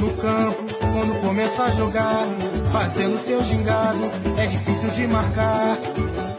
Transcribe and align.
No 0.00 0.10
campo, 0.16 0.62
quando 0.80 1.20
começa 1.20 1.64
a 1.64 1.70
jogar, 1.70 2.26
fazendo 2.72 3.18
seu 3.18 3.42
gingado, 3.42 4.04
é 4.38 4.46
difícil 4.46 4.90
de 4.90 5.06
marcar. 5.06 5.76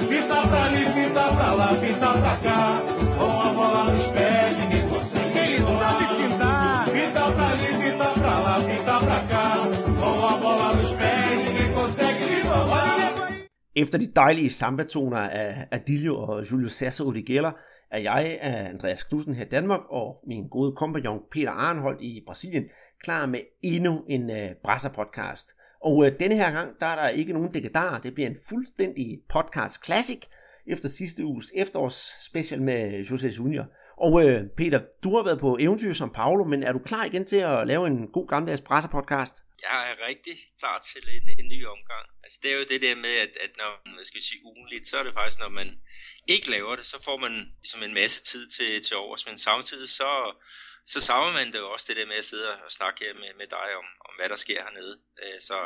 Fita 0.09 0.47
pra 0.49 0.63
ali, 0.65 0.85
fita 0.95 1.23
pra 1.35 1.53
lá, 1.53 1.67
fita 1.75 2.09
pra 2.21 2.35
cá, 2.45 2.81
com 3.17 3.41
a 3.47 3.53
bola 3.53 3.91
nos 3.93 4.07
pés, 4.07 4.57
ninguém 4.61 4.89
consegue. 4.89 5.37
Ele 5.39 5.59
sabe 5.59 6.05
fintar. 6.19 6.87
Fita 6.87 7.31
pra 7.35 7.47
ali, 7.53 7.69
fita 7.83 8.09
pra 8.19 8.39
lá, 8.39 8.55
fita 8.61 8.99
pra 8.99 9.19
cá, 9.31 9.47
com 9.99 10.25
a 10.25 10.37
bola 10.37 10.75
nos 10.77 10.93
pés, 10.93 11.45
ninguém 11.45 11.73
consegue 11.73 12.23
lhe 12.31 12.41
roubar. 12.41 13.11
Efter 13.75 13.97
de 13.99 14.07
dejlige 14.07 14.49
samba-toner 14.49 15.17
af 15.19 15.67
Adilio 15.71 16.15
og 16.15 16.51
Julius 16.51 16.73
Sasser 16.73 17.05
Odigella, 17.05 17.51
er 17.91 17.99
jeg, 17.99 18.37
af 18.41 18.69
Andreas 18.69 19.03
Knudsen 19.03 19.33
her 19.35 19.45
i 19.45 19.49
Danmark, 19.49 19.81
og 19.89 20.23
min 20.27 20.47
gode 20.49 20.71
kompagnon 20.75 21.19
Peter 21.31 21.51
Arnholdt 21.51 22.01
i 22.01 22.23
Brasilien, 22.25 22.63
klar 23.03 23.25
med 23.25 23.39
endnu 23.63 24.05
en 24.09 24.31
øh, 24.31 24.49
Brasser-podcast. 24.63 25.47
Og 25.83 26.05
øh, 26.05 26.19
denne 26.19 26.35
her 26.35 26.51
gang, 26.51 26.79
der 26.79 26.85
er 26.85 26.95
der 26.95 27.09
ikke 27.09 27.33
nogen 27.33 27.53
dekadar. 27.53 27.99
Det 27.99 28.13
bliver 28.13 28.29
en 28.29 28.37
fuldstændig 28.49 29.19
podcast 29.29 29.85
classic 29.85 30.21
efter 30.67 30.89
sidste 30.89 31.25
uges 31.25 31.51
efterårs 31.55 32.13
special 32.29 32.61
med 32.61 32.99
José 32.99 33.37
Junior. 33.37 33.65
Og 33.97 34.13
øh, 34.25 34.41
Peter, 34.57 34.81
du 35.03 35.15
har 35.15 35.23
været 35.23 35.39
på 35.39 35.57
eventyr 35.59 35.93
som 35.93 36.13
Paolo, 36.13 36.43
men 36.43 36.63
er 36.63 36.71
du 36.71 36.79
klar 36.79 37.05
igen 37.05 37.25
til 37.25 37.35
at 37.35 37.67
lave 37.67 37.87
en 37.87 38.07
god 38.07 38.27
gammeldags 38.27 38.61
Brasser-podcast? 38.61 39.35
Jeg 39.67 39.91
er 39.91 40.07
rigtig 40.09 40.35
klar 40.59 40.77
til 40.91 41.03
en, 41.17 41.25
en 41.39 41.47
ny 41.53 41.59
omgang. 41.65 42.05
Altså 42.23 42.39
det 42.43 42.51
er 42.51 42.57
jo 42.57 42.65
det 42.73 42.81
der 42.81 42.95
med, 42.95 43.15
at, 43.25 43.33
at 43.45 43.51
når 43.57 43.71
man 43.97 44.05
skal 44.05 44.21
sige 44.21 44.45
ugenligt, 44.45 44.87
så 44.87 44.97
er 44.97 45.03
det 45.03 45.13
faktisk, 45.13 45.39
når 45.39 45.49
man 45.49 45.69
ikke 46.27 46.49
laver 46.49 46.75
det, 46.75 46.85
så 46.85 46.97
får 47.03 47.17
man 47.17 47.33
ligesom 47.61 47.83
en 47.83 47.93
masse 47.93 48.23
tid 48.23 48.43
til, 48.55 48.83
til 48.87 48.95
overs, 48.97 49.27
men 49.27 49.37
samtidig 49.37 49.89
så, 49.89 50.11
så 50.85 51.01
savner 51.01 51.33
man 51.33 51.47
det 51.51 51.59
jo 51.59 51.71
også 51.73 51.85
det 51.89 51.97
der 51.97 52.05
med 52.05 52.15
at 52.15 52.25
sidde 52.25 52.47
og 52.65 52.71
snakke 52.71 52.99
her 53.05 53.13
med, 53.13 53.31
med 53.37 53.47
dig 53.57 53.67
om, 53.81 53.87
om, 54.07 54.13
hvad 54.19 54.29
der 54.29 54.35
sker 54.35 54.59
hernede. 54.65 54.95
Øh, 55.23 55.39
Så 55.39 55.57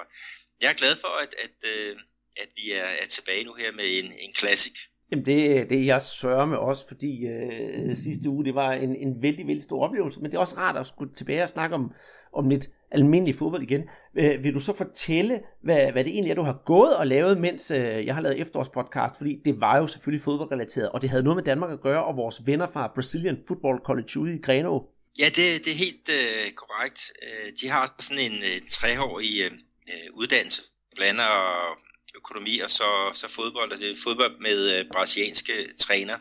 jeg 0.62 0.70
er 0.70 0.74
glad 0.74 0.96
for, 0.96 1.14
at, 1.24 1.36
at, 1.46 1.58
øh, 1.74 1.96
at 2.44 2.50
vi 2.56 2.72
er, 2.72 2.90
er 3.04 3.08
tilbage 3.08 3.44
nu 3.44 3.54
her 3.54 3.72
med 3.72 3.88
en, 4.00 4.06
en 4.06 4.34
classic. 4.40 4.76
Jamen 5.12 5.26
det, 5.26 5.70
det 5.70 5.80
er 5.80 5.86
jeg 5.86 6.02
sørger 6.02 6.46
med 6.46 6.58
også, 6.58 6.88
fordi 6.88 7.26
øh, 7.28 7.98
sidste 7.98 8.30
uge 8.30 8.46
det 8.46 8.56
var 8.56 8.72
en, 8.72 8.96
en 8.96 9.22
vældig, 9.22 9.48
vældig 9.48 9.64
stor 9.64 9.84
oplevelse, 9.84 10.20
men 10.20 10.32
det 10.32 10.38
er 10.38 10.42
også 10.42 10.58
rart 10.58 10.78
at 10.78 10.88
skulle 10.88 11.16
tilbage 11.16 11.44
og 11.44 11.50
snakke 11.50 11.76
om, 11.76 11.92
om 12.34 12.50
lidt 12.50 12.70
almindelig 12.92 13.36
fodbold 13.36 13.64
igen. 13.64 13.90
Øh, 14.16 14.44
vil 14.44 14.54
du 14.54 14.60
så 14.60 14.74
fortælle, 14.74 15.42
hvad, 15.64 15.92
hvad 15.92 16.04
det 16.04 16.14
egentlig 16.14 16.32
er, 16.32 16.36
du 16.36 16.42
har 16.42 16.62
gået 16.66 16.98
og 16.98 17.08
lavet, 17.08 17.38
mens 17.38 17.72
øh, 17.72 18.06
jeg 18.06 18.16
har 18.16 18.22
lavet 18.22 18.40
efterårspodcast, 18.40 19.18
fordi 19.18 19.42
det 19.46 19.62
var 19.62 19.78
jo 19.78 19.88
selvfølgelig 19.88 20.24
fodboldrelateret, 20.24 20.90
og 20.90 21.02
det 21.02 21.10
havde 21.10 21.24
noget 21.24 21.38
med 21.38 21.44
Danmark 21.44 21.72
at 21.72 21.82
gøre, 21.82 22.06
og 22.06 22.18
vores 22.18 22.42
venner 22.46 22.68
fra 22.68 22.92
Brazilian 22.96 23.44
Football 23.48 23.80
College 23.80 24.20
ude 24.20 24.36
i 24.36 24.42
Greno. 24.42 24.80
Ja, 25.20 25.26
det, 25.26 25.66
det 25.66 25.68
er 25.68 25.76
helt 25.76 26.10
øh, 26.10 26.52
korrekt. 26.52 27.12
Øh, 27.24 27.54
de 27.62 27.68
har 27.68 27.96
sådan 28.00 28.32
en, 28.32 28.44
øh, 28.44 28.70
treårig 28.70 29.42
øh, 29.42 29.52
øh, 29.90 30.14
uddannelse, 30.14 30.62
blander 30.96 31.80
økonomi 32.16 32.60
og 32.60 32.72
så, 32.72 33.12
så 33.14 33.28
fodbold, 33.28 33.72
og 33.72 33.80
det 33.80 33.92
er 33.92 33.96
fodbold 34.04 34.40
med 34.40 34.72
øh, 34.74 34.86
brasilianske 34.92 35.74
træner. 35.80 36.20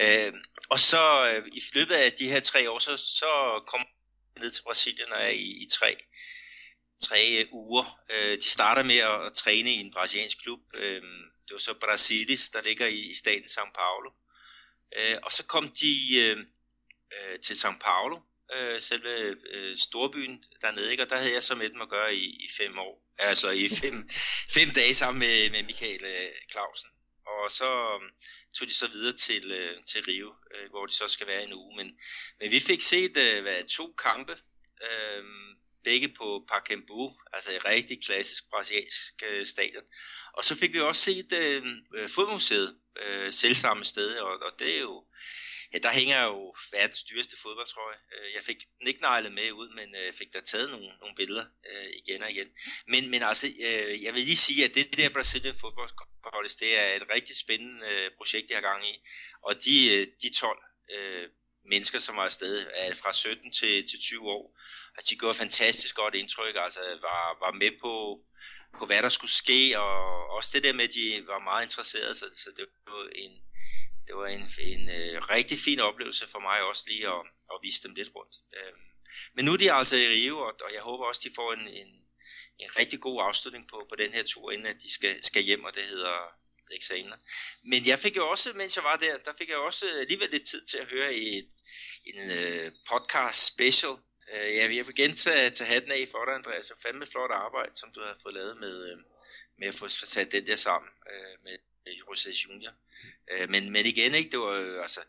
Øh, 0.00 0.32
og 0.68 0.78
så 0.78 1.30
øh, 1.30 1.48
i 1.52 1.62
løbet 1.74 1.94
af 1.94 2.12
de 2.12 2.28
her 2.28 2.40
tre 2.40 2.70
år, 2.70 2.78
så, 2.78 2.96
så 2.96 3.62
kom 3.66 3.80
jeg 4.34 4.42
ned 4.42 4.50
til 4.50 4.62
Brasilien 4.62 5.12
og 5.12 5.22
er 5.22 5.28
i, 5.28 5.48
i 5.64 5.68
tre, 5.72 5.96
tre 7.02 7.28
øh, 7.38 7.46
uger. 7.52 8.00
Øh, 8.10 8.38
de 8.38 8.50
starter 8.50 8.82
med 8.82 8.96
at, 8.96 9.26
at 9.26 9.32
træne 9.32 9.74
i 9.74 9.80
en 9.80 9.92
brasiliansk 9.92 10.42
klub. 10.42 10.60
Øh, 10.74 11.02
det 11.44 11.52
var 11.52 11.58
så 11.58 11.74
Brasilis, 11.74 12.50
der 12.50 12.60
ligger 12.62 12.86
i, 12.86 12.98
i 12.98 13.14
staten 13.14 13.44
São 13.44 13.72
Paulo. 13.74 14.10
Øh, 14.96 15.16
og 15.22 15.32
så 15.32 15.46
kom 15.46 15.68
de 15.68 16.16
øh, 16.16 16.36
øh, 17.14 17.40
til 17.40 17.54
São 17.54 17.78
Paulo, 17.78 18.20
øh, 18.54 18.80
selve 18.80 19.36
øh, 19.50 19.76
storbyen 19.76 20.44
dernede, 20.60 20.90
ikke? 20.90 21.02
og 21.02 21.10
der 21.10 21.16
havde 21.16 21.32
jeg 21.32 21.42
så 21.42 21.54
med 21.54 21.70
dem 21.70 21.80
at 21.80 21.88
gøre 21.88 22.14
i, 22.14 22.24
i 22.24 22.48
fem 22.56 22.78
år, 22.78 23.02
altså 23.18 23.50
i 23.50 23.68
fem, 23.68 24.10
fem 24.56 24.70
dage 24.70 24.94
sammen 24.94 25.18
med, 25.18 25.50
med 25.50 25.62
Michael 25.62 26.04
øh, 26.04 26.32
Clausen. 26.50 26.90
Og 27.26 27.50
så 27.50 27.70
øh, 27.94 28.10
tog 28.54 28.68
de 28.68 28.74
så 28.74 28.86
videre 28.86 29.16
til, 29.16 29.52
øh, 29.52 29.84
til 29.84 30.04
Rio, 30.04 30.34
øh, 30.54 30.70
hvor 30.70 30.86
de 30.86 30.92
så 30.92 31.08
skal 31.08 31.26
være 31.26 31.44
en 31.44 31.52
uge. 31.52 31.76
Men, 31.76 31.98
men 32.40 32.50
vi 32.50 32.60
fik 32.60 32.82
set 32.82 33.16
øh, 33.16 33.42
hvad, 33.42 33.64
to 33.64 33.92
kampe, 33.92 34.38
øh, 34.82 35.24
begge 35.84 36.08
på 36.08 36.46
Pacaembu, 36.48 37.12
altså 37.32 37.52
et 37.52 37.64
rigtig 37.64 38.04
klassisk 38.04 38.50
brasiliansk 38.50 39.22
øh, 39.26 39.46
stadion. 39.46 39.84
Og 40.32 40.44
så 40.44 40.56
fik 40.56 40.72
vi 40.72 40.80
også 40.80 41.02
set 41.02 41.32
øh, 41.32 41.62
øh, 41.94 42.08
fodboldmuseet 42.08 42.76
øh, 43.02 43.32
selv 43.32 43.54
samme 43.54 43.84
sted, 43.84 44.16
og, 44.18 44.42
og 44.42 44.52
det 44.58 44.76
er 44.76 44.80
jo 44.80 45.04
Ja, 45.72 45.78
der 45.78 45.92
hænger 45.92 46.22
jo 46.24 46.54
verdens 46.72 47.04
dyreste 47.04 47.36
fodboldtrøje. 47.42 47.96
Øh, 48.12 48.34
jeg 48.34 48.42
fik 48.42 48.56
den 48.78 48.86
ikke 48.86 49.00
neglet 49.00 49.32
med 49.32 49.52
ud, 49.52 49.68
men 49.74 49.94
øh, 49.94 50.12
fik 50.12 50.32
der 50.32 50.40
taget 50.40 50.70
nogle, 50.70 50.88
nogle 51.00 51.14
billeder 51.14 51.46
øh, 51.70 51.86
igen 52.00 52.22
og 52.22 52.30
igen. 52.30 52.48
Men, 52.88 53.10
men 53.10 53.22
altså, 53.22 53.46
øh, 53.46 54.02
jeg 54.02 54.14
vil 54.14 54.22
lige 54.22 54.36
sige, 54.36 54.64
at 54.64 54.74
det, 54.74 54.90
det 54.90 54.98
der 54.98 55.08
Brazilian 55.08 55.60
Football 55.60 55.88
College, 56.22 56.54
det 56.60 56.78
er 56.78 56.96
et 56.96 57.06
rigtig 57.14 57.36
spændende 57.36 57.86
øh, 57.86 58.10
projekt, 58.16 58.50
jeg 58.50 58.56
har 58.56 58.68
gang 58.70 58.88
i. 58.88 58.94
Og 59.42 59.64
de, 59.64 59.94
øh, 59.94 60.06
de 60.22 60.34
12 60.34 60.58
øh, 60.94 61.28
mennesker, 61.64 61.98
som 61.98 62.16
var 62.16 62.24
afsted, 62.24 62.66
er 62.74 62.94
fra 62.94 63.12
17 63.12 63.52
til, 63.52 63.88
til 63.88 63.98
20 64.00 64.30
år. 64.30 64.58
og 64.96 65.02
de 65.10 65.16
gjorde 65.16 65.38
fantastisk 65.38 65.94
godt 65.94 66.14
indtryk, 66.14 66.56
altså 66.56 66.80
var, 67.00 67.38
var 67.44 67.52
med 67.52 67.70
på, 67.80 68.20
på, 68.78 68.86
hvad 68.86 69.02
der 69.02 69.08
skulle 69.08 69.30
ske, 69.30 69.78
og 69.78 70.26
også 70.30 70.50
det 70.52 70.62
der 70.64 70.72
med, 70.72 70.84
at 70.84 70.94
de 70.94 71.26
var 71.26 71.38
meget 71.38 71.62
interesserede, 71.62 72.14
så, 72.14 72.26
så 72.34 72.50
det 72.56 72.66
var 72.86 73.08
en, 73.14 73.32
det 74.10 74.18
var 74.18 74.26
en, 74.26 74.46
en 74.72 74.88
øh, 74.98 75.16
rigtig 75.34 75.58
fin 75.58 75.80
oplevelse 75.80 76.26
for 76.26 76.40
mig 76.48 76.62
også 76.70 76.84
lige 76.88 77.06
at, 77.08 77.22
at 77.52 77.58
vise 77.62 77.82
dem 77.82 77.94
lidt 77.94 78.10
rundt. 78.14 78.34
Øhm, 78.56 78.80
men 79.34 79.44
nu 79.44 79.52
er 79.52 79.56
de 79.56 79.72
altså 79.72 79.96
i 79.96 80.08
Rio, 80.08 80.38
og, 80.38 80.54
og 80.64 80.70
jeg 80.74 80.82
håber 80.82 81.04
også, 81.06 81.20
de 81.24 81.34
får 81.34 81.52
en, 81.52 81.68
en, 81.68 81.90
en 82.58 82.70
rigtig 82.78 83.00
god 83.00 83.22
afslutning 83.28 83.68
på, 83.68 83.86
på 83.88 83.96
den 83.96 84.12
her 84.12 84.22
tur, 84.22 84.52
inden 84.52 84.66
at 84.66 84.82
de 84.82 84.94
skal, 84.94 85.24
skal 85.24 85.42
hjem, 85.42 85.64
og 85.64 85.74
det 85.74 85.82
hedder 85.82 86.16
eksamener. 86.72 87.16
Men 87.64 87.86
jeg 87.86 87.98
fik 87.98 88.16
jo 88.16 88.28
også, 88.28 88.52
mens 88.52 88.76
jeg 88.76 88.84
var 88.84 88.96
der, 88.96 89.18
der 89.18 89.32
fik 89.38 89.48
jeg 89.48 89.56
også 89.56 89.84
alligevel 90.00 90.30
lidt 90.30 90.46
tid 90.46 90.66
til 90.66 90.78
at 90.78 90.86
høre 90.86 91.14
et, 91.14 91.48
en 92.04 92.30
øh, 92.30 92.72
podcast 92.90 93.46
special. 93.46 93.94
Øh, 94.32 94.56
jeg 94.56 94.68
vil 94.68 94.88
igen 94.88 95.16
tage, 95.16 95.50
tage 95.50 95.68
hatten 95.68 95.92
af 95.92 96.08
for 96.10 96.24
dig, 96.24 96.34
Andreas. 96.34 96.66
Det 96.66 96.76
fandme 96.82 97.06
flot 97.06 97.30
arbejde, 97.30 97.72
som 97.74 97.92
du 97.92 98.00
har 98.00 98.16
fået 98.22 98.34
lavet 98.34 98.56
med, 98.56 98.90
øh, 98.90 98.98
med 99.58 99.68
at 99.68 99.74
få 99.74 99.88
sat 99.88 100.32
den 100.32 100.46
der 100.46 100.56
sammen 100.56 100.90
øh, 101.12 101.34
med 101.44 101.56
Jose 102.00 102.30
Junior. 102.30 102.72
Øh, 103.30 103.50
men, 103.50 103.72
men 103.72 103.86
igen, 103.86 104.14
ikke, 104.14 104.30
det 104.30 104.38
var 104.38 104.52
øh, 104.52 104.82
altså 104.82 105.00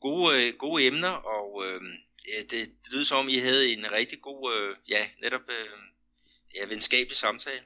gode, 0.00 0.46
øh, 0.46 0.54
gode 0.58 0.86
emner, 0.86 1.08
og 1.08 1.64
øh, 1.66 1.80
ja, 2.28 2.40
det, 2.42 2.50
det 2.50 2.92
lyder 2.92 3.04
som 3.04 3.18
om, 3.18 3.28
I 3.28 3.38
havde 3.38 3.72
en 3.72 3.92
rigtig 3.92 4.18
god, 4.22 4.54
øh, 4.54 4.76
ja, 4.88 5.06
netop 5.22 5.40
øh, 5.48 5.78
ja, 6.54 6.66
venskabelig 6.68 7.16
samtale. 7.16 7.60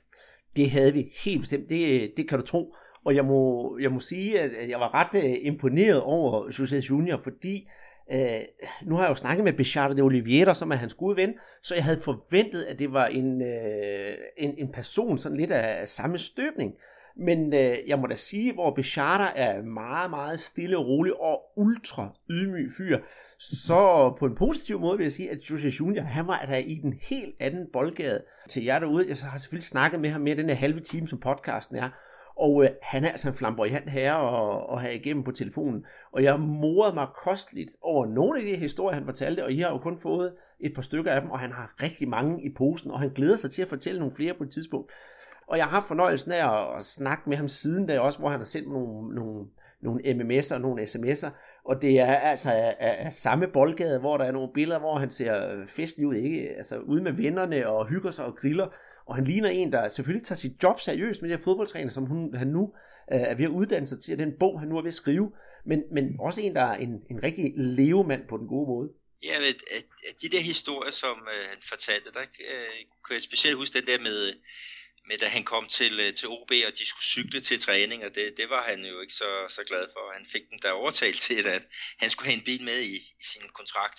Det 0.56 0.70
havde 0.70 0.92
vi 0.92 1.12
helt 1.24 1.40
bestemt, 1.40 1.68
det, 1.68 2.02
øh, 2.02 2.08
det 2.16 2.28
kan 2.28 2.38
du 2.40 2.46
tro. 2.46 2.74
Og 3.04 3.14
jeg 3.14 3.24
må, 3.24 3.78
jeg 3.78 3.92
må 3.92 4.00
sige, 4.00 4.40
at 4.40 4.68
jeg 4.68 4.80
var 4.80 4.94
ret 4.94 5.24
øh, 5.24 5.36
imponeret 5.40 6.00
over 6.00 6.48
José 6.48 6.88
Junior, 6.90 7.20
fordi 7.24 7.68
øh, 8.12 8.40
nu 8.82 8.94
har 8.94 9.02
jeg 9.02 9.10
jo 9.10 9.14
snakket 9.14 9.44
med 9.44 9.52
Bichard 9.52 9.96
de 9.96 10.02
Oliveira, 10.02 10.54
som 10.54 10.70
er 10.70 10.76
hans 10.76 10.94
gode 10.94 11.16
ven, 11.16 11.34
så 11.62 11.74
jeg 11.74 11.84
havde 11.84 12.00
forventet, 12.00 12.62
at 12.62 12.78
det 12.78 12.92
var 12.92 13.06
en, 13.06 13.42
øh, 13.42 14.16
en, 14.36 14.58
en 14.58 14.72
person 14.72 15.18
sådan 15.18 15.38
lidt 15.38 15.50
af 15.50 15.88
samme 15.88 16.18
støbning. 16.18 16.74
Men 17.18 17.54
øh, 17.54 17.76
jeg 17.86 17.98
må 17.98 18.06
da 18.06 18.14
sige, 18.14 18.52
hvor 18.52 18.74
Bechata 18.74 19.26
er 19.36 19.62
meget, 19.62 20.10
meget 20.10 20.40
stille 20.40 20.78
og 20.78 20.86
rolig 20.86 21.20
og 21.20 21.42
ultra 21.56 22.08
ydmyg 22.30 22.72
fyr, 22.76 22.98
så 23.38 24.14
på 24.18 24.26
en 24.26 24.34
positiv 24.34 24.80
måde 24.80 24.96
vil 24.96 25.04
jeg 25.04 25.12
sige, 25.12 25.30
at 25.30 25.38
Jose 25.50 25.68
Junior, 25.68 26.02
han 26.02 26.26
var 26.26 26.44
der 26.48 26.56
i 26.56 26.74
den 26.74 26.92
helt 26.92 27.34
anden 27.40 27.66
boldgade 27.72 28.22
til 28.48 28.64
jer 28.64 28.78
derude. 28.78 29.08
Jeg 29.08 29.16
har 29.22 29.38
selvfølgelig 29.38 29.68
snakket 29.68 30.00
med 30.00 30.10
ham 30.10 30.20
mere 30.20 30.36
den 30.36 30.48
her 30.48 30.56
halve 30.56 30.80
time, 30.80 31.08
som 31.08 31.20
podcasten 31.20 31.76
er. 31.76 31.90
Og 32.36 32.64
øh, 32.64 32.70
han 32.82 33.04
er 33.04 33.08
altså 33.08 33.28
en 33.28 33.34
flamboyant 33.34 33.90
herre 33.90 34.16
og, 34.16 34.66
og 34.68 34.80
have 34.80 34.94
igennem 34.94 35.24
på 35.24 35.32
telefonen. 35.32 35.86
Og 36.12 36.22
jeg 36.22 36.40
morede 36.40 36.94
mig 36.94 37.06
kosteligt 37.24 37.70
over 37.82 38.06
nogle 38.06 38.38
af 38.40 38.44
de 38.44 38.56
historier, 38.56 38.94
han 38.94 39.04
fortalte, 39.04 39.44
og 39.44 39.52
I 39.52 39.60
har 39.60 39.70
jo 39.70 39.78
kun 39.78 39.98
fået 39.98 40.34
et 40.60 40.74
par 40.74 40.82
stykker 40.82 41.12
af 41.12 41.20
dem, 41.20 41.30
og 41.30 41.38
han 41.38 41.52
har 41.52 41.74
rigtig 41.82 42.08
mange 42.08 42.44
i 42.44 42.54
posen, 42.54 42.90
og 42.90 43.00
han 43.00 43.10
glæder 43.10 43.36
sig 43.36 43.50
til 43.50 43.62
at 43.62 43.68
fortælle 43.68 44.00
nogle 44.00 44.14
flere 44.16 44.34
på 44.34 44.44
et 44.44 44.50
tidspunkt. 44.50 44.92
Og 45.46 45.56
jeg 45.56 45.64
har 45.64 45.70
haft 45.70 45.88
fornøjelsen 45.88 46.32
af 46.32 46.52
at, 46.52 46.76
at 46.76 46.84
snakke 46.84 47.28
med 47.28 47.36
ham 47.36 47.48
siden 47.48 47.86
da 47.86 48.00
også, 48.00 48.18
hvor 48.18 48.30
han 48.30 48.40
har 48.40 48.44
sendt 48.44 48.68
nogle, 48.68 49.14
nogle, 49.14 49.46
nogle 49.82 50.00
MMS'er 50.04 50.54
og 50.54 50.60
nogle 50.60 50.82
sms'er. 50.82 51.30
Og 51.64 51.82
det 51.82 52.00
er 52.00 52.16
altså 52.16 52.50
af, 52.50 52.76
af, 52.80 53.06
af 53.06 53.12
samme 53.12 53.46
boldgade, 53.48 54.00
hvor 54.00 54.16
der 54.16 54.24
er 54.24 54.32
nogle 54.32 54.52
billeder, 54.54 54.78
hvor 54.78 54.98
han 54.98 55.10
ser 55.10 55.66
festlig 55.66 56.06
ud, 56.06 56.14
ikke? 56.14 56.48
Altså 56.56 56.78
ude 56.78 57.02
med 57.02 57.12
vennerne 57.12 57.68
og 57.68 57.88
hygger 57.88 58.10
sig 58.10 58.24
og 58.24 58.36
griller. 58.36 58.68
Og 59.06 59.14
han 59.14 59.24
ligner 59.24 59.48
en, 59.48 59.72
der 59.72 59.88
selvfølgelig 59.88 60.26
tager 60.26 60.36
sit 60.36 60.62
job 60.62 60.80
seriøst 60.80 61.22
med 61.22 61.30
det 61.30 61.38
her 61.38 61.44
fodboldtræner, 61.44 61.90
som 61.90 62.06
hun, 62.06 62.34
han 62.34 62.46
nu 62.46 62.72
øh, 63.12 63.20
er 63.20 63.34
ved 63.34 63.44
at 63.44 63.50
uddanne 63.50 63.86
sig 63.86 64.00
til, 64.00 64.12
og 64.12 64.18
den 64.18 64.32
bog, 64.40 64.60
han 64.60 64.68
nu 64.68 64.76
er 64.76 64.82
ved 64.82 64.88
at 64.88 64.94
skrive. 64.94 65.32
Men, 65.64 65.82
men 65.92 66.16
også 66.20 66.40
en, 66.40 66.54
der 66.54 66.62
er 66.62 66.76
en, 66.76 67.02
en 67.10 67.22
rigtig 67.22 67.52
levemand 67.56 68.28
på 68.28 68.36
den 68.36 68.48
gode 68.48 68.68
måde. 68.68 68.88
Ja, 69.22 69.38
men 69.38 69.48
at, 69.48 69.84
at 70.08 70.22
de 70.22 70.28
der 70.28 70.40
historier, 70.40 70.90
som 70.90 71.28
øh, 71.34 71.48
han 71.48 71.58
fortalte, 71.68 72.12
der 72.12 72.20
øh, 72.20 72.80
kunne 73.02 73.14
jeg 73.14 73.22
specielt 73.22 73.56
huske 73.56 73.78
den 73.78 73.86
der 73.86 73.98
med, 74.02 74.32
med 75.08 75.18
da 75.18 75.26
han 75.26 75.44
kom 75.44 75.64
til, 75.78 76.00
øh, 76.00 76.14
til 76.14 76.28
OB, 76.28 76.50
og 76.68 76.72
de 76.78 76.86
skulle 76.86 77.10
cykle 77.14 77.40
til 77.40 77.60
træning, 77.60 78.04
og 78.04 78.10
det, 78.14 78.24
det 78.36 78.46
var 78.50 78.62
han 78.70 78.78
jo 78.84 79.00
ikke 79.00 79.14
så, 79.14 79.30
så 79.48 79.60
glad 79.70 79.84
for. 79.94 80.12
Han 80.18 80.26
fik 80.32 80.42
den 80.50 80.58
der 80.62 80.70
overtalt 80.70 81.20
til, 81.20 81.46
at 81.56 81.62
han 81.98 82.10
skulle 82.10 82.28
have 82.30 82.38
en 82.38 82.44
bil 82.44 82.62
med 82.64 82.78
i, 82.80 82.96
i 82.96 83.24
sin 83.32 83.48
kontrakt. 83.54 83.98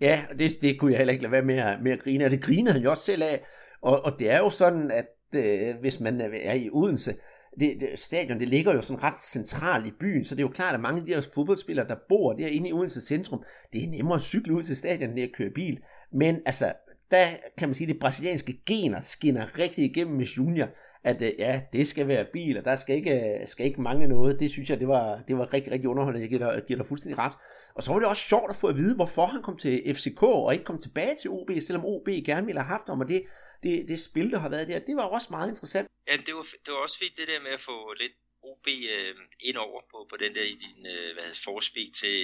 Ja, 0.00 0.24
og 0.30 0.38
det, 0.38 0.50
det 0.62 0.78
kunne 0.78 0.92
jeg 0.92 0.98
heller 0.98 1.12
ikke 1.12 1.22
lade 1.22 1.32
være 1.32 1.50
med 1.52 1.58
at, 1.58 1.82
med 1.82 1.92
at 1.92 2.00
grine, 2.00 2.24
og 2.24 2.30
det 2.30 2.42
grinede 2.42 2.72
han 2.72 2.82
jo 2.82 2.90
også 2.90 3.04
selv 3.04 3.22
af. 3.22 3.44
Og, 3.82 4.04
og 4.04 4.18
det 4.18 4.30
er 4.30 4.38
jo 4.38 4.50
sådan, 4.50 4.90
at 4.90 5.06
øh, 5.34 5.80
hvis 5.80 6.00
man 6.00 6.20
er 6.20 6.54
i 6.54 6.70
Odense, 6.72 7.14
det, 7.60 7.80
det, 7.80 7.98
stadion 7.98 8.40
det 8.40 8.48
ligger 8.48 8.74
jo 8.74 8.82
sådan 8.82 9.02
ret 9.02 9.22
centralt 9.22 9.86
i 9.86 9.90
byen, 10.00 10.24
så 10.24 10.34
det 10.34 10.40
er 10.40 10.46
jo 10.46 10.52
klart, 10.54 10.74
at 10.74 10.80
mange 10.80 11.00
af 11.00 11.06
de 11.06 11.14
her 11.14 11.30
fodboldspillere, 11.34 11.88
der 11.88 11.96
bor 12.08 12.32
derinde 12.32 12.68
i 12.68 12.72
Odense 12.72 13.00
centrum, 13.00 13.42
det 13.72 13.84
er 13.84 13.88
nemmere 13.88 14.14
at 14.14 14.22
cykle 14.22 14.54
ud 14.54 14.62
til 14.62 14.76
stadion, 14.76 15.10
end 15.10 15.20
at 15.20 15.32
køre 15.36 15.50
bil. 15.50 15.78
Men 16.12 16.42
altså, 16.46 16.72
der 17.10 17.36
kan 17.58 17.68
man 17.68 17.74
sige, 17.74 17.86
at 17.86 17.92
det 17.92 18.00
brasilianske 18.00 18.62
gener 18.66 19.00
skinner 19.00 19.58
rigtig 19.58 19.84
igennem 19.84 20.16
med 20.16 20.26
Junior, 20.26 20.68
at 21.04 21.22
øh, 21.22 21.32
ja, 21.38 21.62
det 21.72 21.88
skal 21.88 22.08
være 22.08 22.26
bil, 22.32 22.58
og 22.58 22.64
der 22.64 22.76
skal 22.76 22.96
ikke, 22.96 23.40
øh, 23.40 23.48
skal 23.48 23.66
ikke 23.66 23.80
mangle 23.80 24.08
noget. 24.08 24.40
Det 24.40 24.50
synes 24.50 24.70
jeg, 24.70 24.80
det 24.80 24.88
var, 24.88 25.22
det 25.28 25.38
var 25.38 25.52
rigtig, 25.52 25.72
rigtig 25.72 25.88
underholdende. 25.88 26.22
Jeg 26.22 26.28
giver 26.28 26.52
dig, 26.52 26.62
giver 26.66 26.78
dig 26.78 26.86
fuldstændig 26.86 27.18
ret. 27.18 27.32
Og 27.74 27.82
så 27.82 27.92
var 27.92 27.98
det 27.98 28.08
også 28.08 28.28
sjovt 28.28 28.50
at 28.50 28.56
få 28.56 28.66
at 28.66 28.76
vide, 28.76 28.94
hvorfor 28.94 29.26
han 29.26 29.42
kom 29.42 29.58
til 29.58 29.94
FCK 29.94 30.22
og 30.22 30.52
ikke 30.52 30.64
kom 30.64 30.80
tilbage 30.80 31.16
til 31.16 31.30
OB, 31.30 31.50
selvom 31.60 31.84
OB 31.84 32.08
gerne 32.24 32.46
ville 32.46 32.60
have 32.60 32.68
haft 32.68 32.88
ham, 32.88 33.00
og 33.00 33.08
det, 33.08 33.22
det, 33.62 33.88
det 33.88 34.00
spil, 34.00 34.30
der 34.30 34.38
har 34.38 34.48
været 34.48 34.68
der, 34.68 34.78
det 34.78 34.96
var 34.96 35.02
også 35.02 35.28
meget 35.30 35.48
interessant. 35.48 35.88
Ja, 36.08 36.16
det 36.16 36.34
var, 36.34 36.46
det 36.64 36.70
var 36.74 36.80
også 36.86 36.98
fint 36.98 37.16
det 37.16 37.28
der 37.28 37.40
med 37.42 37.50
at 37.50 37.60
få 37.60 37.94
lidt 38.00 38.12
OB 38.42 38.66
øh, 38.66 39.14
ind 39.40 39.56
over 39.56 39.80
på, 39.90 40.06
på 40.10 40.16
den 40.16 40.34
der 40.34 40.42
i 40.42 40.56
din 40.64 40.86
øh, 40.86 41.12
hvad 41.14 41.22
hedder, 41.22 41.40
forspil 41.44 41.92
til, 41.92 42.18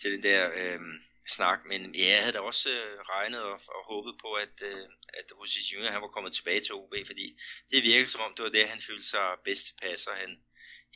til 0.00 0.12
den 0.12 0.22
der 0.22 0.40
øh, 0.46 0.80
snak, 1.28 1.58
men 1.70 1.80
ja, 1.94 2.08
jeg 2.14 2.20
havde 2.20 2.36
da 2.36 2.40
også 2.40 2.68
øh, 2.68 2.98
regnet 3.14 3.42
og, 3.42 3.58
og 3.76 3.82
håbet 3.92 4.14
på, 4.24 4.30
at, 4.44 4.56
øh, 4.70 4.84
at 5.18 5.26
Jose 5.30 5.60
Junior 5.72 5.92
han 5.92 6.02
var 6.02 6.14
kommet 6.16 6.32
tilbage 6.32 6.60
til 6.60 6.74
OB, 6.74 6.94
fordi 7.06 7.26
det 7.70 7.82
virker 7.82 8.08
som 8.08 8.20
om, 8.26 8.32
det 8.36 8.42
var 8.44 8.50
det, 8.56 8.72
han 8.74 8.80
følte 8.88 9.08
sig 9.14 9.26
bedst 9.44 9.66
passer, 9.82 10.10
han 10.22 10.30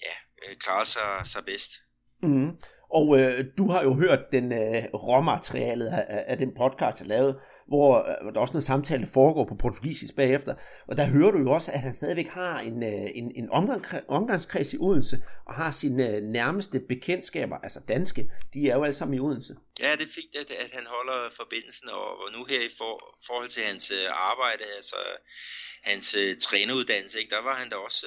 ja, 0.06 0.14
øh, 0.43 0.56
klarer 0.56 0.84
sig, 0.84 1.11
sig 1.32 1.44
bedst. 1.44 1.73
Mm. 2.23 2.50
Og 2.90 3.06
øh, 3.20 3.44
du 3.58 3.64
har 3.73 3.82
jo 3.82 3.93
hørt 3.94 4.23
den 4.32 4.52
øh, 4.52 4.84
råmaterialet 4.94 5.87
af, 5.87 6.25
af 6.26 6.37
den 6.38 6.55
podcast, 6.55 7.00
jeg 7.00 7.08
lavede, 7.08 7.40
hvor 7.69 7.99
øh, 7.99 8.35
der 8.35 8.41
også 8.41 8.53
noget 8.53 8.65
samtale 8.65 9.07
foregår 9.07 9.45
på 9.45 9.55
portugisisk 9.55 10.17
bagefter. 10.17 10.55
Og 10.87 10.97
der 10.97 11.07
hører 11.07 11.31
du 11.31 11.39
jo 11.39 11.51
også, 11.51 11.73
at 11.73 11.81
han 11.81 11.95
stadigvæk 11.95 12.29
har 12.29 12.61
en, 12.61 12.83
øh, 12.83 13.11
en, 13.15 13.33
en 13.37 13.51
omgang, 13.51 13.85
omgangskreds 14.09 14.73
i 14.73 14.77
Odense, 14.81 15.23
og 15.47 15.55
har 15.55 15.71
sine 15.71 16.17
øh, 16.17 16.23
nærmeste 16.23 16.81
bekendtskaber, 16.81 17.59
altså 17.59 17.81
danske, 17.89 18.31
de 18.55 18.71
er 18.71 18.77
jo 18.77 18.83
alle 18.83 18.95
sammen 18.95 19.17
i 19.17 19.21
Odense. 19.21 19.57
Ja, 19.81 19.93
det 19.93 20.03
er 20.03 20.13
fint, 20.15 20.35
at, 20.37 20.51
at 20.51 20.71
han 20.73 20.87
holder 20.87 21.31
forbindelsen, 21.37 21.89
og, 21.89 22.21
og 22.23 22.33
nu 22.33 22.45
her 22.45 22.61
i 22.61 22.71
for, 22.79 23.19
forhold 23.27 23.49
til 23.49 23.63
hans 23.63 23.93
arbejde, 24.11 24.65
altså 24.77 24.97
hans 25.83 26.17
træneruddannelse, 26.41 27.19
ikke, 27.19 27.31
der 27.31 27.43
var 27.43 27.55
han 27.55 27.69
da 27.69 27.77
også 27.77 28.07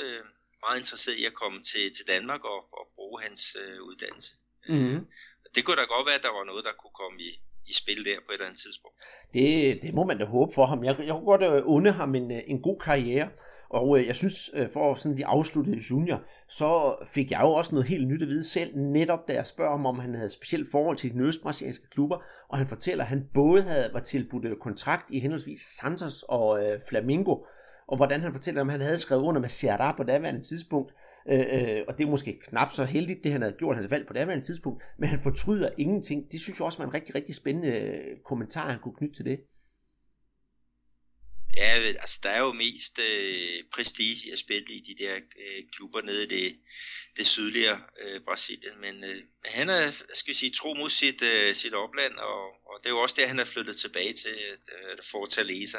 meget 0.65 0.79
interesseret 0.79 1.17
i 1.17 1.25
at 1.25 1.33
komme 1.33 1.59
til, 1.71 1.95
til 1.95 2.05
Danmark 2.07 2.43
og, 2.43 2.59
og 2.79 2.85
bruge 2.95 3.21
hans 3.21 3.57
øh, 3.61 3.81
uddannelse. 3.89 4.31
Mm-hmm. 4.69 5.07
Det 5.55 5.65
kunne 5.65 5.79
da 5.81 5.85
godt 5.95 6.05
være, 6.07 6.19
at 6.21 6.27
der 6.27 6.37
var 6.39 6.43
noget, 6.43 6.65
der 6.65 6.79
kunne 6.81 6.97
komme 7.01 7.17
i, 7.29 7.31
i 7.69 7.73
spil 7.73 8.05
der 8.05 8.15
på 8.25 8.31
et 8.31 8.33
eller 8.33 8.45
andet 8.45 8.59
tidspunkt. 8.59 8.97
Det, 9.33 9.79
det 9.81 9.93
må 9.93 10.05
man 10.05 10.17
da 10.17 10.25
håbe 10.25 10.53
for 10.53 10.65
ham. 10.65 10.83
Jeg, 10.83 10.95
jeg 10.99 11.13
kunne 11.13 11.25
godt 11.25 11.43
øh, 11.43 11.61
unde 11.65 11.91
ham 11.91 12.15
en, 12.15 12.31
øh, 12.31 12.41
en 12.47 12.61
god 12.61 12.79
karriere. 12.79 13.29
Og 13.69 13.99
øh, 13.99 14.07
jeg 14.07 14.15
synes, 14.15 14.51
for 14.73 14.95
sådan 14.95 15.17
de 15.17 15.25
afsluttede 15.25 15.81
junior, 15.91 16.23
så 16.47 16.95
fik 17.05 17.31
jeg 17.31 17.41
jo 17.41 17.51
også 17.51 17.75
noget 17.75 17.87
helt 17.87 18.07
nyt 18.07 18.21
at 18.21 18.27
vide 18.27 18.43
selv, 18.43 18.77
netop 18.77 19.27
da 19.27 19.33
jeg 19.33 19.47
spørger 19.47 19.71
ham, 19.71 19.85
om 19.85 19.99
han 19.99 20.15
havde 20.15 20.29
specielt 20.29 20.71
forhold 20.71 20.97
til 20.97 21.13
de 21.13 21.19
østbrasilianske 21.19 21.89
klubber, 21.89 22.17
og 22.47 22.57
han 22.57 22.67
fortæller, 22.67 23.03
at 23.03 23.09
han 23.09 23.29
både 23.33 23.61
havde 23.61 23.89
var 23.93 23.99
tilbudt 23.99 24.59
kontrakt 24.59 25.11
i 25.11 25.19
henholdsvis 25.19 25.61
Santos 25.61 26.23
og 26.27 26.63
øh, 26.63 26.79
Flamingo, 26.89 27.35
og 27.87 27.97
hvordan 27.97 28.21
han 28.21 28.33
fortæller, 28.33 28.61
om 28.61 28.69
han 28.69 28.81
havde 28.81 28.99
skrevet 28.99 29.23
under 29.23 29.41
med 29.41 29.49
Ceará 29.49 29.97
på 29.97 30.03
daværende 30.03 30.41
tidspunkt, 30.41 30.93
Øh, 31.31 31.39
øh, 31.39 31.83
og 31.87 31.97
det 31.97 32.03
er 32.03 32.09
måske 32.09 32.39
knap 32.39 32.71
så 32.71 32.83
heldigt, 32.83 33.23
det 33.23 33.31
han 33.31 33.41
havde 33.41 33.55
gjort 33.57 33.75
hans 33.75 33.91
valg 33.91 34.07
på 34.07 34.13
det 34.13 34.19
andet 34.19 34.45
tidspunkt, 34.45 34.83
men 34.99 35.09
han 35.09 35.23
fortryder 35.23 35.69
ingenting. 35.77 36.31
Det 36.31 36.41
synes 36.41 36.59
jeg 36.59 36.65
også 36.65 36.77
var 36.77 36.85
en 36.85 36.93
rigtig, 36.93 37.15
rigtig 37.15 37.35
spændende 37.35 37.71
øh, 37.71 38.17
kommentar, 38.25 38.71
han 38.71 38.79
kunne 38.79 38.95
knytte 38.95 39.15
til 39.15 39.25
det. 39.25 39.39
Ja, 41.57 41.71
altså 42.03 42.19
der 42.23 42.29
er 42.29 42.39
jo 42.39 42.51
mest 42.51 42.99
øh, 42.99 43.63
prestige 43.73 44.33
at 44.33 44.39
spille 44.39 44.73
i 44.73 44.79
de 44.79 45.03
der 45.03 45.15
øh, 45.15 45.63
klubber 45.73 46.01
nede 46.01 46.23
i 46.23 46.27
det, 46.27 46.59
det 47.17 47.27
sydlige 47.27 47.73
øh, 48.01 48.21
Brasilien, 48.21 48.81
men 48.81 49.03
øh, 49.03 49.23
han 49.45 49.69
er, 49.69 49.91
skal 50.13 50.31
vi 50.31 50.33
sige, 50.33 50.51
tro 50.51 50.73
mod 50.73 50.89
sit, 50.89 51.21
øh, 51.21 51.55
sit 51.55 51.73
opland, 51.73 52.15
og, 52.15 52.41
og 52.69 52.79
det 52.79 52.85
er 52.85 52.89
jo 52.89 53.01
også 53.01 53.15
der, 53.19 53.27
han 53.27 53.39
er 53.39 53.45
flyttet 53.45 53.77
tilbage 53.77 54.13
til 54.13 54.35
øh, 54.75 54.97
Fortaleza. 55.11 55.77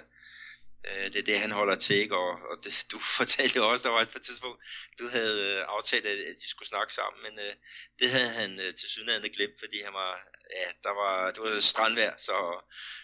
Øh, 0.88 1.12
det 1.12 1.18
er 1.18 1.28
det, 1.30 1.38
han 1.38 1.50
holder 1.50 1.74
til, 1.74 1.96
ikke? 1.96 2.16
Og, 2.16 2.30
og 2.50 2.56
det, 2.64 2.86
du 2.92 2.98
fortalte 3.18 3.56
jo 3.56 3.70
også, 3.70 3.84
der 3.88 3.94
var 3.94 4.00
et 4.00 4.14
par 4.16 4.24
tidspunkt, 4.28 4.58
du 4.98 5.08
havde 5.08 5.36
øh, 5.50 5.64
aftalt, 5.76 6.06
at 6.06 6.36
de 6.42 6.50
skulle 6.50 6.68
snakke 6.68 6.92
sammen, 6.94 7.18
men 7.26 7.34
øh, 7.46 7.54
det 8.00 8.10
havde 8.10 8.28
han 8.40 8.50
øh, 8.60 8.74
til 8.74 8.88
synligheden 8.88 9.30
glemt, 9.30 9.58
fordi 9.58 9.78
han 9.86 9.92
var, 9.92 10.12
ja, 10.58 10.66
der 10.86 10.94
var, 11.02 11.30
det 11.30 11.40
var 11.42 11.60
strandvejr, 11.60 12.14
så, 12.18 12.36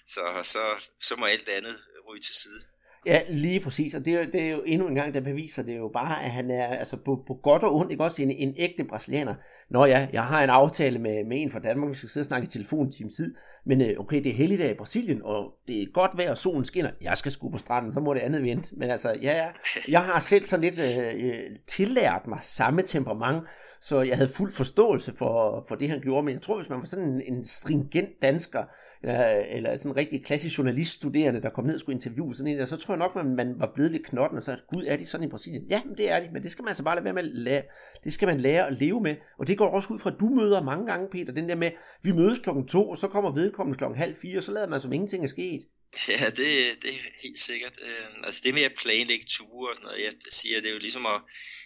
så, 0.07 0.25
så, 0.53 0.63
så 1.01 1.17
må 1.17 1.25
alt 1.27 1.49
andet 1.49 1.77
ryge 2.09 2.21
til 2.21 2.35
side. 2.35 2.61
Ja, 3.07 3.23
lige 3.29 3.61
præcis, 3.61 3.95
og 3.95 4.05
det 4.05 4.15
er, 4.15 4.27
det 4.27 4.41
er 4.41 4.51
jo 4.51 4.63
endnu 4.63 4.89
en 4.89 4.95
gang, 4.95 5.15
der 5.15 5.21
beviser 5.21 5.63
det 5.63 5.77
jo 5.77 5.89
bare, 5.89 6.25
at 6.25 6.31
han 6.31 6.51
er 6.51 6.67
altså 6.67 6.97
på, 6.97 7.25
på 7.27 7.35
godt 7.35 7.63
og 7.63 7.75
ondt, 7.75 7.91
ikke 7.91 8.05
også 8.05 8.23
en, 8.23 8.31
en 8.31 8.55
ægte 8.57 8.85
brasilianer. 8.85 9.35
Nå 9.71 9.85
ja, 9.85 10.09
jeg 10.13 10.25
har 10.25 10.45
en 10.45 10.51
aftale 10.51 10.99
med, 10.99 11.25
med 11.25 11.43
en 11.43 11.51
fra 11.51 11.59
Danmark, 11.59 11.91
vi 11.91 11.95
skal 11.95 12.09
sidde 12.09 12.23
og 12.23 12.27
snakke 12.27 12.47
i 12.47 12.51
telefon 12.51 12.87
en 12.87 12.93
time 12.93 13.11
tid, 13.11 13.35
men 13.67 13.83
øh, 13.83 13.95
okay, 13.99 14.25
det 14.25 14.31
er 14.31 14.35
helligdag 14.35 14.71
i 14.71 14.75
Brasilien, 14.75 15.23
og 15.25 15.53
det 15.69 15.83
er 15.83 15.87
godt 15.93 16.11
vejr, 16.17 16.31
og 16.31 16.39
solen 16.39 16.65
skinner, 16.65 16.91
jeg 17.01 17.17
skal 17.17 17.33
sgu 17.33 17.51
på 17.51 17.59
stranden, 17.59 17.93
så 17.93 18.01
må 18.01 18.15
det 18.15 18.21
andet 18.21 18.43
vente. 18.43 18.77
Men 18.77 18.91
altså, 18.91 19.15
ja, 19.23 19.37
ja. 19.37 19.49
jeg 19.89 20.05
har 20.05 20.19
selv 20.19 20.45
så 20.45 20.57
lidt 20.57 20.81
øh, 20.81 21.15
øh, 21.15 21.51
tillært 21.67 22.27
mig 22.27 22.39
samme 22.43 22.83
temperament, 22.83 23.45
så 23.81 24.03
jeg 24.03 24.17
havde 24.17 24.31
fuld 24.31 24.53
forståelse 24.53 25.13
for, 25.17 25.65
for 25.69 25.75
det, 25.75 25.89
han 25.89 26.01
gjorde, 26.01 26.23
men 26.25 26.35
jeg 26.35 26.43
tror, 26.43 26.57
hvis 26.57 26.69
man 26.69 26.79
var 26.79 26.85
sådan 26.85 27.09
en, 27.09 27.23
en 27.35 27.45
stringent 27.45 28.23
dansker, 28.23 28.65
eller, 29.03 29.29
eller 29.29 29.77
sådan 29.77 29.93
en 29.93 29.97
rigtig 29.97 30.25
klassisk 30.25 30.59
journaliststuderende, 30.59 31.43
der 31.43 31.51
kom 31.51 31.65
ned 31.65 31.75
og 31.75 31.81
skulle 31.81 31.97
interviewe 31.97 32.35
sådan 32.35 32.61
en, 32.61 32.67
så 32.67 32.77
tror 32.77 32.95
jeg 32.95 32.99
nok, 32.99 33.15
man, 33.15 33.37
man 33.37 33.61
var 33.61 33.73
blevet 33.75 33.93
lidt 33.93 34.07
knotten 34.07 34.39
og 34.39 34.43
så 34.43 34.57
gud, 34.69 34.85
er 34.87 34.97
de 34.97 35.07
sådan 35.07 35.27
i 35.27 35.31
Brasilien? 35.31 35.67
Ja, 35.71 35.83
men 35.85 35.97
det 35.97 36.11
er 36.11 36.21
de, 36.21 36.29
men 36.33 36.43
det 36.43 36.51
skal 36.51 36.63
man 36.63 36.69
altså 36.69 36.83
bare 36.85 36.97
lade 36.97 37.05
være 37.05 37.15
med 37.15 37.23
at 37.23 37.29
lære, 37.29 37.63
det 38.05 38.13
skal 38.13 38.29
man 38.29 38.41
lære 38.41 38.67
at 38.67 38.73
leve 38.73 39.01
med, 39.01 39.17
og 39.39 39.47
det 39.47 39.59
går 39.59 39.69
også 39.69 39.89
ud 39.93 39.99
fra, 39.99 40.11
at 40.11 40.17
du 40.21 40.29
møder 40.29 40.63
mange 40.63 40.87
gange, 40.87 41.09
Peter, 41.13 41.33
den 41.33 41.49
der 41.49 41.55
med, 41.55 41.71
vi 42.03 42.13
mødes 42.13 42.39
klokken 42.39 42.69
to, 42.69 42.91
og 42.91 42.97
så 42.97 43.09
kommer 43.09 43.35
vedkommende 43.35 43.79
klokken 43.79 43.99
halv 43.99 44.15
fire, 44.23 44.39
og 44.39 44.43
så 44.43 44.53
lader 44.53 44.69
man 44.69 44.81
som 44.81 44.93
ingenting 44.93 45.25
er 45.25 45.29
sket. 45.29 45.63
Ja, 46.09 46.27
det, 46.31 46.49
det 46.83 46.91
er 46.91 47.03
helt 47.23 47.39
sikkert. 47.39 47.79
Øh, 47.83 48.07
altså 48.25 48.41
det 48.45 48.55
med 48.55 48.63
at 48.63 48.75
planlægge 48.83 49.25
ture 49.29 49.71
og 49.71 49.77
sådan 49.77 49.87
noget, 49.87 50.05
jeg 50.05 50.13
siger, 50.31 50.61
det 50.61 50.69
er 50.69 50.73
jo 50.73 50.79
ligesom 50.79 51.07
at 51.07 51.21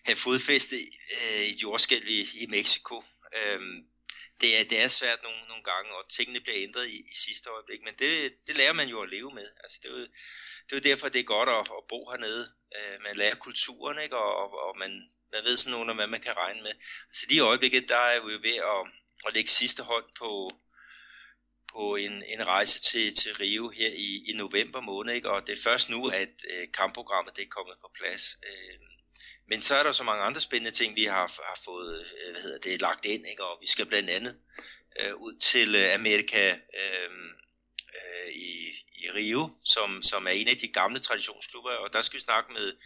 have 0.05 0.17
fodfæste 0.17 0.77
øh, 0.77 1.43
i 1.49 1.51
et 1.55 1.63
jordskælv 1.63 2.07
i, 2.09 2.21
i 2.43 2.47
Mexico. 2.49 2.97
Øh, 3.39 3.61
det 4.41 4.61
er, 4.61 4.65
det 4.65 4.81
er 4.81 4.89
svært 4.89 5.23
nogle, 5.23 5.43
nogle 5.49 5.65
gange, 5.65 5.91
og 5.95 6.11
tingene 6.11 6.41
bliver 6.41 6.63
ændret 6.63 6.87
i, 6.89 6.97
i 6.97 7.15
sidste 7.27 7.51
øjeblik, 7.51 7.81
men 7.83 7.95
det, 7.95 8.35
det 8.47 8.57
lærer 8.57 8.73
man 8.73 8.89
jo 8.89 9.03
at 9.03 9.11
leve 9.11 9.35
med. 9.35 9.49
Altså, 9.63 9.81
det, 9.83 9.89
er 9.89 9.95
jo, 9.95 10.01
det 10.67 10.73
er 10.73 10.77
jo 10.77 10.89
derfor, 10.91 11.09
det 11.09 11.21
er 11.21 11.35
godt 11.37 11.49
at, 11.49 11.61
at 11.79 11.85
bo 11.89 12.11
hernede. 12.11 12.53
Uh, 12.77 13.03
man 13.03 13.17
lærer 13.17 13.35
kulturen, 13.35 13.99
ikke? 14.03 14.17
Og, 14.17 14.37
og, 14.43 14.69
og 14.69 14.79
man, 14.79 15.11
man 15.33 15.45
ved 15.45 15.57
sådan 15.57 15.71
nogen, 15.73 15.97
hvad 15.97 16.07
man 16.07 16.21
kan 16.21 16.37
regne 16.37 16.63
med. 16.63 16.75
Altså 17.09 17.27
lige 17.29 17.37
i 17.37 17.49
øjeblikket, 17.51 17.89
der 17.89 17.97
er 17.97 18.21
vi 18.27 18.49
ved 18.49 18.57
at, 18.57 18.83
at 19.27 19.35
lægge 19.35 19.51
sidste 19.51 19.83
hånd 19.83 20.05
på, 20.19 20.51
på 21.73 21.97
en, 21.97 22.23
en 22.23 22.47
rejse 22.47 22.81
til, 22.81 23.15
til 23.15 23.35
Rio 23.35 23.69
her 23.69 23.91
i, 23.91 24.31
i 24.31 24.33
november 24.33 24.81
måned, 24.81 25.15
ikke? 25.15 25.31
og 25.31 25.47
det 25.47 25.53
er 25.59 25.63
først 25.63 25.91
nu, 25.91 26.09
at 26.09 26.35
uh, 26.53 26.73
kampprogrammet 26.75 27.37
det 27.37 27.43
er 27.43 27.57
kommet 27.57 27.77
på 27.81 27.91
plads. 27.99 28.25
Uh, 28.49 28.90
men 29.51 29.63
så 29.63 29.75
er 29.75 29.83
der 29.83 29.93
så 29.93 30.05
mange 30.05 30.23
andre 30.23 30.41
spændende 30.41 30.77
ting, 30.77 30.97
vi 30.97 31.05
har, 31.05 31.27
har 31.49 31.61
fået 31.65 32.01
øh, 32.01 32.33
hvad 32.33 32.43
hedder 32.43 32.59
det, 32.59 32.81
lagt 32.81 33.05
ind, 33.05 33.27
ikke? 33.27 33.45
og 33.45 33.59
vi 33.61 33.67
skal 33.67 33.87
blandt 33.87 34.11
andet 34.11 34.37
øh, 35.01 35.15
ud 35.15 35.39
til 35.41 35.75
øh, 35.75 35.95
Amerika 35.95 36.51
øh, 36.53 37.11
øh, 37.99 38.31
i, 38.35 38.51
i 39.03 39.11
Rio, 39.15 39.51
som, 39.65 40.03
som 40.03 40.27
er 40.27 40.31
en 40.31 40.49
af 40.49 40.57
de 40.57 40.69
gamle 40.69 40.99
traditionsklubber, 40.99 41.71
og 41.71 41.93
der 41.93 42.03
skal 42.03 42.17
vi 42.17 42.23
snakke 42.23 42.53
med, 42.53 42.77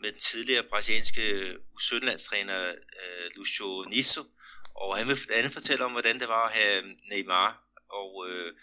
med 0.00 0.12
den 0.12 0.20
tidligere 0.20 0.62
brasilianske 0.62 1.54
U17-landstræner 1.76 2.68
øh, 2.68 3.30
Lucio 3.36 3.84
Nisso, 3.88 4.22
og 4.74 4.96
han 4.96 5.08
vil 5.08 5.18
andet 5.32 5.52
fortælle 5.52 5.84
om, 5.84 5.92
hvordan 5.92 6.20
det 6.20 6.28
var 6.28 6.46
at 6.46 6.52
have 6.52 6.82
Neymar. 7.10 7.64
Og 7.90 8.26
Øh, 8.28 8.54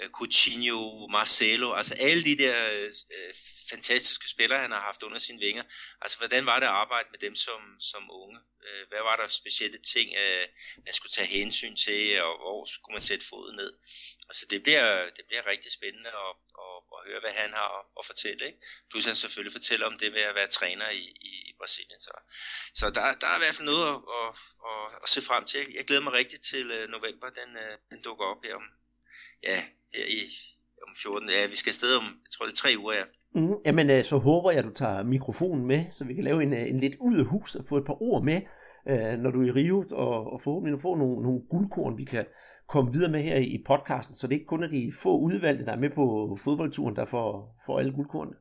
Øh, 0.00 0.10
Coutinho, 0.10 1.06
Marcelo, 1.06 1.74
altså 1.74 1.94
alle 1.94 2.24
de 2.24 2.38
der 2.38 2.70
øh, 2.72 2.92
øh, 3.16 3.34
fantastiske 3.70 4.28
spillere, 4.28 4.60
han 4.60 4.70
har 4.70 4.80
haft 4.80 5.02
under 5.02 5.18
sine 5.18 5.40
vinger. 5.40 5.64
Altså, 6.00 6.18
hvordan 6.18 6.46
var 6.46 6.58
det 6.58 6.66
at 6.66 6.72
arbejde 6.72 7.08
med 7.10 7.18
dem 7.18 7.34
som, 7.34 7.60
som 7.80 8.10
unge? 8.10 8.40
Øh, 8.66 8.88
hvad 8.88 9.02
var 9.02 9.16
der 9.16 9.26
specielle 9.26 9.78
ting, 9.78 10.14
øh, 10.22 10.46
man 10.84 10.92
skulle 10.92 11.12
tage 11.12 11.26
hensyn 11.26 11.76
til, 11.76 12.22
og 12.22 12.38
hvor 12.38 12.64
skulle 12.64 12.94
man 12.94 13.02
sætte 13.02 13.26
foden 13.26 13.56
ned? 13.56 13.72
Altså, 14.28 14.46
det 14.50 14.62
bliver, 14.62 15.10
det 15.16 15.24
bliver 15.28 15.46
rigtig 15.46 15.72
spændende 15.72 16.10
at, 16.10 16.34
at, 16.64 16.76
at 16.94 17.00
høre, 17.08 17.20
hvad 17.20 17.32
han 17.32 17.52
har 17.52 17.68
at, 17.78 17.84
at 17.98 18.06
fortælle. 18.06 18.46
Ikke? 18.46 18.58
Plus 18.90 19.04
han 19.04 19.16
selvfølgelig 19.16 19.52
fortæller 19.52 19.86
om 19.86 19.98
det 19.98 20.12
ved 20.12 20.20
at 20.20 20.34
være 20.34 20.46
træner 20.46 20.90
i, 20.90 21.04
i, 21.30 21.32
i 21.50 21.52
Brasilien. 21.58 22.00
Så, 22.00 22.14
så 22.74 22.90
der, 22.90 23.14
der 23.14 23.26
er 23.26 23.36
i 23.36 23.38
hvert 23.44 23.54
fald 23.54 23.70
noget 23.72 23.86
at, 23.94 24.00
at, 24.18 24.28
at, 24.70 24.98
at 25.02 25.08
se 25.08 25.22
frem 25.22 25.44
til. 25.44 25.72
Jeg 25.74 25.84
glæder 25.84 26.02
mig 26.02 26.12
rigtig 26.12 26.40
til 26.40 26.70
øh, 26.70 26.88
november, 26.88 27.30
den, 27.30 27.56
øh, 27.56 27.78
den 27.90 28.02
dukker 28.02 28.26
op 28.26 28.44
her 28.44 28.54
om, 28.54 28.66
ja, 29.46 29.60
her 29.94 30.06
i, 30.18 30.20
om 30.86 30.94
14, 31.02 31.28
ja, 31.28 31.46
vi 31.46 31.56
skal 31.56 31.70
afsted 31.70 31.96
om, 31.96 32.04
jeg 32.04 32.30
tror 32.32 32.46
det 32.46 32.52
er 32.52 32.56
tre 32.56 32.74
uger, 32.78 32.94
ja. 32.94 33.04
Mm, 33.34 33.56
jamen, 33.66 33.90
øh, 33.90 34.04
så 34.04 34.16
håber 34.16 34.50
jeg, 34.50 34.58
at 34.58 34.64
du 34.64 34.70
tager 34.70 35.02
mikrofonen 35.02 35.66
med, 35.66 35.84
så 35.92 36.04
vi 36.04 36.14
kan 36.14 36.24
lave 36.24 36.42
en, 36.42 36.52
øh, 36.52 36.68
en 36.68 36.80
lidt 36.80 36.96
ud 37.00 37.18
af 37.18 37.24
hus 37.24 37.54
og 37.54 37.64
få 37.68 37.76
et 37.76 37.84
par 37.86 38.02
ord 38.02 38.22
med, 38.24 38.40
øh, 38.88 39.18
når 39.18 39.30
du 39.30 39.42
er 39.42 39.46
i 39.46 39.50
Rio, 39.50 39.84
og, 39.92 40.32
og 40.32 40.40
forhåbentlig 40.40 40.80
få 40.80 40.94
nogle, 40.94 41.22
nogle 41.22 41.40
guldkorn, 41.50 41.98
vi 41.98 42.04
kan 42.04 42.26
komme 42.68 42.92
videre 42.92 43.10
med 43.10 43.22
her 43.22 43.36
i 43.36 43.62
podcasten, 43.66 44.14
så 44.14 44.26
det 44.26 44.34
ikke 44.34 44.46
kun 44.46 44.62
er 44.62 44.68
de 44.68 44.92
få 45.02 45.18
udvalgte, 45.18 45.64
der 45.64 45.72
er 45.72 45.78
med 45.78 45.90
på 45.90 46.38
fodboldturen, 46.44 46.96
der 46.96 47.04
får, 47.04 47.56
får 47.66 47.78
alle 47.78 47.92
guldkornene. 47.92 48.36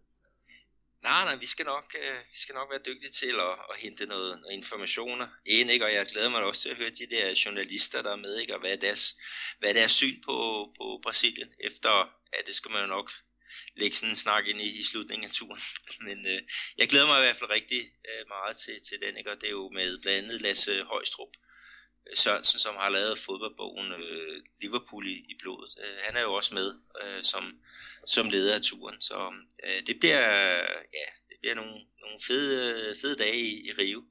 Nej, 1.03 1.23
nej, 1.25 1.35
vi 1.35 1.45
skal 1.45 1.65
nok, 1.65 1.95
øh, 1.99 2.17
vi 2.31 2.37
skal 2.37 2.55
nok 2.55 2.69
være 2.69 2.85
dygtige 2.85 3.11
til 3.11 3.35
at, 3.39 3.55
at 3.71 3.77
hente 3.77 4.05
noget, 4.05 4.41
noget 4.41 4.53
informationer 4.53 5.27
ind, 5.45 5.71
ikke? 5.71 5.85
og 5.85 5.93
jeg 5.93 6.05
glæder 6.05 6.29
mig 6.29 6.43
også 6.43 6.61
til 6.61 6.69
at 6.69 6.77
høre 6.77 6.89
de 6.89 7.05
der 7.05 7.41
journalister, 7.45 8.01
der 8.01 8.11
er 8.11 8.15
med, 8.15 8.37
ikke? 8.37 8.53
og 8.53 8.59
hvad 8.59 8.71
er 8.71 8.75
deres, 8.75 9.15
hvad 9.59 9.69
er 9.69 9.73
deres 9.73 9.91
syn 9.91 10.21
på, 10.25 10.35
på 10.77 10.99
Brasilien, 11.03 11.53
efter, 11.59 11.89
ja, 12.33 12.37
det 12.45 12.55
skal 12.55 12.71
man 12.71 12.81
jo 12.81 12.87
nok 12.87 13.11
lægge 13.75 13.95
sådan 13.95 14.09
en 14.09 14.15
snak 14.15 14.47
ind 14.47 14.61
i, 14.61 14.79
i 14.79 14.83
slutningen 14.83 15.29
af 15.29 15.31
turen. 15.31 15.61
Men 16.07 16.27
øh, 16.27 16.41
jeg 16.77 16.89
glæder 16.89 17.05
mig 17.05 17.17
i 17.19 17.25
hvert 17.25 17.37
fald 17.37 17.49
rigtig 17.49 17.81
øh, 18.09 18.27
meget 18.27 18.57
til, 18.57 18.75
til 18.87 18.99
den, 19.01 19.17
ikke? 19.17 19.31
og 19.31 19.41
det 19.41 19.47
er 19.47 19.57
jo 19.61 19.69
med 19.69 20.01
blandt 20.01 20.17
andet 20.23 20.41
Lasse 20.41 20.83
Højstrup, 20.83 21.33
øh, 21.37 21.52
Sørensen, 22.15 22.59
som 22.59 22.75
har 22.77 22.89
lavet 22.89 23.17
fodboldbogen 23.17 23.91
øh, 23.91 24.41
Liverpool 24.61 25.07
i, 25.07 25.15
i 25.31 25.35
blodet. 25.41 25.71
Øh, 25.83 25.97
han 26.03 26.17
er 26.17 26.21
jo 26.21 26.33
også 26.33 26.55
med 26.55 26.67
øh, 27.03 27.23
som, 27.23 27.43
som 28.05 28.29
leder 28.29 28.53
af 28.55 28.61
turen, 28.61 29.01
så 29.01 29.33
øh, 29.65 29.79
det 29.87 29.95
bliver, 29.99 30.23
ja, 30.99 31.07
det 31.29 31.37
bliver 31.41 31.55
nogle, 31.55 31.71
nogle 32.01 32.19
fede, 32.27 32.55
øh, 32.89 32.95
fede 33.01 33.15
dage 33.15 33.37
i, 33.37 33.67
i 33.67 33.71
Rio. 33.71 34.03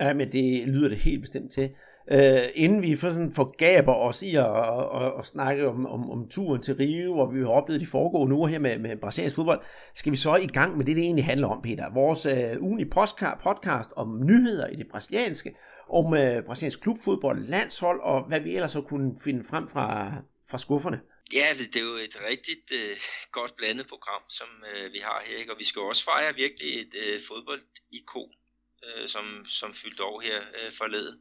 Ja, 0.00 0.12
men 0.12 0.32
det 0.32 0.68
lyder 0.68 0.88
det 0.88 0.98
helt 0.98 1.20
bestemt 1.20 1.52
til 1.52 1.70
øh, 2.10 2.48
inden 2.54 2.82
vi 2.82 2.96
for 2.96 3.08
sådan 3.08 3.32
forgaber 3.32 3.94
os 3.94 4.22
i 4.22 4.34
at, 4.34 4.44
at, 4.44 5.02
at, 5.02 5.12
at 5.18 5.26
snakke 5.26 5.68
om, 5.68 5.86
om, 5.86 6.10
om 6.10 6.28
turen 6.28 6.62
til 6.62 6.74
Rio, 6.74 7.14
hvor 7.14 7.30
vi 7.30 7.40
har 7.40 7.48
oplevet 7.48 7.80
de 7.80 7.86
foregående 7.86 8.36
uger 8.36 8.48
her 8.48 8.58
med, 8.58 8.78
med 8.78 8.96
brasiliansk 8.96 9.36
fodbold, 9.36 9.60
skal 9.94 10.12
vi 10.12 10.16
så 10.16 10.36
i 10.36 10.46
gang 10.46 10.76
med 10.76 10.84
det, 10.84 10.96
det 10.96 11.04
egentlig 11.04 11.24
handler 11.24 11.48
om, 11.48 11.62
Peter. 11.62 11.92
Vores 11.92 12.26
øh, 12.26 12.56
uh, 12.56 12.62
ugenlige 12.62 12.90
podcast 13.44 13.90
om 13.96 14.26
nyheder 14.26 14.66
i 14.66 14.76
det 14.76 14.88
brasilianske, 14.90 15.54
om 15.88 16.14
øh, 16.14 16.44
brasiliansk 16.46 16.80
klubfodbold, 16.80 17.46
landshold 17.46 18.00
og 18.00 18.28
hvad 18.28 18.40
vi 18.40 18.54
ellers 18.54 18.72
har 18.72 18.80
kunne 18.80 19.16
finde 19.24 19.44
frem 19.44 19.68
fra, 19.68 20.12
fra 20.50 20.58
skufferne. 20.58 21.00
Ja, 21.32 21.46
det 21.58 21.76
er 21.76 21.80
jo 21.80 21.96
et 22.08 22.16
rigtig 22.30 22.56
øh, 22.72 22.96
godt 23.32 23.56
blandet 23.56 23.86
program, 23.88 24.22
som 24.28 24.48
øh, 24.72 24.92
vi 24.92 24.98
har 24.98 25.22
her, 25.26 25.36
ikke? 25.38 25.52
og 25.52 25.58
vi 25.58 25.64
skal 25.64 25.82
også 25.82 26.04
fejre 26.04 26.34
virkelig 26.34 26.80
et 26.80 26.94
uh, 26.94 27.20
fodboldikon, 27.28 28.32
øh, 28.86 29.08
som, 29.08 29.24
som 29.44 29.74
fyldte 29.74 30.04
år 30.04 30.20
her 30.20 30.38
øh, 30.58 30.72
forleden. 30.78 31.18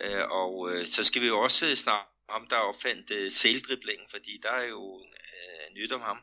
Øh, 0.00 0.24
og 0.30 0.70
øh, 0.70 0.86
så 0.86 1.04
skal 1.04 1.22
vi 1.22 1.26
jo 1.26 1.40
også 1.40 1.76
snakke 1.76 2.06
om, 2.28 2.46
der 2.50 2.56
opfandt 2.56 3.10
øh, 3.10 3.32
sældriblingen, 3.32 4.06
fordi 4.10 4.40
der 4.42 4.50
er 4.50 4.68
jo 4.68 5.00
øh, 5.00 5.74
nyt 5.74 5.92
om 5.92 6.00
ham. 6.00 6.18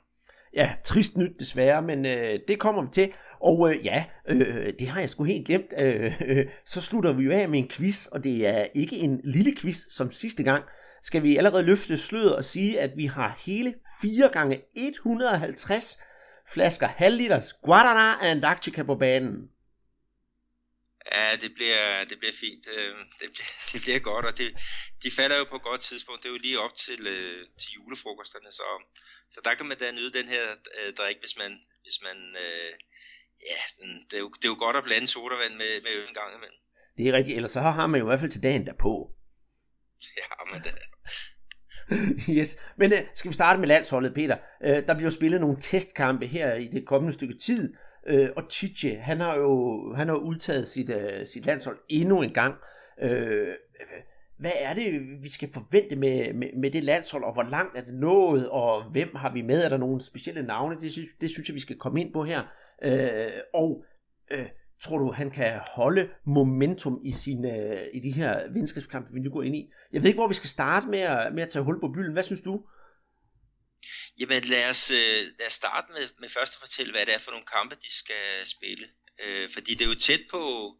Ja, 0.53 0.75
trist 0.83 1.17
nyt 1.17 1.39
desværre, 1.39 1.81
men 1.81 2.05
øh, 2.05 2.39
det 2.47 2.59
kommer 2.59 2.81
vi 2.81 2.87
til. 2.93 3.13
Og 3.39 3.73
øh, 3.73 3.85
ja, 3.85 4.05
øh, 4.27 4.39
øh, 4.39 4.73
det 4.79 4.87
har 4.87 4.99
jeg 4.99 5.09
sgu 5.09 5.23
helt 5.23 5.47
glemt. 5.47 5.73
Øh, 5.79 6.21
øh, 6.27 6.45
så 6.65 6.81
slutter 6.81 7.13
vi 7.13 7.23
jo 7.23 7.31
af 7.31 7.49
med 7.49 7.59
en 7.59 7.69
quiz, 7.69 8.05
og 8.05 8.23
det 8.23 8.47
er 8.47 8.67
ikke 8.75 8.95
en 8.95 9.21
lille 9.23 9.55
quiz 9.57 9.77
som 9.77 10.11
sidste 10.11 10.43
gang. 10.43 10.63
Skal 11.01 11.23
vi 11.23 11.37
allerede 11.37 11.63
løfte 11.63 11.97
sløret 11.97 12.35
og 12.35 12.43
sige, 12.43 12.79
at 12.79 12.91
vi 12.97 13.05
har 13.05 13.39
hele 13.45 13.73
4 14.01 14.29
gange 14.33 14.61
150 14.75 15.99
flasker 16.53 16.87
halvliters 16.87 17.53
Guadana 17.53 18.31
Antarctica 18.31 18.83
på 18.83 18.95
banen. 18.95 19.49
Ja, 21.12 21.36
det 21.43 21.51
bliver, 21.58 22.05
det 22.10 22.17
bliver 22.20 22.36
fint. 22.43 22.67
Øh, 22.75 22.96
det 23.20 23.27
bliver, 23.34 23.51
det 23.74 23.79
bliver 23.81 24.00
godt, 24.00 24.25
og 24.25 24.38
det, 24.38 24.48
de 25.03 25.12
falder 25.12 25.38
jo 25.38 25.43
på 25.43 25.55
et 25.55 25.67
godt 25.70 25.81
tidspunkt. 25.81 26.24
Det 26.24 26.29
er 26.29 26.34
jo 26.34 26.46
lige 26.48 26.60
op 26.60 26.74
til, 26.86 27.08
øh, 27.08 27.48
til 27.60 27.70
julefrokosterne, 27.77 28.51
så, 28.51 28.67
så 29.34 29.41
der 29.46 29.53
kan 29.55 29.65
man 29.65 29.77
da 29.77 29.91
nyde 29.91 30.13
den 30.20 30.27
her 30.27 30.46
øh, 30.77 30.93
drik, 31.00 31.17
hvis 31.20 31.36
man, 31.38 31.51
hvis 31.86 31.98
man 32.08 32.17
øh, 32.43 32.72
ja, 33.50 33.62
den, 33.79 33.89
det, 34.10 34.15
er 34.20 34.24
jo, 34.25 34.29
det 34.29 34.46
er 34.46 34.53
jo 34.55 34.60
godt 34.65 34.75
at 34.75 34.84
blande 34.84 35.08
sodavand 35.08 35.53
med, 35.62 35.72
med 35.86 35.91
øl 36.00 36.08
en 36.08 36.20
gang 36.20 36.29
imellem. 36.36 36.60
Det 36.98 37.08
er 37.08 37.13
rigtigt, 37.13 37.36
ellers 37.36 37.51
så 37.51 37.62
har 37.62 37.88
man 37.88 38.00
jo 38.00 38.05
i 38.05 38.10
hvert 38.10 38.20
fald 38.20 38.31
til 38.31 38.43
dagen 38.43 38.65
derpå. 38.65 38.93
Ja, 40.17 40.53
men 40.53 40.63
det, 40.63 40.74
yes. 42.38 42.58
Men 42.77 42.93
uh, 42.93 43.00
skal 43.15 43.29
vi 43.29 43.34
starte 43.34 43.60
med 43.60 43.67
landsholdet, 43.67 44.13
Peter? 44.13 44.38
Uh, 44.63 44.88
der 44.88 44.93
bliver 44.93 45.10
spillet 45.10 45.41
nogle 45.41 45.58
testkampe 45.62 46.27
her 46.27 46.53
i 46.55 46.67
det 46.67 46.88
kommende 46.88 47.13
stykke 47.13 47.38
tid, 47.38 47.74
Øh, 48.08 48.29
og 48.36 48.43
Chiche, 48.50 48.96
han 48.96 49.20
har 49.20 49.36
jo 49.36 49.93
han 49.93 50.08
har 50.08 50.15
udtaget 50.15 50.67
sit, 50.67 50.89
øh, 50.89 51.27
sit 51.27 51.46
landshold 51.46 51.77
endnu 51.89 52.22
en 52.22 52.34
gang. 52.34 52.55
Øh, 53.01 53.48
hvad 54.38 54.51
er 54.55 54.74
det, 54.74 55.01
vi 55.22 55.29
skal 55.29 55.50
forvente 55.53 55.96
med, 55.96 56.34
med, 56.34 56.48
med 56.58 56.72
det 56.72 56.84
landshold, 56.84 57.24
og 57.24 57.34
hvor 57.34 57.43
langt 57.43 57.77
er 57.77 57.81
det 57.81 57.93
nået, 57.93 58.50
og 58.50 58.91
hvem 58.91 59.15
har 59.15 59.34
vi 59.34 59.41
med? 59.41 59.63
Er 59.63 59.70
der 59.70 59.77
nogle 59.77 60.01
specielle 60.01 60.43
navne? 60.43 60.79
Det 60.81 60.91
synes, 60.91 61.10
det 61.22 61.29
synes 61.29 61.50
jeg, 61.50 61.55
vi 61.55 61.60
skal 61.60 61.77
komme 61.77 62.01
ind 62.01 62.13
på 62.13 62.24
her. 62.24 62.41
Øh, 62.84 63.31
og 63.53 63.84
øh, 64.31 64.46
tror 64.81 64.98
du, 64.98 65.12
han 65.12 65.31
kan 65.31 65.60
holde 65.75 66.10
momentum 66.25 67.01
i, 67.03 67.12
sine, 67.12 67.58
øh, 67.58 67.88
i 67.93 68.00
de 68.00 68.12
her 68.12 68.51
venskabskampe, 68.53 69.13
vi 69.13 69.20
nu 69.20 69.29
går 69.29 69.43
ind 69.43 69.55
i? 69.55 69.72
Jeg 69.93 70.01
ved 70.01 70.08
ikke, 70.08 70.20
hvor 70.20 70.27
vi 70.27 70.34
skal 70.34 70.50
starte 70.50 70.88
med 70.88 71.00
at, 71.00 71.34
med 71.34 71.43
at 71.43 71.50
tage 71.50 71.65
hul 71.65 71.79
på 71.79 71.88
bylden. 71.88 72.13
Hvad 72.13 72.24
synes 72.24 72.41
du? 72.41 72.62
Jamen 74.19 74.43
lad 74.43 74.69
os, 74.69 74.91
øh, 74.91 75.31
lad 75.39 75.47
os 75.47 75.53
starte 75.53 75.91
med, 75.93 76.09
med 76.19 76.29
først 76.29 76.53
at 76.55 76.59
fortælle, 76.59 76.91
hvad 76.91 77.05
det 77.05 77.13
er 77.13 77.17
for 77.17 77.31
nogle 77.31 77.45
kampe, 77.45 77.75
de 77.75 77.93
skal 77.93 78.47
spille. 78.47 78.89
Øh, 79.19 79.49
fordi 79.53 79.75
det 79.75 79.85
er 79.85 79.89
jo 79.89 79.95
tæt 79.95 80.21
på, 80.29 80.75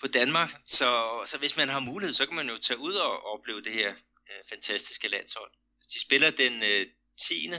på 0.00 0.08
Danmark, 0.08 0.50
så, 0.66 1.22
så 1.26 1.38
hvis 1.38 1.56
man 1.56 1.68
har 1.68 1.80
mulighed, 1.80 2.12
så 2.12 2.26
kan 2.26 2.36
man 2.36 2.48
jo 2.48 2.56
tage 2.56 2.78
ud 2.78 2.94
og 2.94 3.26
opleve 3.26 3.62
det 3.62 3.72
her 3.72 3.90
øh, 4.30 4.42
fantastiske 4.48 5.08
landshold. 5.08 5.50
De 5.94 6.00
spiller 6.00 6.30
den 6.30 6.62
øh, 6.62 6.86
10. 7.28 7.50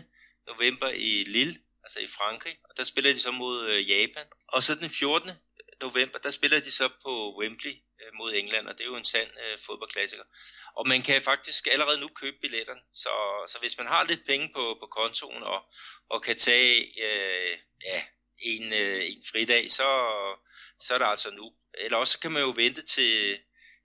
november 0.48 0.90
i 0.90 1.24
Lille, 1.24 1.60
altså 1.84 2.00
i 2.00 2.08
Frankrig, 2.08 2.58
og 2.64 2.78
der 2.78 2.84
spiller 2.84 3.14
de 3.14 3.20
så 3.20 3.32
mod 3.32 3.70
øh, 3.70 3.90
Japan. 3.90 4.26
Og 4.48 4.64
så 4.64 4.76
den 4.76 4.90
14. 4.90 5.32
november, 5.82 6.20
der 6.20 6.32
spiller 6.32 6.60
de 6.60 6.72
så 6.72 6.90
på 7.04 7.40
Wembley 7.40 7.76
Øh, 8.08 8.14
mod 8.18 8.34
England, 8.34 8.68
og 8.68 8.74
det 8.78 8.82
er 8.82 8.92
jo 8.94 8.96
en 8.96 9.12
sand 9.14 9.30
øh, 9.44 9.58
fodboldklassiker. 9.66 10.24
Og 10.78 10.88
man 10.88 11.02
kan 11.02 11.22
faktisk 11.22 11.68
allerede 11.72 12.00
nu 12.00 12.08
købe 12.08 12.38
billetterne, 12.42 12.82
så, 12.94 13.10
så 13.48 13.58
hvis 13.60 13.78
man 13.78 13.88
har 13.88 14.04
lidt 14.04 14.26
penge 14.26 14.50
på, 14.56 14.78
på 14.82 14.88
kontoen 14.98 15.44
og, 15.44 15.60
og 16.10 16.22
kan 16.22 16.36
tage 16.36 16.76
øh, 17.06 17.58
ja, 17.84 18.00
en, 18.40 18.74
øh, 18.74 19.02
en 19.12 19.24
fridag, 19.32 19.72
så, 19.72 19.88
så 20.80 20.94
er 20.94 20.98
det 20.98 21.06
altså 21.06 21.30
nu. 21.32 21.52
Eller 21.74 21.98
også 21.98 22.20
kan 22.20 22.32
man 22.32 22.42
jo 22.42 22.54
vente 22.56 22.82
til, 22.86 23.38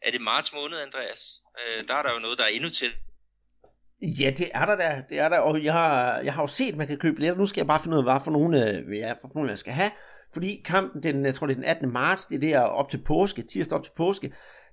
er 0.03 0.11
det 0.11 0.21
marts 0.21 0.53
måned, 0.53 0.79
Andreas? 0.79 1.23
Øh, 1.61 1.89
der 1.89 1.95
er 1.95 2.03
der 2.03 2.13
jo 2.13 2.19
noget, 2.19 2.39
der 2.39 2.45
er 2.45 2.49
endnu 2.49 2.69
til. 2.69 2.93
Ja, 4.03 4.31
det 4.31 4.51
er 4.55 4.65
der 4.65 4.77
der, 4.77 5.03
det 5.11 5.19
er 5.19 5.29
der, 5.29 5.39
og 5.39 5.65
jeg 5.65 5.73
har, 5.73 6.19
jeg 6.19 6.35
har 6.35 6.43
jo 6.43 6.47
set, 6.47 6.73
at 6.73 6.79
man 6.79 6.87
kan 6.87 6.99
købe 6.99 7.15
billetter. 7.15 7.39
Nu 7.39 7.47
skal 7.47 7.61
jeg 7.61 7.67
bare 7.67 7.81
finde 7.83 7.97
ud 7.97 8.03
af, 8.03 8.05
hvad 8.05 8.21
for 8.25 8.31
nogle, 8.31 8.69
øh, 8.69 8.99
ja, 8.99 9.13
for 9.13 9.31
nogle 9.35 9.51
jeg 9.51 9.59
skal 9.59 9.73
have. 9.73 9.91
Fordi 10.33 10.63
kampen, 10.65 11.03
den, 11.03 11.25
jeg 11.25 11.35
tror 11.35 11.47
det 11.47 11.55
er 11.55 11.61
den 11.61 11.65
18. 11.65 11.93
marts, 11.93 12.27
det 12.27 12.37
er 12.37 12.41
der 12.41 12.61
op 12.61 12.89
til 12.89 12.99
påske, 13.07 13.43
tirsdag 13.43 13.79
op 13.79 13.85
til 13.85 13.93
påske, 13.97 14.33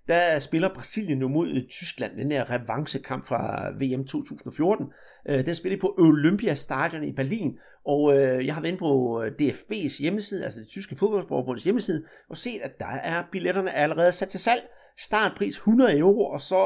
der 0.09 0.39
spiller 0.39 0.73
Brasilien 0.73 1.17
nu 1.17 1.27
mod 1.27 1.49
øh, 1.49 1.67
Tyskland, 1.69 2.17
den 2.17 2.31
her 2.31 2.51
revanchekamp 2.51 3.25
fra 3.25 3.69
øh, 3.69 3.81
VM 3.81 4.07
2014. 4.07 4.93
Øh, 5.29 5.45
den 5.45 5.55
spiller 5.55 5.79
på 5.79 5.95
Olympiastadion 5.97 7.03
i 7.03 7.13
Berlin, 7.13 7.59
og 7.85 8.17
øh, 8.17 8.45
jeg 8.45 8.53
har 8.53 8.61
været 8.61 8.71
inde 8.71 8.79
på 8.79 9.23
øh, 9.23 9.31
DFB's 9.41 10.01
hjemmeside, 10.01 10.43
altså 10.43 10.59
det 10.59 10.67
tyske 10.67 10.95
fodboldforbunds 10.95 11.63
hjemmeside, 11.63 12.05
og 12.29 12.37
set, 12.37 12.61
at 12.61 12.79
der 12.79 12.85
er 12.85 13.23
billetterne 13.31 13.75
allerede 13.75 14.11
sat 14.11 14.29
til 14.29 14.39
salg. 14.39 14.69
Startpris 14.97 15.55
100 15.55 15.97
euro, 15.97 16.25
og 16.25 16.41
så 16.41 16.61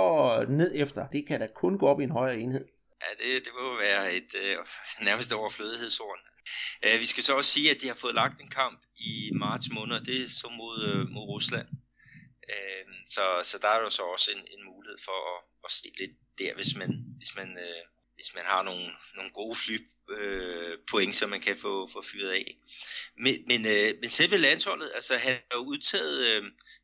ned 0.49 0.71
efter. 0.75 1.07
Det 1.07 1.27
kan 1.27 1.39
da 1.39 1.47
kun 1.55 1.77
gå 1.77 1.87
op 1.87 1.99
i 1.99 2.03
en 2.03 2.11
højere 2.11 2.37
enhed. 2.37 2.65
Ja, 3.03 3.09
det, 3.23 3.45
det 3.45 3.51
må 3.61 3.77
være 3.77 4.13
et 4.13 4.31
øh, 4.43 4.57
nærmest 5.05 5.33
overflødighedshorn. 5.33 6.32
Øh, 6.85 6.99
vi 6.99 7.05
skal 7.05 7.23
så 7.23 7.35
også 7.35 7.51
sige, 7.51 7.71
at 7.71 7.81
de 7.81 7.87
har 7.87 7.93
fået 7.93 8.15
lagt 8.15 8.41
en 8.41 8.49
kamp 8.49 8.81
i 8.95 9.31
marts 9.33 9.69
måned, 9.71 9.95
og 9.95 10.05
det 10.05 10.21
er 10.21 10.29
så 10.29 10.49
mod, 10.49 10.77
øh, 10.89 11.09
mod 11.09 11.27
Rusland. 11.27 11.67
Øh, 12.49 12.85
så, 13.05 13.41
så 13.43 13.57
der 13.61 13.67
er 13.67 13.79
jo 13.79 13.89
så 13.89 14.03
også 14.03 14.31
en, 14.31 14.37
en 14.37 14.65
mulighed 14.65 14.97
for 15.05 15.17
at, 15.33 15.43
at 15.65 15.71
se 15.71 15.91
lidt 15.99 16.11
der, 16.37 16.55
hvis 16.55 16.75
man, 16.75 16.89
hvis 17.17 17.35
man, 17.35 17.57
øh, 17.57 17.83
hvis 18.15 18.35
man 18.35 18.45
har 18.45 18.63
nogle, 18.63 18.85
nogle 19.15 19.31
gode 19.31 19.55
fly 19.55 19.77
øh, 20.09 20.77
point, 20.91 21.15
som 21.15 21.29
man 21.29 21.41
kan 21.41 21.57
få, 21.57 21.89
få 21.93 22.01
fyret 22.11 22.31
af. 22.31 22.57
Men, 23.17 23.35
men, 23.47 23.65
øh, 23.65 23.93
men 23.99 24.09
selve 24.09 24.37
landsholdet, 24.37 24.91
altså 24.95 25.17
han 25.17 25.31
har 25.33 25.57
jo 25.57 25.63
udtaget 25.63 26.27
øh, 26.27 26.43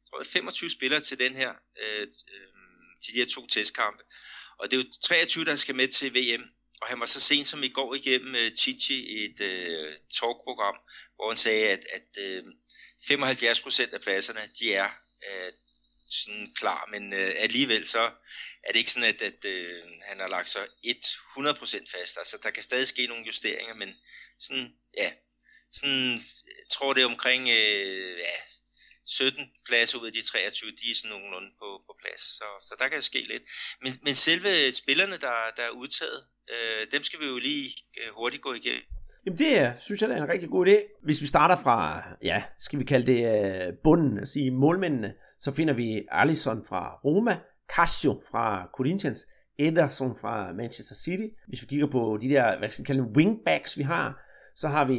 tror 0.10 0.20
jeg, 0.20 0.26
25 0.26 0.70
spillere 0.70 1.02
til 1.02 1.20
den 1.20 1.36
her, 1.36 1.54
øh, 1.84 2.02
øh, 2.02 2.54
til 3.04 3.14
de 3.14 3.20
her 3.20 3.26
to 3.26 3.48
testkampe. 3.48 4.04
Og 4.58 4.72
det 4.72 4.80
er 4.80 4.84
jo 4.84 4.90
23, 5.04 5.46
der 5.46 5.56
skal 5.56 5.76
med 5.76 5.88
til 5.88 6.14
VM. 6.16 6.44
Og 6.82 6.88
han 6.88 7.00
var 7.00 7.06
så 7.06 7.20
sent 7.20 7.48
som 7.48 7.64
i 7.64 7.70
går 7.70 7.96
igennem 7.96 8.34
uh, 8.34 8.56
Chichi 8.58 9.26
et 9.26 9.40
uh, 9.42 9.94
talkprogram, 10.20 10.76
hvor 11.16 11.30
han 11.30 11.38
sagde, 11.38 11.68
at, 11.68 11.86
at 11.94 12.24
øh, 12.24 12.44
uh, 12.44 12.54
75% 13.10 13.94
af 13.94 14.02
pladserne, 14.02 14.50
de 14.60 14.74
er 14.74 14.90
uh, 15.28 15.54
sådan 16.10 16.54
klar, 16.56 16.90
men 16.92 17.14
uh, 17.14 17.32
alligevel 17.36 17.88
så 17.88 18.12
er 18.64 18.72
det 18.72 18.80
ikke 18.80 18.92
sådan, 18.92 19.10
at, 19.14 19.22
at 19.22 19.46
uh, 19.46 19.90
han 20.02 20.20
har 20.20 20.28
lagt 20.28 20.50
sig 20.50 20.68
100% 20.86 21.92
fast. 21.92 22.18
Altså 22.18 22.40
der 22.44 22.50
kan 22.52 22.64
stadig 22.64 22.88
ske 22.88 23.08
nogle 23.08 23.26
justeringer, 23.26 23.74
men 23.74 23.96
sådan, 24.40 24.74
ja, 24.98 25.12
sådan, 25.74 26.12
jeg 26.48 26.68
tror 26.72 26.94
det 26.94 27.02
er 27.02 27.06
omkring 27.06 27.44
uh, 27.44 28.18
ja, 28.20 28.36
17 29.10 29.52
pladser 29.68 29.98
ud 30.00 30.08
af 30.08 30.14
de 30.14 30.22
23, 30.22 30.72
de 30.72 30.92
er 30.92 30.96
sådan 30.96 31.10
nogenlunde 31.10 31.52
på, 31.62 31.68
på 31.88 31.94
plads. 32.02 32.22
Så, 32.38 32.48
så 32.62 32.74
der 32.80 32.88
kan 32.88 33.02
ske 33.02 33.22
lidt. 33.32 33.44
Men, 33.84 33.92
men 34.06 34.16
selve 34.16 34.72
spillerne, 34.72 35.18
der, 35.26 35.36
der 35.58 35.64
er 35.64 35.74
udtaget, 35.82 36.22
øh, 36.54 36.82
dem 36.92 37.04
skal 37.04 37.20
vi 37.20 37.26
jo 37.26 37.38
lige 37.38 37.68
øh, 38.00 38.10
hurtigt 38.18 38.44
gå 38.44 38.54
igennem. 38.54 38.84
Jamen 39.26 39.38
det 39.38 39.60
er, 39.60 39.74
synes 39.80 40.02
jeg 40.02 40.10
er 40.10 40.24
en 40.24 40.30
rigtig 40.30 40.50
god 40.50 40.68
idé. 40.68 41.04
Hvis 41.04 41.22
vi 41.22 41.28
starter 41.28 41.56
fra, 41.56 42.04
ja, 42.24 42.44
skal 42.60 42.80
vi 42.80 42.86
kalde 42.86 43.08
det 43.14 43.22
øh, 43.34 43.74
bunden, 43.84 44.20
altså 44.20 44.24
at 44.24 44.34
sige 44.34 44.52
målmændene, 44.52 45.14
så 45.40 45.54
finder 45.54 45.74
vi 45.74 46.06
Alisson 46.12 46.66
fra 46.66 47.00
Roma, 47.06 47.40
Casio 47.76 48.22
fra 48.32 48.70
Corinthians, 48.74 49.28
Ederson 49.60 50.18
fra 50.22 50.54
Manchester 50.54 50.96
City. 50.96 51.28
Hvis 51.48 51.62
vi 51.62 51.68
kigger 51.68 51.88
på 51.88 52.18
de 52.22 52.30
der, 52.30 52.58
hvad 52.58 52.70
skal 52.70 52.84
vi 52.84 52.86
kalde 52.86 53.02
dem, 53.02 53.16
wingbacks, 53.16 53.78
vi 53.78 53.84
har, 53.84 54.26
så 54.56 54.68
har 54.68 54.86
vi 54.86 54.98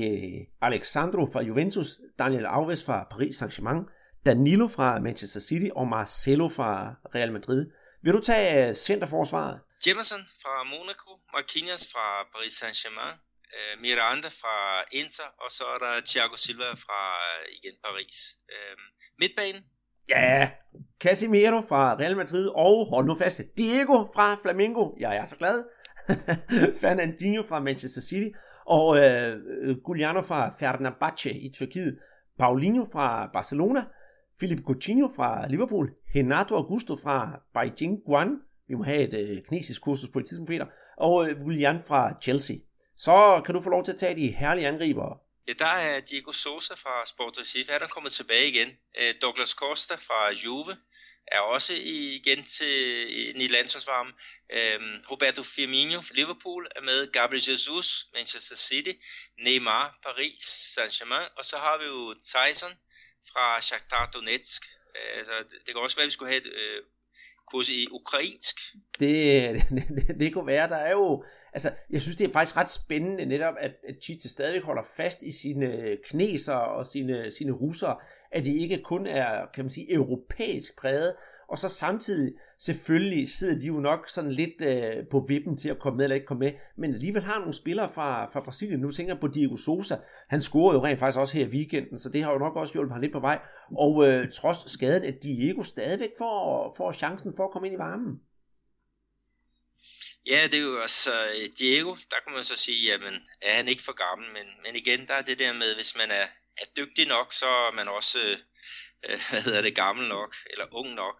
Alexandro 0.62 1.26
fra 1.32 1.42
Juventus, 1.42 2.00
Daniel 2.18 2.46
Alves 2.46 2.84
fra 2.84 3.06
Paris 3.10 3.42
Saint-Germain, 3.42 3.84
Danilo 4.26 4.68
fra 4.68 5.00
Manchester 5.00 5.40
City 5.40 5.68
og 5.74 5.88
Marcelo 5.88 6.48
fra 6.48 6.94
Real 7.14 7.32
Madrid. 7.32 7.70
Vil 8.02 8.12
du 8.12 8.20
tage 8.20 8.68
øh, 8.68 8.74
centerforsvaret? 8.74 9.60
Jemerson 9.86 10.20
fra 10.42 10.64
Monaco, 10.64 11.10
Marquinhos 11.32 11.88
fra 11.92 12.06
Paris 12.32 12.52
Saint-Germain, 12.52 13.14
uh, 13.56 13.80
Miranda 13.82 14.28
fra 14.28 14.84
Inter, 14.92 15.28
og 15.44 15.50
så 15.50 15.64
er 15.74 15.78
der 15.84 16.00
Thiago 16.06 16.36
Silva 16.36 16.70
fra 16.84 17.00
uh, 17.26 17.52
igen 17.56 17.76
Paris. 17.84 18.16
Uh, 18.54 18.76
midtbanen? 19.20 19.62
Ja, 20.08 20.50
Casemiro 21.00 21.60
fra 21.68 21.96
Real 21.98 22.16
Madrid, 22.16 22.48
og 22.48 22.86
hold 22.86 23.06
nu 23.06 23.14
fast, 23.14 23.40
Diego 23.56 23.98
fra 24.14 24.36
Flamengo. 24.42 24.84
Jeg 24.98 25.16
er 25.16 25.24
så 25.24 25.36
glad. 25.36 25.64
Fernandinho 26.82 27.42
fra 27.42 27.60
Manchester 27.60 28.02
City, 28.02 28.36
og 28.66 28.86
uh, 28.86 29.76
Giuliano 29.86 30.22
fra 30.22 30.50
Fenerbahce 30.58 31.32
i 31.32 31.52
Tyrkiet. 31.54 31.98
Paulinho 32.38 32.86
fra 32.92 33.30
Barcelona, 33.32 33.84
Philip 34.40 34.62
Coutinho 34.66 35.08
fra 35.16 35.46
Liverpool, 35.48 35.86
Renato 36.14 36.54
Augusto 36.56 36.96
fra 36.96 37.16
Beijing 37.54 38.04
Guan, 38.06 38.30
vi 38.68 38.74
må 38.74 38.84
have 38.84 39.02
et 39.08 39.14
øh, 39.14 39.44
kinesisk 39.48 39.82
kursus 39.82 40.10
på 40.12 40.18
et 40.18 40.26
tidspunkt, 40.26 40.48
Peter, 40.50 40.66
og 40.96 41.30
øh, 41.30 41.40
Willian 41.46 41.80
fra 41.88 42.02
Chelsea. 42.22 42.56
Så 42.96 43.42
kan 43.44 43.54
du 43.54 43.60
få 43.60 43.70
lov 43.70 43.84
til 43.84 43.92
at 43.92 43.98
tage 43.98 44.16
de 44.16 44.28
herlige 44.28 44.68
angribere. 44.68 45.18
Ja, 45.48 45.52
der 45.52 45.74
er 45.88 46.00
Diego 46.00 46.32
Sosa 46.32 46.74
fra 46.74 47.06
Sport 47.06 47.38
Recife, 47.38 47.72
han 47.72 47.82
er 47.82 47.86
kommet 47.86 48.12
tilbage 48.12 48.48
igen. 48.48 48.68
Øh, 49.00 49.14
Douglas 49.22 49.50
Costa 49.50 49.94
fra 49.94 50.32
Juve 50.44 50.76
er 51.26 51.40
også 51.40 51.72
igen 52.18 52.44
til 52.44 52.74
øh, 53.36 53.42
i 53.44 53.48
landsholdsvarmen. 53.48 54.12
Øhm, 54.56 54.94
Roberto 55.10 55.42
Firmino 55.42 56.00
fra 56.00 56.14
Liverpool 56.14 56.66
er 56.76 56.80
med. 56.80 57.12
Gabriel 57.12 57.50
Jesus, 57.50 58.06
Manchester 58.14 58.56
City. 58.56 58.92
Neymar, 59.44 59.98
Paris 60.04 60.44
Saint-Germain. 60.74 61.28
Og 61.38 61.44
så 61.44 61.56
har 61.56 61.78
vi 61.78 61.84
jo 61.84 62.14
Tyson 62.14 62.72
fra 63.32 63.60
Shakhtar 63.60 64.10
Donetsk. 64.10 64.62
Øh, 64.96 65.18
altså, 65.18 65.32
det 65.66 65.74
kan 65.74 65.76
også 65.76 65.96
være, 65.96 66.04
at 66.04 66.06
vi 66.06 66.12
skulle 66.12 66.32
have 66.32 66.42
et 66.46 66.52
øh, 66.52 66.82
kurs 67.50 67.68
i 67.68 67.86
ukrainsk. 67.90 68.56
Det, 69.00 69.10
det, 69.76 69.88
det, 69.96 70.20
det 70.20 70.32
kunne 70.32 70.46
være. 70.46 70.68
Der 70.68 70.76
er 70.76 70.92
jo, 70.92 71.24
altså, 71.52 71.70
jeg 71.90 72.00
synes, 72.00 72.16
det 72.16 72.28
er 72.28 72.32
faktisk 72.32 72.56
ret 72.56 72.70
spændende 72.70 73.26
netop, 73.26 73.54
at, 73.60 73.72
at 73.88 73.94
Chiche 74.02 74.30
stadig 74.30 74.62
holder 74.62 74.82
fast 74.82 75.22
i 75.22 75.32
sine 75.32 75.96
kneser 76.04 76.54
og 76.54 76.86
sine, 76.86 77.30
sine 77.30 77.52
russer, 77.52 78.02
at 78.32 78.44
det 78.44 78.50
ikke 78.50 78.82
kun 78.84 79.06
er, 79.06 79.46
kan 79.54 79.64
man 79.64 79.70
sige, 79.70 79.92
europæisk 79.92 80.76
præget, 80.78 81.14
og 81.50 81.58
så 81.58 81.68
samtidig, 81.68 82.34
selvfølgelig 82.58 83.28
sidder 83.28 83.58
de 83.58 83.66
jo 83.66 83.80
nok 83.80 84.08
sådan 84.08 84.32
lidt 84.32 84.62
øh, 84.62 85.06
på 85.10 85.24
vippen 85.28 85.56
til 85.56 85.68
at 85.68 85.78
komme 85.78 85.96
med 85.96 86.04
eller 86.04 86.14
ikke 86.14 86.26
komme 86.26 86.44
med, 86.44 86.52
men 86.76 86.94
alligevel 86.94 87.22
har 87.22 87.38
nogle 87.38 87.54
spillere 87.54 87.88
fra, 87.88 88.26
fra 88.26 88.40
Brasilien. 88.40 88.80
Nu 88.80 88.90
tænker 88.90 89.14
jeg 89.14 89.20
på 89.20 89.28
Diego 89.28 89.56
Sosa. 89.56 89.96
Han 90.28 90.40
scorede 90.40 90.78
jo 90.78 90.84
rent 90.84 90.98
faktisk 90.98 91.18
også 91.18 91.38
her 91.38 91.46
i 91.46 91.48
weekenden, 91.48 91.98
så 91.98 92.08
det 92.08 92.24
har 92.24 92.32
jo 92.32 92.38
nok 92.38 92.56
også 92.56 92.72
hjulpet 92.72 92.92
ham 92.92 93.00
lidt 93.00 93.12
på 93.12 93.20
vej. 93.20 93.38
Og 93.76 94.08
øh, 94.08 94.30
trods 94.32 94.70
skaden, 94.70 95.04
at 95.04 95.22
Diego 95.22 95.62
stadigvæk 95.62 96.10
får, 96.18 96.74
får 96.76 96.92
chancen 96.92 97.32
for 97.36 97.44
at 97.44 97.50
komme 97.50 97.68
ind 97.68 97.74
i 97.74 97.78
varmen. 97.78 98.20
Ja, 100.26 100.44
det 100.44 100.54
er 100.54 100.62
jo 100.62 100.82
også 100.82 101.28
uh, 101.28 101.58
Diego, 101.58 101.96
der 102.10 102.16
kan 102.24 102.32
man 102.32 102.44
så 102.44 102.56
sige, 102.56 102.92
jamen 102.92 103.28
er 103.40 103.54
han 103.54 103.68
ikke 103.68 103.82
for 103.82 103.92
gammel, 103.92 104.32
men, 104.32 104.46
men 104.62 104.76
igen, 104.76 105.08
der 105.08 105.14
er 105.14 105.22
det 105.22 105.38
der 105.38 105.52
med, 105.52 105.74
hvis 105.74 105.96
man 105.96 106.10
er, 106.10 106.28
er 106.56 106.64
dygtig 106.76 107.06
nok, 107.06 107.32
så 107.32 107.46
er 107.46 107.72
man 107.72 107.88
også, 107.88 108.20
øh, 108.20 108.38
øh 109.08 109.20
hvad 109.30 109.42
hedder 109.42 109.62
det, 109.62 109.74
gammel 109.74 110.08
nok, 110.08 110.36
eller 110.50 110.74
ung 110.74 110.94
nok. 110.94 111.16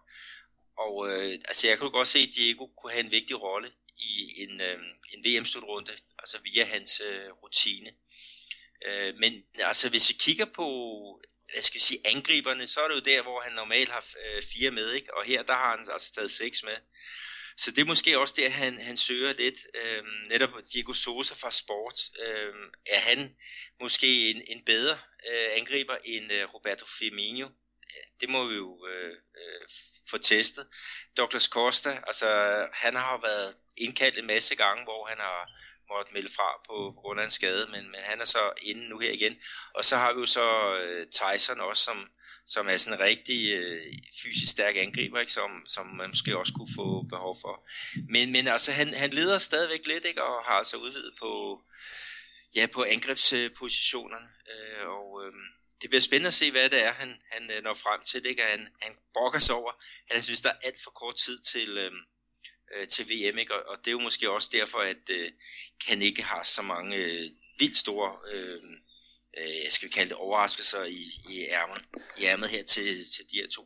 Og 0.77 1.09
øh, 1.09 1.31
altså 1.45 1.67
jeg 1.67 1.79
kunne 1.79 1.91
godt 1.91 2.07
se, 2.07 2.19
at 2.19 2.35
Diego 2.35 2.67
kunne 2.67 2.91
have 2.91 3.05
en 3.05 3.11
vigtig 3.11 3.41
rolle 3.41 3.71
i 3.97 4.43
en, 4.43 4.61
øh, 4.61 4.79
en 5.13 5.25
VM-slutrunde, 5.25 5.91
altså 6.19 6.37
via 6.43 6.63
hans 6.63 7.01
øh, 7.05 7.31
rutine. 7.31 7.93
Øh, 8.85 9.13
men 9.19 9.43
altså 9.59 9.89
hvis 9.89 10.09
vi 10.09 10.13
kigger 10.19 10.45
på 10.45 10.67
hvad 11.53 11.61
skal 11.61 11.75
vi 11.75 11.79
sige, 11.79 12.01
angriberne, 12.05 12.67
så 12.67 12.81
er 12.81 12.87
det 12.87 12.95
jo 12.95 13.13
der, 13.13 13.21
hvor 13.21 13.41
han 13.41 13.53
normalt 13.53 13.89
har 13.89 14.05
øh, 14.25 14.43
fire 14.53 14.71
med, 14.71 14.91
ikke? 14.91 15.13
og 15.13 15.23
her 15.23 15.43
der 15.43 15.53
har 15.53 15.69
han 15.77 15.85
altså 15.91 16.13
taget 16.13 16.31
seks 16.31 16.63
med. 16.63 16.77
Så 17.57 17.71
det 17.71 17.81
er 17.81 17.85
måske 17.85 18.19
også 18.19 18.33
der, 18.37 18.49
han, 18.49 18.81
han 18.81 18.97
søger 18.97 19.33
lidt. 19.33 19.59
Øh, 19.75 20.03
netop 20.29 20.49
Diego 20.73 20.93
Sosa 20.93 21.33
fra 21.33 21.51
Sport. 21.51 21.99
Øh, 22.19 22.53
er 22.85 22.99
han 22.99 23.35
måske 23.81 24.29
en, 24.29 24.41
en 24.47 24.65
bedre 24.65 24.97
øh, 25.31 25.47
angriber 25.51 25.97
end 26.03 26.31
øh, 26.31 26.53
Roberto 26.53 26.85
Firmino? 26.99 27.47
det 28.21 28.29
må 28.29 28.47
vi 28.47 28.55
jo 28.55 28.85
øh, 28.87 29.11
øh, 29.11 29.61
få 30.09 30.17
testet. 30.17 30.67
Douglas 31.17 31.43
Costa, 31.43 32.01
altså 32.07 32.27
han 32.73 32.95
har 32.95 33.21
været 33.21 33.57
indkaldt 33.77 34.17
en 34.17 34.27
masse 34.27 34.55
gange, 34.55 34.83
hvor 34.83 35.05
han 35.05 35.17
har 35.17 35.49
måttet 35.89 36.13
melde 36.13 36.31
fra 36.35 36.61
på, 36.67 36.91
på 36.95 37.01
grund 37.01 37.19
af 37.19 37.23
en 37.23 37.31
skade, 37.31 37.67
men, 37.71 37.91
men 37.91 38.01
han 38.01 38.21
er 38.21 38.25
så 38.25 38.53
inde 38.61 38.89
nu 38.89 38.99
her 38.99 39.11
igen. 39.11 39.35
Og 39.73 39.85
så 39.85 39.97
har 39.97 40.13
vi 40.13 40.19
jo 40.19 40.25
så 40.25 40.75
øh, 40.75 41.07
Tyson 41.07 41.59
også, 41.59 41.83
som, 41.83 41.97
som 42.47 42.67
er 42.67 42.77
sådan 42.77 42.99
en 42.99 43.05
rigtig 43.05 43.53
øh, 43.53 43.81
fysisk 44.23 44.51
stærk 44.51 44.75
angriber, 44.75 45.19
ikke? 45.19 45.31
Som, 45.31 45.63
som 45.67 45.85
man 45.85 46.09
måske 46.09 46.37
også 46.37 46.53
kunne 46.53 46.73
få 46.75 47.01
behov 47.01 47.37
for. 47.41 47.67
Men, 48.09 48.31
men 48.31 48.47
altså, 48.47 48.71
han, 48.71 48.93
han 48.93 49.09
leder 49.09 49.39
stadigvæk 49.39 49.87
lidt, 49.87 50.05
ikke? 50.05 50.23
og 50.23 50.43
har 50.43 50.53
altså 50.53 50.77
udvidet 50.77 51.13
på, 51.19 51.61
ja, 52.55 52.67
på 52.73 52.83
angrebspositionerne. 52.83 54.27
Øh, 54.51 54.87
og 54.87 55.25
øh, 55.25 55.33
det 55.81 55.89
bliver 55.89 56.01
spændende 56.01 56.27
at 56.27 56.33
se, 56.33 56.51
hvad 56.51 56.69
det 56.69 56.83
er, 56.83 56.91
han, 56.91 57.21
han 57.31 57.51
øh, 57.51 57.63
når 57.63 57.73
frem 57.73 58.01
til. 58.03 58.25
Ikke? 58.25 58.43
Han, 58.43 58.67
han 58.81 58.93
brokker 59.13 59.39
sig 59.39 59.55
over, 59.55 59.71
at 60.09 60.15
han 60.15 60.23
synes, 60.23 60.41
der 60.41 60.49
er 60.49 60.59
alt 60.63 60.83
for 60.83 60.91
kort 60.91 61.15
tid 61.15 61.39
til, 61.39 61.77
øh, 61.77 61.91
øh 62.75 62.87
til 62.87 63.05
VM. 63.05 63.37
Ikke? 63.37 63.55
Og, 63.55 63.63
og 63.69 63.77
det 63.77 63.87
er 63.87 63.91
jo 63.91 63.99
måske 63.99 64.31
også 64.31 64.49
derfor, 64.53 64.79
at 64.79 65.09
øh, 65.09 65.31
kan 65.87 66.01
ikke 66.01 66.23
har 66.23 66.43
så 66.43 66.61
mange 66.61 66.97
øh, 66.97 67.29
vildt 67.59 67.77
store, 67.77 68.17
øh, 68.31 68.61
øh, 69.37 69.71
skal 69.71 69.87
vi 69.87 69.93
kalde 69.93 70.09
det, 70.09 70.17
overraskelser 70.17 70.83
i, 70.83 71.03
i, 71.29 71.47
ærmet, 71.49 71.81
i 72.17 72.25
ærmet 72.25 72.49
her 72.49 72.63
til, 72.63 72.83
til 72.85 73.23
de 73.31 73.35
her 73.35 73.47
to 73.55 73.61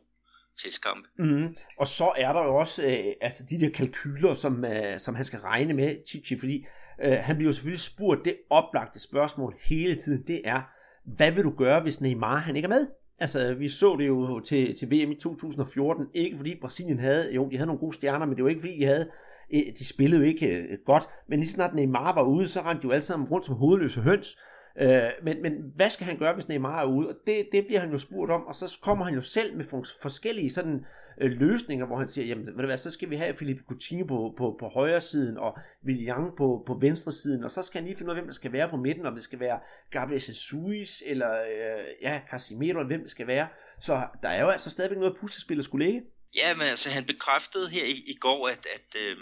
testkampe. 0.62 1.08
Mm. 1.18 1.56
Og 1.78 1.86
så 1.86 2.12
er 2.16 2.32
der 2.32 2.42
jo 2.42 2.56
også 2.56 2.82
øh, 2.82 3.12
altså 3.20 3.44
de 3.50 3.60
der 3.60 3.70
kalkyler, 3.70 4.34
som, 4.34 4.64
øh, 4.64 4.98
som 4.98 5.14
han 5.14 5.24
skal 5.24 5.38
regne 5.38 5.74
med, 5.74 5.96
Chichi, 6.06 6.38
fordi 6.38 6.66
øh, 7.02 7.12
han 7.12 7.36
bliver 7.36 7.48
jo 7.48 7.52
selvfølgelig 7.52 7.80
spurgt 7.80 8.24
det 8.24 8.36
oplagte 8.50 9.00
spørgsmål 9.00 9.56
hele 9.64 9.94
tiden, 9.94 10.26
det 10.26 10.40
er, 10.44 10.62
hvad 11.04 11.30
vil 11.30 11.44
du 11.44 11.54
gøre, 11.58 11.80
hvis 11.80 12.00
Neymar 12.00 12.36
han 12.36 12.56
ikke 12.56 12.66
er 12.66 12.70
med? 12.70 12.86
Altså, 13.18 13.54
vi 13.54 13.68
så 13.68 13.96
det 13.98 14.06
jo 14.06 14.40
til, 14.40 14.78
til 14.78 14.90
VM 14.90 15.10
i 15.10 15.14
2014, 15.14 16.06
ikke 16.14 16.36
fordi 16.36 16.60
Brasilien 16.60 16.98
havde, 16.98 17.34
jo, 17.34 17.48
de 17.50 17.56
havde 17.56 17.66
nogle 17.66 17.80
gode 17.80 17.94
stjerner, 17.94 18.26
men 18.26 18.36
det 18.36 18.44
var 18.44 18.50
ikke 18.50 18.60
fordi, 18.60 18.78
de 18.78 18.84
havde, 18.84 19.10
øh, 19.54 19.62
de 19.78 19.84
spillede 19.84 20.20
jo 20.20 20.26
ikke 20.26 20.46
øh, 20.46 20.78
godt, 20.86 21.08
men 21.28 21.38
lige 21.38 21.50
snart 21.50 21.74
Neymar 21.74 22.14
var 22.14 22.22
ude, 22.22 22.48
så 22.48 22.60
rendte 22.60 22.82
de 22.82 22.86
jo 22.86 22.92
alle 22.92 23.02
sammen 23.02 23.28
rundt 23.28 23.46
som 23.46 23.54
hovedløse 23.54 24.00
høns, 24.00 24.38
Øh, 24.80 25.10
men, 25.22 25.42
men 25.42 25.72
hvad 25.76 25.90
skal 25.90 26.06
han 26.06 26.18
gøre, 26.18 26.34
hvis 26.34 26.48
Neymar 26.48 26.82
er 26.82 26.86
ude? 26.86 27.08
Og 27.08 27.14
det, 27.26 27.48
det 27.52 27.66
bliver 27.66 27.80
han 27.80 27.90
jo 27.90 27.98
spurgt 27.98 28.32
om, 28.32 28.46
og 28.46 28.54
så 28.54 28.78
kommer 28.82 29.04
han 29.04 29.14
jo 29.14 29.20
selv 29.20 29.56
med 29.56 29.64
forskellige 30.02 30.50
sådan 30.50 30.86
øh, 31.20 31.30
løsninger, 31.30 31.86
hvor 31.86 31.96
han 31.96 32.08
siger, 32.08 32.26
jamen 32.26 32.46
ved 32.46 32.54
du 32.54 32.66
hvad, 32.66 32.78
så 32.78 32.90
skal 32.90 33.10
vi 33.10 33.16
have 33.16 33.34
Philippe 33.34 33.62
Coutinho 33.68 34.06
på, 34.06 34.34
på, 34.36 34.56
på 34.60 34.68
højre 34.68 35.00
siden, 35.00 35.38
og 35.38 35.58
Willian 35.86 36.30
på, 36.36 36.62
på 36.66 36.74
venstre 36.80 37.12
siden, 37.12 37.44
og 37.44 37.50
så 37.50 37.62
skal 37.62 37.78
han 37.78 37.86
lige 37.86 37.96
finde 37.96 38.10
ud 38.10 38.16
af, 38.16 38.22
hvem 38.22 38.28
der 38.28 38.34
skal 38.34 38.52
være 38.52 38.68
på 38.68 38.76
midten, 38.76 39.06
om 39.06 39.14
det 39.14 39.24
skal 39.24 39.40
være 39.40 39.60
Gabriel 39.90 40.22
Jesus, 40.28 41.02
eller 41.06 41.34
øh, 41.34 41.84
ja, 42.02 42.20
Casimiro, 42.30 42.78
eller 42.78 42.86
hvem 42.86 43.00
det 43.00 43.10
skal 43.10 43.26
være. 43.26 43.48
Så 43.80 44.06
der 44.22 44.28
er 44.28 44.40
jo 44.40 44.48
altså 44.48 44.70
stadigvæk 44.70 44.98
noget 44.98 45.16
puslespil 45.20 45.58
at 45.58 45.64
skulle 45.64 45.86
ligge. 45.86 46.02
Ja, 46.34 46.54
men 46.54 46.66
altså 46.66 46.90
han 46.90 47.04
bekræftede 47.04 47.68
her 47.68 47.84
i, 47.84 48.02
i 48.06 48.14
går, 48.20 48.48
at, 48.48 48.66
at 48.74 49.00
øh 49.00 49.16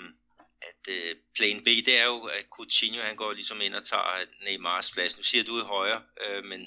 at 0.68 0.92
øh, 0.94 1.16
plan 1.37 1.61
B, 1.64 1.66
det 1.66 1.98
er 1.98 2.05
jo, 2.05 2.24
at 2.24 2.44
Coutinho 2.50 3.03
han 3.03 3.16
går 3.16 3.33
ligesom 3.33 3.61
ind 3.61 3.74
og 3.74 3.85
tager 3.85 4.24
Neymars 4.44 4.90
plads. 4.92 5.16
Nu 5.16 5.22
siger 5.22 5.44
du 5.44 5.59
i 5.59 5.62
højre, 5.62 6.03
øh, 6.24 6.44
men 6.44 6.61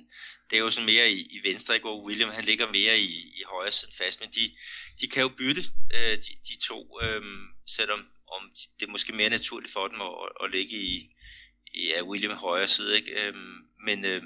det 0.49 0.55
er 0.55 0.61
jo 0.61 0.71
sådan 0.71 0.85
mere 0.85 1.11
i, 1.11 1.21
i 1.21 1.49
venstre, 1.49 1.75
i 1.75 1.79
går. 1.79 2.05
William 2.05 2.29
han 2.29 2.43
ligger 2.43 2.71
mere 2.71 2.99
i, 2.99 3.11
i 3.39 3.43
højre 3.45 3.71
side 3.71 3.91
fast, 3.97 4.21
men 4.21 4.29
de, 4.29 4.57
de 5.01 5.07
kan 5.07 5.21
jo 5.21 5.29
bytte 5.37 5.63
øh, 5.93 6.17
de, 6.17 6.31
de 6.47 6.57
to, 6.67 6.99
øh, 7.01 7.21
selvom 7.67 8.07
om 8.31 8.51
det 8.79 8.85
er 8.85 8.91
måske 8.91 9.13
mere 9.13 9.29
naturligt 9.29 9.73
for 9.73 9.87
dem 9.87 10.01
at, 10.01 10.13
at 10.43 10.51
ligge 10.51 10.75
i, 10.75 11.09
i 11.73 11.87
ja, 11.87 12.03
William 12.03 12.37
højre 12.37 12.67
side, 12.67 12.95
ikke? 12.95 13.11
Øh, 13.11 13.33
men 13.85 14.05
øh, 14.05 14.23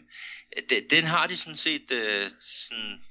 de, 0.69 0.89
den 0.89 1.03
har 1.03 1.27
de 1.27 1.37
sådan 1.37 1.57
set 1.57 1.91
øh, 1.91 2.29
sådan, 2.37 3.01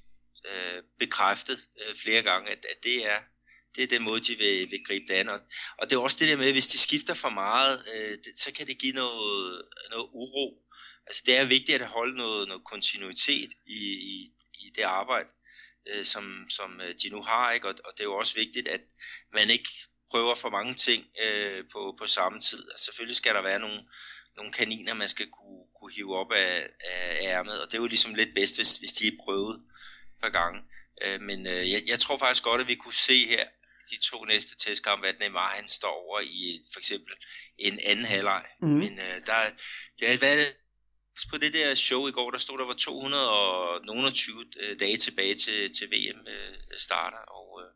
øh, 0.45 0.83
bekræftet 0.99 1.69
øh, 1.81 1.95
flere 2.03 2.23
gange, 2.23 2.51
at, 2.51 2.67
at 2.71 2.85
det 2.85 3.07
er 3.07 3.19
det 3.77 3.83
er 3.83 3.87
den 3.87 4.03
måde, 4.03 4.21
de 4.21 4.35
vil, 4.39 4.71
vil 4.71 4.85
gribe 4.85 5.05
det 5.09 5.15
an. 5.15 5.29
Og, 5.29 5.41
og 5.79 5.91
det 5.91 5.97
er 5.97 6.01
også 6.01 6.17
det 6.21 6.29
der 6.29 6.37
med, 6.37 6.47
at 6.47 6.53
hvis 6.53 6.69
de 6.69 6.79
skifter 6.79 7.15
for 7.15 7.29
meget, 7.29 7.85
øh, 7.95 8.11
det, 8.11 8.33
så 8.37 8.53
kan 8.53 8.67
det 8.67 8.79
give 8.79 8.93
noget, 8.93 9.63
noget 9.91 10.09
uro. 10.13 10.63
Altså 11.07 11.23
det 11.27 11.37
er 11.37 11.45
vigtigt 11.45 11.83
at 11.83 11.89
holde 11.89 12.17
noget, 12.17 12.49
noget 12.49 12.65
kontinuitet 12.65 13.51
i, 13.67 13.81
i, 14.15 14.33
i 14.55 14.71
det 14.77 14.83
arbejde, 14.83 15.29
øh, 15.89 16.05
som, 16.05 16.47
som 16.49 16.81
øh, 16.81 16.95
de 17.03 17.09
nu 17.09 17.23
har. 17.23 17.53
Ikke? 17.53 17.69
Og, 17.69 17.75
og 17.85 17.93
det 17.93 18.01
er 18.01 18.05
jo 18.13 18.17
også 18.17 18.35
vigtigt, 18.35 18.69
at 18.69 18.81
man 19.33 19.51
ikke 19.51 19.71
prøver 20.11 20.35
for 20.35 20.51
mange 20.51 20.75
ting 20.75 21.07
øh, 21.23 21.65
på, 21.73 21.97
på 21.99 22.07
samme 22.07 22.41
tid. 22.41 22.71
Altså, 22.71 22.85
selvfølgelig 22.85 23.17
skal 23.17 23.35
der 23.35 23.43
være 23.43 23.59
nogle, 23.59 23.85
nogle 24.37 24.53
kaniner, 24.53 24.95
man 24.95 25.09
skal 25.09 25.31
kunne, 25.31 25.65
kunne 25.81 25.93
hive 25.93 26.17
op 26.17 26.33
af, 26.33 26.67
af 26.81 27.19
ærmet, 27.23 27.61
og 27.61 27.67
det 27.67 27.75
er 27.75 27.83
jo 27.83 27.87
ligesom 27.87 28.15
lidt 28.15 28.35
bedst, 28.35 28.59
hvis, 28.59 28.77
hvis 28.77 28.93
de 28.93 29.07
er 29.07 29.23
prøvet 29.25 29.63
par 30.21 30.31
gange. 30.31 30.61
Øh, 31.03 31.21
men 31.21 31.47
øh, 31.47 31.71
jeg, 31.71 31.83
jeg 31.87 32.01
tror 32.01 32.19
faktisk 32.19 32.45
godt, 32.45 32.61
at 32.61 32.69
vi 32.69 32.75
kunne 32.75 32.95
se 32.95 33.27
her 33.27 33.45
de 33.91 34.01
to 34.01 34.25
næste 34.25 34.57
testkampe, 34.57 35.07
at 35.07 35.21
Neymar 35.21 35.55
han 35.55 35.69
står 35.69 36.05
over 36.07 36.21
i 36.21 36.61
for 36.73 36.81
eksempel 36.81 37.15
en 37.59 37.81
anden 37.85 38.05
halvleg. 38.05 38.47
Mm. 38.63 38.69
Men 38.69 38.99
øh, 38.99 39.21
der, 39.27 39.51
det 39.99 40.09
har 40.09 40.19
været 40.19 40.55
på 41.31 41.39
det 41.39 41.53
der 41.53 41.75
show 41.75 42.09
i 42.09 42.13
går, 42.13 42.31
der 42.31 42.39
stod 42.39 42.59
der 42.59 42.65
var 42.65 42.73
220 42.73 44.45
øh, 44.61 44.81
dage 44.81 44.97
tilbage 44.97 45.35
til, 45.35 45.75
til 45.75 45.91
VM 45.91 46.27
øh, 46.27 46.55
starter, 46.79 47.19
og 47.19 47.63
øh, 47.63 47.71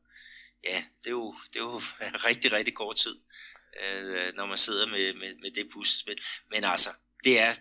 ja, 0.65 0.85
det 1.05 1.07
er 1.07 1.11
jo, 1.11 1.35
det 1.53 1.57
er 1.57 1.65
jo 1.65 1.81
rigtig, 2.29 2.53
rigtig 2.53 2.75
kort 2.75 2.97
tid, 2.97 3.17
øh, 3.83 4.33
når 4.35 4.47
man 4.47 4.59
sidder 4.59 4.87
med, 4.87 5.15
med, 5.15 5.35
med 5.35 5.51
det 5.51 5.69
puslespil. 5.73 6.19
Men 6.51 6.65
altså, 6.65 6.91
det 7.25 7.41
er 7.41 7.55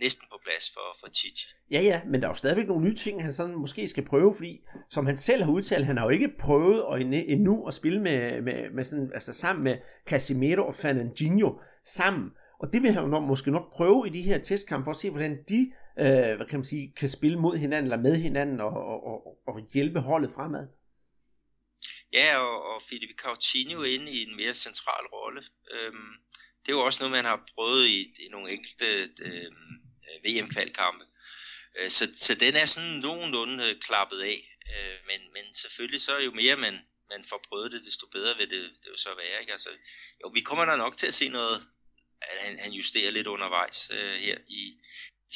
næsten 0.00 0.26
på 0.32 0.38
plads 0.44 0.70
for, 0.74 0.96
for 1.00 1.08
Tite. 1.08 1.40
Ja, 1.70 1.80
ja, 1.80 2.02
men 2.06 2.20
der 2.20 2.26
er 2.26 2.30
jo 2.30 2.34
stadigvæk 2.34 2.66
nogle 2.66 2.84
nye 2.84 2.94
ting, 2.94 3.22
han 3.22 3.32
sådan 3.32 3.54
måske 3.54 3.88
skal 3.88 4.04
prøve, 4.04 4.34
fordi 4.34 4.60
som 4.90 5.06
han 5.06 5.16
selv 5.16 5.42
har 5.42 5.52
udtalt, 5.52 5.86
han 5.86 5.96
har 5.96 6.04
jo 6.04 6.10
ikke 6.10 6.32
prøvet 6.38 6.84
at, 6.92 7.30
endnu 7.30 7.66
at 7.66 7.74
spille 7.74 8.00
med, 8.00 8.42
med, 8.42 8.70
med 8.70 8.84
sådan, 8.84 9.10
altså 9.14 9.32
sammen 9.32 9.64
med 9.64 9.78
Casimiro 10.06 10.66
og 10.66 10.74
Fernandinho 10.74 11.60
sammen. 11.84 12.30
Og 12.60 12.72
det 12.72 12.82
vil 12.82 12.92
han 12.92 13.02
jo 13.02 13.08
nok, 13.08 13.22
måske 13.22 13.50
nok 13.50 13.72
prøve 13.72 14.06
i 14.06 14.10
de 14.10 14.22
her 14.22 14.38
testkampe, 14.38 14.84
for 14.84 14.90
at 14.90 14.96
se, 14.96 15.10
hvordan 15.10 15.44
de 15.48 15.72
øh, 15.98 16.36
hvad 16.36 16.46
kan, 16.46 16.58
man 16.58 16.64
sige, 16.64 16.92
kan 16.96 17.08
spille 17.08 17.38
mod 17.38 17.56
hinanden, 17.56 17.92
eller 17.92 18.02
med 18.02 18.16
hinanden, 18.16 18.60
og, 18.60 18.70
og, 18.70 19.06
og, 19.06 19.38
og 19.46 19.60
hjælpe 19.72 20.00
holdet 20.00 20.32
fremad. 20.32 20.66
Ja, 22.12 22.36
og, 22.36 22.74
og 22.74 22.82
Felipe 22.88 23.14
Coutinho 23.18 23.82
inde 23.82 24.12
i 24.12 24.22
en 24.22 24.36
mere 24.36 24.54
central 24.54 25.04
rolle. 25.06 25.42
Øhm, 25.74 26.12
det 26.62 26.68
er 26.68 26.76
jo 26.76 26.84
også 26.84 27.02
noget, 27.02 27.16
man 27.18 27.24
har 27.24 27.48
prøvet 27.54 27.86
i, 27.86 28.00
i 28.24 28.28
nogle 28.30 28.50
enkelte 28.52 28.86
øhm, 29.22 29.87
Øh, 30.08 30.16
VM-kvalkampe. 30.24 31.04
Øh, 31.78 31.90
så, 31.90 32.04
så 32.14 32.34
den 32.34 32.54
er 32.56 32.66
sådan 32.66 32.90
nogenlunde 32.90 33.64
øh, 33.68 33.80
klappet 33.80 34.20
af. 34.20 34.38
Øh, 34.72 34.98
men, 35.06 35.20
men 35.32 35.54
selvfølgelig 35.54 36.00
så 36.00 36.18
jo 36.18 36.32
mere 36.32 36.56
man, 36.56 36.74
man 37.12 37.22
får 37.30 37.40
prøvet 37.48 37.72
det, 37.72 37.84
desto 37.84 38.06
bedre 38.06 38.36
vil 38.38 38.50
det, 38.50 38.62
det 38.82 38.88
jo 38.94 38.96
så 38.96 39.08
være. 39.08 39.40
Ikke? 39.40 39.52
Altså, 39.52 39.68
jo, 40.20 40.28
vi 40.28 40.40
kommer 40.40 40.64
da 40.64 40.76
nok 40.76 40.96
til 40.96 41.06
at 41.06 41.14
se 41.14 41.28
noget, 41.28 41.56
at 42.22 42.36
han, 42.44 42.58
han 42.58 42.72
justerer 42.72 43.10
lidt 43.10 43.26
undervejs 43.26 43.90
øh, 43.92 44.14
her 44.14 44.38
i 44.48 44.62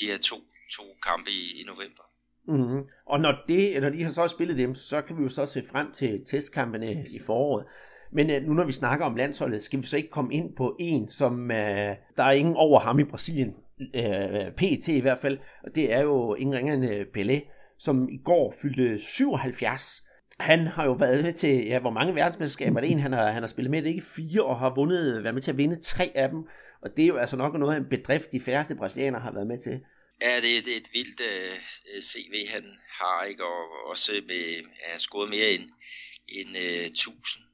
de 0.00 0.06
her 0.06 0.18
to, 0.18 0.36
to 0.76 0.82
kampe 1.02 1.30
i, 1.30 1.60
i 1.60 1.64
november. 1.64 2.02
Mm-hmm. 2.48 2.88
Og 3.06 3.20
når, 3.20 3.44
det, 3.48 3.82
når 3.82 3.90
de 3.90 4.02
har 4.02 4.10
så 4.10 4.26
spillet 4.26 4.58
dem, 4.58 4.74
så 4.74 5.02
kan 5.02 5.18
vi 5.18 5.22
jo 5.22 5.28
så 5.28 5.46
se 5.46 5.62
frem 5.70 5.92
til 5.92 6.24
testkampene 6.30 7.06
i 7.08 7.20
foråret. 7.26 7.66
Men 8.12 8.30
øh, 8.30 8.42
nu 8.42 8.52
når 8.54 8.66
vi 8.66 8.72
snakker 8.72 9.06
om 9.06 9.16
landsholdet, 9.16 9.62
skal 9.62 9.82
vi 9.82 9.86
så 9.86 9.96
ikke 9.96 10.10
komme 10.10 10.34
ind 10.34 10.56
på 10.56 10.76
en, 10.80 11.08
som 11.08 11.32
uh, 11.42 11.92
der 12.16 12.24
er 12.24 12.30
ingen 12.30 12.56
over 12.56 12.80
ham 12.80 12.98
i 12.98 13.04
Brasilien, 13.04 13.54
Øh, 13.94 14.46
uh, 14.46 14.52
PT 14.52 14.88
i 14.88 15.00
hvert 15.00 15.18
fald, 15.18 15.38
og 15.64 15.74
det 15.74 15.92
er 15.92 16.00
jo 16.00 16.34
ingen 16.34 16.56
ringende 16.56 16.96
øh, 16.96 17.06
Pelé, 17.16 17.40
som 17.78 18.08
i 18.08 18.18
går 18.24 18.54
fyldte 18.62 18.98
77. 18.98 20.02
Han 20.38 20.66
har 20.66 20.84
jo 20.84 20.92
været 20.92 21.24
med 21.24 21.32
til, 21.32 21.66
ja, 21.66 21.78
hvor 21.78 21.90
mange 21.90 22.14
verdensmesterskaber 22.14 22.80
det 22.80 22.88
er 22.88 22.92
en, 22.92 22.98
han 22.98 23.12
har, 23.12 23.30
han 23.30 23.42
har 23.42 23.48
spillet 23.48 23.70
med, 23.70 23.82
det 23.82 23.88
er 23.88 23.94
ikke 23.94 24.06
fire, 24.16 24.42
og 24.42 24.58
har 24.58 24.74
vundet, 24.74 25.22
været 25.22 25.34
med 25.34 25.42
til 25.42 25.50
at 25.50 25.58
vinde 25.58 25.80
tre 25.80 26.12
af 26.14 26.28
dem, 26.28 26.38
og 26.82 26.96
det 26.96 27.02
er 27.02 27.06
jo 27.06 27.16
altså 27.16 27.36
nok 27.36 27.54
noget 27.54 27.74
af 27.74 27.78
en 27.78 27.88
bedrift, 27.88 28.32
de 28.32 28.40
færreste 28.40 28.74
brasilianere 28.74 29.22
har 29.22 29.32
været 29.32 29.46
med 29.46 29.58
til. 29.58 29.80
Ja, 30.22 30.36
det, 30.36 30.64
det 30.64 30.72
er 30.72 30.76
et 30.76 30.90
vildt 30.92 31.20
uh, 31.20 31.26
øh, 31.26 31.96
øh 31.96 32.02
CV, 32.02 32.34
han 32.48 32.64
har, 32.88 33.24
ikke? 33.24 33.44
og 33.44 33.90
også 33.90 34.12
med, 34.26 34.44
ja, 34.82 34.98
scoret 34.98 35.30
mere 35.30 35.50
end, 35.50 35.70
end 36.28 36.48
uh, 36.48 36.86
1000 36.86 37.44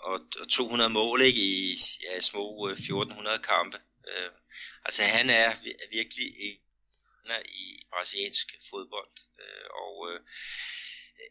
og, 0.00 0.20
og 0.40 0.48
200 0.48 0.90
mål 0.90 1.22
ikke? 1.22 1.40
i 1.40 1.78
ja, 2.04 2.20
små 2.20 2.64
uh, 2.64 2.72
1400 2.72 3.38
kampe. 3.38 3.78
Uh, 4.04 4.30
altså 4.86 5.02
han 5.02 5.30
er 5.30 5.48
virkelig 5.90 6.28
en 6.38 6.58
i 7.44 7.86
brasiliansk 7.90 8.54
fodbold, 8.70 9.14
øh, 9.42 9.68
og 9.82 9.94
øh, 10.10 10.20
øh, 11.20 11.30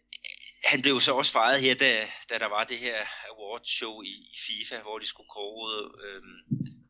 han 0.64 0.82
blev 0.82 1.02
så 1.02 1.12
også 1.14 1.32
fejret 1.32 1.62
her, 1.62 1.76
da, 1.76 2.10
da 2.30 2.38
der 2.38 2.46
var 2.46 2.64
det 2.64 2.80
her 2.80 3.06
award 3.30 3.66
show 3.66 4.02
i, 4.02 4.16
i 4.36 4.38
FIFA, 4.48 4.82
hvor 4.82 5.00
de 5.00 5.06
skulle 5.06 5.30
kåre 5.30 5.92
øhm, 6.06 6.40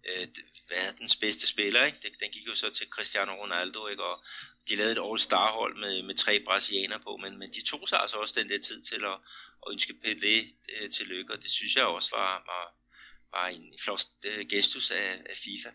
øh, 0.09 0.21
øh, 0.21 0.27
verdens 0.69 1.15
bedste 1.15 1.47
spiller. 1.47 1.85
Ikke? 1.85 1.97
Den 2.19 2.31
gik 2.31 2.47
jo 2.47 2.55
så 2.55 2.69
til 2.69 2.87
Cristiano 2.87 3.33
Ronaldo, 3.33 3.87
ikke? 3.87 4.03
og 4.03 4.23
de 4.67 4.75
lavede 4.75 4.91
et 4.91 5.05
all-star 5.09 5.51
hold 5.51 5.77
med, 5.77 6.01
med 6.03 6.15
tre 6.15 6.43
brasilianere 6.45 6.99
på, 6.99 7.17
men, 7.17 7.37
men 7.39 7.49
de 7.53 7.65
tog 7.65 7.89
sig 7.89 7.99
altså 7.99 8.17
også 8.17 8.39
den 8.39 8.49
der 8.49 8.59
tid 8.59 8.83
til 8.83 9.05
at, 9.05 9.17
at 9.65 9.71
ønske 9.71 9.93
Pelé 10.03 10.35
øh, 10.73 10.89
tillykke, 10.91 11.33
og 11.33 11.41
det 11.43 11.51
synes 11.51 11.75
jeg 11.75 11.85
også 11.85 12.15
var, 12.15 12.43
var, 12.51 12.65
var 13.37 13.47
en 13.47 13.73
flot 13.83 14.01
øh, 14.25 14.45
gestus 14.49 14.91
af, 14.91 15.21
af 15.25 15.37
FIFA. 15.37 15.69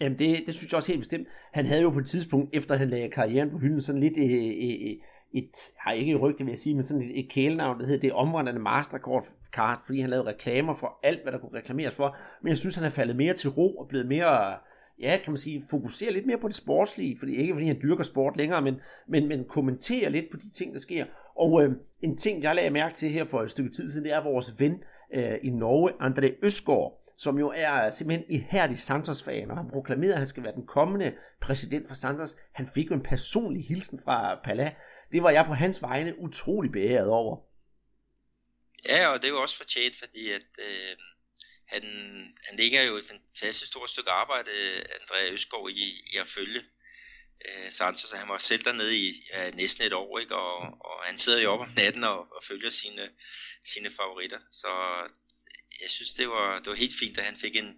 Jamen 0.00 0.18
det, 0.18 0.42
det 0.46 0.54
synes 0.54 0.72
jeg 0.72 0.76
også 0.76 0.92
helt 0.92 1.00
bestemt. 1.00 1.28
Han 1.52 1.66
havde 1.66 1.82
jo 1.82 1.90
på 1.90 1.98
et 1.98 2.06
tidspunkt, 2.06 2.50
efter 2.52 2.76
han 2.76 2.88
lagde 2.88 3.08
karrieren 3.08 3.50
på 3.50 3.58
hylden, 3.58 3.80
sådan 3.80 4.00
lidt 4.00 4.16
øh, 4.18 4.24
øh, 4.24 4.90
øh 4.90 4.96
et, 5.32 5.50
har 5.78 5.92
ikke 5.92 6.12
et 6.12 6.20
rygte 6.20 6.44
vil 6.44 6.50
jeg 6.50 6.58
sige, 6.58 6.74
men 6.74 6.84
sådan 6.84 7.02
et, 7.02 7.18
et 7.18 7.28
kælenavn, 7.28 7.80
der 7.80 7.86
hedder 7.86 8.00
det 8.00 8.12
omvandrende 8.12 8.60
Mastercard, 8.60 9.26
card, 9.52 9.82
fordi 9.86 10.00
han 10.00 10.10
lavede 10.10 10.28
reklamer 10.28 10.74
for 10.74 10.98
alt, 11.02 11.22
hvad 11.22 11.32
der 11.32 11.38
kunne 11.38 11.58
reklameres 11.58 11.94
for. 11.94 12.16
Men 12.42 12.50
jeg 12.50 12.58
synes, 12.58 12.74
han 12.74 12.84
er 12.84 12.90
faldet 12.90 13.16
mere 13.16 13.34
til 13.34 13.50
ro 13.50 13.76
og 13.76 13.88
blevet 13.88 14.06
mere, 14.06 14.56
ja, 15.00 15.18
kan 15.24 15.32
man 15.32 15.38
sige, 15.38 15.62
fokusere 15.70 16.12
lidt 16.12 16.26
mere 16.26 16.38
på 16.38 16.48
det 16.48 16.56
sportslige, 16.56 17.18
fordi 17.18 17.34
ikke 17.34 17.54
fordi 17.54 17.66
han 17.66 17.78
dyrker 17.82 18.04
sport 18.04 18.36
længere, 18.36 18.62
men, 18.62 18.74
men, 19.08 19.28
men 19.28 19.44
kommenterer 19.44 20.08
lidt 20.08 20.30
på 20.30 20.36
de 20.36 20.50
ting, 20.50 20.74
der 20.74 20.80
sker. 20.80 21.04
Og 21.36 21.64
øh, 21.64 21.72
en 22.02 22.16
ting, 22.16 22.42
jeg 22.42 22.54
lagde 22.54 22.70
mærke 22.70 22.94
til 22.94 23.10
her 23.10 23.24
for 23.24 23.42
et 23.42 23.50
stykke 23.50 23.70
tid 23.70 23.90
siden, 23.90 24.04
det 24.04 24.14
er 24.14 24.22
vores 24.22 24.60
ven 24.60 24.82
øh, 25.14 25.34
i 25.42 25.50
Norge, 25.50 25.90
André 25.90 26.38
Østgaard, 26.42 27.02
som 27.18 27.38
jo 27.38 27.52
er 27.56 27.90
simpelthen 27.90 28.30
ihærdig 28.30 28.78
Santos-fan, 28.78 29.50
og 29.50 29.56
han 29.56 29.70
proklamerede, 29.70 30.14
at 30.14 30.18
han 30.18 30.28
skal 30.28 30.42
være 30.42 30.54
den 30.54 30.66
kommende 30.66 31.16
præsident 31.40 31.88
for 31.88 31.94
Santos. 31.94 32.36
Han 32.54 32.68
fik 32.74 32.90
jo 32.90 32.94
en 32.94 33.02
personlig 33.02 33.66
hilsen 33.68 34.00
fra 34.04 34.40
Pala, 34.44 34.74
det 35.12 35.22
var 35.22 35.30
jeg 35.30 35.46
på 35.46 35.54
hans 35.54 35.82
vegne 35.82 36.18
utrolig 36.18 36.72
beæret 36.72 37.08
over. 37.08 37.46
Ja, 38.88 39.08
og 39.08 39.22
det 39.22 39.28
er 39.28 39.32
jo 39.32 39.42
også 39.42 39.56
fortjent, 39.56 39.96
fordi 39.98 40.30
at 40.30 40.46
øh, 40.58 40.96
han, 41.66 41.82
han 42.48 42.56
ligger 42.56 42.82
jo 42.82 42.96
et 42.96 43.04
fantastisk 43.04 43.66
stort 43.66 43.90
stykke 43.90 44.10
arbejde, 44.10 44.50
Andrea 45.00 45.32
Øsgaard, 45.32 45.70
i, 45.70 45.88
i 46.12 46.16
at 46.20 46.28
følge 46.28 46.60
øh, 47.48 47.70
Santos. 47.70 48.12
Han 48.12 48.28
var 48.28 48.38
selv 48.38 48.64
dernede 48.64 48.96
i 48.98 49.12
ja, 49.32 49.50
næsten 49.50 49.86
et 49.86 49.92
år, 49.92 50.18
ikke? 50.18 50.36
Og, 50.36 50.58
og 50.60 51.04
han 51.04 51.18
sidder 51.18 51.42
jo 51.42 51.52
op 51.52 51.60
om 51.60 51.72
natten 51.76 52.04
og, 52.04 52.18
og 52.18 52.44
følger 52.48 52.70
sine, 52.70 53.10
sine 53.66 53.90
favoritter. 53.90 54.40
Så 54.50 54.68
jeg 55.82 55.90
synes, 55.90 56.14
det 56.14 56.28
var, 56.28 56.58
det 56.58 56.66
var 56.66 56.74
helt 56.74 56.98
fint, 57.00 57.18
at 57.18 57.24
han 57.24 57.36
fik 57.36 57.56
en, 57.56 57.70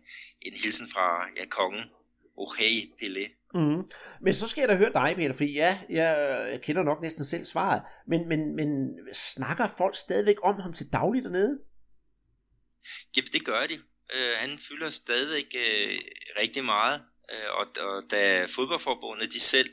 en 0.42 0.54
hilsen 0.54 0.88
fra 0.92 1.28
ja, 1.36 1.44
kongen, 1.44 1.84
Okay, 2.38 2.92
Pelé. 3.00 3.24
Mm. 3.54 3.88
Men 4.20 4.34
så 4.34 4.48
skal 4.48 4.60
jeg 4.60 4.68
da 4.68 4.76
høre 4.76 4.92
dig, 4.92 5.16
Peter, 5.16 5.32
fordi 5.32 5.52
ja, 5.52 5.80
jeg, 5.90 6.48
jeg 6.52 6.60
kender 6.62 6.82
nok 6.82 7.02
næsten 7.02 7.24
selv 7.24 7.44
svaret. 7.44 7.82
Men, 8.06 8.28
men, 8.28 8.56
men 8.56 8.98
snakker 9.12 9.68
folk 9.78 9.96
stadigvæk 9.96 10.36
om 10.42 10.60
ham 10.60 10.72
til 10.72 10.92
dagligt 10.92 11.24
dernede? 11.24 11.58
Ja, 13.16 13.20
det 13.32 13.44
gør 13.44 13.66
de. 13.66 13.74
Uh, 14.14 14.36
han 14.36 14.58
fylder 14.58 14.90
stadigvæk 14.90 15.46
uh, 15.54 15.94
rigtig 16.40 16.64
meget. 16.64 17.02
Uh, 17.32 17.58
og, 17.58 17.66
og 17.80 18.02
da 18.10 18.44
fodboldforbundet 18.44 19.32
de 19.32 19.40
selv 19.40 19.70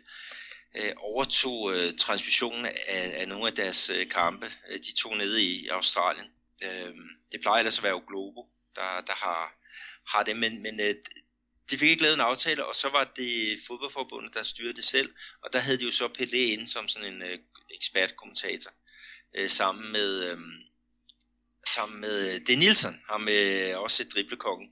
uh, 0.79 0.91
overtog 0.97 1.61
uh, 1.63 1.91
transmissionen 1.99 2.65
af, 2.65 3.21
af 3.21 3.27
nogle 3.27 3.47
af 3.47 3.53
deres 3.53 3.89
uh, 3.89 4.09
kampe, 4.09 4.45
uh, 4.45 4.75
de 4.75 4.95
to 5.01 5.15
nede 5.15 5.43
i 5.43 5.67
Australien. 5.67 6.25
Øh, 6.63 6.95
det 7.31 7.41
plejer 7.41 7.59
ellers 7.59 7.77
at 7.77 7.83
være 7.83 8.01
Globo, 8.07 8.49
der, 8.75 9.01
der 9.01 9.13
har, 9.13 9.53
har 10.07 10.23
det, 10.23 10.37
men, 10.37 10.61
men 10.61 10.79
øh, 10.79 10.95
de 11.69 11.77
fik 11.77 11.89
ikke 11.89 12.01
lavet 12.01 12.13
en 12.13 12.21
aftale, 12.21 12.65
og 12.65 12.75
så 12.75 12.89
var 12.89 13.03
det 13.15 13.59
fodboldforbundet, 13.67 14.33
der 14.33 14.43
styrede 14.43 14.73
det 14.73 14.85
selv, 14.85 15.13
og 15.41 15.53
der 15.53 15.59
havde 15.59 15.77
de 15.77 15.85
jo 15.85 15.91
så 15.91 16.07
Pelé 16.19 16.37
inde 16.37 16.67
som 16.67 16.87
sådan 16.87 17.13
en 17.13 17.21
øh, 17.21 17.39
ekspertkommentator, 17.71 18.71
øh, 19.35 19.49
sammen 19.49 19.91
med, 19.91 20.23
øh, 20.23 20.37
sammen 21.67 22.01
med 22.01 22.27
øh, 22.27 22.33
De 22.33 22.45
Det 22.45 22.57
Nielsen, 22.57 23.01
ham 23.09 23.21
med 23.21 23.69
øh, 23.69 23.79
også 23.79 24.03
driblekongen. 24.03 24.69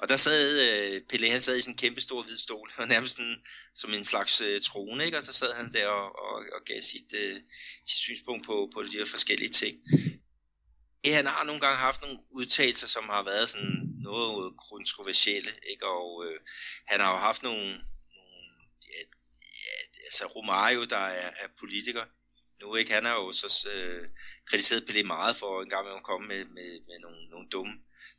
Og 0.00 0.08
der 0.08 0.16
sad 0.16 0.42
øh, 0.68 1.02
Pelé, 1.12 1.30
han 1.30 1.40
sad 1.40 1.56
i 1.56 1.60
sådan 1.60 1.74
en 1.74 1.78
kæmpe 1.78 2.00
stor 2.00 2.22
hvid 2.22 2.36
stol, 2.36 2.72
og 2.78 2.88
nærmest 2.88 3.16
sådan, 3.16 3.42
som 3.74 3.94
en 3.94 4.04
slags 4.04 4.40
øh, 4.40 4.60
trone, 4.60 5.04
ikke? 5.04 5.16
og 5.16 5.22
så 5.22 5.32
sad 5.32 5.52
han 5.54 5.72
der 5.72 5.86
og, 5.86 6.18
og, 6.18 6.34
og 6.52 6.64
gav 6.66 6.80
sit, 6.80 7.12
øh, 7.14 7.36
sit 7.86 7.98
synspunkt 7.98 8.46
på, 8.46 8.70
på 8.74 8.82
de 8.82 8.98
her 8.98 9.06
forskellige 9.06 9.50
ting. 9.50 9.78
Ja, 11.04 11.14
han 11.16 11.26
har 11.26 11.44
nogle 11.44 11.60
gange 11.60 11.76
haft 11.76 12.02
nogle 12.02 12.18
udtalelser, 12.30 12.86
som 12.86 13.08
har 13.08 13.22
været 13.22 13.48
sådan 13.48 13.90
noget 14.02 14.54
kontroversielle, 14.70 15.50
ikke? 15.70 15.86
og 15.86 16.24
øh, 16.26 16.40
han 16.86 17.00
har 17.00 17.12
jo 17.12 17.18
haft 17.18 17.42
nogle, 17.42 17.62
nogle 18.16 18.38
ja, 18.92 19.00
ja, 19.64 19.74
altså 20.04 20.26
Romario, 20.26 20.84
der 20.84 21.04
er, 21.22 21.30
er 21.42 21.48
politiker 21.60 22.04
nu, 22.60 22.74
ikke? 22.74 22.92
han 22.92 23.04
har 23.04 23.14
jo 23.14 23.32
så 23.32 23.68
øh, 23.74 24.08
kritiseret 24.46 24.84
Pelé 24.90 25.02
meget 25.02 25.36
for 25.36 25.62
en 25.62 25.68
gang 25.68 25.84
med 25.86 25.94
at 25.96 26.02
komme 26.02 26.28
med, 26.28 26.44
med, 26.44 26.70
med 26.88 26.98
nogle, 27.00 27.28
nogle 27.30 27.48
dumme, 27.48 27.74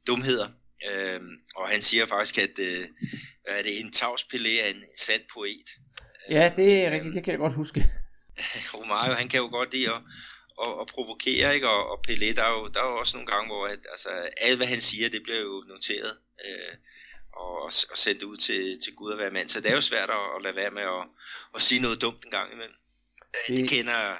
dumheder, 0.07 0.49
øh, 0.89 1.21
og 1.55 1.69
han 1.69 1.81
siger 1.81 2.05
faktisk, 2.05 2.37
at 2.37 2.59
øh, 2.59 2.87
er 3.47 3.61
det 3.61 3.79
en 3.79 3.91
tavs 3.91 4.23
Pelé 4.23 4.49
er 4.63 4.67
en 4.67 4.83
sand 4.97 5.21
poet. 5.33 5.67
Ja, 6.29 6.53
det 6.55 6.85
er 6.85 6.91
rigtigt, 6.91 7.15
det 7.15 7.23
kan 7.23 7.31
jeg 7.31 7.39
godt 7.39 7.55
huske. 7.55 7.79
Romario, 8.73 9.13
han 9.13 9.29
kan 9.29 9.39
jo 9.39 9.47
godt 9.47 9.73
lide 9.73 9.93
at, 9.93 10.01
og, 10.57 10.79
og 10.79 10.87
provokere, 10.87 11.55
ikke? 11.55 11.69
Og, 11.69 11.91
og 11.91 12.03
Pelé, 12.07 12.33
der 12.35 12.43
er, 12.43 12.51
jo, 12.51 12.67
der 12.67 12.81
er 12.81 12.89
jo 12.91 12.97
også 12.97 13.17
nogle 13.17 13.31
gange, 13.31 13.47
hvor 13.47 13.67
at, 13.67 13.79
altså, 13.89 14.09
alt 14.37 14.57
hvad 14.57 14.67
han 14.67 14.81
siger, 14.81 15.09
det 15.09 15.23
bliver 15.23 15.39
jo 15.39 15.63
noteret 15.67 16.17
øh, 16.45 16.75
og, 17.33 17.63
og 17.63 17.97
sendt 17.97 18.23
ud 18.23 18.37
til, 18.37 18.79
til 18.83 18.95
Gud 18.95 19.11
at 19.11 19.17
være 19.17 19.31
mand. 19.31 19.49
Så 19.49 19.61
det 19.61 19.71
er 19.71 19.75
jo 19.75 19.81
svært 19.81 20.09
at, 20.09 20.25
at 20.35 20.43
lade 20.43 20.55
være 20.55 20.71
med 20.71 20.81
at, 20.81 21.07
at 21.55 21.61
sige 21.61 21.81
noget 21.81 22.01
dumt 22.01 22.25
en 22.25 22.31
gang 22.31 22.53
imellem. 22.53 22.75
Det, 23.47 23.57
det 23.57 23.69
kender 23.69 24.17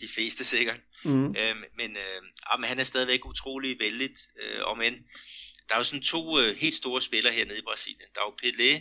de 0.00 0.08
fleste 0.14 0.44
sikkert. 0.44 0.80
Mm. 1.04 1.26
Øh, 1.26 1.56
men, 1.76 1.90
øh, 1.96 2.22
ah, 2.46 2.60
men 2.60 2.68
han 2.68 2.78
er 2.78 2.84
stadigvæk 2.84 3.26
utrolig 3.26 3.78
vældig, 3.80 4.10
øh, 4.42 4.60
om 4.64 4.82
end 4.82 4.96
der 5.68 5.74
er 5.74 5.78
jo 5.78 5.84
sådan 5.84 6.02
to 6.02 6.40
øh, 6.40 6.56
helt 6.56 6.74
store 6.74 7.02
spillere 7.02 7.34
hernede 7.34 7.58
i 7.58 7.62
Brasilien. 7.62 8.08
Der 8.14 8.20
er 8.20 8.24
jo 8.24 8.36
Pelé, 8.42 8.72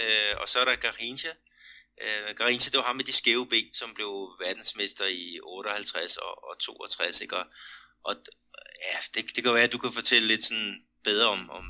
øh, 0.00 0.40
og 0.40 0.48
så 0.48 0.58
er 0.60 0.64
der 0.64 0.76
Garrincha. 0.76 1.30
Øh, 2.02 2.36
Garrincha, 2.36 2.70
det 2.70 2.78
var 2.78 2.84
ham 2.84 2.96
med 2.96 3.04
de 3.04 3.12
skæve 3.12 3.46
ben, 3.46 3.72
som 3.72 3.90
blev 3.94 4.10
verdensmester 4.44 5.04
i 5.06 5.40
58 5.42 6.16
og, 6.16 6.48
og 6.48 6.58
62, 6.58 7.20
ikke? 7.20 7.36
Og, 7.36 7.46
og 8.04 8.14
ja, 8.88 8.98
det, 9.14 9.36
det 9.36 9.44
kan 9.44 9.54
være, 9.54 9.62
at 9.62 9.72
du 9.72 9.78
kan 9.78 9.92
fortælle 9.92 10.28
lidt 10.28 10.44
sådan 10.44 10.74
bedre 11.04 11.28
om, 11.28 11.50
om 11.50 11.64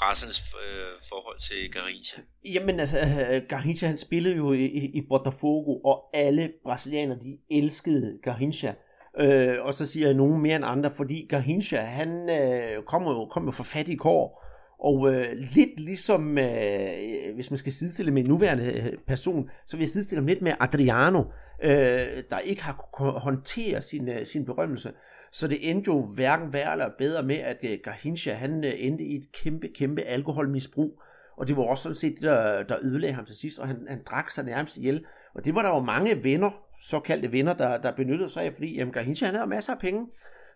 pressernes 0.00 0.42
øh, 0.64 0.92
forhold 1.08 1.38
til 1.38 1.72
Garrincha. 1.72 2.20
Jamen 2.44 2.80
altså, 2.80 2.98
øh, 3.30 3.42
Garrincha 3.48 3.86
han 3.86 3.98
spillede 3.98 4.36
jo 4.36 4.52
i, 4.52 4.66
i 4.94 5.00
Botafogo, 5.08 5.80
og 5.80 6.10
alle 6.14 6.52
brasilianere, 6.64 7.18
de 7.18 7.38
elskede 7.50 8.18
Garrincha. 8.22 8.72
Øh, 9.18 9.56
og 9.60 9.74
så 9.74 9.86
siger 9.86 10.06
jeg 10.06 10.16
nogen 10.16 10.42
mere 10.42 10.56
end 10.56 10.64
andre, 10.64 10.90
fordi 10.90 11.26
Garrincha, 11.30 11.80
han 11.80 12.30
øh, 12.30 12.82
kommer 12.82 13.12
jo, 13.12 13.26
kom 13.26 13.44
jo 13.44 13.50
fra 13.50 13.64
fattige 13.64 13.98
kår, 13.98 14.44
og 14.82 15.14
øh, 15.14 15.26
lidt 15.54 15.80
ligesom, 15.80 16.38
øh, 16.38 17.34
hvis 17.34 17.50
man 17.50 17.58
skal 17.58 17.72
sidestille 17.72 18.12
med 18.12 18.22
en 18.22 18.28
nuværende 18.28 18.72
øh, 18.72 18.98
person, 19.06 19.50
så 19.66 19.76
vil 19.76 19.84
jeg 19.84 19.90
sidestille 19.90 20.20
ham 20.20 20.26
lidt 20.26 20.42
med 20.42 20.52
Adriano, 20.60 21.24
øh, 21.62 22.22
der 22.30 22.38
ikke 22.38 22.62
har 22.62 22.88
kunnet 22.92 23.12
håndtere 23.12 23.82
sin, 23.82 24.08
øh, 24.08 24.26
sin 24.26 24.44
berømmelse. 24.44 24.92
Så 25.32 25.48
det 25.48 25.70
endte 25.70 25.88
jo 25.88 26.06
hverken 26.06 26.52
værre 26.52 26.72
eller 26.72 26.88
bedre 26.98 27.22
med, 27.22 27.36
at 27.36 27.64
øh, 27.64 27.78
Garhincha, 27.84 28.32
han 28.32 28.64
øh, 28.64 28.72
endte 28.76 29.04
i 29.04 29.16
et 29.16 29.32
kæmpe, 29.32 29.68
kæmpe 29.68 30.02
alkoholmisbrug. 30.02 31.02
Og 31.36 31.48
det 31.48 31.56
var 31.56 31.62
også 31.62 31.82
sådan 31.82 31.96
set 31.96 32.14
det, 32.14 32.22
der, 32.22 32.62
der 32.62 32.76
ødelagde 32.82 33.14
ham 33.14 33.24
til 33.24 33.36
sidst, 33.36 33.58
og 33.58 33.68
han, 33.68 33.86
han 33.88 34.02
drak 34.06 34.30
sig 34.30 34.44
nærmest 34.44 34.76
ihjel. 34.76 35.04
Og 35.34 35.44
det 35.44 35.54
var 35.54 35.62
der 35.62 35.68
jo 35.68 35.80
mange 35.80 36.24
venner, 36.24 36.50
såkaldte 36.82 37.32
venner, 37.32 37.54
der, 37.54 37.78
der 37.78 37.92
benyttede 37.92 38.28
sig 38.28 38.42
af, 38.42 38.52
fordi 38.52 38.76
jamen, 38.76 38.92
Garhincha, 38.92 39.26
han 39.26 39.34
havde 39.34 39.48
masser 39.48 39.72
af 39.72 39.78
penge. 39.78 40.06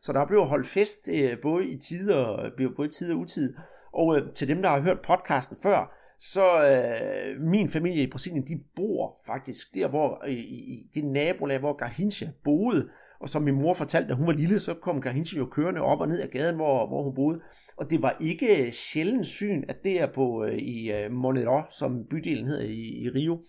Så 0.03 0.13
der 0.13 0.27
blev 0.27 0.45
holdt 0.45 0.67
fest 0.67 1.09
øh, 1.13 1.39
både 1.43 1.67
i 1.67 1.79
tid 1.79 2.11
og, 2.11 2.47
øh, 2.47 2.71
både 2.77 2.89
i 2.89 2.91
tid 2.91 3.13
og 3.13 3.19
utid. 3.19 3.55
Og 3.97 4.17
øh, 4.17 4.33
til 4.35 4.49
dem, 4.49 4.63
der 4.63 4.69
har 4.69 4.81
hørt 4.81 5.01
podcasten 5.01 5.57
før, 5.63 5.93
så 6.19 6.63
øh, 6.65 7.41
min 7.41 7.69
familie 7.69 8.03
i 8.03 8.11
Brasilien, 8.11 8.47
de 8.49 8.61
bor 8.77 9.21
faktisk 9.27 9.75
der, 9.75 9.89
hvor 9.89 10.25
i, 10.25 10.35
i 10.75 10.91
det 10.95 11.05
nabolag, 11.05 11.59
hvor 11.59 11.77
Garhincha 11.77 12.27
boede. 12.45 12.89
Og 13.21 13.29
som 13.29 13.43
min 13.43 13.55
mor 13.55 13.75
fortalte, 13.75 14.09
da 14.09 14.15
hun 14.15 14.27
var 14.27 14.33
lille, 14.33 14.59
så 14.59 14.75
kom 14.75 15.01
Garhincha 15.01 15.39
jo 15.39 15.47
kørende 15.47 15.81
op 15.81 16.01
og 16.01 16.09
ned 16.09 16.21
ad 16.21 16.29
gaden, 16.29 16.57
hvor, 16.57 16.87
hvor 16.89 17.03
hun 17.03 17.15
boede. 17.15 17.41
Og 17.77 17.91
det 17.91 18.03
var 18.03 18.17
ikke 18.21 18.67
øh, 18.67 18.73
sjældent 18.73 19.27
syn, 19.27 19.65
at 19.69 19.77
det 19.85 20.01
er 20.01 20.13
på 20.13 20.45
øh, 20.45 20.55
i 20.55 20.93
øh, 20.93 21.13
Monero, 21.13 21.63
som 21.71 22.07
bydelen 22.11 22.47
hedder 22.47 22.65
i, 22.65 23.03
i 23.05 23.09
Rio, 23.09 23.45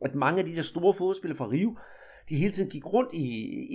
at 0.00 0.14
mange 0.14 0.38
af 0.38 0.46
de 0.46 0.56
der 0.56 0.62
store 0.62 0.94
fodboldspillere 0.94 1.36
fra 1.38 1.48
Rio, 1.48 1.76
de 2.28 2.36
hele 2.36 2.52
tiden 2.52 2.70
gik 2.70 2.86
rundt 2.86 3.14
i, 3.14 3.26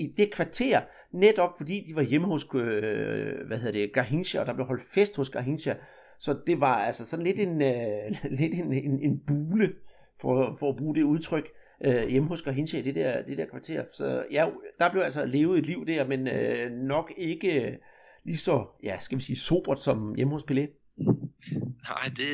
i 0.04 0.14
det 0.18 0.32
kvarter, 0.32 0.82
netop 1.12 1.58
fordi 1.58 1.84
de 1.88 1.96
var 1.96 2.02
hjemme 2.02 2.28
hos 2.28 2.46
øh, 2.54 3.48
hvad 3.48 3.58
hedder 3.58 3.72
det, 3.72 3.94
Garhinsha, 3.94 4.40
og 4.40 4.46
der 4.46 4.54
blev 4.54 4.66
holdt 4.66 4.84
fest 4.94 5.16
hos 5.16 5.30
Garhinsha. 5.30 5.74
Så 6.20 6.40
det 6.48 6.62
var 6.62 6.76
altså 6.76 7.06
sådan 7.06 7.26
lidt 7.26 7.40
en, 7.40 7.62
øh, 7.62 8.12
lidt 8.40 8.54
en, 8.54 8.74
en, 8.74 9.02
en 9.02 9.20
bule, 9.28 9.74
for, 10.22 10.56
for 10.60 10.70
at 10.70 10.76
bruge 10.76 10.96
det 10.96 11.04
udtryk, 11.04 11.50
øh, 11.86 12.08
hjemme 12.08 12.30
hos 12.30 12.42
Garhinsha 12.42 12.78
i 12.78 12.82
det 12.82 12.96
der, 12.96 13.22
det 13.22 13.38
der 13.38 13.46
kvarter. 13.46 13.84
Så 13.94 14.26
ja, 14.32 14.48
der 14.80 14.92
blev 14.92 15.02
altså 15.02 15.26
levet 15.26 15.60
et 15.60 15.66
liv 15.66 15.88
der, 15.88 16.08
men 16.08 16.28
øh, 16.28 16.72
nok 16.72 17.14
ikke 17.18 17.80
lige 18.26 18.38
så, 18.38 18.66
ja, 18.84 19.00
skal 19.00 19.18
vi 19.18 19.24
sige, 19.24 19.36
sobert 19.36 19.84
som 19.84 20.16
hjemme 20.16 20.34
hos 20.34 20.44
Pelé. 20.52 20.66
Nej, 21.90 22.06
det, 22.20 22.32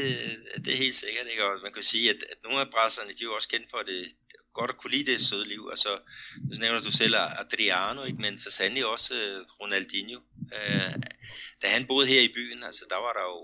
det 0.66 0.74
er 0.74 0.78
helt 0.86 0.96
sikkert, 0.96 1.26
ikke? 1.32 1.44
Og 1.46 1.54
man 1.64 1.74
kan 1.74 1.84
sige, 1.84 2.10
at, 2.10 2.20
at 2.32 2.38
nogle 2.44 2.60
af 2.60 2.68
brasserne, 2.74 3.10
de 3.10 3.22
er 3.24 3.30
jo 3.30 3.36
også 3.36 3.50
kendt 3.50 3.70
for 3.70 3.82
det, 3.90 4.00
godt 4.60 4.72
at 4.72 4.78
kunne 4.78 4.96
lide 4.96 5.12
det 5.12 5.26
søde 5.26 5.48
liv. 5.48 5.68
Altså, 5.72 5.92
nu 6.50 6.56
nævner 6.60 6.82
du 6.82 6.92
selv 6.92 7.16
Adriano, 7.16 8.04
ikke? 8.04 8.22
men 8.22 8.40
så 8.40 8.52
sandelig 8.52 8.86
også 8.86 9.16
øh, 9.16 9.46
Ronaldinho. 9.60 10.20
Øh, 10.58 10.94
da 11.62 11.68
han 11.68 11.88
boede 11.88 12.08
her 12.08 12.22
i 12.22 12.34
byen, 12.34 12.64
altså, 12.64 12.86
der 12.90 13.00
var 13.06 13.14
der 13.14 13.26
jo, 13.34 13.40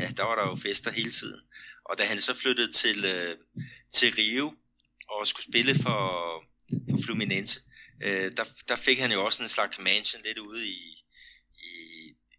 ja, 0.00 0.08
der 0.16 0.22
var 0.22 0.34
der 0.34 0.46
jo 0.50 0.56
fester 0.56 0.90
hele 0.90 1.10
tiden. 1.10 1.40
Og 1.84 1.98
da 1.98 2.04
han 2.04 2.20
så 2.20 2.34
flyttede 2.34 2.72
til, 2.72 3.04
øh, 3.04 3.36
til 3.94 4.14
Rio 4.14 4.54
og 5.08 5.26
skulle 5.26 5.48
spille 5.50 5.74
for, 5.74 6.00
for 6.90 6.98
Fluminense, 7.04 7.60
øh, 8.02 8.36
der, 8.36 8.44
der 8.68 8.76
fik 8.76 8.98
han 8.98 9.12
jo 9.12 9.24
også 9.24 9.42
en 9.42 9.48
slags 9.48 9.78
mansion 9.78 10.22
lidt 10.24 10.38
ude 10.38 10.66
i, 10.66 10.80
i 11.58 11.74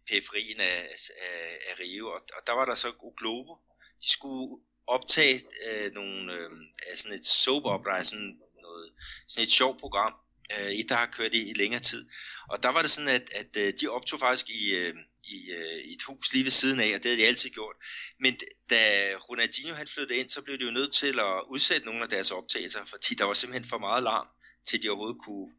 periferien 0.08 0.60
af, 0.60 0.88
af, 1.28 1.58
af 1.70 1.80
Rio. 1.80 2.06
Og, 2.06 2.20
og 2.36 2.42
der 2.46 2.52
var 2.52 2.64
der 2.64 2.74
så 2.74 2.92
Globo. 3.18 3.54
De 4.02 4.10
skulle 4.10 4.62
optage 4.86 5.42
øh, 5.66 5.92
nogle, 5.92 6.32
øh, 6.32 6.50
sådan 6.96 7.18
et 7.18 7.26
soap 7.26 7.64
opera, 7.64 8.04
sådan, 8.04 8.38
noget, 8.62 8.92
sådan 9.28 9.46
et 9.46 9.52
sjovt 9.52 9.80
program, 9.80 10.14
øh, 10.52 10.70
et 10.70 10.88
der 10.88 10.94
har 10.94 11.06
kørt 11.06 11.34
i, 11.34 11.50
i 11.50 11.52
længere 11.52 11.80
tid. 11.80 12.08
Og 12.50 12.62
der 12.62 12.68
var 12.68 12.82
det 12.82 12.90
sådan, 12.90 13.08
at, 13.08 13.30
at 13.32 13.56
øh, 13.56 13.72
de 13.80 13.88
optog 13.88 14.20
faktisk 14.20 14.50
i, 14.50 14.74
øh, 14.74 14.94
i, 15.24 15.50
øh, 15.50 15.84
i 15.84 15.92
et 15.92 16.02
hus 16.02 16.32
lige 16.32 16.44
ved 16.44 16.50
siden 16.50 16.80
af, 16.80 16.94
og 16.94 17.02
det 17.02 17.04
havde 17.04 17.22
de 17.22 17.26
altid 17.26 17.50
gjort. 17.50 17.76
Men 18.20 18.38
da 18.70 19.12
Ronaldinho 19.16 19.74
han 19.74 19.88
flyttede 19.88 20.18
ind, 20.18 20.28
så 20.30 20.42
blev 20.42 20.58
de 20.58 20.64
jo 20.64 20.70
nødt 20.70 20.92
til 20.92 21.20
at 21.20 21.42
udsætte 21.48 21.86
nogle 21.86 22.02
af 22.02 22.08
deres 22.08 22.30
optagelser, 22.30 22.84
fordi 22.84 23.14
der 23.14 23.24
var 23.24 23.32
simpelthen 23.32 23.68
for 23.68 23.78
meget 23.78 24.02
larm, 24.02 24.26
til 24.68 24.82
de 24.82 24.88
overhovedet 24.88 25.22
kunne, 25.24 25.52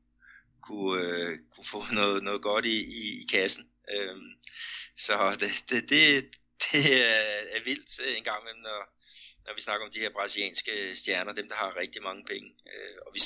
kunne, 0.62 1.04
øh, 1.04 1.38
kunne 1.56 1.66
få 1.66 1.84
noget, 1.94 2.24
noget 2.24 2.42
godt 2.42 2.66
i, 2.66 2.78
i, 3.02 3.22
i 3.22 3.26
kassen. 3.32 3.70
Øh, 3.94 4.16
så 4.98 5.38
det, 5.40 5.52
det, 5.70 5.90
det, 5.90 6.26
det 6.72 6.86
er 7.56 7.64
vildt 7.64 8.00
øh, 8.06 8.18
en 8.18 8.24
gang 8.24 8.42
imellem, 8.42 8.62
når, 8.62 8.97
når 9.48 9.54
vi 9.54 9.62
snakker 9.62 9.86
om 9.86 9.92
de 9.92 10.00
her 10.00 10.10
brasilianske 10.10 10.96
stjerner, 10.96 11.34
dem 11.34 11.50
der 11.50 11.56
har 11.56 11.78
rigtig 11.78 12.02
mange 12.04 12.24
penge. 12.26 12.50
Øh, 12.68 12.96
og 13.06 13.12
vi 13.16 13.22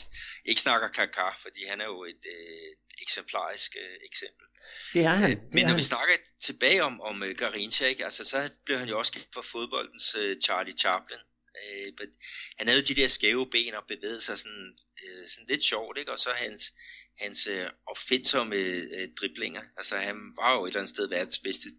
ikke 0.46 0.62
snakker 0.62 0.88
Kaká, 0.88 1.42
fordi 1.42 1.66
han 1.66 1.82
er 1.82 1.86
jo 1.86 2.04
et 2.04 2.26
øh, 2.36 2.72
eksemplarisk 3.02 3.76
øh, 3.84 3.98
eksempel. 4.06 4.46
Det 4.94 5.02
er 5.06 5.10
han. 5.10 5.32
Øh, 5.32 5.38
Men 5.54 5.58
er 5.58 5.62
når 5.62 5.70
han. 5.70 5.78
vi 5.78 5.84
snakker 5.84 6.16
tilbage 6.42 6.84
om, 6.84 7.02
om 7.02 7.22
uh, 7.22 7.30
Garincha, 7.30 7.86
ikke? 7.86 8.06
Altså, 8.06 8.24
så 8.24 8.50
blev 8.66 8.78
han 8.78 8.90
jo 8.90 9.00
også 9.00 9.12
kendt 9.12 9.28
for 9.34 9.42
fodboldens 9.42 10.16
uh, 10.16 10.34
Charlie 10.44 10.78
Chaplin. 10.78 11.20
Uh, 11.62 11.96
but 11.98 12.10
han 12.58 12.68
havde 12.68 12.82
de 12.82 12.96
der 12.96 13.08
skæve 13.08 13.50
ben 13.50 13.74
og 13.74 13.84
bevægede 13.88 14.22
sig 14.22 14.40
sådan, 14.40 14.78
uh, 15.04 15.28
sådan 15.28 15.48
lidt 15.50 15.64
sjovt, 15.64 15.98
ikke? 15.98 16.12
og 16.12 16.20
så 16.20 16.32
hans, 16.32 16.74
hans 17.20 17.48
uh, 17.48 17.68
opfindsomme 17.88 18.56
uh, 18.96 19.08
driblinger. 19.20 19.64
Altså 19.78 19.98
han 19.98 20.18
var 20.36 20.54
jo 20.54 20.66
et 20.66 20.70
eller 20.70 20.80
andet 20.80 20.96
sted 20.96 21.10
verdens 21.10 21.40
bedste 21.40 21.70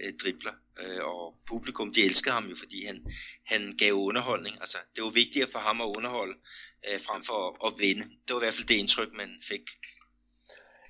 øh, 0.00 0.12
dribler, 0.22 0.52
øh, 0.82 1.04
og 1.04 1.34
publikum, 1.48 1.92
de 1.94 2.04
elskede 2.04 2.34
ham 2.34 2.46
jo, 2.46 2.56
fordi 2.58 2.84
han, 2.86 2.96
han 3.46 3.76
gav 3.78 3.92
underholdning. 3.92 4.54
Altså, 4.60 4.78
det 4.96 5.04
var 5.04 5.10
vigtigere 5.10 5.48
for 5.52 5.58
ham 5.58 5.80
at 5.80 5.92
underholde, 5.96 6.34
øh, 6.88 7.00
frem 7.06 7.22
for 7.22 7.38
at, 7.48 7.52
at 7.66 7.72
vinde. 7.78 8.02
Det 8.02 8.30
var 8.34 8.40
i 8.40 8.44
hvert 8.44 8.54
fald 8.54 8.68
det 8.68 8.74
indtryk, 8.74 9.12
man 9.12 9.30
fik. 9.48 9.66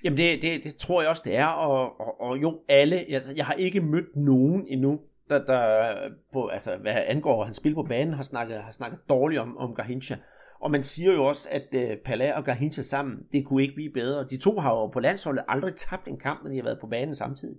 Jamen 0.05 0.19
det, 0.19 0.43
det, 0.43 0.65
det 0.65 0.77
tror 0.77 1.01
jeg 1.03 1.11
også, 1.11 1.23
det 1.25 1.37
er, 1.37 1.47
og, 1.47 2.01
og, 2.01 2.21
og 2.21 2.43
jo, 2.43 2.63
alle, 2.69 2.97
altså, 2.97 3.33
jeg 3.37 3.47
har 3.47 3.55
ikke 3.55 3.81
mødt 3.81 4.17
nogen 4.17 4.67
endnu, 4.67 5.01
der, 5.31 5.45
der 5.45 5.95
på, 6.33 6.47
altså, 6.47 6.77
hvad 6.77 7.05
angår 7.07 7.45
han 7.45 7.55
spil 7.55 7.75
på 7.75 7.83
banen, 7.83 8.15
har 8.15 8.23
snakket, 8.23 8.63
har 8.63 8.71
snakket 8.71 9.01
dårligt 9.09 9.41
om, 9.41 9.57
om 9.57 9.75
Garhincha. 9.75 10.17
Og 10.61 10.71
man 10.71 10.83
siger 10.83 11.13
jo 11.13 11.25
også, 11.25 11.49
at 11.51 11.67
øh, 11.73 11.97
Pala 12.05 12.37
og 12.37 12.45
Garhincha 12.45 12.83
sammen, 12.83 13.19
det 13.33 13.45
kunne 13.45 13.63
ikke 13.63 13.75
blive 13.75 13.93
bedre. 13.93 14.27
De 14.31 14.37
to 14.37 14.59
har 14.59 14.71
jo 14.71 14.87
på 14.87 15.01
landsholdet 15.01 15.45
aldrig 15.49 15.75
tabt 15.75 16.09
en 16.09 16.19
kamp, 16.19 16.43
når 16.43 16.51
de 16.51 16.57
har 16.57 16.65
været 16.65 16.81
på 16.81 16.87
banen 16.87 17.15
samtidig. 17.15 17.57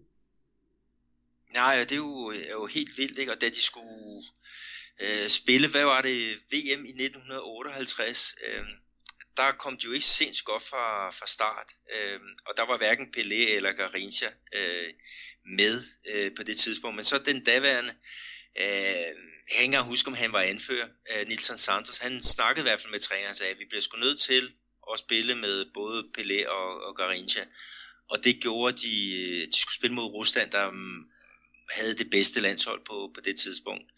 Nej, 1.53 1.79
det 1.79 1.91
er 1.91 1.95
jo, 1.95 2.27
er 2.27 2.51
jo 2.51 2.65
helt 2.65 2.97
vildt, 2.97 3.19
ikke? 3.19 3.31
Og 3.31 3.41
da 3.41 3.49
de 3.49 3.61
skulle 3.61 4.23
øh, 4.99 5.29
spille, 5.29 5.67
hvad 5.67 5.83
var 5.83 6.01
det, 6.01 6.37
VM 6.51 6.85
i 6.85 7.03
1958, 7.03 8.35
øh, 8.47 8.65
der 9.37 9.51
kom 9.51 9.77
de 9.77 9.85
jo 9.85 9.91
ikke 9.91 10.05
sindssygt 10.05 10.45
godt 10.45 10.63
fra, 10.63 11.09
fra 11.09 11.27
start. 11.27 11.71
Øh, 11.95 12.19
og 12.45 12.57
der 12.57 12.63
var 12.63 12.77
hverken 12.77 13.13
Pelé 13.17 13.55
eller 13.55 13.71
Garincha 13.71 14.29
øh, 14.53 14.93
med 15.45 15.83
øh, 16.13 16.31
på 16.37 16.43
det 16.43 16.57
tidspunkt. 16.57 16.95
Men 16.95 17.05
så 17.05 17.17
den 17.17 17.43
daværende, 17.43 17.93
øh, 18.59 19.15
hænger 19.51 19.81
huske, 19.81 20.07
om 20.07 20.13
han 20.13 20.33
var 20.33 20.41
anfører, 20.41 20.87
øh, 21.11 21.27
Nilsson 21.27 21.57
Santos, 21.57 21.97
han 21.97 22.21
snakkede 22.21 22.63
i 22.63 22.67
hvert 22.69 22.81
fald 22.81 22.91
med 22.91 22.99
træneren 22.99 23.31
og 23.31 23.35
sagde, 23.35 23.53
at 23.53 23.59
vi 23.59 23.65
bliver 23.65 23.81
sgu 23.81 23.97
nødt 23.97 24.21
til 24.21 24.53
at 24.93 24.99
spille 24.99 25.35
med 25.35 25.65
både 25.73 26.03
Pelé 26.17 26.47
og, 26.49 26.83
og 26.83 26.95
Garincha. 26.95 27.45
Og 28.09 28.23
det 28.23 28.41
gjorde 28.41 28.77
de, 28.77 29.21
øh, 29.21 29.47
de 29.47 29.61
skulle 29.61 29.75
spille 29.75 29.95
mod 29.95 30.13
Rusland, 30.13 30.51
der 30.51 30.71
mm, 30.71 31.10
havde 31.71 31.97
det 31.97 32.09
bedste 32.09 32.39
landshold 32.39 32.85
på, 32.85 33.11
på 33.15 33.21
det 33.21 33.39
tidspunkt. 33.39 33.91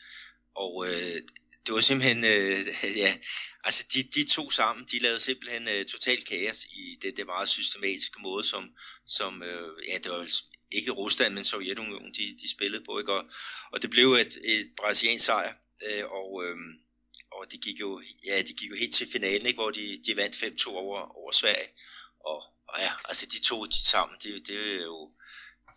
Og 0.55 0.87
øh, 0.87 1.21
det 1.65 1.73
var 1.73 1.79
simpelthen, 1.79 2.23
øh, 2.23 2.67
ja, 2.97 3.17
altså 3.63 3.83
de, 3.93 4.03
de 4.03 4.29
to 4.29 4.49
sammen, 4.49 4.85
de 4.91 4.99
lavede 4.99 5.19
simpelthen 5.19 5.67
øh, 5.67 5.85
total 5.85 6.23
kaos 6.23 6.65
i 6.65 6.97
det, 7.01 7.17
det 7.17 7.25
meget 7.25 7.49
systematiske 7.49 8.21
måde, 8.21 8.43
som, 8.43 8.69
som 9.07 9.43
øh, 9.43 9.87
ja, 9.87 9.97
det 9.97 10.11
var 10.11 10.27
ikke 10.71 10.91
Rusland, 10.91 11.33
men 11.33 11.45
Sovjetunionen, 11.45 12.13
de, 12.13 12.37
de 12.41 12.51
spillede 12.51 12.83
på, 12.83 12.99
ikke? 12.99 13.13
Og, 13.13 13.25
og 13.71 13.81
det 13.81 13.89
blev 13.89 14.13
et, 14.13 14.37
et 14.43 14.71
brasiliansk 14.77 15.25
sejr, 15.25 15.53
øh, 15.85 16.05
og, 16.05 16.45
øh, 16.45 16.57
og 17.31 17.51
de 17.51 17.57
gik 17.57 17.79
jo, 17.79 18.01
ja, 18.25 18.41
de 18.41 18.53
gik 18.53 18.69
jo 18.69 18.75
helt 18.75 18.95
til 18.95 19.11
finalen, 19.11 19.47
ikke? 19.47 19.57
Hvor 19.57 19.71
de, 19.71 20.03
de 20.05 20.15
vandt 20.15 20.35
5-2 20.35 20.69
over, 20.69 20.99
over 21.17 21.31
Sverige. 21.31 21.69
Og, 22.19 22.43
og 22.67 22.79
ja, 22.79 22.91
altså 23.05 23.25
de 23.25 23.41
to 23.41 23.65
de 23.65 23.85
sammen, 23.85 24.17
det, 24.23 24.47
det, 24.47 24.57
er 24.57 24.83
jo, 24.83 25.11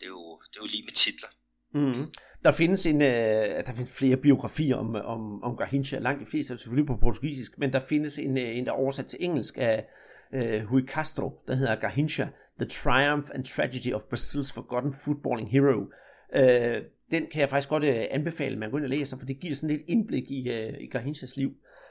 det, 0.00 0.06
er 0.06 0.11
jo, 0.11 0.40
det 0.50 0.56
er 0.56 0.61
jo 0.61 0.66
lige 0.66 0.82
med 0.82 0.92
titler. 0.92 1.28
Mm-hmm. 1.74 2.07
Der 2.44 2.50
findes 2.52 2.87
en, 2.87 3.02
øh, 3.02 3.09
der 3.66 3.72
findes 3.74 3.92
flere 3.92 4.16
biografier 4.16 4.76
om, 4.76 4.94
om, 4.94 5.42
om 5.42 5.57
Garhincha, 5.57 5.98
langt 5.98 6.20
de 6.20 6.26
fleste 6.26 6.55
er 6.55 6.59
selvfølgelig 6.59 6.87
på 6.87 6.96
portugisisk, 6.96 7.59
men 7.59 7.72
der 7.72 7.81
findes 7.81 8.18
en, 8.18 8.38
øh, 8.38 8.57
en 8.57 8.64
der 8.64 8.72
er 8.72 8.76
oversat 8.76 9.07
til 9.07 9.18
engelsk 9.22 9.59
af, 9.59 9.85
øh, 10.33 10.72
Rui 10.72 10.87
Castro, 10.87 11.42
der 11.46 11.55
hedder 11.55 11.74
Garhincha, 11.74 12.26
The 12.59 12.68
Triumph 12.68 13.31
and 13.35 13.44
Tragedy 13.44 13.94
of 13.94 14.02
Brazil's 14.02 14.55
Forgotten 14.55 14.92
Footballing 14.92 15.50
Hero. 15.50 15.90
Øh, 16.35 16.83
den 17.11 17.26
kan 17.33 17.40
jeg 17.40 17.48
faktisk 17.48 17.68
godt 17.68 17.85
øh, 17.85 18.05
anbefale, 18.11 18.59
man 18.59 18.70
går 18.70 18.79
ind 18.79 18.85
og 18.85 18.90
læser, 18.90 19.18
for 19.18 19.26
det 19.26 19.40
giver 19.40 19.55
sådan 19.55 19.76
lidt 19.76 19.83
indblik 19.88 20.31
i, 20.31 20.50
øh, 20.50 20.74
i 20.81 20.87
Garhinchas 20.87 21.37
liv. 21.37 21.50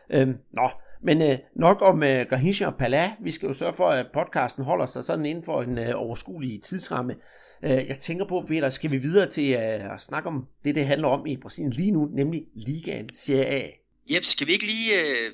Øh, 0.10 0.28
nå, 0.52 0.70
men 1.02 1.22
øh, 1.22 1.38
nok 1.56 1.82
om 1.82 2.04
øh, 2.04 2.26
Garhincha 2.30 2.66
og 2.66 2.76
Pala. 2.76 3.12
Vi 3.22 3.32
skal 3.32 3.48
jo 3.48 3.54
sørge 3.54 3.74
for, 3.74 3.90
at 3.90 4.08
podcasten 4.14 4.64
holder 4.64 4.86
sig 4.86 5.04
sådan 5.04 5.26
inden 5.26 5.44
for 5.44 5.62
en 5.62 5.78
øh, 5.78 5.92
overskuelig 5.96 6.62
tidsramme. 6.62 7.16
Øh, 7.66 7.88
jeg 7.88 8.00
tænker 8.00 8.26
på, 8.26 8.46
Peter, 8.48 8.70
skal 8.70 8.92
vi 8.92 8.98
videre 8.98 9.30
til 9.30 9.54
øh, 9.54 9.94
at 9.94 10.02
snakke 10.02 10.30
om 10.30 10.48
det, 10.64 10.76
det 10.76 10.86
handler 10.86 11.08
om 11.08 11.26
i 11.26 11.38
Brasilien 11.38 11.72
lige 11.72 11.92
nu, 11.92 12.06
nemlig 12.06 12.46
Ligaen 12.56 13.10
Serie 13.14 13.46
A. 13.46 13.70
Jep, 14.12 14.24
skal 14.24 14.48
vi 14.48 14.52
ikke 14.54 14.66
lige 14.66 15.02
øh, 15.02 15.32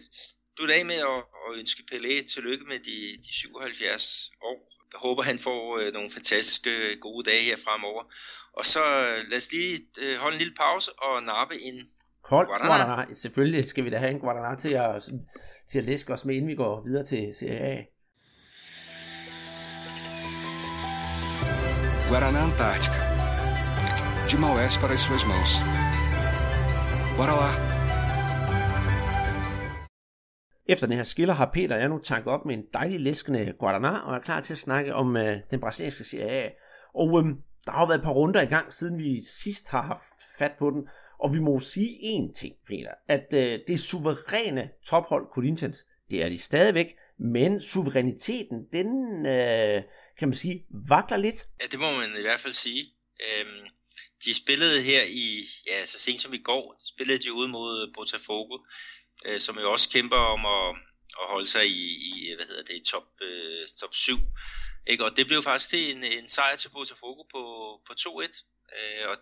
slutte 0.56 0.76
af 0.76 0.86
med 0.86 0.96
at, 0.96 1.22
at 1.48 1.60
ønske 1.60 1.84
Pelé 1.92 2.34
tillykke 2.34 2.66
med 2.66 2.80
de, 2.80 2.98
de 3.24 3.34
77 3.34 4.32
år? 4.42 4.72
Jeg 4.94 5.00
håber, 5.00 5.24
han 5.24 5.40
får 5.40 5.78
øh, 5.78 5.94
nogle 5.94 6.12
fantastiske 6.12 6.70
gode 7.02 7.30
dage 7.30 7.44
her 7.44 7.58
fremover. 7.58 8.04
Og 8.54 8.66
så 8.66 8.84
øh, 8.84 9.30
lad 9.30 9.38
os 9.38 9.52
lige 9.52 9.80
øh, 10.02 10.18
holde 10.18 10.36
en 10.36 10.40
lille 10.40 10.54
pause 10.54 10.92
og 11.00 11.24
nappe 11.24 11.62
en 11.62 11.76
Hold 12.24 12.48
Guadana. 12.48 12.86
Guadana. 12.86 13.14
Selvfølgelig 13.14 13.66
skal 13.66 13.86
vi 13.86 13.90
da 13.90 13.98
have 13.98 14.12
en 14.12 14.20
Guadana 14.20 14.56
til 14.56 14.74
at, 14.74 15.10
til 15.72 15.80
at 15.80 15.86
læske 15.86 16.14
os 16.14 16.26
med, 16.26 16.36
inden 16.36 16.50
vi 16.50 16.56
går 16.56 16.84
videre 16.84 17.06
til 17.06 17.34
Serie 17.34 17.60
A. 17.60 17.84
Guaraná 22.12 22.44
Antártica. 22.44 23.00
De 24.30 24.38
Maués 24.38 24.78
para 24.78 24.94
as 24.94 25.02
suas 25.02 25.24
mãos. 25.24 25.52
Bora 27.16 27.36
lá! 27.42 27.52
Efter 30.66 30.88
den 30.88 30.98
her 30.98 31.04
skiller 31.04 31.34
har 31.34 31.52
Peter 31.54 31.76
og 31.76 31.82
jeg 31.82 31.90
nu 31.90 32.00
tanket 32.00 32.34
op 32.34 32.46
med 32.46 32.56
en 32.56 32.64
dejlig 32.74 33.00
læskende 33.00 33.54
Guaraná 33.64 33.88
og 34.06 34.16
er 34.16 34.20
klar 34.20 34.42
til 34.42 34.54
at 34.54 34.58
snakke 34.58 34.96
om 34.96 35.18
øh, 35.18 35.38
den 35.52 35.60
brasilianske 35.60 36.04
Serie 36.04 36.30
A. 36.30 36.50
Og 36.94 37.20
øh, 37.20 37.26
der 37.66 37.72
har 37.72 37.82
jo 37.82 37.86
været 37.86 38.00
et 38.00 38.04
par 38.04 38.12
runder 38.12 38.42
i 38.42 38.46
gang, 38.46 38.74
siden 38.74 39.00
vi 39.00 39.22
sidst 39.22 39.70
har 39.70 39.82
haft 39.82 40.24
fat 40.38 40.52
på 40.60 40.70
den. 40.70 40.88
Og 41.20 41.34
vi 41.34 41.40
må 41.40 41.60
sige 41.60 41.90
én 41.90 42.34
ting, 42.34 42.56
Peter, 42.68 42.92
at 43.08 43.34
øh, 43.34 43.60
det 43.68 43.80
suveræne 43.80 44.70
tophold 44.86 45.28
Corinthians, 45.32 45.86
det 46.10 46.26
er 46.26 46.30
de 46.30 46.38
stadigvæk, 46.38 46.96
men 47.18 47.62
suveræniteten, 47.62 48.66
den 48.74 49.26
øh, 49.26 49.82
kan 50.22 50.30
man 50.30 50.38
sige, 50.38 50.66
vakler 50.90 51.18
lidt. 51.18 51.48
Ja, 51.62 51.68
det 51.68 51.80
må 51.80 51.92
man 51.98 52.18
i 52.18 52.22
hvert 52.22 52.40
fald 52.40 52.54
sige. 52.54 52.94
Øhm, 53.28 53.66
de 54.26 54.34
spillede 54.34 54.82
her 54.82 55.04
i, 55.04 55.48
ja, 55.68 55.86
så 55.86 56.00
sent 56.00 56.22
som 56.22 56.34
i 56.34 56.38
går, 56.38 56.82
spillede 56.94 57.24
de 57.24 57.34
ud 57.34 57.48
mod 57.48 57.94
Botafogo, 57.94 58.58
øh, 59.26 59.40
som 59.40 59.60
jo 59.60 59.72
også 59.72 59.90
kæmper 59.90 60.18
om 60.36 60.46
at, 60.46 60.70
at 61.22 61.28
holde 61.34 61.48
sig 61.48 61.68
i, 61.68 61.86
i 62.10 62.36
hvad 62.36 62.46
hedder 62.46 62.64
det, 62.64 62.84
top, 62.84 63.08
øh, 63.22 63.68
top 63.80 63.94
7. 63.96 64.18
Ikke? 64.88 65.06
Og 65.06 65.18
det 65.18 65.28
blev 65.28 65.44
faktisk 65.44 65.74
en, 65.74 66.04
en 66.04 66.30
sejr 66.30 66.56
til 66.56 66.70
Botafogo 66.70 67.24
på, 67.24 67.44
på 67.88 67.94
2-1. 68.00 68.44
Øh, 68.78 69.10
og 69.10 69.18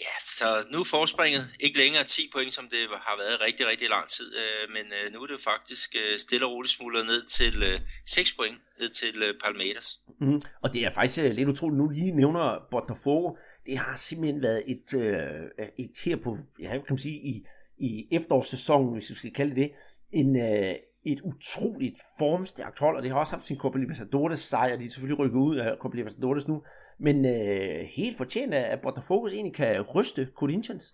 Ja, 0.00 0.14
så 0.38 0.46
nu 0.72 0.78
er 0.80 0.84
forspringet. 0.84 1.44
Ikke 1.60 1.78
længere 1.78 2.04
10 2.04 2.30
point, 2.34 2.52
som 2.52 2.64
det 2.70 2.78
har 3.06 3.16
været 3.22 3.40
rigtig, 3.40 3.66
rigtig 3.66 3.88
lang 3.88 4.08
tid, 4.08 4.28
øh, 4.42 4.64
men 4.74 4.86
øh, 4.98 5.12
nu 5.12 5.18
er 5.22 5.26
det 5.26 5.40
faktisk 5.40 5.96
øh, 6.02 6.18
stille 6.18 6.46
og 6.46 6.52
roligt 6.52 6.72
smuldret 6.72 7.06
ned 7.06 7.22
til 7.38 7.62
øh, 7.62 7.80
6 8.06 8.32
point, 8.38 8.58
ned 8.80 8.90
til 8.90 9.22
øh, 9.22 9.34
Palmeiras. 9.44 9.88
Mm, 10.20 10.40
og 10.62 10.74
det 10.74 10.84
er 10.84 10.90
faktisk 10.90 11.24
øh, 11.24 11.30
lidt 11.30 11.48
utroligt, 11.48 11.78
nu 11.78 11.88
lige 11.88 12.12
nævner 12.12 12.66
Botafogo, 12.70 13.36
det 13.66 13.78
har 13.78 13.96
simpelthen 13.96 14.42
været 14.42 14.62
et, 14.66 14.88
øh, 14.94 15.66
et 15.78 15.96
her 16.04 16.16
på, 16.16 16.38
ja, 16.60 16.70
kan 16.70 16.82
man 16.90 16.98
sige, 16.98 17.18
i, 17.32 17.44
i 17.78 18.08
efterårssæsonen, 18.12 18.92
hvis 18.92 19.10
vi 19.10 19.14
skal 19.14 19.32
kalde 19.32 19.56
det 19.56 19.70
en, 20.12 20.30
øh, 20.40 20.74
et 21.12 21.20
utroligt 21.20 22.00
formstærkt 22.18 22.78
hold, 22.78 22.96
og 22.96 23.02
det 23.02 23.10
har 23.10 23.18
også 23.18 23.36
haft 23.36 23.46
sin 23.46 23.58
Copa 23.58 23.78
Libertadores 23.78 24.40
sejr, 24.40 24.76
de 24.76 24.84
er 24.84 24.90
selvfølgelig 24.90 25.18
rykket 25.18 25.38
ud 25.38 25.56
af 25.56 25.76
Copa 25.80 25.96
Libertadores 25.96 26.48
nu, 26.48 26.62
men 26.98 27.24
øh, 27.24 27.84
helt 27.84 28.16
fortjent 28.16 28.54
at 28.54 28.80
Botafogo 28.80 29.26
egentlig 29.26 29.54
kan 29.54 29.80
ryste 29.82 30.28
Corinthians. 30.34 30.92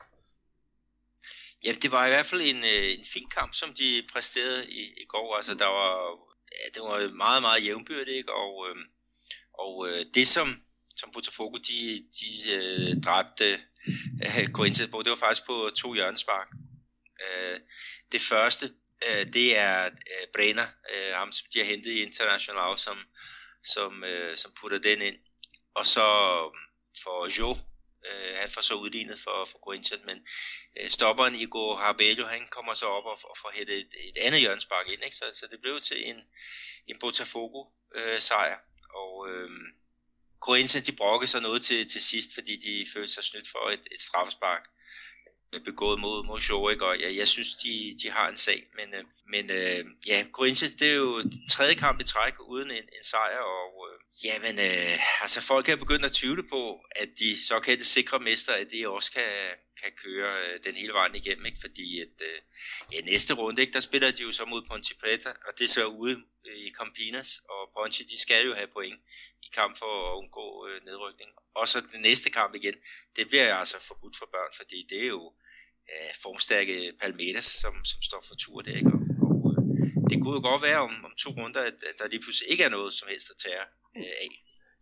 Ja, 1.65 1.73
det 1.83 1.93
var 1.93 2.07
i 2.07 2.11
hvert 2.11 2.27
fald 2.27 2.41
en, 2.41 2.57
øh, 2.57 2.99
en 2.99 3.05
fin 3.13 3.29
kamp, 3.35 3.55
som 3.55 3.75
de 3.75 4.07
præsterede 4.13 4.71
i, 4.71 4.83
i 5.03 5.05
går. 5.09 5.37
Altså, 5.37 5.55
der 5.55 5.67
var, 5.67 6.19
ja, 6.53 6.71
det 6.75 6.83
var 6.83 7.15
meget, 7.15 7.43
meget 7.43 7.65
jævnbyrdigt, 7.65 8.17
ikke? 8.17 8.33
Og, 8.33 8.69
øh, 8.69 8.77
og 9.53 9.89
øh, 9.89 10.07
det, 10.15 10.29
som, 10.29 10.63
som 10.97 11.11
Botafogo 11.13 11.57
de, 11.57 12.05
de 12.21 12.51
øh, 12.51 13.03
dræbte 13.03 13.61
øh, 14.25 14.49
Corinthians 14.49 14.91
på, 14.91 15.03
det 15.03 15.11
var 15.11 15.17
faktisk 15.17 15.47
på 15.47 15.71
to 15.77 15.95
hjørnespark. 15.95 16.49
Øh, 17.25 17.61
det 18.13 18.21
første, 18.21 18.73
øh, 19.09 19.33
det 19.33 19.59
er 19.59 19.85
øh, 19.85 20.27
Brenner, 20.35 20.67
øh, 20.95 21.15
ham 21.15 21.33
som 21.33 21.47
de 21.55 21.59
har 21.59 21.67
hentet 21.67 21.91
i 21.91 22.03
International, 22.03 22.79
som, 22.79 22.99
som, 23.65 24.05
øh, 24.05 24.37
som 24.37 24.53
putter 24.61 24.79
den 24.79 25.03
ind. 25.03 25.17
Og 25.75 25.87
så 25.87 26.07
øhm, 26.45 26.63
for 27.03 27.39
Jo, 27.39 27.57
øh, 28.07 28.35
han 28.37 28.51
får 28.51 28.61
så 28.61 28.75
udlignet 28.75 29.19
for, 29.25 29.45
for 29.51 29.59
Corinthians, 29.59 30.05
men 30.05 30.27
øh, 30.77 30.91
stopperen 30.91 31.35
Igor 31.35 31.77
Harbello, 31.77 32.27
han 32.27 32.47
kommer 32.51 32.75
så 32.75 32.87
op 32.87 33.05
og, 33.05 33.19
og 33.31 33.37
får 33.43 33.51
hættet 33.55 33.79
et, 33.79 33.95
et 34.01 34.17
andet 34.17 34.41
hjørnspark 34.41 34.89
ind, 34.89 35.03
ikke? 35.05 35.17
Så, 35.17 35.25
så 35.33 35.47
det 35.51 35.61
blev 35.61 35.81
til 35.81 36.09
en, 36.09 36.17
en 36.87 36.99
Botafogo 36.99 37.65
øh, 37.95 38.21
sejr, 38.21 38.59
og 38.95 39.31
øh, 39.31 39.51
Corinthians 40.41 40.87
de 40.87 40.97
brokkede 40.97 41.31
sig 41.31 41.43
noget 41.43 41.63
til, 41.63 41.89
til 41.89 42.03
sidst, 42.03 42.35
fordi 42.35 42.57
de 42.57 42.87
følte 42.95 43.13
sig 43.13 43.25
snydt 43.25 43.49
for 43.49 43.71
et, 43.71 43.87
et 43.93 44.01
straffespark 44.01 44.65
begået 45.61 46.01
mod, 46.01 46.25
mod 46.25 46.41
Show, 46.41 46.69
ikke? 46.69 46.87
og 46.87 46.99
ja, 46.99 47.15
jeg 47.15 47.29
synes, 47.29 47.55
de, 47.55 47.97
de 48.03 48.11
har 48.11 48.29
en 48.29 48.37
sag, 48.37 48.67
men, 48.75 48.95
øh, 48.95 49.05
men 49.27 49.51
øh, 49.51 49.85
ja, 50.07 50.25
Corinthians, 50.33 50.75
det 50.75 50.89
er 50.91 50.95
jo 50.95 51.23
tredje 51.51 51.75
kamp 51.75 52.01
i 52.01 52.05
træk 52.05 52.35
uden 52.41 52.71
en, 52.71 52.83
en 52.83 53.03
sejr, 53.03 53.39
og 53.39 53.89
øh, 53.91 54.25
ja, 54.25 54.39
men 54.39 54.59
øh, 54.59 55.23
altså 55.23 55.41
folk 55.43 55.69
er 55.69 55.77
begyndt 55.77 56.05
at 56.05 56.13
tvivle 56.13 56.43
på, 56.43 56.81
at 56.97 57.09
de 57.19 57.47
såkaldte 57.47 57.85
sikre 57.85 58.19
mester, 58.19 58.53
at 58.53 58.71
de 58.71 58.89
også 58.89 59.13
kan, 59.13 59.33
kan 59.83 59.93
køre 60.05 60.37
øh, 60.41 60.61
den 60.65 60.75
hele 60.75 60.93
vejen 60.93 61.15
igennem, 61.15 61.47
ikke? 61.47 61.59
fordi 61.61 62.01
at, 62.01 62.17
øh, 62.21 62.39
ja, 62.93 63.01
næste 63.01 63.35
runde, 63.35 63.63
ikke, 63.63 63.73
der 63.73 63.81
spiller 63.81 64.11
de 64.11 64.23
jo 64.23 64.33
så 64.33 64.45
mod 64.45 64.63
Ponte 64.69 64.95
Preta, 65.01 65.29
og 65.29 65.59
det 65.59 65.65
er 65.65 65.69
så 65.69 65.87
ude 65.87 66.23
øh, 66.47 66.57
i 66.57 66.71
Campinas, 66.71 67.41
og 67.49 67.71
Ponte, 67.77 68.05
de 68.05 68.21
skal 68.21 68.47
jo 68.47 68.55
have 68.55 68.67
point 68.67 69.01
i 69.43 69.49
kamp 69.55 69.79
for 69.79 69.93
at 70.09 70.19
undgå 70.19 70.67
øh, 70.69 70.85
nedrykning. 70.85 71.31
Og 71.55 71.69
så 71.69 71.81
den 71.81 72.01
næste 72.01 72.31
kamp 72.31 72.55
igen, 72.55 72.75
det 73.17 73.29
bliver 73.29 73.57
altså 73.57 73.77
forbudt 73.89 74.17
for 74.19 74.27
børn, 74.27 74.53
fordi 74.57 74.87
det 74.91 75.03
er 75.03 75.07
jo 75.07 75.33
øh, 75.95 76.13
formstærke 76.23 76.77
Palmeiras, 77.03 77.45
som, 77.63 77.75
som 77.85 78.01
står 78.03 78.23
for 78.29 78.35
tur 78.35 78.61
der. 78.61 78.77
Ikke? 78.81 78.93
Og, 78.97 79.01
og 79.45 79.53
øh, 79.59 79.93
det 80.11 80.17
kunne 80.21 80.37
jo 80.39 80.43
godt 80.51 80.63
være 80.63 80.81
om, 80.89 80.95
om 81.05 81.13
to 81.19 81.31
runder, 81.31 81.61
at, 81.61 81.79
at 81.91 81.95
der 81.99 82.07
lige 82.09 82.23
pludselig 82.25 82.51
ikke 82.51 82.65
er 82.65 82.73
noget 82.77 82.93
som 82.93 83.09
helst 83.13 83.29
at 83.31 83.39
tage 83.45 83.63
øh, 83.97 84.15
af. 84.25 84.29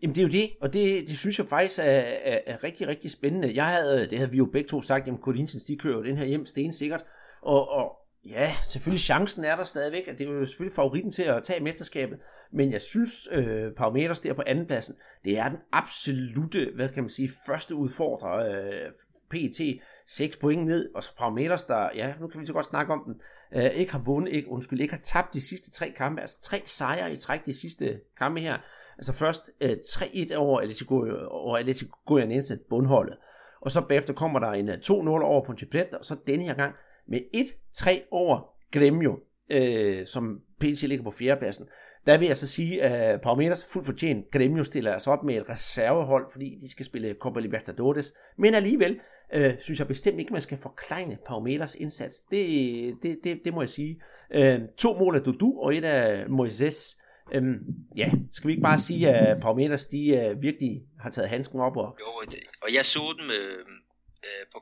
Jamen 0.02 0.14
det 0.14 0.20
er 0.20 0.26
jo 0.26 0.32
det, 0.32 0.50
og 0.60 0.72
det, 0.72 1.08
det 1.08 1.18
synes 1.18 1.38
jeg 1.38 1.48
faktisk 1.48 1.78
er, 1.78 2.00
er, 2.32 2.40
er 2.46 2.64
rigtig, 2.64 2.88
rigtig 2.88 3.10
spændende. 3.10 3.54
Jeg 3.54 3.66
havde, 3.66 4.10
det 4.10 4.18
havde 4.18 4.30
vi 4.30 4.36
jo 4.36 4.46
begge 4.46 4.68
to 4.68 4.82
sagt, 4.82 5.06
jamen 5.06 5.20
Corinthians 5.20 5.64
de 5.64 5.76
kører 5.76 6.02
den 6.02 6.16
her 6.16 6.24
hjem 6.24 6.46
stensikkert, 6.46 7.04
og, 7.42 7.68
og 7.68 7.96
ja, 8.24 8.54
selvfølgelig 8.66 9.00
chancen 9.00 9.44
er 9.44 9.56
der 9.56 9.64
stadigvæk, 9.64 10.08
at 10.08 10.18
det 10.18 10.26
er 10.28 10.32
jo 10.32 10.46
selvfølgelig 10.46 10.74
favoritten 10.74 11.12
til 11.12 11.22
at 11.22 11.42
tage 11.42 11.62
mesterskabet, 11.62 12.18
men 12.52 12.72
jeg 12.72 12.80
synes, 12.80 13.28
øh, 13.32 13.72
Parameters 13.72 14.20
der 14.20 14.32
på 14.32 14.42
andenpladsen, 14.46 14.96
det 15.24 15.38
er 15.38 15.48
den 15.48 15.58
absolute, 15.72 16.72
hvad 16.74 16.88
kan 16.88 17.02
man 17.02 17.10
sige, 17.10 17.30
første 17.46 17.74
udfordrer 17.74 18.36
øh, 18.36 18.92
PT 19.30 19.60
6 20.06 20.36
point 20.36 20.66
ned, 20.66 20.90
og 20.94 21.02
så 21.02 21.16
Parameters, 21.16 21.62
der, 21.62 21.88
ja, 21.94 22.14
nu 22.20 22.28
kan 22.28 22.40
vi 22.40 22.46
så 22.46 22.52
godt 22.52 22.66
snakke 22.66 22.92
om 22.92 23.02
den, 23.06 23.20
øh, 23.54 23.70
ikke 23.70 23.92
har 23.92 23.98
vundet, 23.98 24.32
ikke, 24.32 24.48
undskyld, 24.48 24.80
ikke 24.80 24.94
har 24.94 25.02
tabt 25.02 25.34
de 25.34 25.40
sidste 25.40 25.70
tre 25.70 25.90
kampe, 25.96 26.20
altså 26.20 26.40
tre 26.42 26.62
sejre 26.66 27.12
i 27.12 27.16
træk 27.16 27.46
de 27.46 27.60
sidste 27.60 28.00
kampe 28.18 28.40
her, 28.40 28.58
altså 28.98 29.12
først 29.12 29.50
øh, 29.60 29.76
3-1 29.86 30.36
over 30.36 30.60
Atletico, 30.60 30.94
over 31.28 31.58
Atletico 31.58 31.96
Goianense 32.06 32.58
bundholdet, 32.70 33.16
og 33.60 33.70
så 33.70 33.80
bagefter 33.80 34.14
kommer 34.14 34.38
der 34.38 34.50
en 34.50 34.68
øh, 34.68 34.74
2-0 34.74 34.90
over 34.90 35.44
Ponte 35.44 35.66
Preta, 35.66 35.96
og 35.96 36.04
så 36.04 36.16
denne 36.26 36.44
her 36.44 36.54
gang 36.54 36.74
med 37.08 37.20
1-3 37.76 37.90
over 38.10 38.40
Gremio, 38.72 39.18
øh, 39.50 40.06
som 40.06 40.40
PT 40.60 40.82
ligger 40.82 41.04
på 41.04 41.10
fjerdepladsen. 41.10 41.68
Der 42.06 42.18
vil 42.18 42.28
jeg 42.28 42.36
så 42.36 42.48
sige, 42.48 42.82
at 42.82 43.20
Palmeiras 43.20 43.64
fuldt 43.64 43.86
fortjent 43.86 44.30
Gremio 44.30 44.64
stiller 44.64 44.98
sig 44.98 45.12
op 45.12 45.24
med 45.24 45.36
et 45.36 45.48
reservehold, 45.48 46.26
fordi 46.32 46.58
de 46.60 46.70
skal 46.70 46.86
spille 46.86 47.14
Copa 47.20 47.40
Libertadores. 47.40 48.14
Men 48.38 48.54
alligevel 48.54 49.00
øh, 49.34 49.54
synes 49.58 49.78
jeg 49.78 49.88
bestemt 49.88 50.18
ikke, 50.18 50.32
man 50.32 50.42
skal 50.42 50.58
forklejne 50.58 51.18
Palmeiras 51.26 51.74
indsats. 51.74 52.22
Det, 52.30 52.94
det, 53.02 53.18
det, 53.24 53.40
det 53.44 53.54
må 53.54 53.62
jeg 53.62 53.68
sige. 53.68 54.00
Øh, 54.34 54.60
to 54.78 54.94
mål 54.94 55.16
af 55.16 55.22
Dudu 55.22 55.60
og 55.60 55.76
et 55.76 55.84
af 55.84 56.28
Moises. 56.28 56.96
Øhm, 57.34 57.58
ja, 57.96 58.10
skal 58.30 58.48
vi 58.48 58.52
ikke 58.52 58.62
bare 58.62 58.78
sige, 58.78 59.10
at 59.10 59.42
Palmeiras 59.42 59.86
de 59.86 60.32
uh, 60.34 60.42
virkelig 60.42 60.82
har 61.00 61.10
taget 61.10 61.28
handsken 61.28 61.60
op? 61.60 61.76
Og... 61.76 61.96
Jo, 62.00 62.36
og 62.62 62.74
jeg 62.74 62.84
så 62.84 63.00
dem 63.20 63.30
øh, 63.30 63.66
øh, 64.26 64.44
på 64.52 64.58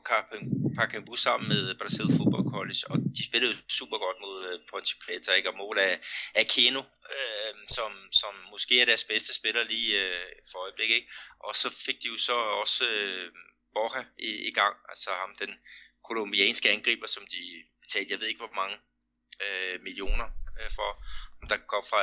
Pacaembu 0.77 1.15
sammen 1.15 1.47
med 1.49 1.77
Brasil 1.81 2.07
Football 2.17 2.45
College, 2.55 2.81
og 2.89 2.97
de 3.17 3.23
spillede 3.29 3.57
super 3.67 3.97
godt 3.97 4.17
mod 4.25 4.37
øh, 4.49 4.59
Ponte 4.69 4.95
Preta, 5.03 5.31
ikke? 5.33 5.49
og 5.49 5.57
mål 5.57 5.77
af, 5.79 5.99
af 6.35 6.45
Keno, 6.47 6.83
øh, 7.15 7.53
som, 7.69 7.91
som 8.11 8.33
måske 8.51 8.81
er 8.81 8.85
deres 8.85 9.03
bedste 9.03 9.33
spiller 9.33 9.63
lige 9.63 9.91
øh, 10.03 10.31
for 10.51 10.59
øjeblikket, 10.59 10.95
ikke? 10.95 11.11
og 11.39 11.55
så 11.55 11.69
fik 11.85 12.01
de 12.01 12.07
jo 12.07 12.17
så 12.17 12.35
også 12.61 12.83
øh, 12.89 13.31
Borja 13.73 14.03
i, 14.19 14.31
i 14.49 14.51
gang, 14.51 14.75
altså 14.89 15.09
ham 15.21 15.35
den 15.35 15.51
kolumbianske 16.07 16.69
angriber, 16.69 17.07
som 17.07 17.23
de 17.33 17.43
betalte, 17.81 18.11
jeg 18.11 18.19
ved 18.19 18.27
ikke 18.27 18.45
hvor 18.45 18.55
mange 18.61 18.77
øh, 19.45 19.81
millioner 19.81 20.27
øh, 20.59 20.71
for, 20.77 20.89
der 21.49 21.57
kom 21.57 21.83
fra 21.89 22.01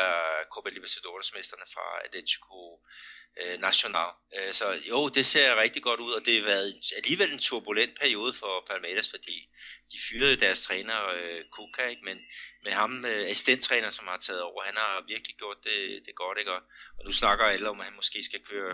Copa 0.53 0.69
Libertadores-mesterne 0.71 1.67
fra 1.75 1.87
Atletico 2.05 2.83
øh, 3.43 3.61
national. 3.61 4.11
Øh, 4.37 4.53
så 4.53 4.67
jo, 4.89 5.09
det 5.09 5.27
ser 5.27 5.61
rigtig 5.61 5.83
godt 5.83 6.01
ud, 6.01 6.13
og 6.13 6.27
det 6.27 6.35
har 6.35 6.49
været 6.49 6.75
alligevel 6.97 7.33
en 7.33 7.39
turbulent 7.39 7.99
periode 8.01 8.33
for 8.33 8.65
Palmeiras, 8.71 9.11
fordi 9.11 9.49
de 9.93 9.99
fyrede 10.11 10.37
deres 10.37 10.63
træner 10.63 11.09
øh, 11.17 11.41
Kuka, 11.51 11.87
ikke? 11.89 12.05
Men, 12.05 12.19
med 12.65 12.73
ham, 12.73 13.05
øh, 13.05 13.31
assistenttræner, 13.31 13.91
som 13.91 14.07
har 14.07 14.17
taget 14.17 14.43
over, 14.43 14.63
han 14.63 14.77
har 14.77 15.05
virkelig 15.09 15.37
gjort 15.37 15.57
det, 15.65 16.07
det 16.07 16.15
godt, 16.15 16.39
ikke? 16.39 16.53
Og, 16.53 16.63
og 16.99 17.05
nu 17.05 17.13
snakker 17.13 17.45
alle 17.45 17.71
om, 17.71 17.81
at 17.81 17.87
han 17.87 17.97
måske 17.97 18.25
skal 18.25 18.41
køre 18.51 18.73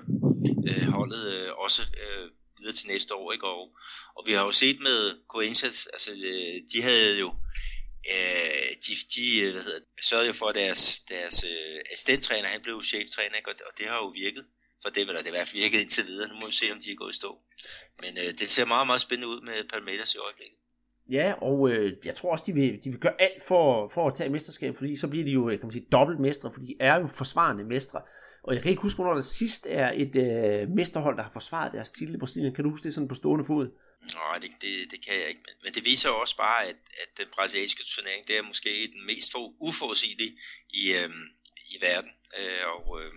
øh, 0.69 0.87
holdet 0.97 1.25
øh, 1.35 1.53
også 1.65 1.83
øh, 2.03 2.31
videre 2.59 2.77
til 2.77 2.89
næste 2.89 3.15
år, 3.15 3.33
ikke? 3.33 3.47
Og, 3.47 3.77
og 4.17 4.23
vi 4.27 4.33
har 4.33 4.45
jo 4.45 4.53
set 4.53 4.81
med 4.81 4.99
Corinthians, 5.29 5.87
altså 5.87 6.11
øh, 6.11 6.55
de 6.73 6.83
havde 6.83 7.19
jo 7.19 7.35
øh, 8.11 8.71
de, 8.85 8.93
de 9.15 9.25
øh, 9.41 9.53
hvad 9.53 9.63
hedder, 9.63 9.81
sørgede 10.03 10.27
jo 10.27 10.33
for, 10.33 10.49
at 10.49 10.55
deres, 10.55 11.01
deres 11.01 11.45
øh, 11.45 11.81
assistenttræner, 11.93 12.49
han 12.49 12.61
blev 12.63 12.83
cheftræner, 12.83 13.37
ikke? 13.37 13.51
Og, 13.51 13.57
og 13.67 13.79
det 13.79 13.87
har 13.87 13.97
jo 13.97 14.09
virket 14.09 14.45
for 14.83 14.91
det, 14.91 15.01
eller 15.01 15.23
det 15.23 15.27
i 15.27 15.37
hvert 15.37 15.49
fald 15.49 15.63
virket 15.63 15.81
indtil 15.81 16.07
videre. 16.07 16.29
Nu 16.29 16.35
må 16.41 16.47
vi 16.47 16.53
se, 16.53 16.73
om 16.73 16.81
de 16.85 16.91
er 16.93 16.97
gået 16.97 17.13
i 17.13 17.17
stå. 17.17 17.39
Men 18.03 18.19
øh, 18.19 18.31
det 18.41 18.51
ser 18.51 18.65
meget, 18.65 18.87
meget 18.87 19.01
spændende 19.01 19.29
ud 19.29 19.41
med 19.41 19.69
Palmeiras 19.73 20.15
i 20.15 20.19
øjeblikket. 20.19 20.59
Ja, 21.11 21.35
og 21.49 21.71
øh, 21.71 21.93
jeg 22.05 22.15
tror 22.15 22.33
også, 22.33 22.45
de 22.47 22.53
vil, 22.53 22.85
de 22.85 22.91
vil 22.91 23.01
gøre 23.01 23.23
alt 23.23 23.43
for, 23.49 23.89
for 23.89 24.09
at 24.09 24.15
tage 24.15 24.31
mesterskab, 24.31 24.77
fordi 24.77 24.97
så 24.97 25.09
bliver 25.09 25.25
de 25.25 25.31
jo, 25.31 25.51
øh, 25.51 25.59
kan 25.59 25.67
man 25.67 25.73
sige, 25.73 25.87
dobbeltmestre, 25.93 26.53
fordi 26.53 26.67
de 26.67 26.77
er 26.81 27.01
jo 27.01 27.07
forsvarende 27.07 27.65
mestre. 27.65 28.01
Og 28.43 28.55
jeg 28.55 28.63
kan 28.63 28.71
ikke 28.71 28.83
huske, 28.83 28.97
hvornår 28.97 29.15
der 29.15 29.21
sidst 29.21 29.67
er 29.71 29.93
et 29.95 30.17
øh, 30.17 30.69
mesterhold, 30.69 31.17
der 31.17 31.23
har 31.23 31.31
forsvaret 31.31 31.73
deres 31.73 31.91
titel 31.91 32.15
i 32.15 32.19
Brasilien. 32.19 32.55
Kan 32.55 32.65
du 32.65 32.71
huske 32.71 32.85
det 32.85 32.95
sådan 32.95 33.09
på 33.09 33.15
stående 33.15 33.45
fod? 33.45 33.69
Nej, 34.15 34.39
det, 34.39 34.51
det, 34.61 34.91
det 34.91 35.05
kan 35.07 35.15
jeg 35.15 35.29
ikke. 35.29 35.41
Men, 35.47 35.55
men 35.63 35.75
det 35.75 35.85
viser 35.85 36.09
jo 36.09 36.21
også 36.21 36.37
bare, 36.37 36.65
at, 36.65 36.77
at 37.03 37.19
den 37.19 37.29
brasilianske 37.35 37.85
turnering, 37.85 38.29
det 38.29 38.37
er 38.37 38.43
måske 38.43 38.91
den 38.93 39.07
mest 39.07 39.33
for, 39.33 39.55
uforudsigelige 39.61 40.39
i, 40.71 40.93
øhm, 40.93 41.29
i 41.67 41.81
verden. 41.81 42.11
Øh, 42.39 42.67
og 42.75 43.01
øh, 43.01 43.13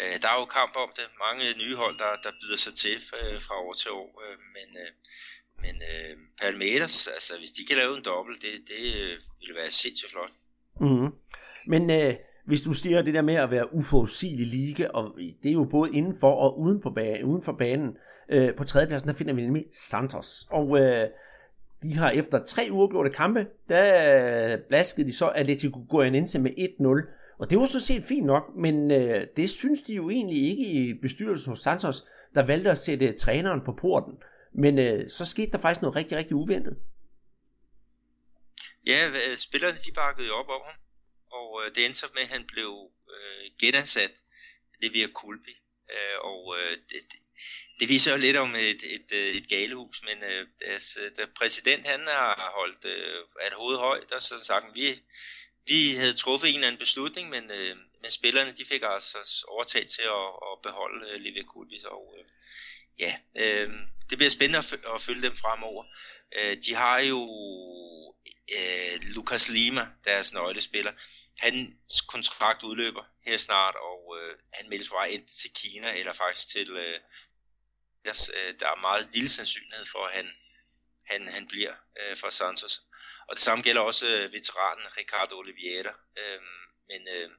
øh, 0.00 0.22
der 0.22 0.28
er 0.28 0.38
jo 0.40 0.44
kamp 0.44 0.76
om 0.76 0.92
det. 0.96 1.06
Mange 1.18 1.54
nye 1.54 1.74
hold, 1.74 1.98
der, 1.98 2.16
der 2.22 2.32
byder 2.40 2.56
sig 2.56 2.74
til 2.74 2.94
øh, 2.94 3.40
fra 3.40 3.54
år 3.60 3.72
til 3.72 3.90
år. 3.90 4.22
Øh, 4.24 4.38
men 4.38 4.76
øh, 4.82 4.92
men 5.62 5.82
øh, 5.92 6.16
Palmeiras, 6.40 7.06
altså 7.06 7.38
hvis 7.38 7.52
de 7.52 7.66
kan 7.66 7.76
lave 7.76 7.96
en 7.96 8.04
dobbelt, 8.04 8.42
det, 8.42 8.52
det 8.68 8.94
øh, 8.94 9.20
ville 9.40 9.54
være 9.54 9.70
sindssygt 9.70 10.10
flot. 10.10 10.30
Mm-hmm. 10.80 11.12
Men 11.66 11.90
øh, 11.90 12.14
hvis 12.44 12.62
du 12.62 12.72
siger 12.72 13.02
det 13.02 13.14
der 13.14 13.22
med 13.22 13.34
at 13.34 13.50
være 13.50 13.74
uforudsigelig 13.74 14.46
liga, 14.46 14.88
og 14.88 15.14
det 15.42 15.48
er 15.48 15.52
jo 15.52 15.64
både 15.64 15.90
indenfor 15.92 16.30
og 16.30 16.60
uden, 16.60 16.80
på 16.80 16.90
banen, 16.90 17.24
uden 17.24 17.42
for 17.42 17.52
banen, 17.52 17.96
øh, 18.28 18.54
på 18.54 18.64
tredjepladsen, 18.64 19.08
der 19.08 19.14
finder 19.14 19.34
vi 19.34 19.42
nemlig 19.42 19.64
Santos. 19.70 20.46
Og 20.50 20.80
øh, 20.80 21.08
de 21.82 21.94
har 21.94 22.10
efter 22.10 22.44
tre 22.44 22.68
uafgjorte 22.70 23.10
kampe, 23.10 23.46
der 23.68 24.52
øh, 24.52 24.58
blaskede 24.68 25.06
de 25.06 25.12
så 25.12 25.26
Atletico 25.26 25.86
Goianense 25.88 26.38
med 26.38 26.50
1-0. 26.50 27.36
Og 27.38 27.50
det 27.50 27.58
var 27.58 27.66
så 27.66 27.80
set 27.80 28.04
fint 28.04 28.26
nok, 28.26 28.44
men 28.56 28.90
øh, 28.90 29.26
det 29.36 29.50
synes 29.50 29.82
de 29.82 29.94
jo 29.94 30.10
egentlig 30.10 30.50
ikke 30.50 30.66
i 30.66 30.94
bestyrelsen 30.94 31.50
hos 31.50 31.58
Santos, 31.58 32.04
der 32.34 32.46
valgte 32.46 32.70
at 32.70 32.78
sætte 32.78 33.12
træneren 33.12 33.60
på 33.60 33.72
porten. 33.72 34.14
Men 34.54 34.78
øh, 34.78 35.10
så 35.10 35.24
skete 35.24 35.50
der 35.50 35.58
faktisk 35.58 35.82
noget 35.82 35.96
rigtig, 35.96 36.18
rigtig 36.18 36.36
uventet. 36.36 36.76
Ja, 38.86 39.08
øh, 39.08 39.38
spillerne 39.38 39.78
de 39.86 39.92
bakkede 39.94 40.26
jo 40.26 40.34
op 40.34 40.48
om 40.48 40.60
ham 40.66 40.74
og 41.32 41.62
øh, 41.62 41.74
det 41.74 41.84
endte 41.84 41.98
så 41.98 42.08
med, 42.14 42.22
at 42.22 42.28
han 42.28 42.46
blev 42.46 42.90
øh, 43.16 43.50
genansat 43.60 44.12
via 44.80 45.06
Kulbi. 45.06 45.54
Øh, 45.90 46.18
og 46.20 46.56
øh, 46.58 46.76
det, 46.90 47.00
det 47.80 47.88
viser 47.88 48.10
jo 48.12 48.18
lidt 48.18 48.36
om 48.36 48.54
et, 48.54 48.82
et, 48.82 49.12
øh, 49.12 49.34
et, 49.34 49.48
galehus, 49.48 50.02
men 50.02 50.24
øh, 50.24 50.46
deres, 50.60 50.98
øh, 51.00 51.10
der 51.16 51.26
præsident 51.36 51.86
han 51.86 52.00
har 52.06 52.52
holdt 52.54 52.84
øh, 52.84 53.46
et 53.46 53.52
hoved 53.52 53.76
højt, 53.76 54.12
og 54.12 54.22
så 54.22 54.44
sagt, 54.44 54.64
vi, 54.74 55.02
vi 55.66 55.94
havde 55.94 56.12
truffet 56.12 56.48
en 56.48 56.54
eller 56.54 56.66
anden 56.66 56.78
beslutning, 56.78 57.30
men, 57.30 57.50
øh, 57.50 57.76
men 58.02 58.10
spillerne 58.10 58.52
de 58.52 58.64
fik 58.64 58.82
altså 58.84 59.44
overtaget 59.48 59.88
til 59.88 60.02
at, 60.02 60.28
at 60.52 60.62
beholde 60.62 61.10
øh, 61.10 61.20
Livia 61.20 61.42
Kulpi. 61.42 61.80
Og 61.84 62.16
øh, 62.18 62.24
ja, 62.98 63.14
øh, 63.36 63.70
det 64.10 64.18
bliver 64.18 64.30
spændende 64.30 64.58
at, 64.58 64.94
at 64.94 65.02
følge 65.02 65.22
dem 65.22 65.36
fremover. 65.36 65.84
Øh, 66.36 66.56
de 66.66 66.74
har 66.74 66.98
jo 66.98 67.20
øh, 68.58 69.00
Lucas 69.02 69.48
Lima, 69.48 69.86
deres 70.04 70.32
nøglespiller. 70.32 70.92
Hans 71.38 72.00
kontrakt 72.08 72.62
udløber 72.62 73.04
her 73.24 73.36
snart, 73.36 73.74
og 73.74 74.16
øh, 74.20 74.38
han 74.52 74.68
meldes 74.68 74.90
vej 74.90 75.06
ind 75.06 75.28
til 75.28 75.52
Kina, 75.54 75.98
eller 75.98 76.12
faktisk 76.12 76.48
til... 76.48 76.70
Øh, 76.70 77.00
der, 78.04 78.30
øh, 78.36 78.54
der 78.60 78.68
er 78.68 78.80
meget 78.80 79.08
lille 79.12 79.28
sandsynlighed 79.28 79.86
for, 79.92 80.06
at 80.06 80.12
han, 80.12 80.30
han, 81.06 81.28
han 81.28 81.46
bliver 81.46 81.74
øh, 82.00 82.16
for 82.16 82.30
Santos. 82.30 82.80
Og 83.28 83.36
det 83.36 83.42
samme 83.44 83.64
gælder 83.64 83.80
også 83.80 84.06
øh, 84.06 84.32
veteranen 84.32 84.86
Ricardo 84.96 85.38
Oliveira. 85.38 85.94
Øh, 86.18 86.40
men 86.88 87.08
øh, 87.08 87.30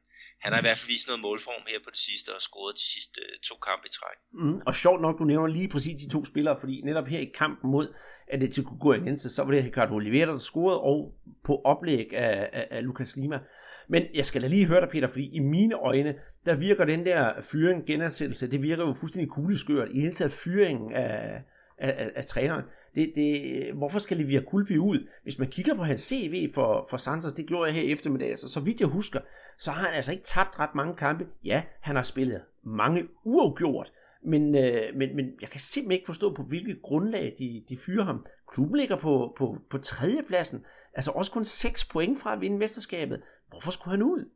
han 0.43 0.53
har 0.53 0.59
i 0.59 0.65
hvert 0.67 0.78
fald 0.78 0.88
vist 0.88 1.07
noget 1.07 1.21
målform 1.21 1.63
her 1.67 1.80
på 1.86 1.89
det 1.95 1.99
sidste 1.99 2.30
og 2.36 2.41
scoret 2.41 2.76
de 2.76 2.86
sidste 2.93 3.21
øh, 3.21 3.39
to 3.49 3.55
kampe 3.67 3.86
i 3.88 3.93
træk. 3.99 4.17
Mm, 4.34 4.61
og 4.67 4.76
sjovt 4.76 5.01
nok, 5.01 5.19
du 5.19 5.24
nævner 5.24 5.47
lige 5.47 5.67
præcis 5.67 6.01
de 6.01 6.09
to 6.09 6.26
spillere, 6.26 6.57
fordi 6.59 6.82
netop 6.82 7.07
her 7.07 7.19
i 7.19 7.32
kampen 7.41 7.71
mod 7.71 7.95
Atletico 8.28 8.74
Goianense, 8.80 9.30
så 9.30 9.43
var 9.43 9.51
det 9.51 9.65
Ricardo 9.65 9.93
Oliveira, 9.95 10.32
der 10.32 10.38
scorede, 10.38 10.80
og 10.80 11.15
på 11.43 11.61
oplæg 11.65 12.13
af, 12.13 12.49
af, 12.53 12.67
af 12.71 12.84
Lucas 12.84 13.15
Lima. 13.15 13.39
Men 13.88 14.03
jeg 14.13 14.26
skal 14.26 14.41
da 14.41 14.47
lige 14.47 14.65
høre 14.65 14.82
dig, 14.82 14.89
Peter, 14.89 15.07
fordi 15.07 15.36
i 15.36 15.39
mine 15.39 15.76
øjne, 15.76 16.15
der 16.45 16.55
virker 16.55 16.86
den 16.86 17.05
der 17.05 17.41
fyring, 17.41 17.86
genansættelse, 17.86 18.51
det 18.51 18.61
virker 18.61 18.84
jo 18.88 18.93
fuldstændig 18.93 19.30
kugleskørt. 19.32 19.89
I 19.91 19.99
hele 19.99 20.13
taget 20.13 20.32
fyringen 20.32 20.93
af, 20.93 21.41
af, 21.84 22.05
af, 22.05 22.11
af 22.15 22.25
træneren. 22.25 22.63
Det, 22.95 23.11
det, 23.15 23.73
hvorfor 23.73 23.99
skal 23.99 24.17
Livia 24.17 24.41
Kulbi 24.41 24.77
ud? 24.77 25.07
Hvis 25.23 25.38
man 25.39 25.49
kigger 25.49 25.75
på 25.75 25.84
hans 25.84 26.01
CV 26.01 26.53
for, 26.53 26.88
for 26.89 26.97
Santos, 26.97 27.34
det 27.34 27.47
gjorde 27.47 27.71
jeg 27.71 27.81
her 27.81 27.93
eftermiddag, 27.93 28.29
altså, 28.29 28.49
så 28.49 28.59
vidt 28.59 28.79
jeg 28.79 28.88
husker, 28.88 29.19
så 29.57 29.71
har 29.71 29.86
han 29.86 29.95
altså 29.95 30.11
ikke 30.11 30.23
tabt 30.23 30.59
ret 30.59 30.75
mange 30.75 30.95
kampe. 30.95 31.27
Ja, 31.43 31.63
han 31.81 31.95
har 31.95 32.03
spillet 32.03 32.41
mange 32.63 33.07
uafgjort, 33.23 33.91
men, 34.25 34.55
øh, 34.55 34.95
men, 34.95 35.15
men 35.15 35.25
jeg 35.41 35.49
kan 35.49 35.59
simpelthen 35.59 35.91
ikke 35.91 36.05
forstå, 36.05 36.36
på 36.36 36.43
hvilket 36.43 36.81
grundlag 36.81 37.36
de, 37.39 37.63
de 37.69 37.77
fyrer 37.77 38.03
ham. 38.03 38.25
Klubben 38.51 38.79
ligger 38.79 38.95
på, 38.95 39.36
på, 39.38 39.57
på 39.69 39.77
tredjepladsen, 39.77 40.65
altså 40.93 41.11
også 41.11 41.31
kun 41.31 41.45
6 41.45 41.86
point 41.86 42.19
fra 42.19 42.34
at 42.34 42.41
vinde 42.41 42.57
mesterskabet. 42.57 43.21
Hvorfor 43.47 43.71
skulle 43.71 43.91
han 43.91 44.03
ud? 44.03 44.29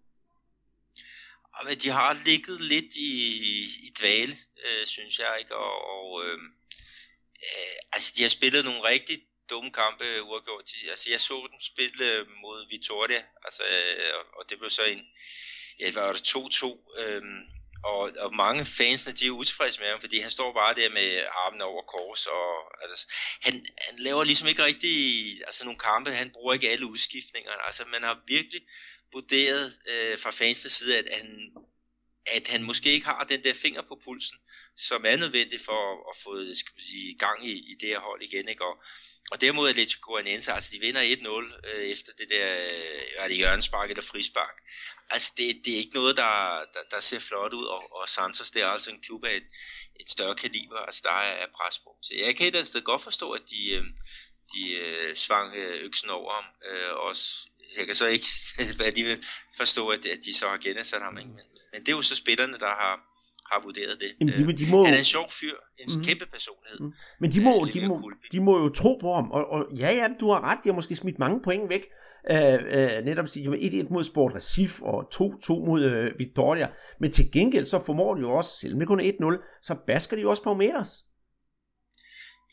Men 1.65 1.77
de 1.77 1.89
har 1.89 2.23
ligget 2.25 2.61
lidt 2.61 2.95
i, 2.95 3.11
i 3.87 3.93
dvale, 3.99 4.33
øh, 4.65 4.85
synes 4.85 5.19
jeg, 5.19 5.35
ikke? 5.39 5.55
Og, 5.55 5.75
og 5.95 6.23
øh, 6.25 6.39
øh, 7.43 7.77
altså, 7.93 8.13
de 8.17 8.21
har 8.21 8.29
spillet 8.29 8.65
nogle 8.65 8.83
rigtig 8.83 9.21
dumme 9.49 9.71
kampe 9.71 10.23
uafgjort. 10.23 10.63
De, 10.69 10.89
altså, 10.89 11.09
jeg 11.09 11.21
så 11.21 11.47
dem 11.51 11.61
spille 11.61 12.05
øh, 12.05 12.27
mod 12.41 12.69
Vitoria, 12.69 13.23
altså, 13.45 13.63
øh, 13.63 14.13
og 14.33 14.49
det 14.49 14.57
blev 14.59 14.69
så 14.69 14.83
en, 14.83 15.01
ja, 15.79 15.91
var 15.93 16.11
det 16.11 16.35
2-2, 16.35 17.01
øh, 17.01 17.21
og, 17.83 18.11
og 18.19 18.35
mange 18.35 18.65
fansene, 18.65 19.15
de 19.15 19.27
er 19.27 19.31
utilfredse 19.31 19.79
med 19.79 19.89
ham, 19.89 19.99
fordi 19.99 20.19
han 20.19 20.31
står 20.31 20.53
bare 20.53 20.75
der 20.75 20.89
med 20.89 21.25
armen 21.45 21.61
over 21.61 21.81
kors, 21.81 22.25
og 22.25 22.83
altså, 22.83 23.07
han, 23.41 23.65
han 23.77 23.99
laver 23.99 24.23
ligesom 24.23 24.47
ikke 24.47 24.63
rigtig, 24.63 24.97
altså 25.45 25.65
nogle 25.65 25.79
kampe, 25.79 26.11
han 26.11 26.31
bruger 26.31 26.53
ikke 26.53 26.69
alle 26.69 26.85
udskiftningerne, 26.85 27.65
altså 27.65 27.85
man 27.85 28.03
har 28.03 28.21
virkelig 28.27 28.61
vurderet 29.13 29.79
øh, 29.87 30.19
fra 30.19 30.31
fansens 30.31 30.73
side, 30.73 30.97
at 30.97 31.07
han, 31.17 31.51
at 32.25 32.47
han 32.47 32.63
måske 32.63 32.91
ikke 32.91 33.05
har 33.05 33.23
den 33.23 33.43
der 33.43 33.53
finger 33.53 33.81
på 33.81 34.01
pulsen, 34.03 34.37
som 34.77 35.05
er 35.05 35.15
nødvendig 35.15 35.61
for 35.61 36.09
at 36.09 36.15
få 36.23 36.53
skal 36.53 36.73
man 36.75 36.85
sige, 36.85 37.17
gang 37.17 37.47
i, 37.47 37.51
i 37.71 37.75
det 37.79 37.89
her 37.89 37.99
hold 37.99 38.21
igen. 38.21 38.47
Ikke? 38.49 38.65
Og, 38.65 38.83
og 39.31 39.41
derimod 39.41 39.69
Atletico 39.69 40.11
Goianense, 40.11 40.51
altså 40.51 40.69
de 40.73 40.79
vinder 40.79 41.01
1-0 41.01 41.69
øh, 41.69 41.85
efter 41.85 42.11
det 42.17 42.29
der, 42.29 42.51
øh, 42.55 43.01
er 43.17 43.27
det 43.27 43.37
hjørnespark 43.37 43.89
eller 43.89 44.03
frispark. 44.03 44.57
Altså 45.09 45.31
det, 45.37 45.61
det 45.65 45.73
er 45.73 45.77
ikke 45.77 45.95
noget, 45.95 46.17
der, 46.17 46.65
der, 46.73 46.83
der 46.91 46.99
ser 46.99 47.19
flot 47.19 47.53
ud, 47.53 47.65
og, 47.65 48.01
og 48.01 48.09
Santos 48.09 48.51
det 48.51 48.61
er 48.61 48.67
altså 48.67 48.91
en 48.91 49.01
klub 49.01 49.25
af 49.25 49.35
et, 49.35 49.47
et 49.99 50.09
større 50.09 50.35
kaliber, 50.35 50.77
altså 50.77 51.01
der 51.03 51.11
er, 51.11 51.33
er 51.43 51.47
pres 51.55 51.79
på. 51.79 51.97
Så 52.01 52.13
jeg 52.17 52.35
kan 52.35 52.55
et 52.55 52.67
sted 52.67 52.81
godt 52.81 53.03
forstå, 53.03 53.31
at 53.31 53.41
de, 53.49 53.69
øh, 53.71 53.83
de 54.53 54.71
øh, 54.73 55.15
svang 55.15 55.55
øh, 55.55 55.83
øksen 55.83 56.09
over 56.09 56.33
ham, 56.33 56.45
øh, 56.69 56.93
også 56.93 57.47
jeg 57.77 57.85
kan 57.85 57.95
så 57.95 58.05
ikke, 58.05 58.27
hvad 58.77 58.91
de 58.91 59.03
vil 59.03 59.25
forstå, 59.57 59.89
at, 59.89 60.05
at 60.05 60.19
de 60.25 60.33
så 60.33 60.49
har 60.49 60.57
genansat 60.57 61.01
ham. 61.01 61.17
Ikke? 61.17 61.29
Men, 61.29 61.45
men 61.73 61.81
det 61.81 61.89
er 61.89 61.95
jo 61.95 62.01
så 62.01 62.15
spillerne, 62.15 62.59
der 62.59 62.67
har, 62.67 63.06
har 63.51 63.61
vurderet 63.63 63.99
det. 63.99 64.11
Jamen, 64.19 64.33
de, 64.35 64.57
de 64.57 64.71
må... 64.71 64.85
Han 64.85 64.93
er 64.93 64.97
en 64.97 65.05
sjov 65.05 65.27
fyr, 65.39 65.55
en 65.79 65.97
mm. 65.97 66.03
kæmpe 66.03 66.25
personlighed. 66.25 66.79
Mm. 66.79 66.93
Men 67.21 67.31
de 67.31 67.43
må, 67.43 67.53
øh, 67.65 67.73
de, 67.73 67.87
må, 67.87 68.11
de 68.31 68.39
må 68.39 68.57
jo 68.63 68.69
tro 68.69 68.97
på 69.01 69.13
ham, 69.13 69.31
og, 69.31 69.43
og 69.49 69.65
ja, 69.77 69.91
ja, 69.91 70.07
du 70.19 70.29
har 70.31 70.41
ret, 70.41 70.59
de 70.63 70.69
har 70.69 70.75
måske 70.75 70.95
smidt 70.95 71.19
mange 71.19 71.41
point 71.41 71.69
væk. 71.69 71.85
Uh, 72.31 72.37
uh, 72.37 73.05
netop 73.05 73.27
sige, 73.27 73.49
1-1 73.49 73.93
mod 73.93 74.03
Sport 74.03 74.35
Recif 74.35 74.81
og 74.81 75.09
2-2 75.15 75.53
mod 75.67 75.81
uh, 75.85 76.19
Victoria. 76.19 76.67
Men 76.99 77.11
til 77.11 77.31
gengæld 77.31 77.65
så 77.65 77.79
formår 77.85 78.15
de 78.15 78.21
jo 78.21 78.31
også, 78.31 78.51
selvom 78.61 78.79
det 78.79 78.87
kun 78.87 78.99
er 78.99 79.11
1-0, 79.11 79.59
så 79.61 79.75
basker 79.87 80.15
de 80.15 80.21
jo 80.21 80.29
også 80.29 80.43
på 80.43 80.53
Meters. 80.53 81.03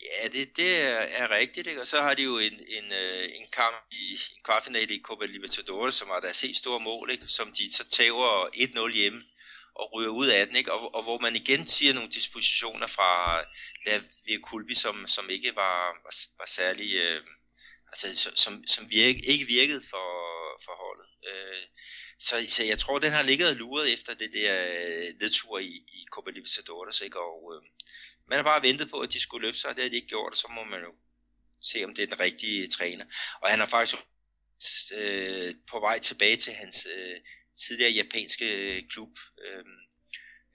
Ja, 0.05 0.27
det, 0.27 0.57
det 0.57 0.81
er, 1.21 1.31
rigtigt, 1.31 1.67
ikke? 1.67 1.81
og 1.81 1.87
så 1.87 2.01
har 2.01 2.13
de 2.13 2.23
jo 2.23 2.37
en, 2.37 2.53
en, 2.53 2.93
øh, 2.93 3.23
en 3.23 3.45
kamp 3.53 3.75
i 3.91 4.11
en 4.11 4.43
kvartfinale 4.45 4.95
i 4.95 5.01
Copa 5.01 5.25
Libertadores, 5.25 5.95
som 5.95 6.09
var 6.09 6.19
deres 6.19 6.41
helt 6.41 6.57
store 6.57 6.79
mål, 6.79 7.09
ikke? 7.11 7.27
som 7.27 7.51
de 7.51 7.73
så 7.73 7.89
tager 7.89 8.49
1-0 8.55 8.95
hjemme 8.95 9.21
og 9.75 9.93
ryger 9.93 10.09
ud 10.09 10.27
af 10.27 10.47
den, 10.47 10.55
ikke? 10.55 10.73
Og, 10.73 10.95
og 10.95 11.03
hvor 11.03 11.19
man 11.19 11.35
igen 11.35 11.67
siger 11.67 11.93
nogle 11.93 12.11
dispositioner 12.11 12.87
fra 12.87 13.41
Lavia 13.85 14.39
Kulbi, 14.43 14.75
som, 14.75 15.07
som 15.07 15.29
ikke 15.29 15.55
var, 15.55 15.77
var, 16.03 16.15
var 16.37 16.45
særlig, 16.47 16.95
øh, 16.95 17.23
altså 17.87 18.31
som, 18.35 18.67
som 18.67 18.89
virke, 18.89 19.25
ikke 19.25 19.45
virkede 19.45 19.83
for, 19.89 20.09
for 20.65 20.73
holdet. 20.83 21.09
Øh, 21.29 21.63
så, 22.19 22.45
så 22.49 22.63
jeg 22.63 22.79
tror, 22.79 22.99
den 22.99 23.11
har 23.11 23.21
ligget 23.21 23.49
og 23.49 23.55
luret 23.55 23.93
efter 23.93 24.13
det 24.13 24.33
der 24.33 24.65
øh, 24.69 25.13
nedtur 25.19 25.59
i, 25.59 25.71
i 25.97 26.05
Copa 26.11 26.31
Libertadores, 26.31 27.01
ikke? 27.01 27.19
Og 27.19 27.53
øh, 27.55 27.61
man 28.27 28.37
har 28.37 28.43
bare 28.43 28.61
ventet 28.61 28.89
på, 28.89 28.99
at 28.99 29.13
de 29.13 29.19
skulle 29.19 29.47
løfte 29.47 29.61
sig, 29.61 29.69
og 29.69 29.75
det 29.75 29.83
har 29.83 29.89
de 29.89 29.95
ikke 29.95 30.07
gjort, 30.07 30.31
og 30.31 30.37
så 30.37 30.47
må 30.47 30.63
man 30.63 30.81
jo 30.81 30.93
se, 31.61 31.83
om 31.83 31.95
det 31.95 32.03
er 32.03 32.07
den 32.07 32.19
rigtige 32.19 32.67
træner. 32.67 33.05
Og 33.41 33.49
han 33.49 33.61
er 33.61 33.65
faktisk 33.65 34.01
øh, 34.93 35.55
på 35.69 35.79
vej 35.79 35.99
tilbage 35.99 36.37
til 36.37 36.53
hans 36.53 36.87
øh, 36.95 37.21
tidligere 37.67 37.91
japanske 37.91 38.75
øh, 38.75 38.81
klub. 38.89 39.09
Øh, 39.45 39.65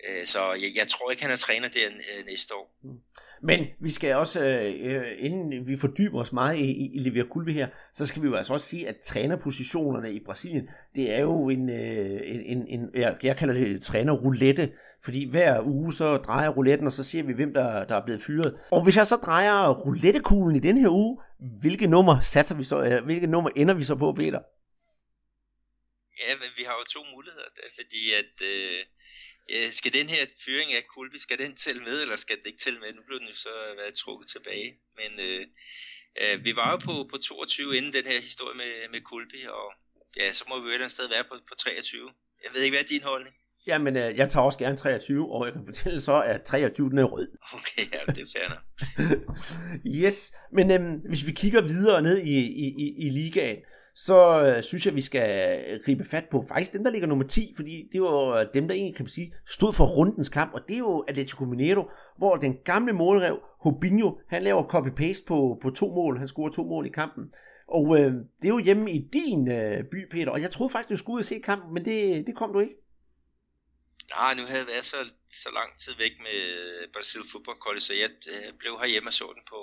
øh, 0.08 0.26
så 0.26 0.52
jeg, 0.52 0.70
jeg 0.76 0.88
tror 0.88 1.10
ikke, 1.10 1.22
han 1.22 1.32
er 1.32 1.36
træner 1.36 1.68
der 1.68 1.86
øh, 1.86 2.26
næste 2.26 2.54
år. 2.54 2.78
Mm. 2.82 3.00
Men 3.42 3.66
vi 3.80 3.90
skal 3.90 4.14
også, 4.14 4.44
øh, 4.44 4.74
øh, 4.80 5.02
inden 5.18 5.68
vi 5.68 5.76
fordyber 5.76 6.20
os 6.20 6.32
meget 6.32 6.58
i, 6.58 6.64
i, 6.64 6.94
i 6.94 6.98
Livia 6.98 7.24
her, 7.52 7.68
så 7.92 8.06
skal 8.06 8.22
vi 8.22 8.26
jo 8.26 8.34
altså 8.34 8.52
også 8.52 8.66
sige, 8.66 8.88
at 8.88 8.96
trænerpositionerne 9.04 10.12
i 10.12 10.20
Brasilien, 10.24 10.68
det 10.94 11.14
er 11.14 11.20
jo 11.20 11.48
en, 11.48 11.70
øh, 11.70 12.20
en, 12.24 12.40
en, 12.40 12.66
en 12.68 12.90
jeg, 12.94 13.16
jeg 13.22 13.36
kalder 13.36 13.54
det 13.54 13.82
trænerroulette, 13.82 14.72
fordi 15.04 15.30
hver 15.30 15.62
uge 15.66 15.92
så 15.92 16.16
drejer 16.16 16.48
rouletten, 16.48 16.86
og 16.86 16.92
så 16.92 17.04
ser 17.04 17.22
vi, 17.22 17.32
hvem 17.32 17.54
der, 17.54 17.84
der 17.84 17.96
er 17.96 18.04
blevet 18.04 18.22
fyret. 18.22 18.58
Og 18.70 18.84
hvis 18.84 18.96
jeg 18.96 19.06
så 19.06 19.16
drejer 19.16 19.74
roulettekuglen 19.74 20.56
i 20.56 20.60
den 20.60 20.78
her 20.78 20.88
uge, 20.88 21.18
hvilke 21.60 21.86
nummer 21.86 22.20
satser 22.20 22.54
vi 22.54 22.64
så, 22.64 22.80
øh, 22.80 23.04
hvilke 23.04 23.26
nummer 23.26 23.50
ender 23.56 23.74
vi 23.74 23.84
så 23.84 23.94
på, 23.94 24.12
Peter? 24.12 24.38
Ja, 26.22 26.36
men 26.42 26.50
vi 26.56 26.62
har 26.62 26.74
jo 26.80 26.84
to 26.84 27.04
muligheder, 27.04 27.48
fordi 27.78 28.12
at... 28.12 28.34
Øh 28.42 28.84
øh, 29.54 29.72
skal 29.72 29.92
den 29.92 30.08
her 30.08 30.22
fyring 30.44 30.72
af 30.72 30.84
Kulby, 30.94 31.16
skal 31.16 31.38
den 31.38 31.56
tælle 31.56 31.82
med, 31.82 32.02
eller 32.02 32.16
skal 32.16 32.36
den 32.36 32.46
ikke 32.46 32.62
tælle 32.64 32.80
med? 32.80 32.88
Nu 32.92 33.02
blev 33.06 33.18
den 33.18 33.28
jo 33.28 33.34
så 33.34 33.54
været 33.76 33.94
trukket 33.94 34.28
tilbage. 34.34 34.70
Men 35.00 35.10
øh, 35.28 35.42
øh, 36.22 36.44
vi 36.44 36.56
var 36.56 36.70
jo 36.70 36.76
på, 36.76 36.94
på 37.12 37.16
22 37.18 37.76
inden 37.76 37.92
den 37.92 38.06
her 38.06 38.20
historie 38.20 38.56
med, 38.62 38.72
med 38.92 39.00
Kulby, 39.00 39.40
og 39.46 39.66
ja, 40.16 40.32
så 40.32 40.44
må 40.48 40.54
vi 40.58 40.62
jo 40.62 40.68
et 40.68 40.74
eller 40.74 40.84
andet 40.84 40.96
sted 40.98 41.08
være 41.08 41.24
på, 41.24 41.34
på 41.48 41.54
23. 41.54 42.10
Jeg 42.44 42.50
ved 42.54 42.62
ikke, 42.62 42.74
hvad 42.74 42.84
er 42.84 42.88
din 42.88 43.02
holdning? 43.02 43.34
Jamen, 43.66 43.96
øh, 43.96 44.16
jeg 44.18 44.30
tager 44.30 44.44
også 44.44 44.58
gerne 44.58 44.76
23, 44.76 45.32
og 45.32 45.46
jeg 45.46 45.52
kan 45.52 45.66
fortælle 45.66 46.00
så, 46.00 46.22
at 46.22 46.42
23 46.42 46.90
den 46.90 46.98
er 46.98 47.04
rød. 47.04 47.28
Okay, 47.52 47.84
ja, 47.92 48.12
det 48.12 48.22
er 48.22 48.30
fair 48.36 48.48
yes, 50.04 50.32
men 50.52 50.70
øh, 50.70 50.80
hvis 51.08 51.26
vi 51.26 51.32
kigger 51.32 51.60
videre 51.60 52.02
ned 52.02 52.18
i, 52.18 52.38
i, 52.64 52.66
i, 52.84 53.06
i 53.06 53.10
ligaen, 53.10 53.58
så 53.94 54.42
øh, 54.42 54.62
synes 54.62 54.86
jeg, 54.86 54.94
vi 54.94 55.00
skal 55.00 55.80
gribe 55.84 56.04
fat 56.04 56.24
på 56.30 56.44
faktisk 56.48 56.72
dem, 56.72 56.84
der 56.84 56.90
ligger 56.90 57.08
nummer 57.08 57.26
10, 57.26 57.52
fordi 57.56 57.88
det 57.92 58.02
var 58.02 58.26
øh, 58.28 58.46
dem, 58.54 58.68
der 58.68 58.74
egentlig 58.74 58.96
kan 58.96 59.04
man 59.04 59.10
sige, 59.10 59.32
stod 59.46 59.72
for 59.72 59.84
rundens 59.86 60.28
kamp, 60.28 60.54
og 60.54 60.60
det 60.68 60.74
er 60.74 60.78
jo 60.78 61.04
Atletico 61.08 61.44
Mineiro, 61.44 61.90
hvor 62.18 62.36
den 62.36 62.56
gamle 62.64 62.92
målrev, 62.92 63.40
Hobinho, 63.60 64.18
han 64.28 64.42
laver 64.42 64.62
copy-paste 64.62 65.24
på, 65.26 65.58
på 65.62 65.70
to 65.70 65.88
mål, 65.94 66.18
han 66.18 66.28
scorer 66.28 66.50
to 66.50 66.64
mål 66.64 66.86
i 66.86 66.90
kampen. 66.90 67.32
Og 67.68 67.98
øh, 67.98 68.12
det 68.40 68.44
er 68.44 68.54
jo 68.58 68.58
hjemme 68.58 68.90
i 68.90 69.08
din 69.12 69.50
øh, 69.52 69.84
by, 69.92 70.08
Peter, 70.10 70.30
og 70.30 70.40
jeg 70.42 70.50
troede 70.50 70.72
faktisk, 70.72 70.90
du 70.90 70.96
skulle 70.96 71.14
ud 71.14 71.20
og 71.20 71.24
se 71.24 71.38
kampen, 71.38 71.74
men 71.74 71.84
det, 71.84 72.26
det 72.26 72.36
kom 72.36 72.52
du 72.52 72.58
ikke. 72.60 72.74
Nej, 74.16 74.34
nu 74.34 74.42
havde 74.42 74.58
jeg 74.58 74.66
været 74.66 74.86
så, 74.86 75.00
så 75.42 75.48
lang 75.58 75.70
tid 75.82 75.92
væk 75.98 76.14
med 76.26 76.38
Brasil 76.92 77.20
Football 77.32 77.58
College, 77.64 77.80
så 77.80 77.94
jeg 77.94 78.10
øh, 78.34 78.48
blev 78.58 78.72
herhjemme 78.80 79.08
og 79.10 79.14
så 79.14 79.26
den 79.36 79.44
på, 79.52 79.60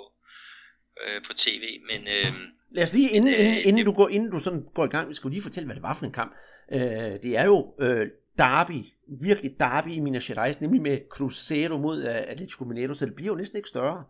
øh, 1.06 1.22
på 1.26 1.32
tv, 1.32 1.80
men... 1.90 2.08
Øh, 2.08 2.32
Lad 2.70 2.82
os 2.82 2.92
lige, 2.92 3.10
inden, 3.10 3.34
øh, 3.34 3.40
inden, 3.40 3.56
inden, 3.56 3.76
det, 3.76 3.86
du 3.86 3.92
går, 3.92 4.08
inden 4.08 4.30
du 4.30 4.38
sådan 4.38 4.64
går 4.74 4.84
i 4.84 4.88
gang, 4.88 5.08
vi 5.08 5.14
skal 5.14 5.30
lige 5.30 5.42
fortælle, 5.42 5.66
hvad 5.66 5.74
det 5.74 5.82
var 5.82 5.94
for 5.94 6.06
en 6.06 6.12
kamp. 6.12 6.34
Øh, 6.72 6.80
det 7.22 7.36
er 7.36 7.44
jo 7.44 7.74
øh, 7.80 8.06
derby, 8.38 8.84
virkelig 9.20 9.60
derby 9.60 9.88
i 9.88 10.00
Minas 10.00 10.26
Gerais, 10.26 10.60
nemlig 10.60 10.82
med 10.82 11.00
Cruzeiro 11.10 11.78
mod 11.78 11.98
uh, 12.02 12.30
Atletico 12.32 12.64
Mineiro, 12.64 12.94
så 12.94 13.06
det 13.06 13.14
bliver 13.14 13.32
jo 13.32 13.36
næsten 13.36 13.56
ikke 13.56 13.68
større. 13.68 14.04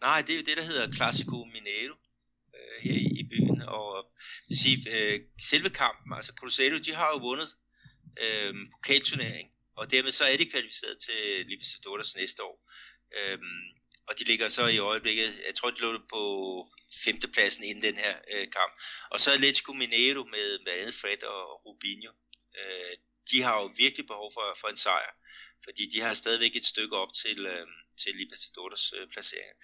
Nej, 0.00 0.22
det 0.22 0.32
er 0.32 0.36
jo 0.36 0.42
det, 0.48 0.56
der 0.56 0.62
hedder 0.62 0.90
Classico 0.90 1.36
Mineiro 1.44 1.96
øh, 2.54 2.76
her 2.82 2.94
i, 2.94 3.20
i 3.20 3.28
byen, 3.30 3.62
og 3.62 4.06
vil 4.48 4.58
sige, 4.58 4.90
øh, 4.90 5.20
selve 5.50 5.70
kampen, 5.70 6.12
altså 6.12 6.32
Cruzeiro, 6.38 6.78
de 6.78 6.94
har 6.94 7.08
jo 7.14 7.18
vundet 7.28 7.48
øh, 8.24 8.54
pokalturnering, 8.74 9.48
og 9.76 9.90
dermed 9.90 10.12
så 10.12 10.24
er 10.24 10.36
de 10.36 10.50
kvalificeret 10.50 10.96
til 11.06 11.46
Libertadores 11.46 12.16
næste 12.16 12.42
år. 12.42 12.56
Øh, 13.18 13.38
og 14.08 14.18
de 14.18 14.24
ligger 14.24 14.48
så 14.48 14.66
i 14.66 14.78
øjeblikket, 14.78 15.42
jeg 15.46 15.54
tror 15.54 15.70
de 15.70 15.80
lå 15.80 15.98
på 16.08 16.22
femtepladsen 17.04 17.64
inden 17.64 17.82
den 17.82 17.96
her 17.96 18.14
øh, 18.32 18.46
kamp. 18.58 18.72
Og 19.10 19.20
så 19.20 19.32
Atletico 19.32 19.72
Mineiro 19.72 20.24
med 20.24 20.58
med 20.64 20.72
andet 20.72 20.94
Fred 20.94 21.22
og 21.24 21.66
Rubinho. 21.66 22.12
Øh, 22.58 22.96
de 23.30 23.42
har 23.42 23.60
jo 23.60 23.66
virkelig 23.76 24.06
behov 24.06 24.32
for, 24.34 24.56
for 24.60 24.68
en 24.68 24.76
sejr, 24.76 25.12
fordi 25.64 25.86
de 25.92 26.00
har 26.00 26.14
stadigvæk 26.14 26.56
et 26.56 26.64
stykke 26.64 26.96
op 26.96 27.12
til, 27.22 27.46
øh, 27.46 27.66
til 28.02 28.16
Libertadores 28.16 28.92
øh, 28.96 29.08
placering. 29.12 29.56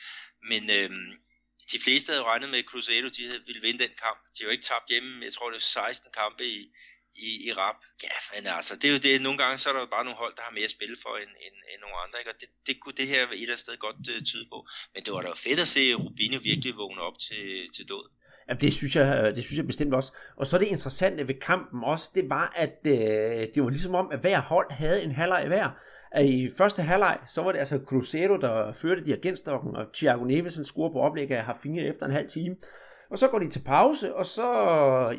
Men 0.50 0.70
øh, 0.70 0.90
de 1.72 1.80
fleste 1.80 2.12
havde 2.12 2.24
regnet 2.24 2.48
med, 2.48 2.58
at 2.58 2.64
Cruzeiro 2.64 3.08
de 3.08 3.26
havde, 3.26 3.46
ville 3.46 3.62
vinde 3.62 3.84
den 3.84 3.94
kamp. 4.04 4.20
De 4.34 4.38
har 4.38 4.44
jo 4.44 4.50
ikke 4.50 4.64
tabt 4.64 4.88
hjemme, 4.88 5.24
jeg 5.24 5.32
tror 5.32 5.50
det 5.50 5.56
er 5.56 5.60
16 5.60 6.12
kampe 6.12 6.46
i, 6.46 6.72
i, 7.14 7.30
i 7.46 7.52
rap. 7.52 7.76
Ja, 8.02 8.16
men 8.32 8.46
altså, 8.46 8.76
det 8.76 8.84
er 8.88 8.92
jo 8.92 8.98
det, 8.98 9.22
nogle 9.22 9.38
gange 9.38 9.58
så 9.58 9.68
er 9.68 9.72
der 9.72 9.80
jo 9.80 9.86
bare 9.96 10.04
nogle 10.04 10.18
hold, 10.22 10.32
der 10.36 10.42
har 10.42 10.52
mere 10.52 10.64
at 10.64 10.76
spille 10.78 10.96
for 11.02 11.16
end, 11.16 11.32
end, 11.46 11.56
end 11.70 11.80
nogle 11.80 11.96
andre, 12.04 12.18
ikke? 12.18 12.30
og 12.30 12.38
det, 12.40 12.48
det 12.66 12.80
kunne 12.80 12.98
det 13.00 13.06
her 13.08 13.22
et 13.22 13.32
eller 13.32 13.46
andet 13.46 13.58
sted 13.58 13.76
godt 13.86 13.96
uh, 14.12 14.22
tyde 14.30 14.46
på. 14.52 14.58
Men 14.94 15.04
det 15.04 15.12
var 15.12 15.22
da 15.22 15.30
fedt 15.46 15.60
at 15.60 15.68
se 15.68 15.94
Rubinho 15.94 16.40
virkelig 16.50 16.76
vågne 16.76 17.00
op 17.08 17.18
til, 17.26 17.44
til 17.76 17.84
død. 17.92 18.04
Ja, 18.48 18.54
det 18.54 18.72
synes, 18.72 18.96
jeg, 18.96 19.36
det 19.36 19.44
synes 19.44 19.58
jeg 19.58 19.66
bestemt 19.66 19.94
også. 19.94 20.12
Og 20.36 20.46
så 20.46 20.58
det 20.58 20.66
interessante 20.66 21.28
ved 21.28 21.34
kampen 21.34 21.84
også, 21.84 22.10
det 22.14 22.30
var, 22.30 22.52
at 22.56 22.78
øh, 22.86 23.46
det 23.54 23.62
var 23.62 23.70
ligesom 23.70 23.94
om, 23.94 24.08
at 24.12 24.20
hver 24.20 24.40
hold 24.40 24.70
havde 24.72 25.02
en 25.02 25.12
halvleg 25.12 25.44
hver. 25.46 25.70
At 26.12 26.26
I 26.26 26.48
første 26.58 26.82
halvleg, 26.82 27.18
så 27.28 27.42
var 27.42 27.52
det 27.52 27.58
altså 27.58 27.80
Cruzeiro, 27.86 28.36
der 28.36 28.72
førte 28.72 29.04
dirigentstokken, 29.04 29.76
og 29.76 29.86
Thiago 29.94 30.24
Neves 30.24 30.60
scorer 30.62 30.92
på 30.92 31.00
oplæg 31.00 31.30
af 31.30 31.44
Harfinha 31.44 31.82
efter 31.90 32.06
en 32.06 32.12
halv 32.12 32.28
time. 32.28 32.56
Og 33.10 33.18
så 33.18 33.28
går 33.28 33.38
de 33.38 33.48
til 33.48 33.62
pause, 33.64 34.14
og 34.14 34.26
så, 34.26 34.46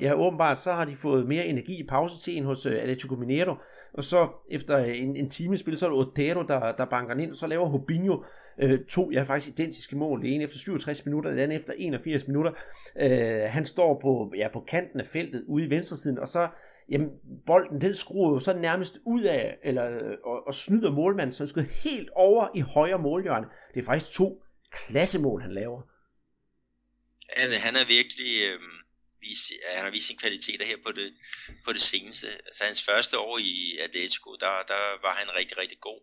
ja 0.02 0.14
åbenbart, 0.14 0.60
så 0.60 0.72
har 0.72 0.86
de 0.86 0.96
fået 0.96 1.28
mere 1.28 1.46
energi 1.46 1.80
i 1.80 1.88
pausetiden 1.88 2.46
hos 2.46 2.66
uh, 2.66 2.72
Atletico 2.72 3.16
Mineiro. 3.16 3.56
Og 3.94 4.04
så 4.04 4.30
efter 4.52 4.80
øh, 4.80 5.02
en, 5.02 5.16
en 5.16 5.30
time 5.30 5.58
spil, 5.58 5.78
så 5.78 5.86
er 5.86 5.89
det 5.89 6.00
Otero, 6.00 6.44
der, 6.44 6.72
der 6.72 6.86
banker 6.86 7.16
ind, 7.16 7.32
og 7.32 7.38
så 7.38 7.48
laver 7.48 7.66
Hobinho 7.66 8.16
uh, 8.16 8.24
øh, 8.72 8.80
to, 8.86 9.12
ja 9.12 9.24
faktisk 9.24 9.54
identiske 9.54 9.98
mål. 9.98 10.22
Det 10.22 10.36
ene 10.36 10.44
efter 10.44 10.58
67 10.58 11.06
minutter, 11.06 11.32
det 11.32 11.39
andet 11.39 11.56
efter 11.56 11.74
81 11.78 12.28
minutter. 12.28 12.52
Uh, 12.96 13.50
han 13.50 13.66
står 13.66 14.00
på, 14.02 14.34
ja, 14.38 14.48
på 14.54 14.60
kanten 14.60 15.00
af 15.00 15.06
feltet 15.06 15.46
ude 15.48 15.66
i 15.66 15.70
venstresiden, 15.70 16.20
og 16.20 16.28
så 16.28 16.48
jamen, 16.89 17.10
bolden 17.46 17.82
den 17.82 17.96
skruer 17.96 18.32
jo 18.34 18.39
så 18.39 18.58
nærmest 18.58 19.00
ud 19.06 19.24
af, 19.24 19.58
eller, 19.64 19.84
og, 20.26 20.48
og 20.48 20.54
snyder 20.54 20.92
målmanden, 20.92 21.32
så 21.32 21.44
han 21.44 21.48
skyder 21.48 21.68
helt 21.84 22.10
over 22.16 22.48
i 22.56 22.60
højre 22.60 23.00
målhjørne. 23.00 23.48
Det 23.74 23.80
er 23.80 23.86
faktisk 23.86 24.12
to 24.12 24.44
klassemål, 24.72 25.42
han 25.42 25.52
laver 25.52 25.82
han, 27.38 27.52
han 27.52 27.76
er 27.76 27.84
virkelig 27.84 28.42
øh, 28.44 28.60
vis, 29.22 29.52
han 29.68 29.84
har 29.84 29.90
vist 29.92 30.08
sine 30.08 30.20
kvaliteter 30.20 30.66
her 30.66 30.78
på 30.86 30.92
det, 30.92 31.18
på 31.66 31.74
det 31.74 31.82
seneste. 31.82 32.32
Altså 32.46 32.64
hans 32.64 32.84
første 32.84 33.20
år 33.20 33.38
i 33.38 33.78
Atletico, 33.78 34.36
der, 34.36 34.64
der 34.64 35.02
var 35.02 35.16
han 35.16 35.36
rigtig, 35.36 35.58
rigtig 35.58 35.80
god. 35.80 36.02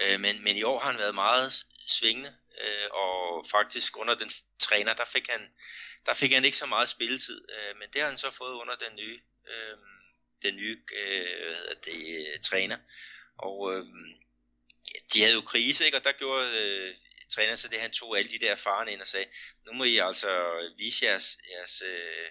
Øh, 0.00 0.20
men, 0.20 0.44
men 0.44 0.56
i 0.56 0.62
år 0.62 0.78
har 0.78 0.90
han 0.90 1.00
været 1.00 1.14
meget 1.14 1.52
svingende, 1.86 2.36
øh, 2.60 2.88
og 2.90 3.46
faktisk 3.50 3.96
under 3.96 4.14
den 4.14 4.30
træner, 4.58 4.94
der 4.94 5.04
fik 5.04 5.28
han, 5.28 5.40
der 6.06 6.14
fik 6.14 6.32
han 6.32 6.44
ikke 6.44 6.56
så 6.56 6.66
meget 6.66 6.88
spilletid, 6.88 7.40
øh, 7.50 7.78
men 7.78 7.88
det 7.92 8.00
har 8.00 8.08
han 8.08 8.18
så 8.18 8.30
fået 8.30 8.54
under 8.54 8.74
den 8.74 8.96
nye, 8.96 9.20
øh, 9.48 9.78
den 10.42 10.56
nye 10.56 10.82
øh, 10.96 11.46
hvad 11.46 11.56
hedder 11.56 11.74
det, 11.84 12.26
øh, 12.34 12.40
træner. 12.40 12.78
Og 13.38 13.74
øh, 13.74 13.84
de 15.12 15.20
havde 15.20 15.34
jo 15.34 15.40
krise, 15.40 15.84
ikke? 15.84 15.96
og 15.96 16.04
der 16.04 16.12
gjorde 16.12 16.50
øh, 16.62 16.94
træner, 17.34 17.54
så 17.54 17.68
det 17.68 17.80
han 17.80 17.90
tog 17.90 18.18
alle 18.18 18.30
de 18.30 18.38
der 18.38 18.52
erfarne 18.52 18.92
ind 18.92 19.00
og 19.00 19.06
sagde, 19.06 19.26
nu 19.66 19.72
må 19.72 19.84
I 19.84 19.98
altså 19.98 20.30
vise 20.76 21.04
jeres, 21.04 21.38
jeres 21.50 21.82
øh, 21.82 22.26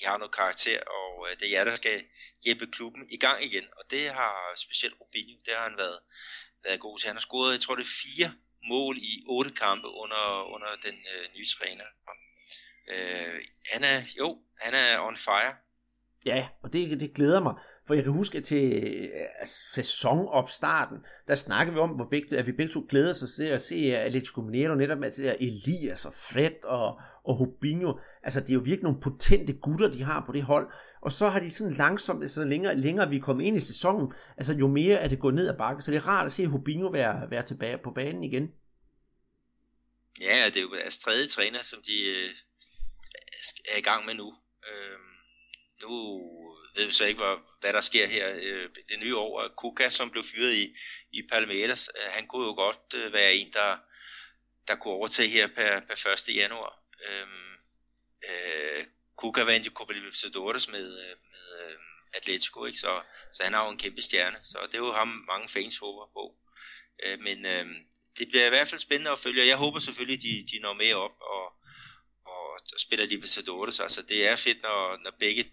de 0.00 0.06
har 0.06 0.18
noget 0.18 0.34
karakter, 0.34 0.80
og 0.80 1.26
øh, 1.30 1.36
det 1.38 1.46
er 1.46 1.50
jer, 1.50 1.64
der 1.64 1.74
skal 1.74 2.04
hjælpe 2.44 2.66
klubben 2.66 3.06
i 3.10 3.16
gang 3.16 3.44
igen. 3.44 3.64
Og 3.76 3.84
det 3.90 4.10
har 4.10 4.52
specielt 4.56 4.94
Rubinho, 5.00 5.38
det 5.46 5.54
har 5.56 5.68
han 5.68 5.76
været, 5.76 5.98
været 6.64 6.80
god 6.80 6.98
til. 6.98 7.06
Han 7.06 7.16
har 7.16 7.20
scoret, 7.20 7.52
jeg 7.52 7.60
tror 7.60 7.74
det 7.74 7.82
er 7.82 7.98
fire 8.04 8.32
mål 8.68 8.98
i 8.98 9.24
otte 9.26 9.50
kampe 9.50 9.88
under, 9.88 10.54
under 10.54 10.68
den 10.82 10.94
øh, 10.94 11.24
nye 11.36 11.46
træner. 11.58 11.84
Øh, 12.92 13.44
han 13.72 13.84
er, 13.84 14.02
jo, 14.18 14.38
han 14.60 14.74
er 14.74 15.00
on 15.00 15.16
fire. 15.16 15.56
Ja, 16.24 16.48
og 16.62 16.72
det, 16.72 17.00
det 17.00 17.14
glæder 17.14 17.40
mig, 17.40 17.54
for 17.88 17.94
jeg 17.94 18.04
kan 18.04 18.12
huske, 18.12 18.38
at 18.38 18.44
til 18.44 18.72
øh, 18.84 19.20
altså, 19.40 19.58
sæsonopstarten, 19.74 20.98
der 21.28 21.34
snakkede 21.34 21.74
vi 21.74 21.80
om, 21.80 21.90
hvor 21.90 22.08
begge, 22.10 22.38
at 22.38 22.46
vi 22.46 22.52
begge 22.52 22.72
to 22.72 22.86
glæder 22.90 23.10
os 23.10 23.32
til 23.36 23.44
at 23.44 23.62
se 23.62 23.96
Atletico 23.96 24.40
Mineiro 24.40 24.74
netop 24.74 24.98
med 24.98 25.10
der 25.10 25.36
Elias 25.40 26.04
og 26.04 26.14
Fred 26.14 26.64
og, 26.64 27.00
og 27.24 27.34
Hobinho. 27.34 27.98
Altså, 28.22 28.40
det 28.40 28.50
er 28.50 28.54
jo 28.54 28.60
virkelig 28.60 28.82
nogle 28.82 29.00
potente 29.00 29.52
gutter, 29.52 29.90
de 29.90 30.02
har 30.02 30.24
på 30.26 30.32
det 30.32 30.42
hold. 30.42 30.72
Og 31.00 31.12
så 31.12 31.28
har 31.28 31.40
de 31.40 31.50
sådan 31.50 31.72
langsomt, 31.72 32.30
så 32.30 32.44
længere, 32.44 32.76
længere 32.76 33.08
vi 33.08 33.16
er 33.16 33.20
kommet 33.20 33.44
ind 33.44 33.56
i 33.56 33.60
sæsonen, 33.60 34.12
altså 34.36 34.52
jo 34.52 34.68
mere 34.68 34.96
er 34.96 35.08
det 35.08 35.18
gået 35.18 35.34
ned 35.34 35.48
ad 35.48 35.58
bakke. 35.58 35.82
Så 35.82 35.90
det 35.90 35.96
er 35.96 36.08
rart 36.08 36.26
at 36.26 36.32
se 36.32 36.46
Hobinho 36.46 36.88
være, 36.88 37.30
være 37.30 37.42
tilbage 37.42 37.78
på 37.78 37.90
banen 37.90 38.24
igen. 38.24 38.52
Ja, 40.20 40.46
det 40.46 40.56
er 40.56 40.62
jo 40.62 40.74
deres 40.74 40.98
tredje 40.98 41.26
træner, 41.26 41.62
som 41.62 41.78
de 41.86 42.04
øh, 42.16 42.30
er 43.72 43.78
i 43.78 43.82
gang 43.82 44.06
med 44.06 44.14
nu. 44.14 44.34
Øh, 44.70 44.98
nu 45.82 45.92
ved 46.78 46.86
vi 46.86 46.92
så 46.92 47.04
ikke, 47.04 47.20
hvad, 47.20 47.36
hvad 47.60 47.72
der 47.72 47.80
sker 47.80 48.06
her 48.06 48.38
øh, 48.42 48.68
det 48.88 48.98
nye 48.98 49.16
år. 49.16 49.48
Kuka, 49.48 49.88
som 49.88 50.10
blev 50.10 50.24
fyret 50.24 50.54
i, 50.54 50.76
i 51.12 51.22
Palmeiras, 51.30 51.90
øh, 51.98 52.12
han 52.12 52.26
kunne 52.26 52.46
jo 52.46 52.54
godt 52.54 52.94
øh, 52.94 53.12
være 53.12 53.34
en, 53.34 53.52
der, 53.52 53.76
der 54.68 54.76
kunne 54.76 54.94
overtage 54.94 55.28
her 55.28 55.46
per, 55.46 55.80
per 55.80 56.28
1. 56.28 56.36
januar. 56.36 56.72
Øhm, 57.08 57.54
øh, 58.28 58.86
Kuka 59.16 59.42
vandt 59.42 59.66
jo 59.66 59.70
Copa 59.74 59.92
Libertadores 59.92 60.68
med, 60.68 60.86
øh, 61.04 61.16
med 61.32 61.46
øh, 61.60 61.78
Atletico, 62.12 62.64
ikke? 62.64 62.78
Så, 62.78 63.02
så 63.32 63.44
han 63.44 63.54
har 63.54 63.64
jo 63.64 63.70
en 63.70 63.78
kæmpe 63.78 64.02
stjerne, 64.02 64.38
så 64.42 64.58
det 64.66 64.74
er 64.74 64.78
jo 64.78 64.92
ham, 64.92 65.08
mange 65.08 65.48
fans 65.48 65.78
håber 65.78 66.06
på. 66.12 66.34
Øh, 67.04 67.18
men 67.20 67.46
øh, 67.46 67.66
det 68.18 68.28
bliver 68.28 68.46
i 68.46 68.48
hvert 68.48 68.68
fald 68.68 68.80
spændende 68.80 69.10
at 69.10 69.18
følge, 69.18 69.42
og 69.42 69.46
jeg 69.46 69.56
håber 69.56 69.78
selvfølgelig, 69.78 70.22
de, 70.22 70.46
de 70.52 70.58
når 70.58 70.72
med 70.72 70.92
op 70.94 71.16
og, 71.20 71.44
og 72.24 72.60
spiller 72.76 73.06
Libertadores. 73.06 73.80
Altså 73.80 74.02
det 74.02 74.26
er 74.26 74.36
fedt, 74.36 74.62
når, 74.62 74.96
når 75.04 75.12
begge 75.18 75.44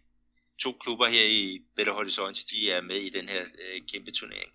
to 0.60 0.72
klubber 0.80 1.08
her 1.08 1.26
i 1.26 1.62
Belo 1.76 1.94
Horizonte, 1.94 2.42
de 2.52 2.72
er 2.72 2.82
med 2.82 2.96
i 2.96 3.10
den 3.10 3.30
her 3.30 3.42
øh, 3.42 3.82
kæmpe 3.94 4.12
turnering. 4.12 4.52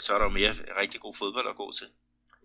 Så 0.00 0.12
er 0.14 0.18
der 0.18 0.24
jo 0.24 0.30
mere 0.30 0.52
rigtig 0.80 1.00
god 1.00 1.14
fodbold 1.14 1.48
at 1.48 1.56
gå 1.56 1.72
til. 1.72 1.86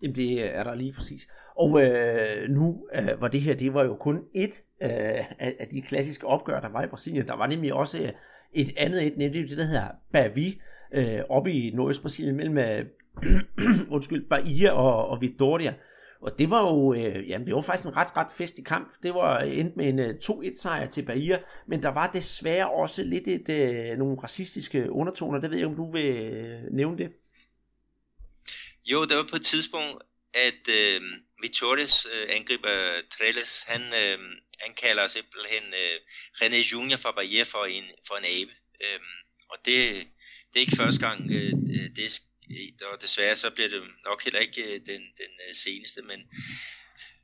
Jamen 0.02 0.16
det 0.16 0.56
er 0.56 0.64
der 0.64 0.74
lige 0.74 0.92
præcis. 0.92 1.28
Og 1.56 1.82
øh, 1.82 2.48
nu 2.48 2.88
øh, 2.94 3.20
var 3.20 3.28
det 3.28 3.40
her, 3.40 3.54
det 3.54 3.74
var 3.74 3.84
jo 3.84 3.96
kun 3.96 4.24
et 4.34 4.62
øh, 4.82 4.90
af, 5.38 5.56
af 5.60 5.68
de 5.70 5.82
klassiske 5.82 6.26
opgør, 6.26 6.60
der 6.60 6.68
var 6.68 6.84
i 6.84 6.86
Brasilien. 6.86 7.28
Der 7.28 7.34
var 7.36 7.46
nemlig 7.46 7.74
også 7.74 8.02
øh, 8.02 8.10
et 8.52 8.72
andet 8.76 9.06
et, 9.06 9.16
nemlig 9.16 9.48
det, 9.48 9.58
der 9.58 9.64
hedder 9.64 9.88
Bavi, 10.12 10.60
øh, 10.92 11.20
oppe 11.28 11.52
i 11.52 11.70
Nordøst 11.70 12.02
Brasilien, 12.02 12.36
mellem 12.36 12.58
øh, 12.58 12.86
undskyld, 13.94 14.28
Bahia 14.28 14.70
og, 14.70 15.08
og 15.08 15.18
Vitória. 15.24 15.72
Og 16.22 16.38
det 16.38 16.50
var 16.50 16.60
jo, 16.60 16.94
øh, 16.94 17.28
jamen 17.28 17.46
det 17.46 17.54
var 17.54 17.62
faktisk 17.62 17.86
en 17.86 17.96
ret, 17.96 18.16
ret 18.16 18.32
festlig 18.38 18.66
kamp. 18.66 18.92
Det 19.02 19.14
var 19.14 19.42
øh, 19.42 19.58
endt 19.58 19.76
med 19.76 19.88
en 19.88 19.98
øh, 19.98 20.14
2-1 20.24 20.60
sejr 20.62 20.90
til 20.90 21.02
Bahia, 21.02 21.42
men 21.66 21.82
der 21.82 21.88
var 21.88 22.10
desværre 22.10 22.70
også 22.70 23.02
lidt 23.02 23.28
et, 23.28 23.48
øh, 23.48 23.98
nogle 23.98 24.22
racistiske 24.22 24.90
undertoner. 24.90 25.40
Det 25.40 25.50
ved 25.50 25.58
jeg, 25.58 25.66
om 25.66 25.76
du 25.76 25.92
vil 25.92 26.06
øh, 26.06 26.62
nævne 26.72 26.98
det. 26.98 27.12
Jo, 28.84 29.04
der 29.04 29.16
var 29.16 29.26
på 29.30 29.36
et 29.36 29.44
tidspunkt, 29.44 30.02
at 30.34 30.68
øh, 30.68 31.00
Vitores 31.42 32.06
øh, 32.14 32.26
angriber 32.36 33.00
Trellis, 33.10 33.64
han, 33.66 33.82
øh, 33.82 34.18
han 34.60 34.74
kalder 34.82 35.08
simpelthen 35.08 35.64
øh, 35.82 35.96
René 36.40 36.72
Junior 36.72 36.96
fra 36.96 37.12
Bahia 37.12 37.42
for 37.42 37.64
en, 37.64 37.84
for 38.06 38.14
en 38.14 38.24
abe. 38.24 38.52
Øh, 38.84 39.00
og 39.48 39.58
det, 39.64 40.06
det 40.48 40.56
er 40.56 40.60
ikke 40.60 40.76
første 40.76 41.06
gang, 41.06 41.30
øh, 41.30 41.52
øh 41.52 41.96
det 41.96 42.04
er 42.04 42.10
og 42.92 43.02
desværre 43.02 43.36
så 43.36 43.50
bliver 43.50 43.68
det 43.68 43.82
nok 44.04 44.24
heller 44.24 44.40
ikke 44.40 44.62
øh, 44.62 44.80
den, 44.86 45.02
den 45.02 45.32
øh, 45.48 45.54
seneste, 45.54 46.02
men, 46.02 46.20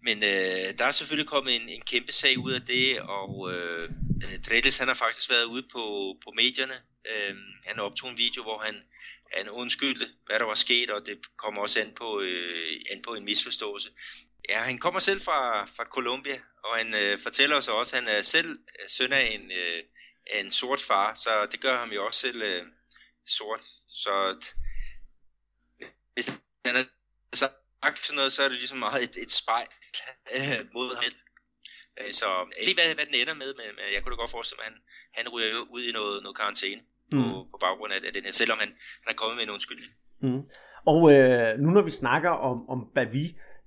men 0.03 0.22
øh, 0.22 0.79
der 0.79 0.85
er 0.85 0.91
selvfølgelig 0.91 1.29
kommet 1.29 1.57
en, 1.57 1.68
en 1.68 1.83
kæmpe 1.83 2.12
sag 2.12 2.39
ud 2.39 2.53
af 2.53 2.61
det, 2.61 3.01
og 3.01 3.53
øh, 3.53 3.91
øh 4.24 4.39
Dredels 4.49 4.79
han 4.79 4.89
har 4.89 4.95
faktisk 4.95 5.31
været 5.31 5.45
ude 5.45 5.62
på, 5.72 6.16
på 6.24 6.31
medierne. 6.37 6.74
Øh, 7.11 7.37
han 7.66 7.79
optog 7.79 8.11
en 8.11 8.18
video, 8.18 8.43
hvor 8.43 8.59
han, 8.59 8.83
han 9.37 9.49
undskyldte, 9.49 10.07
hvad 10.26 10.39
der 10.39 10.45
var 10.45 10.55
sket, 10.55 10.91
og 10.91 11.07
det 11.07 11.18
kommer 11.37 11.62
også 11.62 11.81
an 11.81 11.93
på, 11.97 12.20
øh, 12.20 12.81
an 12.91 13.03
på 13.03 13.14
en 13.14 13.24
misforståelse. 13.24 13.91
Ja, 14.49 14.59
han 14.62 14.79
kommer 14.79 15.01
selv 15.01 15.20
fra, 15.20 15.64
fra 15.64 15.85
Colombia, 15.85 16.41
og 16.64 16.76
han 16.76 16.95
øh, 16.95 17.18
fortæller 17.18 17.57
os 17.57 17.68
også, 17.68 17.97
at 17.97 18.03
han 18.03 18.14
er 18.14 18.22
selv 18.22 18.59
søn 18.89 19.12
af 19.12 19.24
en, 19.35 19.53
øh, 19.53 19.83
en 20.35 20.51
sort 20.51 20.81
far, 20.81 21.14
så 21.14 21.47
det 21.53 21.61
gør 21.61 21.79
ham 21.79 21.93
jo 21.93 22.07
også 22.07 22.20
selv 22.20 22.43
øh, 22.43 22.66
sort. 23.26 23.61
Så 23.89 24.37
hvis 26.19 26.29
han 26.66 26.77
er 26.83 26.85
sagt 27.83 27.99
sådan 28.07 28.16
noget, 28.21 28.33
så 28.33 28.41
er 28.43 28.49
det 28.49 28.59
ligesom 28.59 28.79
meget 28.79 29.03
et, 29.09 29.16
et 29.25 29.33
spejl 29.41 29.69
øh, 30.37 30.61
mod 30.77 30.89
ham. 30.97 31.05
Øh, 31.99 32.12
så 32.21 32.27
jeg 32.59 32.64
ved 32.66 32.75
hvad, 32.75 32.95
hvad 32.95 33.07
den 33.11 33.21
ender 33.23 33.35
med, 33.43 33.51
men 33.59 33.73
jeg 33.95 34.01
kunne 34.01 34.12
da 34.14 34.21
godt 34.23 34.35
forestille 34.37 34.59
mig, 34.61 34.66
at 34.66 34.73
han, 34.73 34.79
han 35.19 35.27
ryger 35.35 35.61
ud 35.75 35.83
i 35.89 35.93
noget, 35.99 36.23
noget 36.23 36.37
karantæne 36.41 36.81
mm. 37.12 37.16
på, 37.16 37.23
på 37.53 37.57
baggrund 37.64 37.93
af, 37.93 38.01
af 38.09 38.12
den 38.16 38.25
her, 38.25 38.33
selvom 38.41 38.59
han, 38.62 38.71
han 39.03 39.09
er 39.12 39.19
kommet 39.21 39.37
med 39.37 39.45
en 39.45 39.55
undskyldning. 39.57 39.93
Mm. 40.27 40.43
Og 40.93 41.01
øh, 41.14 41.51
nu 41.62 41.69
når 41.77 41.85
vi 41.89 41.91
snakker 42.03 42.31
om, 42.31 42.59
om 42.69 42.79
Bavi, 42.95 43.27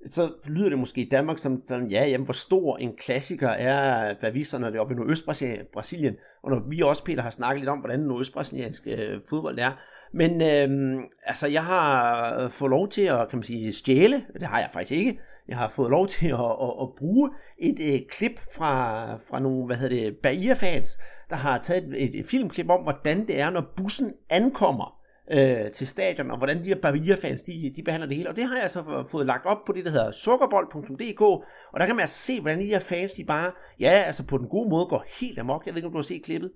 så 0.09 0.31
lyder 0.47 0.69
det 0.69 0.79
måske 0.79 1.01
i 1.01 1.09
Danmark 1.09 1.37
som 1.37 1.61
sådan, 1.65 1.87
ja, 1.87 2.05
jamen, 2.05 2.25
hvor 2.25 2.33
stor 2.33 2.77
en 2.77 2.95
klassiker 2.95 3.49
er 3.49 4.13
Bavisterne 4.21 4.61
når 4.61 4.69
det 4.69 4.77
er 4.77 4.81
oppe 4.81 4.93
i 4.93 4.97
Nordøst-Brasilien, 4.97 6.15
og 6.43 6.51
når 6.51 6.59
vi 6.69 6.81
også, 6.81 7.03
Peter, 7.03 7.21
har 7.21 7.29
snakket 7.29 7.59
lidt 7.59 7.69
om, 7.69 7.79
hvordan 7.79 7.99
nordøst-brasiliansk 7.99 8.87
øh, 8.87 9.19
fodbold 9.29 9.59
er. 9.59 9.71
Men 10.13 10.41
øh, 10.41 10.99
altså, 11.25 11.47
jeg 11.47 11.63
har 11.63 12.43
øh, 12.43 12.49
fået 12.49 12.69
lov 12.69 12.89
til 12.89 13.01
at, 13.01 13.29
kan 13.29 13.37
man 13.37 13.43
sige, 13.43 13.73
stjæle, 13.73 14.25
det 14.33 14.43
har 14.43 14.59
jeg 14.59 14.69
faktisk 14.73 14.91
ikke, 14.91 15.19
jeg 15.47 15.57
har 15.57 15.69
fået 15.69 15.91
lov 15.91 16.07
til 16.07 16.27
at, 16.27 16.39
at, 16.39 16.73
at 16.81 16.89
bruge 16.97 17.29
et 17.57 17.79
øh, 17.93 17.99
klip 18.09 18.39
fra, 18.55 19.15
fra 19.15 19.39
nogle, 19.39 19.65
hvad 19.65 19.75
hedder 19.75 19.95
det, 19.95 20.17
Bahia-fans, 20.17 20.99
der 21.29 21.35
har 21.35 21.57
taget 21.57 22.03
et, 22.03 22.19
et 22.19 22.25
filmklip 22.25 22.69
om, 22.69 22.83
hvordan 22.83 23.27
det 23.27 23.39
er, 23.39 23.49
når 23.49 23.73
bussen 23.77 24.13
ankommer 24.29 25.00
øh, 25.31 25.71
til 25.71 25.87
stadion, 25.87 26.31
og 26.31 26.37
hvordan 26.37 26.63
de 26.63 26.69
her 26.69 26.81
Bahia-fans, 26.81 27.43
de, 27.43 27.73
de 27.75 27.83
behandler 27.83 28.07
det 28.07 28.17
hele. 28.17 28.29
Og 28.29 28.35
det 28.35 28.43
har 28.47 28.55
jeg 28.55 28.63
altså 28.63 28.83
så 28.83 29.07
fået 29.11 29.25
lagt 29.25 29.45
op 29.45 29.65
på 29.65 29.73
det, 29.73 29.85
der 29.85 29.91
hedder 29.91 30.11
sukkerbold.dk, 30.11 31.21
og 31.21 31.79
der 31.79 31.85
kan 31.85 31.95
man 31.95 32.03
altså 32.03 32.17
se, 32.17 32.41
hvordan 32.41 32.59
de 32.59 32.65
her 32.65 32.79
fans, 32.79 33.13
de 33.13 33.25
bare, 33.25 33.53
ja, 33.79 34.03
altså 34.09 34.27
på 34.27 34.37
den 34.37 34.49
gode 34.49 34.69
måde 34.69 34.85
går 34.85 35.05
helt 35.19 35.39
amok. 35.39 35.65
Jeg 35.65 35.73
ved 35.73 35.77
ikke, 35.79 35.87
om 35.87 35.93
du 35.93 35.97
har 35.97 36.11
set 36.13 36.23
klippet? 36.23 36.51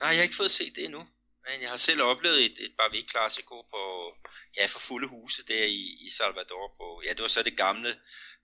Nej, 0.00 0.08
jeg 0.08 0.18
har 0.18 0.22
ikke 0.22 0.36
fået 0.36 0.50
set 0.50 0.72
det 0.76 0.84
endnu. 0.84 1.02
Men 1.46 1.62
jeg 1.62 1.70
har 1.70 1.76
selv 1.76 2.02
oplevet 2.02 2.44
et, 2.44 2.56
et 2.66 2.72
Barbie 2.78 3.08
Classico 3.10 3.62
på, 3.62 3.82
ja, 4.56 4.66
for 4.66 4.80
fulde 4.80 5.08
huse 5.08 5.42
der 5.48 5.64
i, 5.64 5.82
i 6.06 6.10
Salvador. 6.10 6.74
På, 6.78 7.02
ja, 7.06 7.10
det 7.10 7.22
var 7.22 7.28
så 7.28 7.42
det 7.42 7.56
gamle 7.56 7.90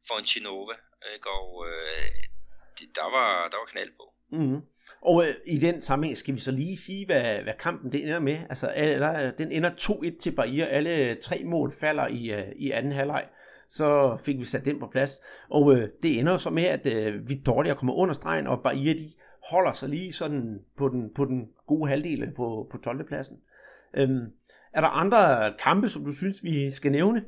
Fonchinova, 0.08 0.74
ikke? 1.14 1.30
og 1.30 1.68
øh, 1.68 2.08
det, 2.78 2.88
der, 2.94 3.10
var, 3.16 3.48
der 3.48 3.56
var 3.56 3.64
knald 3.64 3.92
på. 3.96 4.09
Mm-hmm. 4.32 4.60
Og 5.02 5.24
øh, 5.26 5.34
i 5.46 5.58
den 5.58 5.80
sammenhæng 5.80 6.18
skal 6.18 6.34
vi 6.34 6.40
så 6.40 6.50
lige 6.52 6.76
sige, 6.76 7.06
hvad, 7.06 7.42
hvad 7.42 7.54
kampen 7.58 7.92
det 7.92 8.02
ender 8.02 8.18
med. 8.18 8.36
Altså, 8.48 8.72
eller, 8.76 9.26
øh, 9.26 9.32
den 9.38 9.52
ender 9.52 9.70
2-1 9.70 10.18
til 10.18 10.30
Bahia. 10.30 10.64
Alle 10.64 11.14
tre 11.14 11.42
mål 11.44 11.72
falder 11.72 12.06
i, 12.06 12.30
øh, 12.30 12.44
i 12.56 12.70
anden 12.70 12.92
halvleg. 12.92 13.24
Så 13.68 14.16
fik 14.24 14.38
vi 14.38 14.44
sat 14.44 14.64
den 14.64 14.80
på 14.80 14.86
plads. 14.86 15.20
Og 15.48 15.76
øh, 15.76 15.88
det 16.02 16.18
ender 16.18 16.36
så 16.36 16.50
med, 16.50 16.64
at 16.64 16.86
øh, 16.86 17.28
Vittoria 17.28 17.74
kommer 17.74 17.94
under 17.94 18.14
stregen, 18.14 18.46
og 18.46 18.62
Bahia 18.62 18.92
de 18.92 19.10
holder 19.50 19.72
sig 19.72 19.88
lige 19.88 20.12
sådan 20.12 20.60
på 20.76 20.88
den, 20.88 21.10
på 21.14 21.24
den 21.24 21.48
gode 21.66 21.88
halvdel 21.88 22.22
øh, 22.22 22.34
på, 22.34 22.68
på 22.70 22.78
12. 22.78 23.06
pladsen. 23.06 23.36
Øhm, 23.94 24.26
er 24.72 24.80
der 24.80 24.88
andre 24.88 25.52
kampe, 25.58 25.88
som 25.88 26.04
du 26.04 26.12
synes, 26.12 26.44
vi 26.44 26.70
skal 26.70 26.92
nævne? 26.92 27.24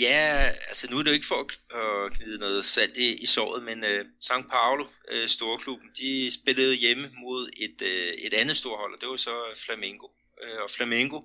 Ja, 0.00 0.52
altså 0.68 0.90
nu 0.90 0.98
er 0.98 1.02
det 1.02 1.10
jo 1.10 1.14
ikke 1.14 1.26
for 1.26 1.40
at 1.40 2.12
knide 2.12 2.34
øh, 2.34 2.40
noget 2.40 2.64
salt 2.64 2.96
i, 2.96 3.14
i 3.14 3.26
såret, 3.26 3.62
men 3.62 3.84
øh, 3.84 4.00
uh, 4.00 4.06
St. 4.20 4.48
Paulo, 4.50 4.84
uh, 5.12 5.26
storklubben, 5.26 5.90
de 5.96 6.34
spillede 6.34 6.74
hjemme 6.74 7.10
mod 7.18 7.50
et, 7.56 7.82
uh, 7.82 8.24
et 8.26 8.34
andet 8.34 8.56
storhold, 8.56 8.94
og 8.94 9.00
det 9.00 9.08
var 9.08 9.16
så 9.16 9.60
Flamengo. 9.66 10.06
Uh, 10.06 10.62
og 10.62 10.70
Flamengo, 10.70 11.20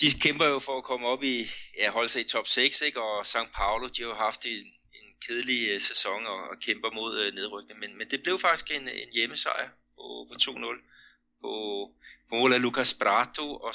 de 0.00 0.10
kæmper 0.20 0.46
jo 0.46 0.58
for 0.58 0.78
at 0.78 0.84
komme 0.84 1.06
op 1.06 1.22
i, 1.22 1.46
ja, 1.78 1.90
holde 1.90 2.08
sig 2.08 2.20
i 2.20 2.28
top 2.28 2.48
6, 2.48 2.80
ikke? 2.80 3.02
og 3.02 3.26
St. 3.26 3.52
Paulo, 3.54 3.86
de 3.86 4.02
har 4.02 4.08
jo 4.08 4.14
haft 4.14 4.46
en, 4.46 4.66
en 4.98 5.08
kedelig 5.26 5.74
uh, 5.74 5.80
sæson 5.80 6.26
og, 6.26 6.48
og 6.50 6.58
kæmper 6.60 6.90
mod 6.90 7.26
uh, 7.26 7.34
nedrykning, 7.34 7.80
men, 7.80 7.98
men 7.98 8.10
det 8.10 8.22
blev 8.22 8.38
faktisk 8.38 8.70
en, 8.70 8.88
en 8.88 9.08
hjemmesejr 9.12 9.68
på, 9.96 10.26
på 10.28 10.34
2-0 10.42 10.94
på, 11.40 11.90
på 12.28 12.34
mål 12.34 12.52
af 12.52 12.62
Lucas 12.62 12.94
Prato 12.94 13.56
og 13.56 13.74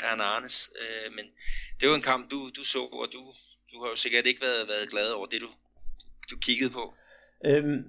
Arne 0.00 0.22
Arnes. 0.22 0.70
Øh, 0.80 1.14
men 1.16 1.24
det 1.80 1.88
var 1.88 1.94
en 1.94 2.02
kamp, 2.02 2.30
du, 2.30 2.50
du 2.56 2.64
så, 2.64 2.78
og 2.78 3.08
du, 3.12 3.18
du 3.72 3.82
har 3.82 3.90
jo 3.90 3.96
sikkert 3.96 4.26
ikke 4.26 4.40
været, 4.40 4.68
været 4.68 4.90
glad 4.90 5.08
over 5.10 5.26
det, 5.26 5.40
du, 5.40 5.48
du 6.30 6.36
kiggede 6.36 6.70
på. 6.70 6.94
Øhm, 7.46 7.84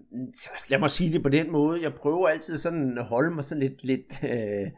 lad 0.67 0.79
mig 0.79 0.91
sige 0.91 1.11
det 1.11 1.23
på 1.23 1.29
den 1.29 1.51
måde. 1.51 1.81
Jeg 1.81 1.93
prøver 1.93 2.29
altid 2.29 2.57
sådan 2.57 2.97
at 2.97 3.05
holde 3.05 3.35
mig 3.35 3.43
sådan 3.43 3.63
lidt, 3.63 3.83
lidt 3.83 4.23
øh, 4.23 4.71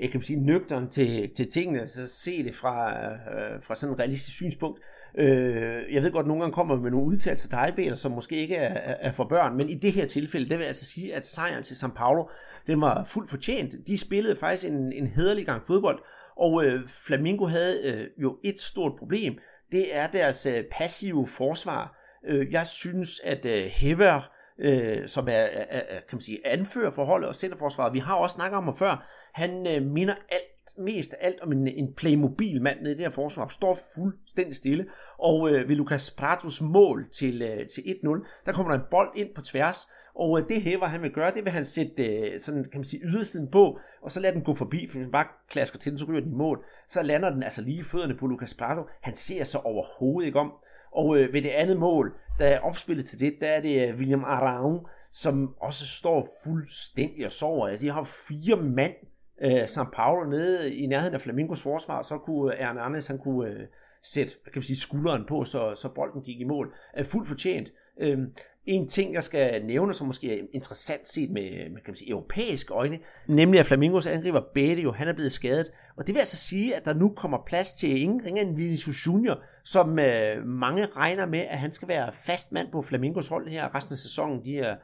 jeg 0.00 0.10
kan 0.10 0.22
sige, 0.22 0.40
nøgteren 0.40 0.90
til, 0.90 1.34
til 1.34 1.50
tingene, 1.50 1.86
så 1.86 2.08
se 2.08 2.44
det 2.44 2.54
fra, 2.54 3.02
øh, 3.04 3.62
fra 3.62 3.74
sådan 3.74 3.94
en 3.94 3.98
realistisk 3.98 4.36
synspunkt. 4.36 4.80
Øh, 5.18 5.94
jeg 5.94 6.02
ved 6.02 6.12
godt, 6.12 6.24
at 6.24 6.28
nogle 6.28 6.42
gange 6.42 6.54
kommer 6.54 6.76
med 6.76 6.90
nogle 6.90 7.06
udtalelser 7.06 7.48
til 7.48 7.76
dig, 7.76 7.98
som 7.98 8.12
måske 8.12 8.36
ikke 8.36 8.56
er, 8.56 8.94
er 9.08 9.12
for 9.12 9.24
børn, 9.24 9.56
men 9.56 9.68
i 9.68 9.74
det 9.74 9.92
her 9.92 10.06
tilfælde, 10.06 10.48
det 10.48 10.58
vil 10.58 10.64
jeg 10.64 10.68
altså 10.68 10.86
sige, 10.86 11.14
at 11.14 11.26
sejren 11.26 11.62
til 11.62 11.74
São 11.74 11.92
Paulo, 11.94 12.28
den 12.66 12.80
var 12.80 13.04
fuldt 13.04 13.30
fortjent. 13.30 13.86
De 13.86 13.98
spillede 13.98 14.36
faktisk 14.36 14.64
en, 14.64 14.92
en 14.92 15.06
hederlig 15.06 15.46
gang 15.46 15.66
fodbold, 15.66 16.02
og 16.36 16.64
øh, 16.64 16.88
Flamingo 16.88 17.46
havde 17.46 17.86
øh, 17.86 18.06
jo 18.22 18.38
et 18.44 18.60
stort 18.60 18.92
problem. 18.98 19.38
Det 19.72 19.96
er 19.96 20.06
deres 20.06 20.46
øh, 20.46 20.64
passive 20.70 21.26
forsvar. 21.26 21.98
Øh, 22.26 22.52
jeg 22.52 22.66
synes, 22.66 23.20
at 23.24 23.44
øh, 23.44 23.64
Hever, 23.64 24.30
øh, 24.58 25.08
som 25.08 25.28
er, 25.28 25.32
er, 25.32 25.64
er, 25.70 26.00
kan 26.08 26.16
man 26.16 26.20
sige, 26.20 26.46
anfører 26.46 26.90
forholdet 26.90 27.28
og 27.28 27.36
centerforsvaret, 27.36 27.92
vi 27.92 27.98
har 27.98 28.14
også 28.14 28.34
snakket 28.34 28.56
om 28.56 28.64
ham 28.64 28.76
før, 28.76 29.08
han 29.34 29.66
øh, 29.66 29.82
minder 29.82 30.14
alt 30.28 30.78
mest 30.78 31.14
af 31.14 31.26
alt 31.26 31.40
om 31.40 31.52
en, 31.52 31.68
en 31.68 31.94
Playmobil-mand 31.94 32.80
nede 32.80 32.94
i 32.94 32.96
det 32.96 33.04
her 33.04 33.10
forsvar, 33.10 33.48
står 33.48 33.78
fuldstændig 33.94 34.56
stille, 34.56 34.86
og 35.18 35.50
øh, 35.50 35.68
ved 35.68 35.76
Lucas 35.76 36.10
Pratos 36.10 36.60
mål 36.60 37.08
til, 37.10 37.42
øh, 37.42 37.66
til 37.68 37.80
1-0, 37.80 38.42
der 38.46 38.52
kommer 38.52 38.72
der 38.72 38.78
en 38.78 38.86
bold 38.90 39.10
ind 39.14 39.34
på 39.34 39.42
tværs, 39.42 39.90
og 40.14 40.38
øh, 40.38 40.48
det 40.48 40.62
det 40.62 40.62
hæver 40.62 40.86
han 40.86 41.02
vil 41.02 41.10
gøre, 41.10 41.34
det 41.34 41.44
vil 41.44 41.52
han 41.52 41.64
sætte 41.64 42.06
øh, 42.06 42.40
sådan, 42.40 42.64
kan 42.64 42.78
man 42.80 42.84
sige, 42.84 43.02
ydersiden 43.04 43.50
på, 43.50 43.78
og 44.02 44.10
så 44.10 44.20
lader 44.20 44.34
den 44.34 44.44
gå 44.44 44.54
forbi, 44.54 44.86
for 44.88 44.96
hvis 44.96 45.06
man 45.06 45.12
bare 45.12 45.26
klasker 45.50 45.78
til 45.78 45.92
den, 45.92 45.98
så 45.98 46.04
ryger 46.04 46.20
den 46.20 46.32
i 46.32 46.34
mål. 46.34 46.64
Så 46.88 47.02
lander 47.02 47.30
den 47.30 47.42
altså 47.42 47.62
lige 47.62 47.78
i 47.78 47.82
fødderne 47.82 48.16
på 48.16 48.26
Lucas 48.26 48.54
Prato. 48.54 48.82
Han 49.00 49.14
ser 49.14 49.44
sig 49.44 49.66
overhovedet 49.66 50.26
ikke 50.26 50.38
om. 50.38 50.52
Og 50.92 51.18
øh, 51.18 51.32
ved 51.32 51.42
det 51.42 51.48
andet 51.48 51.76
mål, 51.76 52.14
der 52.38 52.46
er 52.46 52.60
opspillet 52.60 53.06
til 53.06 53.20
det, 53.20 53.34
der 53.40 53.46
er 53.46 53.60
det 53.60 53.88
øh, 53.88 53.98
William 53.98 54.24
Arau, 54.24 54.86
som 55.10 55.54
også 55.60 55.86
står 55.86 56.28
fuldstændig 56.44 57.24
og 57.24 57.30
sover. 57.30 57.68
Altså, 57.68 57.86
de 57.86 57.90
har 57.90 58.02
fire 58.28 58.56
mand, 58.56 58.94
øh, 59.42 59.64
São 59.64 59.90
Paulo 59.92 60.30
nede 60.30 60.74
i 60.74 60.86
nærheden 60.86 61.14
af 61.14 61.20
Flamingos 61.20 61.62
forsvar, 61.62 62.02
så 62.02 62.18
kunne 62.18 62.56
Hernandez, 62.56 63.06
han 63.06 63.18
kunne 63.18 63.50
øh, 63.50 63.66
sætte 64.02 64.34
kan 64.44 64.52
man 64.54 64.62
sige, 64.62 64.76
skulderen 64.76 65.24
på, 65.28 65.44
så, 65.44 65.74
så 65.74 65.88
bolden 65.88 66.22
gik 66.22 66.40
i 66.40 66.44
mål. 66.44 66.74
Er 66.92 67.02
fuldt 67.02 67.28
fortjent. 67.28 67.72
Øh, 68.00 68.18
en 68.66 68.88
ting, 68.88 69.14
jeg 69.14 69.22
skal 69.22 69.64
nævne, 69.64 69.94
som 69.94 70.06
måske 70.06 70.38
er 70.38 70.44
interessant 70.52 71.08
set 71.08 71.30
med, 71.30 71.42
med 71.42 71.80
kan 71.80 71.82
man 71.86 71.96
sige, 71.96 72.10
europæiske 72.10 72.74
øjne, 72.74 72.98
nemlig 73.26 73.60
at 73.60 73.66
Flamingos 73.66 74.06
angriber 74.06 74.40
Bede 74.54 74.80
jo, 74.82 74.92
han 74.92 75.08
er 75.08 75.12
blevet 75.12 75.32
skadet. 75.32 75.72
Og 75.96 76.06
det 76.06 76.14
vil 76.14 76.20
altså 76.20 76.36
sige, 76.36 76.76
at 76.76 76.84
der 76.84 76.94
nu 76.94 77.08
kommer 77.08 77.38
plads 77.46 77.72
til 77.72 78.02
ingen 78.02 78.24
ringer 78.24 78.42
end 78.42 78.56
Vinicius 78.56 79.06
Junior, 79.06 79.42
som 79.64 79.98
øh, 79.98 80.46
mange 80.46 80.86
regner 80.86 81.26
med, 81.26 81.38
at 81.38 81.58
han 81.58 81.72
skal 81.72 81.88
være 81.88 82.12
fast 82.12 82.52
mand 82.52 82.68
på 82.72 82.82
Flamingos 82.82 83.28
hold 83.28 83.48
her 83.48 83.74
resten 83.74 83.92
af 83.92 83.98
sæsonen, 83.98 84.44
de 84.44 84.52
her 84.52 84.76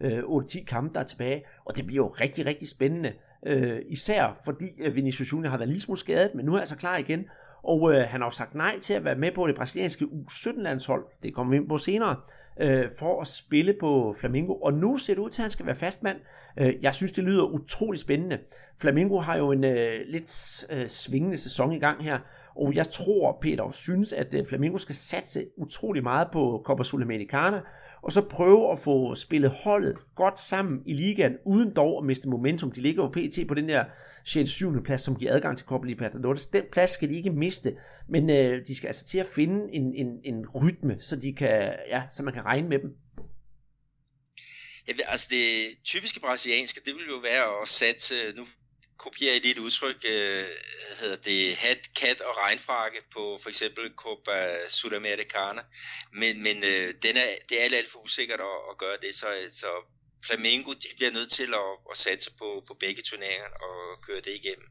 øh, 0.00 0.18
8-10 0.18 0.64
kampe, 0.64 0.94
der 0.94 1.00
er 1.00 1.04
tilbage. 1.04 1.44
Og 1.64 1.76
det 1.76 1.86
bliver 1.86 2.04
jo 2.04 2.08
rigtig, 2.08 2.46
rigtig 2.46 2.68
spændende. 2.68 3.12
Øh, 3.46 3.80
især 3.88 4.40
fordi 4.44 4.66
øh, 4.80 4.94
Vinicius 4.94 5.32
Junior 5.32 5.50
har 5.50 5.58
været 5.58 5.70
lige 5.70 5.80
smule 5.80 5.98
skadet, 5.98 6.34
men 6.34 6.44
nu 6.44 6.52
er 6.52 6.56
han 6.56 6.62
altså 6.62 6.76
klar 6.76 6.96
igen. 6.96 7.24
Og 7.62 7.92
øh, 7.92 7.98
han 8.08 8.20
har 8.20 8.26
jo 8.26 8.30
sagt 8.30 8.54
nej 8.54 8.78
til 8.80 8.94
at 8.94 9.04
være 9.04 9.14
med 9.14 9.32
på 9.32 9.46
det 9.46 9.56
brasilianske 9.56 10.04
U17-landshold, 10.04 11.04
det 11.22 11.34
kommer 11.34 11.50
vi 11.50 11.56
ind 11.56 11.68
på 11.68 11.78
senere, 11.78 12.16
øh, 12.60 12.84
for 12.98 13.20
at 13.20 13.26
spille 13.28 13.74
på 13.80 14.14
Flamingo. 14.18 14.54
Og 14.54 14.72
nu 14.72 14.98
ser 14.98 15.14
det 15.14 15.20
ud 15.20 15.30
til, 15.30 15.42
at 15.42 15.44
han 15.44 15.50
skal 15.50 15.66
være 15.66 15.74
fastmand. 15.74 16.16
Øh, 16.58 16.74
jeg 16.82 16.94
synes, 16.94 17.12
det 17.12 17.24
lyder 17.24 17.44
utrolig 17.44 18.00
spændende. 18.00 18.38
Flamingo 18.80 19.18
har 19.18 19.36
jo 19.36 19.52
en 19.52 19.64
øh, 19.64 19.94
lidt 20.08 20.64
øh, 20.70 20.88
svingende 20.88 21.38
sæson 21.38 21.72
i 21.72 21.78
gang 21.78 22.04
her, 22.04 22.18
og 22.56 22.74
jeg 22.74 22.90
tror, 22.90 23.38
Peter, 23.40 23.70
synes, 23.70 24.12
at 24.12 24.34
øh, 24.34 24.46
Flamingo 24.46 24.78
skal 24.78 24.94
satse 24.94 25.46
utrolig 25.56 26.02
meget 26.02 26.28
på 26.32 26.62
Copa 26.64 26.82
Sudamericana, 26.82 27.60
og 28.04 28.12
så 28.12 28.22
prøve 28.22 28.72
at 28.72 28.78
få 28.78 29.14
spillet 29.14 29.50
holdet 29.50 29.96
godt 30.14 30.40
sammen 30.40 30.82
i 30.86 30.92
ligaen, 30.92 31.36
uden 31.46 31.76
dog 31.76 31.98
at 31.98 32.04
miste 32.04 32.28
momentum. 32.28 32.72
De 32.72 32.80
ligger 32.80 33.02
jo 33.02 33.08
pt. 33.08 33.48
på 33.48 33.54
den 33.54 33.68
der 33.68 33.84
6. 34.24 34.50
7. 34.50 34.82
plads, 34.82 35.02
som 35.02 35.16
giver 35.16 35.32
adgang 35.32 35.58
til 35.58 35.66
Copa 35.66 35.86
Libertadores. 35.86 36.46
Den 36.46 36.62
plads 36.72 36.90
skal 36.90 37.10
de 37.10 37.16
ikke 37.16 37.30
miste, 37.30 37.76
men 38.08 38.30
øh, 38.30 38.66
de 38.66 38.76
skal 38.76 38.86
altså 38.86 39.04
til 39.04 39.18
at 39.18 39.26
finde 39.26 39.74
en, 39.74 39.94
en, 39.94 40.20
en 40.24 40.48
rytme, 40.48 40.96
så, 41.00 41.16
de 41.16 41.32
kan, 41.32 41.74
ja, 41.88 42.02
så 42.10 42.22
man 42.22 42.34
kan 42.34 42.44
regne 42.44 42.68
med 42.68 42.78
dem. 42.78 42.96
Ja, 44.88 44.92
altså 45.06 45.26
det 45.30 45.66
typiske 45.84 46.20
brasilianske, 46.20 46.80
det 46.84 46.94
vil 46.94 47.06
jo 47.08 47.16
være 47.16 47.62
at 47.62 47.68
satse, 47.68 48.14
nu 48.36 48.46
kopierer 49.04 49.34
i 49.34 49.50
et 49.50 49.64
udtryk, 49.66 50.00
øh, 50.14 50.46
hedder 51.00 51.20
det 51.30 51.40
hat, 51.64 51.82
kat 52.00 52.20
og 52.28 52.32
regnfrakke 52.44 53.00
på 53.14 53.22
for 53.42 53.48
eksempel 53.52 53.84
Copa 54.02 54.36
Sudamericana, 54.68 55.62
men, 56.20 56.34
men 56.46 56.56
øh, 56.72 56.86
den 57.04 57.14
er, 57.24 57.28
det 57.48 57.54
er 57.58 57.64
alt, 57.64 57.74
alt 57.80 57.90
for 57.92 57.98
usikkert 58.06 58.40
at, 58.50 58.58
at 58.70 58.74
gøre 58.82 58.98
det, 59.04 59.12
så, 59.20 59.28
så 59.60 59.70
Flamengo 60.26 60.70
de 60.72 60.88
bliver 60.96 61.12
nødt 61.18 61.30
til 61.38 61.50
at, 61.62 61.70
at 61.90 61.96
satse 62.04 62.30
på, 62.40 62.48
på 62.68 62.74
begge 62.80 63.02
turneringer 63.02 63.50
og 63.66 63.76
køre 64.06 64.22
det 64.26 64.34
igennem. 64.40 64.68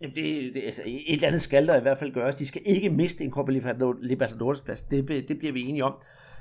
Jamen 0.00 0.16
det, 0.16 0.54
det, 0.54 0.62
altså, 0.62 0.82
et 0.86 1.12
eller 1.12 1.28
andet 1.28 1.42
skal 1.42 1.66
der 1.66 1.76
i 1.76 1.80
hvert 1.80 1.98
fald 1.98 2.14
gøres. 2.14 2.36
De 2.36 2.46
skal 2.46 2.62
ikke 2.64 2.90
miste 2.90 3.24
en 3.24 3.30
Copa 3.30 3.52
Libertadores 4.02 4.60
plads. 4.60 4.82
Det, 4.82 5.28
det 5.28 5.38
bliver 5.38 5.52
vi 5.52 5.60
enige 5.60 5.84
om. 5.84 5.94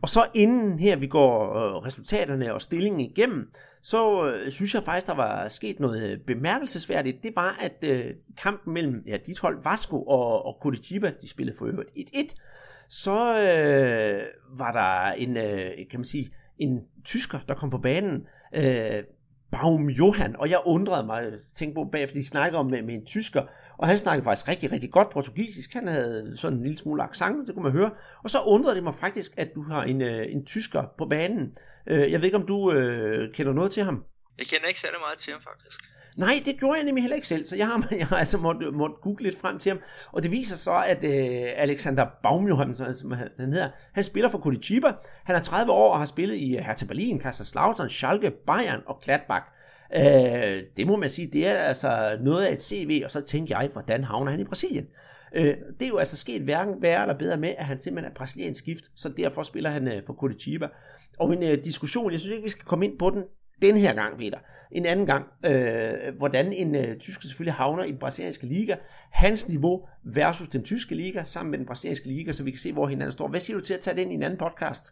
Og 0.06 0.10
så 0.10 0.28
inden 0.34 0.80
her 0.80 0.96
vi 0.96 1.08
går 1.08 1.56
øh, 1.56 1.84
resultaterne 1.86 2.54
og 2.54 2.62
stillingen 2.62 3.00
igennem, 3.00 3.52
så 3.82 4.28
øh, 4.28 4.52
synes 4.52 4.74
jeg 4.76 4.84
faktisk, 4.84 5.08
der 5.08 5.14
var 5.14 5.48
sket 5.48 5.80
noget 5.80 6.10
øh, 6.10 6.20
bemærkelsesværdigt. 6.20 7.24
Det 7.24 7.32
var, 7.36 7.58
at 7.62 7.74
øh, 7.82 8.14
kampen 8.38 8.74
mellem 8.74 9.04
ja, 9.08 9.18
dit 9.26 9.40
hold 9.40 9.64
Vasco 9.64 10.04
og, 10.04 10.46
og 10.46 10.58
Curitiba, 10.62 11.12
de 11.22 11.30
spillede 11.30 11.58
for 11.58 11.66
øvrigt 11.66 11.90
1-1, 11.90 12.36
så 12.90 13.12
øh, 13.12 14.22
var 14.60 14.72
der 14.72 15.12
en, 15.12 15.38
øh, 15.38 15.72
kan 15.92 16.00
man 16.00 16.06
sige, 16.06 16.30
en 16.58 16.80
tysker, 17.06 17.40
der 17.48 17.54
kom 17.54 17.70
på 17.70 17.78
banen, 17.78 18.28
øh, 18.56 19.04
Baum 19.52 19.90
Johan, 19.90 20.36
og 20.40 20.50
jeg 20.50 20.60
undrede 20.66 21.06
mig, 21.06 21.24
øh, 21.26 21.34
tænkte 21.54 21.76
på 21.76 21.84
bagefter, 21.92 22.18
de 22.18 22.28
snakker 22.28 22.60
om 22.60 22.66
med, 22.66 22.82
med 22.82 22.94
en 22.94 23.06
tysker, 23.06 23.44
og 23.78 23.88
han 23.88 23.98
snakkede 23.98 24.24
faktisk 24.24 24.48
rigtig, 24.48 24.72
rigtig 24.72 24.92
godt 24.92 25.10
portugisisk. 25.10 25.74
Han 25.74 25.88
havde 25.88 26.38
sådan 26.38 26.58
en 26.58 26.64
lille 26.64 26.78
smule 26.78 27.04
accent, 27.04 27.48
det 27.48 27.56
kunne 27.56 27.64
man 27.64 27.72
høre. 27.72 27.92
Og 28.24 28.30
så 28.30 28.38
undrede 28.46 28.76
det 28.76 28.84
mig 28.84 28.96
faktisk, 28.96 29.34
at 29.38 29.56
du 29.56 29.62
har 29.62 29.84
en, 29.84 30.02
øh, 30.02 30.26
en 30.30 30.46
tysker 30.46 30.84
på 30.98 31.06
banen. 31.06 31.58
Øh, 31.88 32.12
jeg 32.12 32.20
ved 32.20 32.26
ikke, 32.26 32.38
om 32.38 32.48
du 32.48 32.72
øh, 32.72 33.34
kender 33.34 33.54
noget 33.54 33.72
til 33.72 33.84
ham? 33.84 34.04
Jeg 34.38 34.46
kender 34.46 34.68
ikke 34.68 34.80
særlig 34.80 35.00
meget 35.00 35.18
til 35.18 35.34
ham, 35.34 35.42
faktisk. 35.42 35.80
Nej, 36.18 36.42
det 36.46 36.60
gjorde 36.60 36.78
jeg 36.78 36.86
nemlig 36.86 37.04
heller 37.04 37.16
ikke 37.16 37.28
selv, 37.28 37.46
så 37.46 37.56
jeg 37.56 37.68
har, 37.68 37.88
jeg 38.00 38.08
har 38.08 38.18
altså 38.18 38.38
måttet, 38.38 38.74
måtte 38.74 38.96
google 39.02 39.24
lidt 39.24 39.40
frem 39.40 39.60
til 39.60 39.70
ham. 39.70 39.80
Og 40.12 40.24
det 40.24 40.32
viser 40.32 40.56
så, 40.56 40.84
at 40.86 41.04
øh, 41.04 41.54
Alexander 41.56 42.06
Baumjohann, 42.24 42.76
som 42.94 43.12
han 43.12 43.54
hedder, 43.54 43.70
han 43.94 44.04
spiller 44.04 44.30
for 44.30 44.40
Curitiba. 44.40 44.94
Han 45.24 45.36
er 45.36 45.40
30 45.40 45.72
år 45.72 45.92
og 45.92 46.00
har 46.00 46.06
spillet 46.06 46.36
i 46.36 46.58
øh, 46.58 46.64
Hertha 46.64 46.86
Berlin, 46.86 47.20
Kaiserslautern, 47.20 47.90
Schalke, 47.90 48.32
Bayern 48.32 48.82
og 48.86 49.00
Gladbach. 49.04 49.46
Øh, 49.96 50.64
det 50.78 50.88
må 50.88 50.96
man 50.96 51.10
sige, 51.10 51.28
det 51.34 51.48
er 51.48 51.54
altså 51.54 52.18
noget 52.22 52.46
af 52.46 52.54
et 52.54 52.62
CV, 52.62 53.02
og 53.06 53.12
så 53.12 53.22
tænkte 53.22 53.58
jeg, 53.58 53.70
hvordan 53.74 54.04
havner 54.04 54.32
han 54.32 54.40
i 54.40 54.44
Brasilien? 54.44 54.88
Øh, 55.36 55.56
det 55.80 55.86
er 55.86 55.90
jo 55.90 55.98
altså 55.98 56.18
sket 56.18 56.42
hverken 56.42 56.82
værre 56.82 57.02
eller 57.02 57.18
bedre 57.18 57.38
med, 57.38 57.56
at 57.58 57.66
han 57.66 57.82
simpelthen 57.82 58.12
er 58.12 58.16
brasiliansk 58.16 58.66
gift, 58.66 58.84
så 58.96 59.10
derfor 59.10 59.44
spiller 59.44 59.70
han 59.70 59.88
øh, 59.88 60.02
for 60.06 60.14
Curitiba. 60.14 60.68
Og 61.20 61.34
en 61.34 61.44
øh, 61.44 61.66
diskussion, 61.66 62.12
jeg 62.12 62.20
synes 62.20 62.32
ikke, 62.32 62.44
vi 62.44 62.50
skal 62.50 62.66
komme 62.66 62.86
ind 62.86 63.00
på 63.00 63.10
den 63.10 63.24
den 63.62 63.78
her 63.78 63.94
gang, 63.94 64.18
Peter. 64.18 64.38
En 64.72 64.86
anden 64.86 65.06
gang, 65.06 65.26
øh, 65.46 66.18
hvordan 66.18 66.54
en 66.54 66.76
øh, 66.76 67.00
tysker 67.00 67.28
selvfølgelig 67.28 67.54
havner 67.54 67.84
i 67.84 67.92
den 67.92 68.00
brasilianske 68.00 68.46
liga. 68.46 68.76
Hans 69.12 69.48
niveau 69.48 69.88
versus 70.04 70.48
den 70.48 70.64
tyske 70.64 70.96
liga, 70.96 71.24
sammen 71.24 71.52
med 71.52 71.60
den 71.60 71.68
brasilianske 71.68 72.08
liga, 72.08 72.32
så 72.32 72.44
vi 72.44 72.52
kan 72.52 72.60
se, 72.60 72.74
hvor 72.74 72.88
hinanden 72.88 73.12
står. 73.12 73.28
Hvad 73.28 73.40
siger 73.40 73.60
du 73.60 73.66
til 73.66 73.74
at 73.74 73.80
tage 73.80 73.98
den 73.98 74.12
i 74.12 74.14
en 74.14 74.24
anden 74.24 74.40
podcast? 74.40 74.84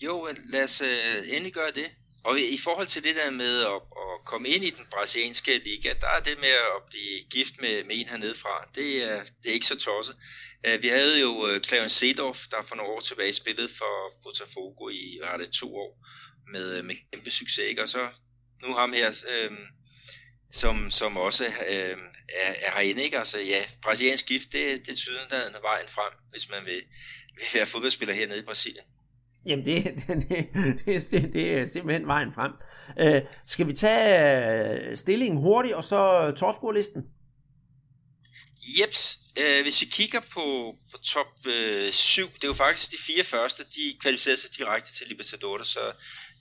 Jo, 0.00 0.28
øh, 0.28 0.36
lad 0.52 0.64
os 0.64 0.80
øh, 0.80 1.34
endelig 1.34 1.52
gøre 1.52 1.70
det. 1.74 1.86
Og 2.24 2.40
i 2.40 2.58
forhold 2.64 2.86
til 2.86 3.04
det 3.04 3.14
der 3.16 3.30
med 3.30 3.60
at, 3.60 3.80
at 4.04 4.24
komme 4.24 4.48
ind 4.48 4.64
i 4.64 4.70
den 4.70 4.86
brasilianske 4.90 5.58
liga, 5.58 5.92
der 6.00 6.06
er 6.16 6.20
det 6.20 6.36
med 6.40 6.54
at 6.76 6.82
blive 6.90 7.16
gift 7.30 7.54
med, 7.60 7.84
med 7.84 7.96
en 8.00 8.08
hernede 8.08 8.34
fra, 8.42 8.68
det 8.74 8.88
er, 9.10 9.22
det 9.42 9.48
er 9.50 9.54
ikke 9.54 9.66
så 9.66 9.78
tosset. 9.78 10.16
Øh, 10.66 10.82
vi 10.82 10.88
havde 10.88 11.20
jo 11.20 11.46
øh, 11.48 11.60
Clarence 11.60 11.96
Seedorf, 11.96 12.40
der 12.50 12.62
for 12.68 12.74
nogle 12.76 12.92
år 12.92 13.00
tilbage 13.00 13.32
spillede 13.32 13.68
for 13.78 13.94
Botafogo 14.22 14.88
i 14.88 15.20
rette 15.24 15.46
to 15.46 15.76
år 15.76 15.92
med, 16.48 16.78
øh, 16.78 16.84
med 16.84 16.94
kæmpe 17.12 17.30
succes. 17.30 17.64
Ikke? 17.68 17.82
Og 17.82 17.88
så 17.88 18.08
nu 18.62 18.74
ham 18.74 18.92
her, 18.92 19.08
øh, 19.08 19.50
som, 20.52 20.90
som 20.90 21.16
også 21.16 21.44
øh, 21.44 21.96
er, 22.28 22.52
er 22.62 22.70
herinde. 22.74 23.02
Ikke? 23.02 23.18
Altså 23.18 23.38
ja, 23.38 23.62
brasiliansk 23.82 24.26
gift, 24.26 24.52
det, 24.52 24.86
det 24.86 24.92
er 24.92 24.96
tydeligt 24.96 25.32
vejen 25.62 25.88
frem, 25.88 26.12
hvis 26.30 26.50
man 26.50 26.64
vil, 26.64 26.82
vil 27.36 27.44
være 27.54 27.66
fodboldspiller 27.66 28.14
hernede 28.14 28.38
i 28.38 28.44
Brasilien. 28.44 28.84
Jamen, 29.46 29.66
det, 29.66 29.84
det, 29.84 30.28
det, 30.86 31.10
det, 31.10 31.32
det 31.32 31.58
er 31.58 31.66
simpelthen 31.66 32.06
vejen 32.06 32.32
frem. 32.32 32.52
Uh, 33.00 33.28
skal 33.46 33.66
vi 33.66 33.72
tage 33.72 34.90
uh, 34.90 34.96
stillingen 34.96 35.40
hurtigt, 35.40 35.74
og 35.74 35.84
så 35.84 36.32
topscore-listen? 36.36 37.02
Jeps. 38.78 39.18
Uh, 39.40 39.62
hvis 39.62 39.80
vi 39.80 39.86
kigger 39.86 40.20
på, 40.20 40.76
på 40.92 40.98
top 40.98 41.26
uh, 41.46 41.92
7, 41.92 42.22
det 42.34 42.44
er 42.44 42.48
jo 42.48 42.52
faktisk 42.52 42.90
de 42.90 42.96
fire 43.06 43.24
første, 43.24 43.64
de 43.74 43.96
kvalificerer 44.00 44.36
sig 44.36 44.56
direkte 44.58 44.92
til 44.94 45.06
Libertadores, 45.08 45.66
så 45.66 45.92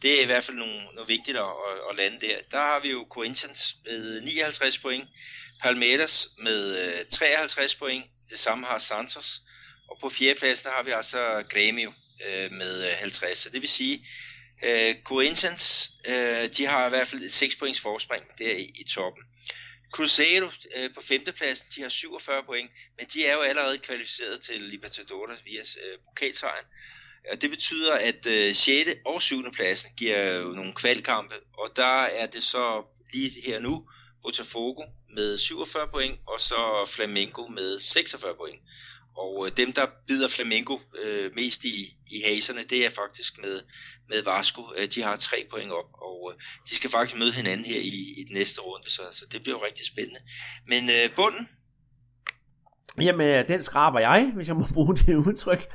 det 0.02 0.18
er 0.18 0.22
i 0.22 0.26
hvert 0.26 0.44
fald 0.44 0.58
nogle, 0.58 0.84
noget 0.94 1.08
vigtigt 1.08 1.38
at, 1.38 1.44
at, 1.44 1.80
at 1.90 1.96
lande 1.96 2.28
der. 2.28 2.38
Der 2.52 2.58
har 2.58 2.80
vi 2.80 2.92
jo 2.92 3.08
Corinthians 3.10 3.76
med 3.86 4.22
59 4.22 4.78
point, 4.78 5.10
Palmeiras 5.62 6.28
med 6.38 6.78
øh, 6.78 7.06
53 7.12 7.76
point, 7.76 8.06
det 8.30 8.40
samme 8.40 8.66
har 8.66 8.80
Santos, 8.80 9.42
og 9.90 9.98
på 10.02 10.10
fjerdepladsen 10.10 10.72
har 10.72 10.84
vi 10.84 10.92
altså 10.92 11.44
Grêmio 11.54 11.94
øh, 12.28 12.52
med 12.52 12.92
øh, 12.92 12.98
50. 12.98 13.38
Så 13.38 13.50
det 13.50 13.62
vil 13.62 13.70
sige, 13.70 14.08
øh, 14.64 14.96
Corinthians, 15.04 15.92
øh, 16.06 16.50
de 16.58 16.66
har 16.66 16.86
i 16.86 16.90
hvert 16.90 17.08
fald 17.08 17.30
6 17.30 17.56
points 17.56 17.80
forspring 17.80 18.26
der 18.38 18.52
i, 18.52 18.72
i 18.76 18.84
toppen. 18.84 19.24
Cruzeiro 19.92 20.50
øh, 20.76 20.94
på 20.94 21.02
femtepladsen, 21.02 21.68
de 21.76 21.82
har 21.82 21.90
47 21.90 22.44
point, 22.44 22.72
men 22.98 23.08
de 23.14 23.26
er 23.26 23.34
jo 23.34 23.42
allerede 23.42 23.78
kvalificeret 23.78 24.42
til 24.42 24.62
Libertadores 24.62 25.46
via 25.46 25.60
øh, 25.60 26.00
pokalsejren. 26.06 26.66
Og 27.32 27.42
det 27.42 27.50
betyder, 27.50 27.94
at 27.94 28.26
øh, 28.26 28.56
6. 28.56 28.90
og 29.06 29.22
7. 29.22 29.52
pladsen 29.52 29.90
giver 29.98 30.34
jo 30.34 30.48
nogle 30.48 30.74
kvalkampe, 30.74 31.36
og 31.58 31.70
der 31.76 32.02
er 32.04 32.26
det 32.26 32.44
så 32.44 32.84
lige 33.14 33.42
her 33.46 33.60
nu 33.60 33.88
Botafogo 34.24 34.84
med 35.16 35.38
47 35.38 35.88
point, 35.88 36.20
og 36.28 36.42
så 36.42 36.90
Flamengo 36.96 37.48
med 37.48 37.80
46 37.80 38.36
point. 38.36 38.60
Og 39.18 39.46
øh, 39.46 39.58
dem, 39.58 39.74
der 39.74 39.86
bider 40.08 40.28
Flamengo 40.28 40.78
øh, 41.04 41.32
mest 41.36 41.64
i, 41.64 41.98
i 42.12 42.22
haserne, 42.22 42.64
det 42.64 42.86
er 42.86 42.90
faktisk 42.90 43.42
med, 43.42 43.62
med 44.10 44.24
Vasco. 44.24 44.62
Øh, 44.78 44.88
de 44.88 45.02
har 45.02 45.16
tre 45.16 45.48
point 45.52 45.72
op, 45.72 45.90
og 45.94 46.34
øh, 46.34 46.42
de 46.70 46.76
skal 46.76 46.90
faktisk 46.90 47.20
møde 47.20 47.32
hinanden 47.32 47.66
her 47.66 47.80
i, 47.80 48.14
i 48.18 48.24
den 48.28 48.34
næste 48.34 48.62
runde, 48.62 48.92
så, 48.92 49.02
så 49.12 49.26
det 49.32 49.44
bliver 49.44 49.58
jo 49.58 49.66
rigtig 49.66 49.86
spændende. 49.86 50.20
Men 50.68 50.90
øh, 50.90 51.16
bunden? 51.16 51.50
Jamen, 53.02 53.28
øh, 53.28 53.48
den 53.48 53.64
skraber 53.64 54.00
jeg, 54.00 54.32
hvis 54.36 54.48
jeg 54.48 54.56
må 54.56 54.66
bruge 54.74 54.98
det 54.98 55.16
udtryk. 55.16 55.72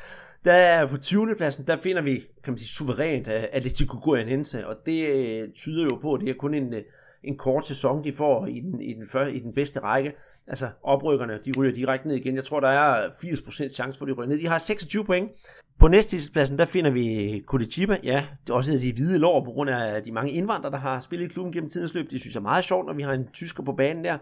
Der 0.47 0.87
på 0.87 0.97
20. 0.97 1.35
pladsen, 1.37 1.67
der 1.67 1.77
finder 1.77 2.03
vi, 2.03 2.15
kan 2.45 2.53
man 2.53 2.59
sige, 2.59 2.69
suverænt 2.69 3.29
øh, 3.29 3.45
Atletico 3.53 3.99
Goianense, 4.03 4.67
og 4.67 4.77
det 4.87 5.09
øh, 5.09 5.49
tyder 5.53 5.85
jo 5.85 5.99
på, 6.03 6.15
at 6.15 6.21
det 6.21 6.29
er 6.31 6.35
kun 6.35 6.55
en, 6.55 6.75
øh, 6.75 6.83
en 7.25 7.37
kort 7.37 7.67
sæson, 7.67 8.05
de 8.05 8.13
får 8.13 8.47
i 8.47 8.61
den, 8.61 8.81
i 8.81 8.93
den, 8.93 9.07
før, 9.07 9.27
i 9.27 9.39
den 9.39 9.55
bedste 9.55 9.81
række. 9.81 10.13
Altså 10.47 10.69
oprykkerne, 10.83 11.39
de 11.45 11.53
ryger 11.57 11.73
direkte 11.73 12.09
ned 12.09 12.17
igen. 12.17 12.37
Jeg 12.37 12.45
tror, 12.45 12.61
der 12.61 12.69
er 12.69 13.09
80% 13.09 13.75
chance 13.75 13.99
for, 13.99 14.05
at 14.05 14.09
de 14.09 14.13
ryger 14.13 14.29
ned. 14.29 14.41
De 14.41 14.47
har 14.47 14.59
26 14.59 15.05
point. 15.05 15.33
På 15.79 15.89
næste 15.89 16.17
pladsen, 16.33 16.59
der 16.59 16.65
finder 16.65 16.91
vi 16.91 17.43
Curitiba. 17.47 17.99
Ja, 18.03 18.27
det 18.47 18.51
er 18.51 18.55
også 18.55 18.73
de 18.73 18.93
hvide 18.93 19.19
lår 19.19 19.45
på 19.45 19.51
grund 19.51 19.71
af 19.71 20.03
de 20.03 20.13
mange 20.13 20.33
indvandrere, 20.33 20.73
der 20.73 20.79
har 20.79 21.01
spillet 21.01 21.27
i 21.27 21.29
klubben 21.29 21.53
gennem 21.53 21.71
tidens 21.71 21.95
løb. 21.95 22.11
Det 22.11 22.21
synes 22.21 22.35
jeg 22.35 22.41
er 22.41 22.43
meget 22.43 22.65
sjovt, 22.65 22.87
når 22.87 22.95
vi 22.95 23.03
har 23.03 23.13
en 23.13 23.29
tysker 23.33 23.63
på 23.63 23.73
banen 23.73 24.05
der. 24.05 24.19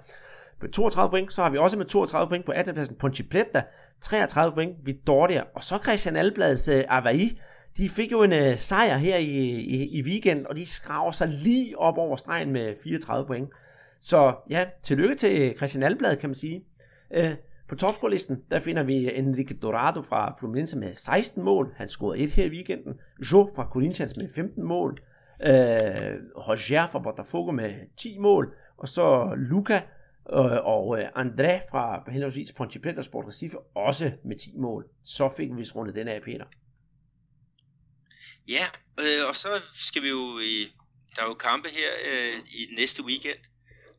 Med 0.65 0.73
32 0.73 1.11
point, 1.11 1.33
så 1.33 1.43
har 1.43 1.51
vi 1.51 1.59
også 1.59 1.79
med 1.79 1.87
32 1.87 2.29
point 2.29 2.45
på 2.45 2.53
18. 2.53 2.75
pladsen 2.75 2.97
Ponte 2.97 3.25
33 4.01 4.55
point 4.55 4.77
Vittoria, 4.85 5.43
og 5.55 5.65
så 5.65 5.79
Christian 5.79 6.17
Alblads 6.17 6.69
øh, 6.69 6.85
uh, 6.91 6.99
Avaí, 6.99 7.39
de 7.77 7.89
fik 7.89 8.13
jo 8.13 8.23
en 8.23 8.33
uh, 8.33 8.57
sejr 8.57 8.97
her 8.97 9.17
i, 9.17 9.39
i, 9.49 9.99
i 9.99 10.03
weekend, 10.03 10.47
og 10.47 10.57
de 10.57 10.67
skraver 10.67 11.13
sig 11.13 11.29
lige 11.29 11.79
op 11.79 11.99
over 11.99 12.17
stregen 12.17 12.53
med 12.53 12.75
34 12.85 13.27
point. 13.27 13.49
Så 14.01 14.35
ja, 14.51 14.65
tillykke 14.83 15.15
til 15.15 15.57
Christian 15.57 15.83
Alblad, 15.83 16.17
kan 16.17 16.29
man 16.29 16.35
sige. 16.35 16.65
Uh, 17.17 17.33
på 17.69 17.75
topscorelisten, 17.75 18.39
der 18.51 18.59
finder 18.59 18.83
vi 18.83 19.19
Enrique 19.19 19.57
Dorado 19.57 20.03
fra 20.03 20.35
Fluminense 20.39 20.79
med 20.79 20.95
16 20.95 21.43
mål. 21.43 21.75
Han 21.77 21.89
scorede 21.89 22.19
et 22.19 22.31
her 22.31 22.45
i 22.45 22.51
weekenden. 22.51 22.95
Jo 23.33 23.51
fra 23.57 23.69
Corinthians 23.71 24.17
med 24.17 24.29
15 24.29 24.65
mål. 24.65 24.99
Øh, 25.43 25.51
Roger 26.37 26.87
fra 26.87 26.99
Botafogo 26.99 27.51
med 27.51 27.71
10 27.97 28.19
mål. 28.19 28.55
Og 28.79 28.89
så 28.89 29.35
Luca 29.37 29.81
Øh, 30.33 30.65
og 30.65 31.01
André 31.01 31.71
fra 31.71 32.11
henholdsvis 32.11 32.53
Ponte 32.53 32.99
og 32.99 33.05
Sport 33.05 33.27
Recife 33.27 33.59
også 33.75 34.13
med 34.25 34.37
10 34.37 34.57
mål. 34.57 34.89
Så 35.03 35.35
fik 35.37 35.49
vi 35.57 35.65
rundet 35.75 35.95
den 35.95 36.09
af, 36.09 36.23
Peter. 36.23 36.45
Ja, 38.49 38.67
øh, 39.01 39.29
og 39.29 39.37
så 39.37 39.63
skal 39.75 40.03
vi 40.03 40.09
jo 40.09 40.39
i, 40.39 40.75
der 41.17 41.23
er 41.23 41.27
jo 41.27 41.35
kampe 41.35 41.69
her 41.69 41.91
øh, 42.05 42.39
i 42.39 42.75
næste 42.77 43.05
weekend, 43.05 43.39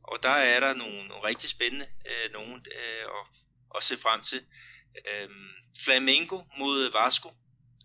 og 0.03 0.17
der 0.23 0.29
er 0.29 0.59
der 0.59 0.73
nogle, 0.73 1.07
nogle 1.07 1.27
rigtig 1.27 1.49
spændende 1.49 1.85
øh, 2.05 2.33
nogen 2.33 2.53
øh, 2.53 3.05
at, 3.19 3.27
at 3.75 3.83
se 3.83 3.97
frem 3.97 4.21
til. 4.21 4.41
Øh, 4.95 5.29
Flamengo 5.83 6.41
mod 6.57 6.91
Vasco. 6.91 7.29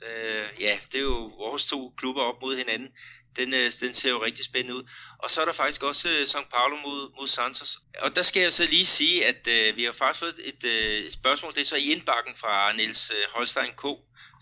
Øh, 0.03 0.61
ja, 0.61 0.79
det 0.93 0.99
er 0.99 1.05
jo 1.05 1.31
vores 1.39 1.67
to 1.67 1.95
klubber 1.97 2.23
op 2.23 2.43
mod 2.43 2.57
hinanden. 2.57 2.89
Den, 3.37 3.55
øh, 3.55 3.73
den 3.81 3.95
ser 3.95 4.11
jo 4.11 4.25
rigtig 4.25 4.45
spændende 4.45 4.77
ud. 4.79 4.85
Og 5.19 5.31
så 5.31 5.41
er 5.41 5.45
der 5.45 5.53
faktisk 5.53 5.83
også 5.83 6.09
øh, 6.09 6.23
São 6.23 6.49
Paulo 6.57 6.77
mod, 6.77 7.11
mod 7.21 7.29
Santos. 7.29 7.79
Og 7.99 8.17
der 8.17 8.23
skal 8.23 8.43
jeg 8.43 8.53
så 8.53 8.67
lige 8.67 8.87
sige, 8.87 9.27
at 9.27 9.47
øh, 9.47 9.77
vi 9.77 9.85
har 9.85 9.93
faktisk 9.93 10.21
fået 10.21 10.41
et, 10.45 10.65
øh, 10.65 11.11
spørgsmål, 11.11 11.55
det 11.55 11.61
er 11.61 11.65
så 11.65 11.77
i 11.77 11.93
indbakken 11.93 12.35
fra 12.37 12.73
Niels 12.73 13.11
øh, 13.11 13.25
Holstein 13.35 13.73
K., 13.73 13.85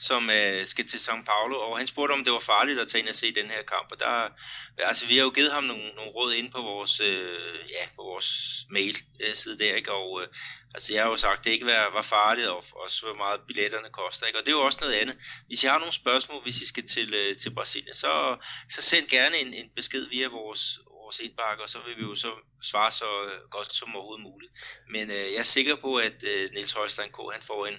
som 0.01 0.30
øh, 0.30 0.66
skal 0.66 0.88
til 0.88 0.99
São 0.99 1.24
Paulo, 1.24 1.61
og 1.61 1.78
han 1.78 1.86
spurgte, 1.86 2.12
om 2.12 2.24
det 2.24 2.32
var 2.32 2.38
farligt 2.38 2.80
at 2.80 2.88
tage 2.88 3.01
ind 3.01 3.09
og 3.09 3.14
se 3.14 3.34
den 3.34 3.46
her 3.46 3.62
kamp, 3.62 3.92
og 3.92 4.01
der, 4.01 4.28
altså 4.78 5.07
vi 5.07 5.16
har 5.16 5.24
jo 5.24 5.30
givet 5.30 5.53
ham 5.53 5.64
nogle, 5.64 5.88
nogle 5.88 6.11
råd 6.11 6.32
ind 6.34 6.53
på 6.53 6.62
vores, 6.62 7.01
øh, 7.01 7.70
ja, 7.70 7.88
på 7.96 8.03
vores 8.03 8.28
mail-side 8.70 9.55
øh, 9.55 9.59
der, 9.59 9.76
ikke? 9.76 9.92
og 9.92 10.22
øh, 10.22 10.28
altså 10.74 10.94
jeg 10.94 11.03
har 11.03 11.11
jo 11.11 11.16
sagt, 11.16 11.44
det 11.44 11.51
ikke 11.51 11.66
var, 11.66 11.90
var 11.92 12.03
farligt, 12.03 12.49
og 12.49 12.64
også 12.72 13.07
hvor 13.07 13.14
meget 13.14 13.40
billetterne 13.46 13.90
koster, 13.90 14.26
ikke? 14.26 14.38
og 14.38 14.46
det 14.46 14.53
er 14.53 14.57
jo 14.57 14.64
også 14.64 14.78
noget 14.80 14.94
andet. 14.94 15.16
Hvis 15.46 15.64
I 15.64 15.66
har 15.66 15.78
nogle 15.78 15.94
spørgsmål, 15.94 16.42
hvis 16.42 16.61
I 16.61 16.66
skal 16.66 16.88
til, 16.88 17.14
øh, 17.14 17.36
til 17.36 17.55
Brasilien, 17.55 17.94
så, 17.94 18.36
så 18.70 18.82
send 18.82 19.09
gerne 19.09 19.36
en, 19.36 19.55
en 19.55 19.70
besked 19.76 20.09
via 20.09 20.28
vores, 20.28 20.78
vores 21.09 21.20
indbakke, 21.26 21.62
og 21.62 21.68
så 21.68 21.78
vil 21.86 21.96
vi 22.00 22.04
jo 22.11 22.14
så 22.24 22.30
svare 22.70 22.92
så 23.02 23.11
øh, 23.28 23.38
godt 23.56 23.70
som 23.78 23.96
overhovedet 23.96 24.26
muligt. 24.30 24.52
Men 24.94 25.04
øh, 25.16 25.26
jeg 25.34 25.40
er 25.46 25.52
sikker 25.56 25.76
på, 25.84 25.90
at 26.09 26.18
øh, 26.32 26.50
Niels 26.54 26.72
Højstrand 26.72 27.12
K. 27.16 27.18
han 27.34 27.42
får 27.50 27.61
en, 27.66 27.78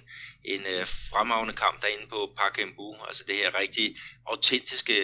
en 0.54 0.62
øh, 0.72 0.82
fremragende 1.10 1.54
kamp 1.62 1.76
derinde 1.82 2.06
på 2.14 2.20
Pacaembu, 2.38 2.88
altså 3.08 3.22
det 3.28 3.36
her 3.40 3.50
rigtig 3.62 3.86
autentiske 4.32 4.96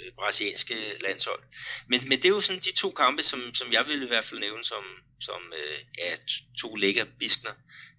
øh, 0.00 0.12
brasilianske 0.18 0.76
landshold. 1.06 1.42
Men, 1.90 2.00
men 2.08 2.16
det 2.20 2.24
er 2.24 2.36
jo 2.38 2.40
sådan 2.40 2.64
de 2.68 2.72
to 2.82 2.88
kampe, 3.02 3.22
som, 3.30 3.40
som 3.54 3.68
jeg 3.76 3.84
vil 3.88 4.02
i 4.02 4.10
hvert 4.12 4.26
fald 4.28 4.40
nævne 4.40 4.64
som, 4.64 4.84
som 5.20 5.40
øh, 5.60 5.78
ja, 5.98 6.10
to 6.60 6.68
lækker 6.74 7.04
biskner. 7.18 7.54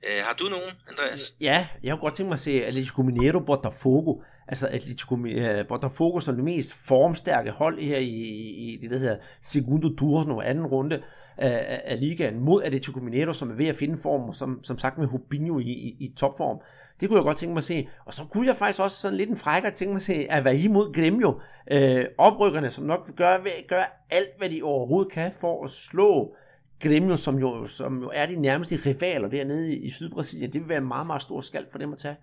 Øh, 0.07 0.19
har 0.27 0.33
du 0.33 0.45
nogen, 0.55 0.71
Andreas? 0.91 1.21
Ja, 1.41 1.67
jeg 1.83 1.91
kunne 1.91 2.05
godt 2.05 2.15
tænke 2.15 2.29
mig 2.29 2.39
at 2.41 2.45
se 2.47 2.65
Atletico 2.65 3.01
Mineiro 3.01 3.39
Botafogo. 3.39 4.13
Altså 4.47 4.67
Atletico 4.67 5.17
øh, 5.25 5.67
hvor 5.67 5.77
der 5.77 5.89
fokus 5.89 6.23
som 6.23 6.35
det 6.35 6.43
mest 6.43 6.73
formstærke 6.73 7.51
hold 7.51 7.81
her 7.81 7.97
i, 7.97 8.05
i 8.05 8.79
det, 8.81 8.91
der 8.91 8.97
hedder 8.97 9.17
Segundo 9.41 9.95
Turno, 9.95 10.41
anden 10.41 10.67
runde 10.67 11.01
af, 11.37 11.81
af 11.85 11.99
ligaen, 11.99 12.39
mod 12.39 12.63
Atletico 12.63 12.99
Mineiro, 12.99 13.33
som 13.33 13.51
er 13.51 13.55
ved 13.55 13.67
at 13.67 13.75
finde 13.75 13.97
form, 13.97 14.21
og 14.21 14.35
som, 14.35 14.59
som 14.63 14.77
sagt 14.77 14.97
med 14.97 15.13
Rubinho 15.13 15.59
i, 15.59 15.63
i, 15.63 15.95
i 15.99 16.13
topform. 16.17 16.59
Det 16.99 17.09
kunne 17.09 17.17
jeg 17.17 17.23
godt 17.23 17.37
tænke 17.37 17.53
mig 17.53 17.59
at 17.59 17.63
se. 17.63 17.87
Og 18.05 18.13
så 18.13 18.23
kunne 18.23 18.47
jeg 18.47 18.55
faktisk 18.55 18.79
også 18.79 18.97
sådan 18.97 19.17
lidt 19.17 19.29
en 19.29 19.37
frækker 19.37 19.69
tænke 19.69 19.91
mig 19.91 19.97
at 19.97 20.01
se 20.01 20.27
Avaí 20.31 20.69
mod 20.69 20.93
Gremio. 20.93 21.39
Øh, 21.71 22.05
oprykkerne, 22.17 22.71
som 22.71 22.83
nok 22.83 23.15
gør, 23.15 23.37
gør 23.67 24.05
alt, 24.09 24.37
hvad 24.37 24.49
de 24.49 24.63
overhovedet 24.63 25.11
kan 25.11 25.31
for 25.31 25.63
at 25.63 25.69
slå 25.69 26.35
Gremio, 26.79 27.17
som 27.17 27.39
jo, 27.39 27.67
som 27.67 28.01
jo 28.01 28.11
er 28.13 28.25
de 28.25 28.35
nærmeste 28.35 28.75
rivaler 28.85 29.27
dernede 29.27 29.75
i 29.75 29.89
Sydbrasilien. 29.89 30.53
Det 30.53 30.61
vil 30.61 30.69
være 30.69 30.77
en 30.77 30.87
meget, 30.87 31.07
meget 31.07 31.21
stor 31.21 31.41
skald 31.41 31.65
for 31.71 31.79
dem 31.79 31.93
at 31.93 31.97
tage. 31.97 32.15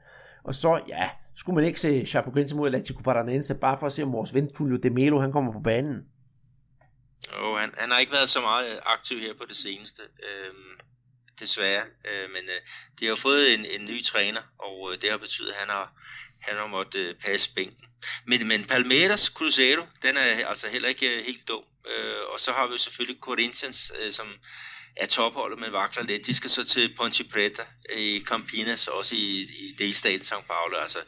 Og 0.44 0.54
så, 0.54 0.80
ja, 0.88 1.08
skulle 1.36 1.54
man 1.54 1.64
ikke 1.64 1.80
se 1.80 2.06
Chapecoense 2.06 2.56
mod 2.56 2.66
Atletico 2.66 3.02
Paranaense, 3.02 3.54
bare 3.54 3.78
for 3.78 3.86
at 3.86 3.92
se, 3.92 4.02
om 4.02 4.12
vores 4.12 4.34
ven 4.34 4.54
Tulio 4.54 4.76
de 4.76 4.90
Melo, 4.90 5.20
han 5.20 5.32
kommer 5.32 5.52
på 5.52 5.60
banen. 5.60 6.06
Jo, 7.32 7.56
han, 7.56 7.74
han 7.78 7.90
har 7.90 7.98
ikke 7.98 8.12
været 8.12 8.30
så 8.30 8.40
meget 8.40 8.70
øh, 8.70 8.78
aktiv 8.86 9.20
her 9.20 9.34
på 9.38 9.44
det 9.48 9.56
seneste, 9.56 10.02
øhm, 10.02 10.80
desværre. 11.40 11.82
Øh, 11.82 12.30
men 12.30 12.44
øh, 12.54 12.60
de 13.00 13.06
har 13.06 13.14
fået 13.14 13.54
en, 13.54 13.64
en 13.64 13.84
ny 13.84 14.04
træner, 14.04 14.42
og 14.58 14.92
øh, 14.92 15.00
det 15.00 15.10
har 15.10 15.18
betydet, 15.18 15.50
at 15.50 15.56
han 15.60 15.68
har, 15.68 15.92
han 16.40 16.56
har 16.56 16.66
måttet 16.66 17.00
øh, 17.00 17.14
passe 17.14 17.54
bænken. 17.54 17.84
Men, 18.26 18.48
men 18.48 18.64
Palmeiras 18.64 19.24
Cruzeiro, 19.36 19.82
den 20.02 20.16
er 20.16 20.46
altså 20.46 20.68
heller 20.68 20.88
ikke 20.88 21.18
øh, 21.18 21.24
helt 21.24 21.48
dum. 21.48 21.64
Øh, 21.86 22.22
og 22.32 22.40
så 22.40 22.52
har 22.52 22.66
vi 22.66 22.78
selvfølgelig 22.78 23.20
Corinthians, 23.20 23.92
øh, 24.00 24.12
som 24.12 24.28
er 24.96 25.06
topholdet, 25.06 25.58
men 25.60 25.72
vakler 25.72 26.04
lidt. 26.04 26.26
De 26.26 26.34
skal 26.34 26.50
så 26.50 26.64
til 26.64 26.94
Ponte 26.96 27.24
Preta 27.32 27.62
i 27.96 28.20
Campinas, 28.26 28.88
også 28.88 29.14
i, 29.14 29.40
i 29.40 29.74
delstaten 29.78 30.20
São 30.20 30.42
Paulo. 30.46 30.76
Altså, 30.82 30.98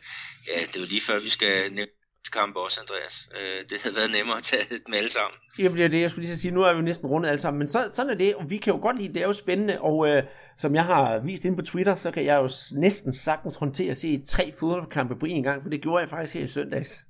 ja, 0.47 0.61
det 0.61 0.77
er 0.77 0.81
jo 0.81 0.87
lige 0.87 1.01
før, 1.01 1.19
vi 1.19 1.31
skal 1.31 1.73
nævne 1.73 1.91
kamp 2.33 2.57
også, 2.57 2.81
Andreas. 2.81 3.29
Øh, 3.39 3.69
det 3.71 3.81
havde 3.83 3.97
været 3.97 4.11
nemmere 4.11 4.39
at 4.39 4.43
tage 4.43 4.65
dem 4.87 4.95
alle 4.95 5.11
sammen. 5.11 5.39
Det 5.57 5.73
bliver 5.73 5.89
det, 5.89 6.01
jeg 6.01 6.11
skulle 6.11 6.27
lige 6.27 6.39
sige. 6.39 6.55
Nu 6.55 6.63
er 6.63 6.73
vi 6.73 6.79
jo 6.79 6.85
næsten 6.85 7.07
rundet 7.07 7.29
alle 7.29 7.41
sammen. 7.41 7.59
Men 7.59 7.69
så, 7.69 7.91
sådan 7.93 8.11
er 8.11 8.15
det, 8.15 8.35
og 8.35 8.51
vi 8.51 8.57
kan 8.57 8.75
jo 8.75 8.81
godt 8.81 8.99
lide, 8.99 9.15
det 9.15 9.23
er 9.23 9.27
jo 9.27 9.33
spændende. 9.33 9.81
Og 9.81 10.09
øh, 10.09 10.23
som 10.57 10.75
jeg 10.75 10.85
har 10.85 11.19
vist 11.19 11.45
inde 11.45 11.57
på 11.57 11.63
Twitter, 11.63 11.95
så 11.95 12.11
kan 12.11 12.25
jeg 12.25 12.37
jo 12.37 12.49
næsten 12.81 13.15
sagtens 13.15 13.57
håndtere 13.57 13.91
at 13.91 13.97
se 13.97 14.25
tre 14.27 14.53
fodboldkampe 14.61 15.19
på 15.19 15.27
én 15.27 15.43
gang, 15.43 15.63
for 15.63 15.71
det 15.71 15.83
gjorde 15.83 16.01
jeg 16.01 16.09
faktisk 16.09 16.35
her 16.35 16.43
i 16.43 16.47
søndags. 16.47 17.07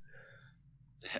Ja. 1.03 1.19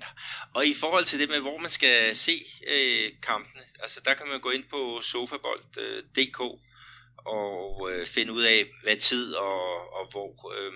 Og 0.55 0.65
i 0.65 0.73
forhold 0.73 1.05
til 1.05 1.19
det 1.19 1.29
med, 1.29 1.39
hvor 1.39 1.57
man 1.57 1.71
skal 1.71 2.15
se 2.15 2.45
øh, 2.73 3.11
kampene, 3.29 3.63
altså 3.79 4.01
der 4.05 4.13
kan 4.13 4.27
man 4.31 4.39
gå 4.39 4.49
ind 4.49 4.63
på 4.69 5.01
sofabold.dk 5.01 6.39
øh, 6.41 6.59
og 7.39 7.89
øh, 7.91 8.07
finde 8.07 8.33
ud 8.33 8.43
af, 8.43 8.65
hvad 8.83 8.95
tid 8.95 9.33
og, 9.33 9.61
og 9.97 10.11
hvor, 10.11 10.31
øh, 10.57 10.71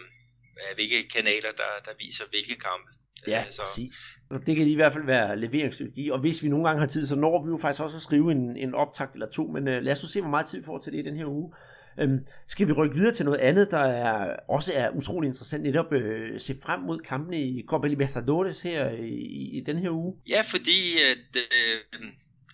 hvilke 0.76 1.10
kanaler, 1.10 1.52
der, 1.62 1.72
der 1.86 1.92
viser 2.00 2.24
hvilke 2.30 2.56
kampe. 2.56 2.90
Ja, 3.28 3.46
så. 3.52 3.62
præcis. 3.62 3.96
Og 4.30 4.40
det 4.46 4.56
kan 4.56 4.68
i 4.68 4.76
hvert 4.76 4.94
fald 4.94 5.06
være 5.06 5.40
leveringsstrategi, 5.40 6.10
og 6.10 6.20
hvis 6.20 6.44
vi 6.44 6.50
nogle 6.50 6.68
gange 6.68 6.80
har 6.80 6.88
tid, 6.88 7.08
så 7.08 7.16
når 7.16 7.46
vi 7.46 7.50
jo 7.50 7.58
faktisk 7.58 7.84
også 7.84 7.98
at 7.98 8.02
skrive 8.02 8.32
en, 8.32 8.58
en 8.58 8.76
optakt 8.76 9.14
eller 9.14 9.30
to, 9.30 9.48
men 9.48 9.68
øh, 9.68 9.84
lad 9.84 9.94
os 9.94 10.04
nu 10.04 10.08
se, 10.08 10.22
hvor 10.22 10.30
meget 10.30 10.46
tid 10.46 10.60
vi 10.60 10.66
får 10.66 10.80
til 10.80 10.94
det 10.94 11.00
i 11.00 11.10
den 11.10 11.16
her 11.16 11.26
uge. 11.26 11.54
Øhm, 12.00 12.26
skal 12.48 12.68
vi 12.68 12.74
rykke 12.74 12.96
videre 12.96 13.14
til 13.14 13.26
noget 13.26 13.40
andet, 13.40 13.72
der 13.72 13.80
er, 13.80 14.36
også 14.50 14.74
er 14.76 14.90
utrolig 14.90 15.28
interessant, 15.28 15.64
netop 15.64 15.94
øh, 15.94 16.40
se 16.40 16.56
frem 16.64 16.80
mod 16.80 17.00
kampene 17.00 17.42
i 17.42 17.66
Copa 17.68 17.88
Libertadores 17.88 18.62
her 18.62 18.90
i, 18.90 19.50
i 19.58 19.64
den 19.66 19.78
her 19.78 19.90
uge? 19.90 20.16
Ja, 20.28 20.42
fordi 20.42 20.98
at, 21.02 21.36
øh, 21.36 22.02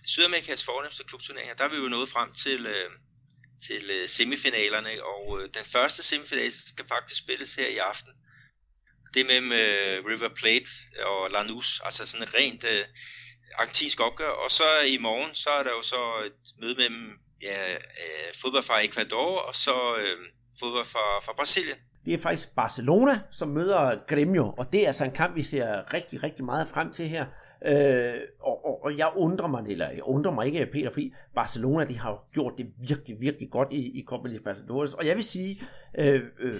Sydamerikas 0.04 0.64
fornemmeste 0.64 1.04
klubturneringer, 1.04 1.54
der 1.54 1.64
er 1.64 1.68
vi 1.68 1.76
jo 1.76 1.88
nået 1.88 2.08
frem 2.08 2.32
til, 2.32 2.66
øh, 2.66 2.90
til 3.66 3.90
øh, 3.90 4.08
semifinalerne, 4.08 4.90
og 5.04 5.40
øh, 5.40 5.48
den 5.54 5.64
første 5.64 6.02
semifinal 6.02 6.52
skal 6.52 6.86
faktisk 6.86 7.20
spilles 7.20 7.54
her 7.54 7.68
i 7.68 7.76
aften. 7.76 8.12
Det 9.14 9.20
er 9.20 9.26
mellem 9.26 9.52
øh, 9.52 10.04
River 10.08 10.28
Plate 10.28 10.70
og 11.02 11.26
Lanús, 11.26 11.80
altså 11.84 12.06
sådan 12.06 12.26
et 12.26 12.34
rent 12.34 12.64
øh, 12.64 12.84
argentinsk 13.58 14.00
opgør. 14.00 14.28
Og 14.28 14.50
så 14.50 14.80
i 14.80 14.98
morgen, 14.98 15.34
så 15.34 15.50
er 15.50 15.62
der 15.62 15.70
jo 15.70 15.82
så 15.82 16.22
et 16.26 16.60
møde 16.60 16.74
mellem 16.74 17.18
ja, 17.42 17.74
øh, 17.74 18.34
fodbold 18.42 18.62
fra 18.62 18.84
Ecuador 18.84 19.38
og 19.38 19.54
så 19.54 19.96
øh, 20.00 20.16
fodbold 20.60 20.84
fra, 20.84 21.20
fra 21.24 21.32
Brasilien. 21.36 21.76
Det 22.06 22.14
er 22.14 22.18
faktisk 22.18 22.54
Barcelona, 22.54 23.20
som 23.30 23.48
møder 23.48 23.98
Gremio, 24.08 24.54
og 24.58 24.72
det 24.72 24.82
er 24.82 24.86
altså 24.86 25.04
en 25.04 25.10
kamp, 25.10 25.36
vi 25.36 25.42
ser 25.42 25.94
rigtig, 25.94 26.22
rigtig 26.22 26.44
meget 26.44 26.68
frem 26.68 26.92
til 26.92 27.08
her. 27.08 27.26
Øh, 27.66 28.14
og, 28.40 28.66
og, 28.66 28.84
og 28.84 28.98
jeg 28.98 29.12
undrer 29.16 29.48
mig, 29.48 29.64
eller 29.68 29.90
jeg 29.90 30.02
undrer 30.02 30.32
mig 30.32 30.46
ikke, 30.46 30.66
Peter, 30.66 30.90
fordi 30.90 31.12
Barcelona, 31.34 31.84
de 31.84 31.98
har 31.98 32.10
jo 32.10 32.18
gjort 32.32 32.52
det 32.58 32.66
virkelig, 32.88 33.20
virkelig 33.20 33.50
godt 33.50 33.68
i, 33.72 33.98
i 33.98 34.04
Copa 34.06 34.28
Libertadores. 34.28 34.94
Og 34.94 35.06
jeg 35.06 35.16
vil 35.16 35.24
sige, 35.24 35.60
øh, 35.98 36.22
øh, 36.40 36.54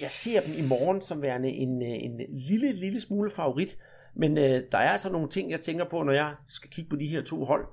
jeg 0.00 0.10
ser 0.10 0.40
dem 0.40 0.54
i 0.54 0.62
morgen 0.62 1.00
som 1.00 1.22
værende 1.22 1.48
en, 1.48 1.82
øh, 1.82 1.88
en 1.88 2.20
lille, 2.48 2.72
lille 2.72 3.00
smule 3.00 3.30
favorit. 3.30 3.78
Men 4.14 4.38
øh, 4.38 4.62
der 4.72 4.78
er 4.78 4.90
altså 4.90 5.12
nogle 5.12 5.28
ting, 5.28 5.50
jeg 5.50 5.60
tænker 5.60 5.84
på, 5.84 6.02
når 6.02 6.12
jeg 6.12 6.34
skal 6.48 6.70
kigge 6.70 6.90
på 6.90 6.96
de 6.96 7.06
her 7.06 7.22
to 7.22 7.44
hold. 7.44 7.66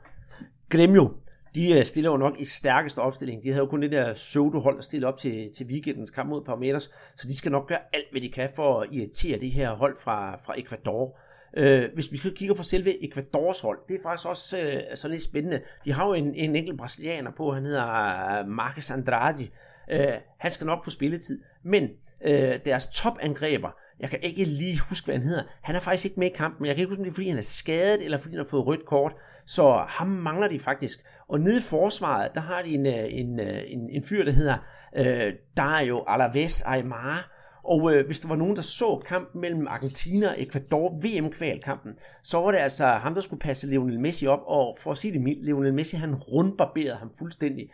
Gremio, 0.70 1.18
de 1.56 1.80
øh, 1.80 1.86
stiller 1.86 2.12
jo 2.12 2.18
nok 2.18 2.40
i 2.40 2.46
stærkeste 2.46 3.00
opstilling. 3.00 3.44
De 3.44 3.50
havde 3.50 3.64
jo 3.64 3.70
kun 3.70 3.82
det 3.82 3.92
der 3.92 4.14
pseudo-hold, 4.14 4.76
der 4.76 4.82
stille 4.82 5.08
op 5.08 5.18
til, 5.18 5.54
til 5.54 5.66
weekendens 5.66 6.12
kamp 6.12 6.30
mod 6.30 6.44
Parameters, 6.44 6.92
så 7.16 7.28
de 7.28 7.38
skal 7.38 7.52
nok 7.52 7.68
gøre 7.68 7.80
alt, 7.94 8.12
hvad 8.12 8.22
de 8.22 8.32
kan 8.32 8.50
for 8.56 8.80
at 8.80 8.88
irritere 8.92 9.40
det 9.40 9.52
her 9.52 9.72
hold 9.72 9.98
fra, 9.98 10.36
fra 10.36 10.60
Ecuador. 10.60 11.18
Øh, 11.58 11.90
hvis 11.94 12.12
vi 12.12 12.18
kigger 12.36 12.56
på 12.56 12.64
selve 12.64 13.06
Ecuadors 13.06 13.60
hold, 13.60 13.80
det 13.88 13.96
er 13.96 14.00
faktisk 14.04 14.28
også 14.28 14.62
øh, 14.62 14.82
sådan 14.96 15.12
lidt 15.12 15.24
spændende. 15.24 15.62
De 15.86 15.92
har 15.92 16.08
jo 16.08 16.14
en, 16.14 16.36
en 16.36 16.56
enkelt 16.56 16.78
brasilianer 16.78 17.32
på, 17.32 17.52
han 17.52 17.66
hedder 17.66 17.84
øh, 17.84 18.48
Marques 18.48 18.48
Marcus 18.48 18.92
Andrade. 18.92 19.48
Øh, 19.92 20.14
han 20.38 20.52
skal 20.52 20.68
nok 20.68 20.84
få 20.84 20.90
spilletid, 20.90 21.42
men 21.64 21.90
øh, 22.26 22.60
deres 22.66 22.88
topangreber, 22.88 23.70
jeg 24.00 24.10
kan 24.10 24.20
ikke 24.22 24.46
lige 24.46 24.80
huske, 24.90 25.06
hvad 25.06 25.16
han 25.16 25.24
hedder. 25.24 25.44
Han 25.62 25.76
er 25.76 25.80
faktisk 25.80 26.06
ikke 26.06 26.20
med 26.20 26.28
i 26.28 26.34
kampen, 26.36 26.62
men 26.62 26.68
jeg 26.68 26.76
kan 26.76 26.82
ikke 26.82 26.90
huske, 26.90 27.00
om 27.00 27.04
det 27.04 27.12
er, 27.12 27.16
fordi 27.16 27.30
han 27.30 27.38
er 27.38 27.42
skadet, 27.42 28.06
eller 28.06 28.18
fordi 28.18 28.36
han 28.36 28.46
har 28.46 28.50
fået 28.50 28.68
rødt 28.68 28.86
kort. 28.86 29.14
Så 29.46 29.86
ham 29.88 30.08
mangler 30.08 30.48
de 30.48 30.60
faktisk. 30.60 31.00
Og 31.28 31.40
nede 31.40 31.58
i 31.58 31.62
forsvaret, 31.62 32.36
der 32.36 32.42
har 32.42 32.62
de 32.62 32.70
en, 32.70 32.86
øh, 32.86 33.06
en, 33.10 33.40
øh, 33.40 33.64
en, 33.68 33.90
en 33.90 34.04
fyr, 34.04 34.26
der 34.26 34.32
hedder 34.32 34.58
øh, 34.98 35.34
Dario 35.58 36.04
Alaves 36.08 36.62
Aymar. 36.62 37.32
Og 37.64 37.94
øh, 37.94 38.06
hvis 38.06 38.20
der 38.20 38.28
var 38.28 38.36
nogen, 38.36 38.56
der 38.56 38.62
så 38.62 39.04
kampen 39.08 39.42
mellem 39.42 39.68
Argentina 39.68 40.28
og 40.28 40.42
Ecuador, 40.42 41.00
VM-kvalkampen, 41.04 41.92
så 42.24 42.38
var 42.38 42.52
det 42.52 42.58
altså 42.58 42.86
ham, 42.86 43.14
der 43.14 43.22
skulle 43.22 43.40
passe 43.40 43.68
Lionel 43.68 44.00
Messi 44.00 44.28
op, 44.28 44.42
og 44.46 44.78
for 44.80 44.92
at 44.92 44.98
sige 44.98 45.14
det 45.14 45.22
mildt, 45.22 45.46
Lionel 45.46 45.74
Messi 45.74 45.96
han 45.96 46.16
rundbarberede 46.16 46.96
ham 46.96 47.12
fuldstændig. 47.20 47.70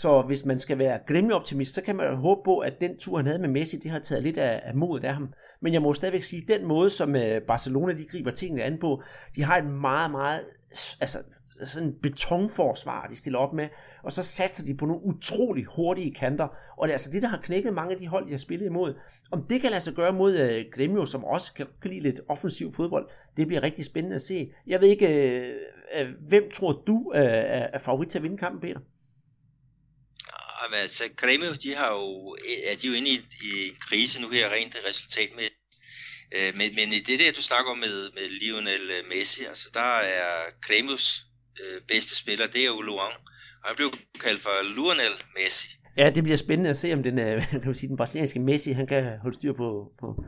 Så 0.00 0.22
hvis 0.22 0.44
man 0.44 0.60
skal 0.60 0.78
være 0.78 0.98
Gremio-optimist, 1.06 1.74
så 1.74 1.82
kan 1.82 1.96
man 1.96 2.06
jo 2.06 2.16
håbe 2.16 2.40
på, 2.44 2.58
at 2.58 2.80
den 2.80 2.98
tur, 2.98 3.16
han 3.16 3.26
havde 3.26 3.38
med 3.38 3.48
Messi, 3.48 3.76
det 3.76 3.90
har 3.90 3.98
taget 3.98 4.22
lidt 4.22 4.38
af, 4.38 4.60
af 4.64 4.74
modet 4.74 5.04
af 5.04 5.14
ham. 5.14 5.32
Men 5.60 5.72
jeg 5.72 5.82
må 5.82 5.94
stadigvæk 5.94 6.22
sige, 6.22 6.42
at 6.42 6.58
den 6.58 6.68
måde, 6.68 6.90
som 6.90 7.16
øh, 7.16 7.42
Barcelona 7.42 7.92
de 7.92 8.04
griber 8.04 8.30
tingene 8.30 8.62
an 8.62 8.78
på, 8.78 9.02
de 9.36 9.42
har 9.42 9.56
et 9.56 9.66
meget, 9.66 10.10
meget 10.10 10.40
altså, 11.00 11.18
sådan 11.64 11.88
en 11.88 11.94
betonforsvar, 12.02 13.06
de 13.10 13.16
stiller 13.16 13.38
op 13.38 13.52
med, 13.52 13.68
og 14.02 14.12
så 14.12 14.22
satser 14.22 14.64
de 14.64 14.74
på 14.74 14.86
nogle 14.86 15.04
utrolig 15.04 15.64
hurtige 15.64 16.14
kanter, 16.14 16.48
og 16.76 16.88
det 16.88 16.92
er 16.92 16.94
altså 16.94 17.10
det, 17.10 17.22
der 17.22 17.28
har 17.28 17.40
knækket 17.42 17.74
mange 17.74 17.92
af 17.92 17.98
de 17.98 18.08
hold, 18.08 18.26
de 18.26 18.30
har 18.30 18.38
spillet 18.38 18.66
imod. 18.66 18.94
Om 19.30 19.42
det 19.42 19.60
kan 19.60 19.70
lade 19.70 19.80
sig 19.80 19.94
gøre 19.94 20.12
mod 20.12 20.36
øh, 20.36 20.60
uh, 20.60 20.72
Gremio, 20.72 21.06
som 21.06 21.24
også 21.24 21.54
kan, 21.54 21.66
kan 21.82 21.90
lide 21.90 22.02
lidt 22.02 22.20
offensiv 22.28 22.72
fodbold, 22.72 23.08
det 23.36 23.46
bliver 23.46 23.62
rigtig 23.62 23.84
spændende 23.84 24.16
at 24.16 24.22
se. 24.22 24.52
Jeg 24.66 24.80
ved 24.80 24.88
ikke, 24.88 25.06
uh, 25.06 26.00
uh, 26.00 26.28
hvem 26.28 26.50
tror 26.54 26.82
du 26.86 26.96
uh, 26.96 27.20
er 27.20 27.78
favorit 27.78 28.08
til 28.08 28.18
at 28.18 28.22
vinde 28.22 28.38
kampen, 28.38 28.60
Peter? 28.60 28.80
Jamen, 30.62 30.78
altså, 30.78 31.04
Gremio, 31.16 31.52
de 31.52 31.74
har 31.74 31.90
jo, 31.92 32.36
er 32.70 32.76
de 32.76 32.86
jo 32.86 32.92
inde 32.92 33.10
i, 33.10 33.20
i 33.42 33.68
en 33.68 33.76
krise 33.88 34.20
nu 34.20 34.28
her, 34.28 34.52
rent 34.52 34.76
resultat 34.88 35.30
med 35.36 35.48
øh, 36.36 36.56
men, 36.56 36.74
men 36.74 36.88
i 36.92 37.00
det 37.08 37.18
der, 37.18 37.32
du 37.32 37.42
snakker 37.42 37.70
om 37.72 37.78
med, 37.78 37.96
med 38.14 38.28
Lionel 38.40 38.90
Messi, 39.08 39.44
altså 39.44 39.70
der 39.74 39.98
er 39.98 40.30
Kremius 40.62 41.26
øh, 41.60 41.80
bedste 41.88 42.16
spiller, 42.16 42.46
det 42.46 42.60
er 42.60 42.66
jo 42.66 42.80
Luan. 42.80 43.12
Og 43.62 43.68
han 43.68 43.76
blev 43.76 43.90
kaldt 44.24 44.42
for 44.42 44.74
Lionel 44.74 45.16
Messi. 45.36 45.68
Ja, 45.96 46.10
det 46.10 46.22
bliver 46.22 46.36
spændende 46.36 46.70
at 46.70 46.76
se, 46.76 46.92
om 46.92 47.02
den, 47.02 47.18
øh, 47.18 47.48
kan 47.50 47.62
man 47.64 47.74
sige, 47.74 47.88
den 47.88 47.96
brasilianske 47.96 48.40
Messi, 48.40 48.72
han 48.72 48.86
kan 48.86 49.18
holde 49.18 49.36
styr 49.36 49.52
på, 49.52 49.92
på, 50.00 50.24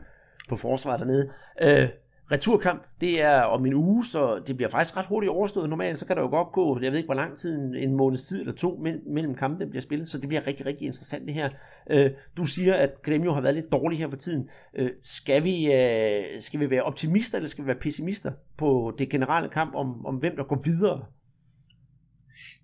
på 0.49 0.57
forsvaret 0.57 0.99
dernede. 0.99 1.33
Øh, 1.61 1.89
returkamp, 2.31 2.83
det 3.01 3.21
er 3.21 3.41
om 3.41 3.65
en 3.65 3.73
uge, 3.73 4.05
så 4.05 4.43
det 4.47 4.55
bliver 4.55 4.69
faktisk 4.69 4.97
ret 4.97 5.05
hurtigt 5.05 5.31
overstået. 5.31 5.69
Normalt 5.69 5.99
så 5.99 6.05
kan 6.05 6.15
der 6.15 6.21
jo 6.21 6.29
godt 6.29 6.51
gå, 6.51 6.79
jeg 6.81 6.91
ved 6.91 6.99
ikke 6.99 7.07
hvor 7.07 7.13
lang 7.13 7.37
tid, 7.37 7.55
en 7.75 7.95
måneds 7.95 8.23
tid 8.23 8.39
eller 8.39 8.53
to 8.53 8.83
mellem 9.13 9.35
kampe 9.35 9.67
bliver 9.67 9.81
spillet, 9.81 10.09
så 10.09 10.17
det 10.17 10.27
bliver 10.27 10.47
rigtig, 10.47 10.65
rigtig 10.65 10.85
interessant 10.85 11.25
det 11.27 11.33
her. 11.33 11.49
Øh, 11.89 12.11
du 12.37 12.45
siger, 12.45 12.75
at 12.75 13.01
Gremio 13.03 13.33
har 13.33 13.41
været 13.41 13.55
lidt 13.55 13.71
dårlig 13.71 13.99
her 13.99 14.09
for 14.09 14.17
tiden. 14.17 14.49
Øh, 14.75 14.89
skal, 15.03 15.43
vi, 15.43 15.73
øh, 15.73 16.41
skal 16.41 16.59
vi 16.59 16.69
være 16.69 16.83
optimister, 16.83 17.37
eller 17.37 17.49
skal 17.49 17.63
vi 17.63 17.67
være 17.67 17.79
pessimister 17.79 18.31
på 18.57 18.95
det 18.99 19.09
generelle 19.09 19.49
kamp 19.49 19.75
om, 19.75 20.05
om 20.05 20.15
hvem 20.15 20.35
der 20.35 20.43
går 20.43 20.61
videre 20.63 21.05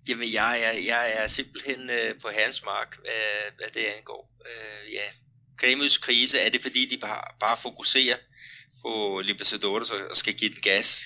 Jamen, 0.08 0.32
jeg 0.32 0.60
er, 0.60 0.72
jeg 0.86 1.12
er 1.16 1.26
simpelthen 1.26 1.90
øh, 1.90 2.20
på 2.22 2.28
hans 2.38 2.64
mark, 2.64 2.96
hvad, 3.00 3.56
hvad 3.56 3.66
det 3.74 3.84
angår. 3.98 4.30
Øh, 4.46 4.92
ja, 4.92 5.06
Kremls 5.58 5.98
krise, 5.98 6.38
er 6.38 6.50
det 6.50 6.62
fordi, 6.62 6.86
de 6.90 6.98
bare, 7.00 7.22
bare 7.40 7.56
fokuserer 7.56 8.16
på 8.86 9.20
Libertadores 9.24 9.90
og 9.90 10.16
skal 10.16 10.34
give 10.34 10.52
den 10.54 10.62
gas? 10.62 11.04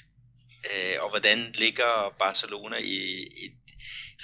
Øh, 0.70 0.96
og 1.02 1.08
hvordan 1.08 1.52
ligger 1.52 2.14
Barcelona 2.18 2.76
i, 2.76 2.98
i 3.44 3.44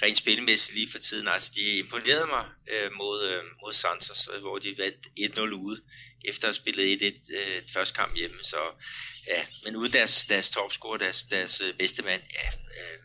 rent 0.01 0.17
spilmæssigt 0.17 0.75
lige 0.75 0.91
for 0.91 0.99
tiden? 0.99 1.27
Altså, 1.27 1.51
de 1.55 1.77
imponerede 1.77 2.27
mig 2.27 2.45
øh, 2.71 2.91
mod, 2.91 3.29
øh, 3.29 3.43
mod 3.61 3.73
Santos, 3.73 4.29
hvor 4.41 4.57
de 4.59 4.77
vandt 4.77 5.37
1-0 5.37 5.41
ude, 5.41 5.81
efter 6.25 6.47
at 6.47 6.55
have 6.55 6.61
spillet 6.61 7.01
1-1 7.01 7.35
øh, 7.37 7.61
første 7.73 7.95
kamp 7.95 8.15
hjemme. 8.15 8.43
Så 8.43 8.57
ja, 9.27 9.45
men 9.63 9.75
uden 9.75 9.93
deres, 9.93 10.25
deres 10.25 10.51
topscorer, 10.51 10.97
deres, 10.97 11.23
deres 11.23 11.61
øh, 11.61 11.73
bedste 11.77 12.01
mand, 12.03 12.21
ja, 12.33 12.49
øh, 12.79 12.99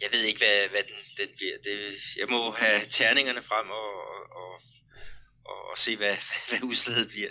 jeg 0.00 0.12
ved 0.12 0.22
ikke, 0.22 0.38
hvad, 0.38 0.68
hvad 0.68 0.82
den, 0.82 1.26
den 1.26 1.36
bliver. 1.36 1.56
Det, 1.64 1.78
jeg 2.16 2.28
må 2.28 2.50
have 2.50 2.80
terningerne 2.90 3.42
frem 3.42 3.70
og, 3.70 3.90
og, 4.40 4.60
og, 5.44 5.70
og 5.70 5.78
se, 5.78 5.96
hvad, 5.96 6.16
hvad 6.48 6.62
udslaget 6.62 7.08
bliver. 7.08 7.30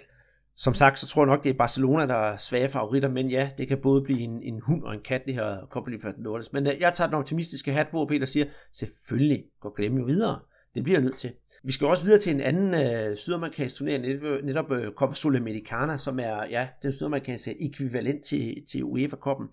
Som 0.58 0.74
sagt, 0.74 0.99
så 0.99 1.08
tror 1.08 1.22
jeg 1.22 1.28
nok, 1.28 1.43
det 1.43 1.49
er 1.49 1.58
Barcelona, 1.58 2.06
der 2.08 2.16
er 2.16 2.38
svage 2.38 2.70
favoritter, 2.70 3.10
men 3.10 3.30
ja, 3.30 3.51
det 3.58 3.68
kan 3.68 3.82
både 3.82 4.01
blive 4.01 4.20
en, 4.20 4.43
en 4.43 4.62
hund 4.62 4.84
og 4.84 4.93
en 4.93 5.01
kat, 5.01 5.22
det 5.26 5.34
her 5.34 5.68
Copa 5.72 5.91
Libertadores. 5.91 6.53
Men 6.53 6.68
øh, 6.68 6.80
jeg 6.80 6.93
tager 6.93 7.08
den 7.08 7.16
optimistiske 7.16 7.72
hat 7.72 7.88
på, 7.91 8.06
Peter 8.06 8.26
siger, 8.26 8.45
selvfølgelig 8.74 9.43
går 9.62 9.76
Grêmio 9.80 10.06
videre. 10.06 10.39
Det 10.76 10.84
bliver 10.84 10.99
jeg 10.99 11.03
nødt 11.03 11.18
til. 11.18 11.34
Vi 11.64 11.72
skal 11.72 11.88
også 11.88 12.03
videre 12.03 12.20
til 12.20 12.32
en 12.32 12.41
anden 12.41 12.74
øh, 12.86 13.18
sydamerikansk 13.18 13.76
turnering, 13.76 14.03
netop, 14.03 14.24
øh, 14.24 14.43
netop 14.43 14.72
øh, 14.72 14.91
Copa 14.93 15.14
Sudamericana, 15.14 15.97
som 15.97 16.20
er 16.20 16.45
ja, 16.49 16.70
den 16.82 16.93
sydamerikanske 16.93 17.56
ekvivalent 17.62 18.26
til, 18.26 18.66
til 18.72 18.84
UEFA-koppen. 18.84 19.47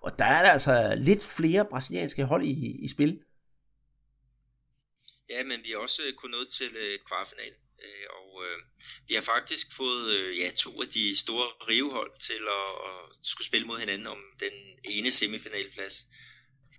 Og 0.00 0.18
der 0.18 0.24
er 0.24 0.42
der 0.42 0.50
altså 0.50 0.94
lidt 0.96 1.22
flere 1.22 1.64
brasilianske 1.70 2.24
hold 2.24 2.44
i, 2.44 2.84
i 2.84 2.88
spil. 2.88 3.20
Ja, 5.30 5.44
men 5.44 5.58
vi 5.64 5.72
er 5.72 5.78
også 5.78 6.02
øh, 6.06 6.14
kun 6.14 6.30
nået 6.30 6.48
til 6.48 6.76
øh, 6.76 6.98
kvartfinalen. 7.08 7.67
Øh, 7.84 8.06
og 8.18 8.28
øh, 8.44 8.56
vi 9.08 9.14
har 9.14 9.22
faktisk 9.34 9.66
fået 9.76 10.04
øh, 10.16 10.38
ja, 10.38 10.50
to 10.56 10.70
af 10.82 10.88
de 10.88 11.16
store 11.24 11.48
rivehold 11.70 12.12
til 12.28 12.42
at, 12.58 12.70
at 12.88 12.98
skulle 13.22 13.46
spille 13.46 13.66
mod 13.66 13.78
hinanden 13.78 14.06
om 14.06 14.20
den 14.40 14.54
ene 14.84 15.10
semifinalplads. 15.10 16.06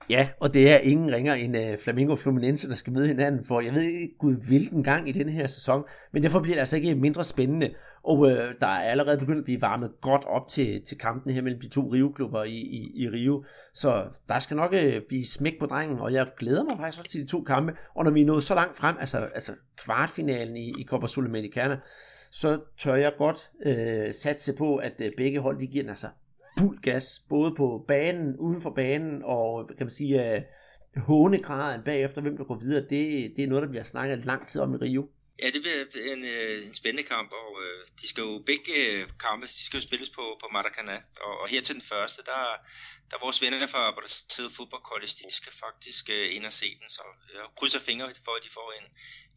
Ja, 0.10 0.30
og 0.40 0.54
det 0.54 0.70
er 0.70 0.78
ingen 0.78 1.12
ringer 1.12 1.34
end 1.34 1.58
uh, 1.58 1.80
Flamingo 1.84 2.16
Fluminense, 2.16 2.70
der 2.70 2.76
skal 2.76 2.94
møde 2.94 3.08
hinanden 3.08 3.46
for, 3.46 3.62
jeg 3.62 3.74
ved 3.74 3.82
ikke 3.82 4.18
gud 4.20 4.36
hvilken 4.48 4.84
gang 4.84 5.10
i 5.10 5.12
denne 5.12 5.32
her 5.32 5.48
sæson, 5.48 5.84
men 6.14 6.24
derfor 6.24 6.40
bliver 6.40 6.56
det 6.56 6.60
altså 6.60 6.76
ikke 6.76 6.96
mindre 6.96 7.24
spændende. 7.24 7.76
Og 8.04 8.32
øh, 8.32 8.54
der 8.62 8.68
er 8.68 8.90
allerede 8.92 9.18
begyndt 9.18 9.38
at 9.40 9.44
blive 9.44 9.62
varmet 9.62 9.92
godt 10.02 10.26
op 10.26 10.50
til, 10.50 10.82
til 10.86 10.98
kampen 10.98 11.34
her 11.34 11.42
mellem 11.42 11.62
de 11.62 11.70
to 11.70 11.82
Rio-klubber 11.82 12.44
i, 12.44 12.56
i, 12.56 12.92
i 12.96 13.10
Rio. 13.10 13.44
Så 13.74 14.06
der 14.30 14.40
skal 14.40 14.58
nok 14.58 14.74
øh, 14.74 15.02
blive 15.08 15.26
smæk 15.26 15.60
på 15.60 15.66
drengen, 15.66 16.00
og 16.00 16.14
jeg 16.14 16.28
glæder 16.38 16.64
mig 16.64 16.78
faktisk 16.78 17.00
også 17.00 17.12
til 17.12 17.22
de 17.22 17.28
to 17.28 17.42
kampe. 17.42 17.74
Og 17.96 18.04
når 18.04 18.12
vi 18.12 18.22
er 18.22 18.26
nået 18.26 18.44
så 18.44 18.56
langt 18.56 18.78
frem, 18.78 18.96
altså, 19.00 19.18
altså 19.18 19.52
kvartfinalen 19.78 20.58
i, 20.58 20.74
i 20.80 20.84
Copa 20.84 21.08
Sudamericana, 21.08 21.80
så 22.32 22.60
tør 22.78 22.96
jeg 22.96 23.14
godt 23.18 23.52
øh, 23.66 24.14
satse 24.14 24.54
på, 24.58 24.76
at 24.76 24.94
øh, 25.00 25.12
begge 25.18 25.40
hold 25.40 25.60
de 25.60 25.68
giver 25.68 25.84
den 25.84 25.90
altså 25.90 26.08
fuld 26.58 26.82
gas, 26.82 27.26
både 27.30 27.56
på 27.58 27.86
banen, 27.88 28.36
uden 28.38 28.62
for 28.62 28.70
banen, 28.70 29.22
og 29.24 29.68
kan 29.68 29.86
man 29.86 29.92
sige, 29.92 30.36
øh, 30.36 30.42
hånegraden 30.98 31.82
bagefter, 31.84 32.22
hvem 32.22 32.38
der 32.38 32.44
går 32.44 32.56
videre, 32.56 32.82
det, 32.82 33.34
det 33.36 33.44
er 33.44 33.48
noget, 33.48 33.62
der 33.62 33.70
bliver 33.70 33.84
snakket 33.84 34.26
lang 34.26 34.48
tid 34.48 34.62
om 34.62 34.74
i 34.74 34.78
Rio. 34.78 35.08
Ja, 35.42 35.50
det 35.50 35.62
bliver 35.62 36.14
en, 36.14 36.26
øh, 36.26 36.66
en 36.68 36.74
spændende 36.74 37.10
kamp, 37.10 37.32
og 37.32 37.64
øh, 37.64 37.86
de 38.02 38.08
skal 38.08 38.22
jo 38.22 38.44
begge 38.46 38.74
øh, 38.76 39.08
kampe, 39.20 39.48
de 39.48 39.66
skal 39.66 39.78
jo 39.78 39.88
spilles 39.88 40.10
på, 40.10 40.38
på 40.42 40.48
Maracanã. 40.56 40.98
Og, 41.22 41.40
og 41.42 41.48
her 41.48 41.62
til 41.62 41.76
den 41.76 41.82
første, 41.82 42.22
der, 42.26 42.44
der 43.10 43.18
er 43.18 43.22
vores 43.22 43.42
venner 43.42 43.68
fra 43.68 43.92
Brasil 43.98 44.50
Football 44.56 44.84
College, 44.92 45.14
de 45.22 45.34
skal 45.40 45.54
faktisk 45.66 46.10
øh, 46.10 46.36
ind 46.36 46.46
og 46.46 46.54
se 46.54 46.66
den, 46.80 46.90
så 46.90 47.04
jeg 47.34 47.42
krydser 47.58 47.80
fingre 47.80 48.08
for, 48.26 48.32
at 48.38 48.44
de 48.44 48.50
får 48.50 48.74
en, 48.80 48.86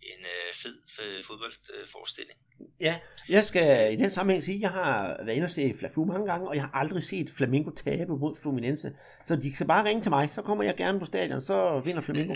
en 0.02 0.20
øh, 0.34 0.54
fed, 0.62 0.76
fed 0.96 1.22
fodboldforestilling. 1.22 2.38
Ja, 2.80 2.94
jeg 3.28 3.44
skal 3.44 3.92
i 3.92 3.96
den 3.96 4.10
sammenhæng 4.10 4.44
sige, 4.44 4.54
at 4.54 4.60
jeg 4.60 4.70
har 4.70 5.24
været 5.24 5.36
inde 5.36 5.44
og 5.44 5.50
se 5.50 5.74
Flafu 5.78 6.04
mange 6.04 6.26
gange, 6.26 6.48
og 6.48 6.54
jeg 6.54 6.62
har 6.62 6.70
aldrig 6.74 7.02
set 7.02 7.30
Flamingo 7.36 7.70
tabe 7.70 8.12
mod 8.16 8.36
Fluminense. 8.42 8.92
Så 9.24 9.36
de 9.36 9.54
skal 9.54 9.66
bare 9.66 9.84
ringe 9.84 10.02
til 10.02 10.10
mig, 10.10 10.30
så 10.30 10.42
kommer 10.42 10.64
jeg 10.64 10.76
gerne 10.76 10.98
på 10.98 11.04
stadion, 11.04 11.42
så 11.42 11.82
vinder 11.84 12.02
Flamingo. 12.02 12.34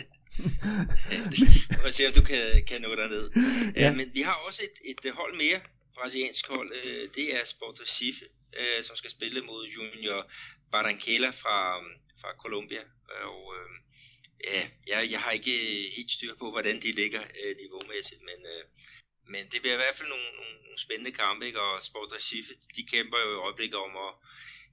og 1.85 1.93
se 1.93 2.07
om 2.07 2.13
du 2.13 2.23
kan, 2.23 2.65
kan 2.69 2.81
nå 2.81 2.89
derned. 2.89 3.31
Ja. 3.77 3.91
Uh, 3.91 3.97
men 3.97 4.11
vi 4.15 4.21
har 4.21 4.35
også 4.47 4.63
et, 4.63 4.77
et 4.91 5.13
hold 5.15 5.37
mere, 5.37 5.61
brasiliansk 5.95 6.49
hold, 6.49 6.71
uh, 6.73 7.15
det 7.17 7.35
er 7.37 7.45
Sport 7.45 7.81
Recife, 7.81 8.25
uh, 8.61 8.85
som 8.85 8.97
skal 8.97 9.11
spille 9.11 9.41
mod 9.41 9.67
Junior 9.67 10.31
Barranquilla 10.73 11.31
fra, 11.31 11.79
øhm, 11.79 11.95
fra 12.21 12.31
Colombia. 12.43 12.83
Og 13.33 13.55
øh, 13.57 13.71
ja, 14.45 14.69
jeg, 14.87 15.11
jeg 15.11 15.21
har 15.21 15.31
ikke 15.31 15.57
helt 15.97 16.11
styr 16.11 16.35
på, 16.39 16.51
hvordan 16.51 16.83
de 16.83 16.93
ligger 16.93 17.23
øh, 17.43 17.57
niveaumæssigt, 17.57 18.23
men, 18.23 18.47
øh, 18.53 18.65
men 19.29 19.43
det 19.51 19.61
bliver 19.61 19.75
i 19.75 19.83
hvert 19.83 19.97
fald 19.97 20.09
nogle, 20.09 20.25
nogle, 20.39 20.55
nogle 20.65 20.79
spændende 20.79 21.13
kampe, 21.13 21.47
ikke? 21.47 21.61
og 21.61 21.83
Sport 21.83 22.13
Recife, 22.13 22.55
de 22.77 22.83
kæmper 22.93 23.19
jo 23.19 23.31
i 23.33 23.43
øjeblikket 23.47 23.79
om 23.79 23.97
at 23.97 24.13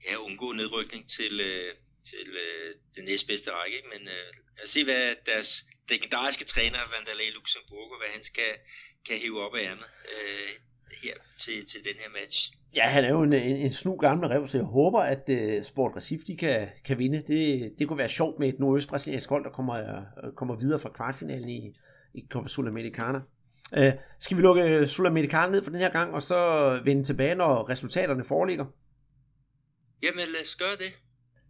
ja, 0.06 0.16
undgå 0.16 0.52
nedrykning 0.52 1.10
til, 1.10 1.40
øh, 1.40 1.74
til 2.10 2.28
øh, 2.44 2.74
den 2.96 3.04
næstbedste 3.04 3.50
række. 3.52 3.76
Ikke? 3.76 3.88
Men 3.88 4.02
øh, 4.08 4.30
lad 4.56 4.64
os 4.64 4.70
se, 4.70 4.84
hvad 4.84 5.16
deres 5.26 5.64
legendariske 5.88 6.44
træner, 6.44 6.90
Vandalay 6.92 7.30
Luxemburg, 7.32 7.98
hvad 7.98 8.08
han 8.08 8.22
skal, 8.22 8.52
kan 9.06 9.18
hive 9.18 9.42
op 9.42 9.54
af 9.54 9.62
ærmet 9.62 9.90
Øh, 10.14 10.52
her 11.02 11.14
til, 11.38 11.66
til 11.66 11.80
den 11.84 11.94
her 11.98 12.20
match. 12.20 12.52
Ja, 12.74 12.88
han 12.88 13.04
er 13.04 13.08
jo 13.08 13.22
en, 13.22 13.32
en, 13.32 13.56
en 13.56 13.72
snu 13.72 13.96
gammel 13.96 14.28
rev, 14.28 14.46
så 14.46 14.58
jeg 14.58 14.64
håber, 14.64 15.00
at 15.00 15.28
uh, 15.28 15.64
Sport 15.64 15.92
Recife 15.96 16.24
de 16.26 16.36
kan, 16.36 16.68
kan 16.84 16.98
vinde. 16.98 17.22
Det, 17.26 17.72
det 17.78 17.88
kunne 17.88 17.98
være 17.98 18.08
sjovt 18.08 18.38
med 18.38 18.48
et 18.48 18.58
nordøstbrasiliansk 18.58 19.28
hold, 19.28 19.44
der 19.44 19.50
kommer, 19.50 19.80
uh, 19.80 20.34
kommer 20.34 20.54
videre 20.56 20.80
fra 20.80 20.88
kvartfinalen 20.88 21.48
i, 21.48 21.74
i 22.14 22.26
Copa 22.30 22.48
Sudamericana. 22.48 23.20
Uh, 23.76 23.92
skal 24.18 24.36
vi 24.36 24.42
lukke 24.42 24.88
Sudamericana 24.88 25.52
ned 25.52 25.62
for 25.64 25.70
den 25.70 25.80
her 25.80 25.90
gang, 25.90 26.14
og 26.14 26.22
så 26.22 26.70
vende 26.84 27.04
tilbage, 27.04 27.34
når 27.34 27.68
resultaterne 27.68 28.24
foreligger? 28.24 28.64
Jamen 30.02 30.26
lad 30.32 30.42
os 30.42 30.56
gøre 30.56 30.76
det. 30.78 30.92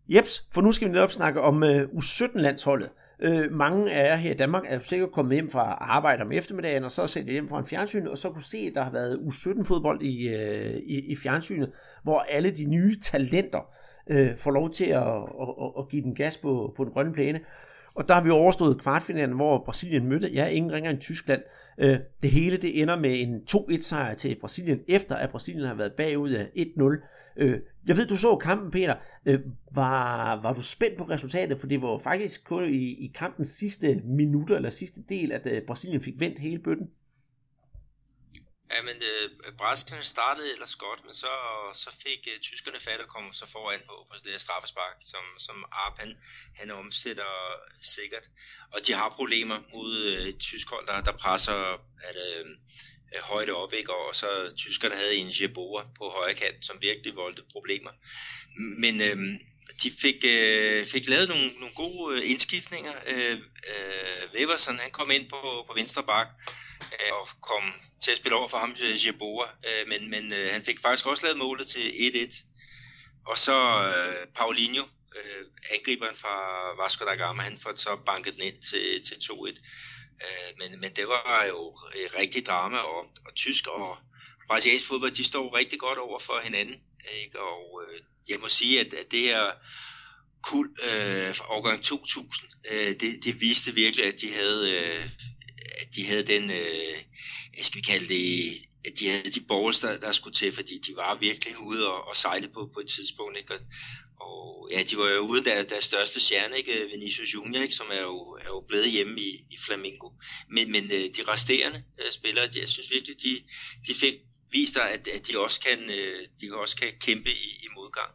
Jeps, 0.08 0.48
for 0.52 0.60
nu 0.60 0.72
skal 0.72 0.88
vi 0.88 0.92
netop 0.92 1.12
snakke 1.12 1.40
om 1.40 1.62
uh, 1.62 1.68
U17-landsholdet. 1.70 2.90
Øh, 3.20 3.52
mange 3.52 3.92
af 3.92 4.10
jer 4.10 4.16
her 4.16 4.30
i 4.30 4.34
Danmark 4.34 4.62
er 4.68 4.78
sikkert 4.78 5.12
kommet 5.12 5.34
hjem 5.34 5.50
fra 5.50 5.62
arbejde 5.80 6.22
om 6.22 6.32
eftermiddagen, 6.32 6.84
og 6.84 6.90
så 6.90 7.06
set 7.06 7.26
hjem 7.26 7.48
fra 7.48 7.58
en 7.58 7.66
fjernsyn, 7.66 8.06
og 8.06 8.18
så 8.18 8.30
kunne 8.30 8.42
se, 8.42 8.58
at 8.58 8.74
der 8.74 8.82
har 8.82 8.90
været 8.90 9.16
U17-fodbold 9.16 10.02
i, 10.02 10.28
øh, 10.28 10.76
i, 10.76 11.12
i 11.12 11.16
fjernsynet, 11.16 11.70
hvor 12.02 12.26
alle 12.30 12.50
de 12.50 12.64
nye 12.64 13.00
talenter 13.00 13.74
øh, 14.06 14.36
får 14.36 14.50
lov 14.50 14.70
til 14.70 14.84
at, 14.84 15.02
at, 15.02 15.48
at, 15.62 15.70
at 15.78 15.88
give 15.88 16.02
den 16.02 16.14
gas 16.14 16.36
på, 16.36 16.74
på 16.76 16.84
den 16.84 16.92
grønne 16.92 17.12
plæne. 17.12 17.40
Og 17.94 18.08
der 18.08 18.14
har 18.14 18.22
vi 18.22 18.30
overstået 18.30 18.80
kvartfinalen, 18.80 19.34
hvor 19.34 19.62
Brasilien 19.64 20.08
mødte, 20.08 20.30
ja, 20.32 20.46
ingen 20.46 20.72
ringer 20.72 20.90
end 20.90 21.00
Tyskland. 21.00 21.42
Øh, 21.78 21.98
det 22.22 22.30
hele 22.30 22.56
det 22.56 22.82
ender 22.82 22.98
med 22.98 23.20
en 23.20 23.42
2-1 23.50 23.82
sejr 23.82 24.14
til 24.14 24.36
Brasilien, 24.40 24.80
efter 24.88 25.16
at 25.16 25.30
Brasilien 25.30 25.66
har 25.66 25.74
været 25.74 25.92
bagud 25.92 26.30
af 26.30 26.44
1-0. 26.44 27.23
Øh, 27.36 27.60
jeg 27.86 27.96
ved, 27.96 28.06
du 28.06 28.16
så 28.16 28.36
kampen, 28.36 28.70
Peter. 28.70 28.96
Øh, 29.26 29.40
var, 29.70 30.34
var 30.42 30.52
du 30.52 30.62
spændt 30.62 30.98
på 30.98 31.04
resultatet? 31.04 31.60
For 31.60 31.66
det 31.66 31.82
var 31.82 31.98
faktisk 31.98 32.44
kun 32.44 32.74
i, 32.74 33.04
i 33.04 33.12
kampens 33.14 33.48
sidste 33.48 33.94
minutter, 33.94 34.56
eller 34.56 34.70
sidste 34.70 35.00
del, 35.08 35.32
at 35.32 35.46
øh, 35.46 35.62
Brasilien 35.66 36.02
fik 36.02 36.14
vendt 36.18 36.38
hele 36.38 36.58
bøtten. 36.58 36.90
Ja, 38.70 38.82
men 38.82 38.96
øh, 39.10 39.52
Brasilien 39.58 40.04
startede 40.04 40.52
ellers 40.52 40.76
godt, 40.76 41.04
men 41.04 41.14
så, 41.14 41.34
så 41.72 41.90
fik 42.04 42.28
øh, 42.32 42.40
tyskerne 42.40 42.80
fat 42.80 43.00
og 43.00 43.08
kom 43.08 43.32
så 43.32 43.46
foran 43.52 43.80
på, 43.86 44.06
på 44.08 44.14
det 44.24 44.32
her 44.32 44.38
straffespark, 44.38 44.96
som, 45.02 45.24
som 45.38 45.64
Arp 45.72 45.98
han, 45.98 46.18
han 46.54 46.70
omsætter 46.70 47.32
sikkert. 47.82 48.26
Og 48.72 48.78
de 48.86 48.92
har 48.92 49.08
problemer 49.08 49.58
mod 49.74 49.92
øh, 50.04 50.32
tysk 50.38 50.70
hold, 50.70 50.86
der, 50.86 51.00
der 51.00 51.16
presser 51.16 51.58
at, 52.08 52.16
øh, 52.28 52.46
Øh, 53.14 53.22
højt 53.22 53.50
op, 53.50 53.72
ikke? 53.72 53.94
og 53.94 54.14
så 54.14 54.54
tyskerne 54.56 54.94
havde 54.94 55.14
en 55.14 55.32
Jeboa 55.40 55.82
på 55.98 56.10
højre 56.10 56.34
kant, 56.34 56.66
som 56.66 56.82
virkelig 56.82 57.16
voldte 57.16 57.42
problemer. 57.52 57.90
Men 58.56 59.00
øh, 59.00 59.16
de 59.82 59.92
fik, 60.00 60.24
øh, 60.24 60.86
fik 60.86 61.08
lavet 61.08 61.28
nogle, 61.28 61.46
nogle 61.60 61.74
gode 61.74 62.16
øh, 62.16 62.30
indskiftninger. 62.30 62.92
Øh, 63.06 63.38
øh, 63.72 64.34
Weversen, 64.34 64.78
han 64.78 64.90
kom 64.90 65.10
ind 65.10 65.28
på, 65.30 65.64
på 65.66 65.74
venstre 65.74 66.02
bak, 66.02 66.28
øh, 66.80 67.12
og 67.12 67.28
kom 67.40 67.72
til 68.02 68.10
at 68.10 68.16
spille 68.16 68.36
over 68.36 68.48
for 68.48 68.58
ham, 68.58 68.76
øh, 68.82 69.06
Jeboa, 69.06 69.46
øh, 69.66 69.88
men, 69.88 70.10
men 70.10 70.32
øh, 70.32 70.52
han 70.52 70.64
fik 70.64 70.80
faktisk 70.82 71.06
også 71.06 71.22
lavet 71.22 71.38
målet 71.38 71.66
til 71.66 71.90
1-1. 71.90 72.44
Og 73.26 73.38
så 73.38 73.56
øh, 73.88 74.26
Paulinho, 74.36 74.84
øh, 75.16 75.46
angriberen 75.70 76.16
fra 76.16 76.36
Vasco 76.82 77.04
da 77.04 77.14
Gama, 77.14 77.42
han 77.42 77.58
får 77.62 77.72
så 77.76 77.96
banket 78.06 78.34
den 78.34 78.42
ind 78.42 78.62
til, 78.70 79.04
til 79.04 79.14
2-1. 79.14 79.60
Øh, 80.22 80.58
men, 80.58 80.80
men 80.80 80.96
det 80.96 81.08
var 81.08 81.44
jo 81.48 81.76
et 82.06 82.14
rigtig 82.18 82.46
drama, 82.46 82.78
og, 82.78 83.06
og 83.26 83.34
tysk 83.34 83.66
og 83.66 83.96
brasiliansk 84.48 84.86
fodbold, 84.86 85.12
de 85.12 85.24
står 85.24 85.56
rigtig 85.56 85.78
godt 85.78 85.98
over 85.98 86.18
for 86.18 86.40
hinanden. 86.44 86.80
Ikke? 87.24 87.40
Og 87.40 87.82
øh, 87.82 88.00
jeg 88.28 88.40
må 88.40 88.48
sige, 88.48 88.80
at, 88.80 88.94
at 88.94 89.10
det 89.10 89.20
her 89.20 89.52
kul 90.42 90.76
øh, 90.82 91.34
årgang 91.48 91.82
2000, 91.82 92.50
øh, 92.70 93.00
det, 93.00 93.24
det 93.24 93.40
viste 93.40 93.74
virkelig, 93.74 94.06
at 94.06 94.20
de 94.20 94.32
havde, 94.32 94.70
øh, 94.70 95.10
at 95.80 95.88
de 95.94 96.06
havde 96.06 96.26
den, 96.26 96.50
øh, 96.50 97.02
skal 97.62 97.78
vi 97.78 97.82
kalde 97.82 98.08
det, 98.08 98.52
at 98.84 98.98
de 98.98 99.08
havde 99.08 99.30
de 99.30 99.40
balls, 99.40 99.80
der, 99.80 100.00
der 100.00 100.12
skulle 100.12 100.34
til, 100.34 100.52
fordi 100.52 100.78
de 100.78 100.96
var 100.96 101.14
virkelig 101.14 101.58
ude 101.58 101.88
og, 101.88 102.08
og 102.08 102.16
sejle 102.16 102.48
på, 102.48 102.70
på 102.74 102.80
et 102.80 102.88
tidspunkt. 102.88 103.38
Ikke? 103.38 103.54
Og, 103.54 103.60
og 104.24 104.68
ja, 104.72 104.82
de 104.82 104.98
var 104.98 105.08
jo 105.08 105.20
uden 105.20 105.44
der, 105.44 105.62
deres 105.62 105.84
største 105.84 106.20
stjerne, 106.20 106.56
ikke? 106.58 106.88
Vinicius 106.92 107.34
Junior, 107.34 107.62
ikke? 107.62 107.74
som 107.74 107.86
er 107.90 108.00
jo, 108.00 108.18
er 108.32 108.46
jo 108.46 108.64
blevet 108.68 108.90
hjemme 108.90 109.20
i, 109.20 109.46
i 109.50 109.58
Flamingo. 109.66 110.10
Men, 110.50 110.72
men 110.72 110.84
øh, 110.84 111.04
de 111.16 111.22
resterende 111.28 111.84
øh, 112.00 112.12
spillere, 112.12 112.46
de, 112.46 112.60
jeg 112.60 112.68
synes 112.68 112.90
virkelig, 112.90 113.16
de, 113.22 113.42
de 113.86 113.94
fik 113.94 114.14
vist 114.52 114.76
at, 114.76 115.08
at 115.08 115.26
de 115.28 115.38
også 115.38 115.60
kan, 115.60 115.90
øh, 115.90 116.28
de 116.40 116.54
også 116.54 116.76
kan 116.76 116.92
kæmpe 117.00 117.30
i, 117.30 117.48
i 117.64 117.68
modgang. 117.74 118.10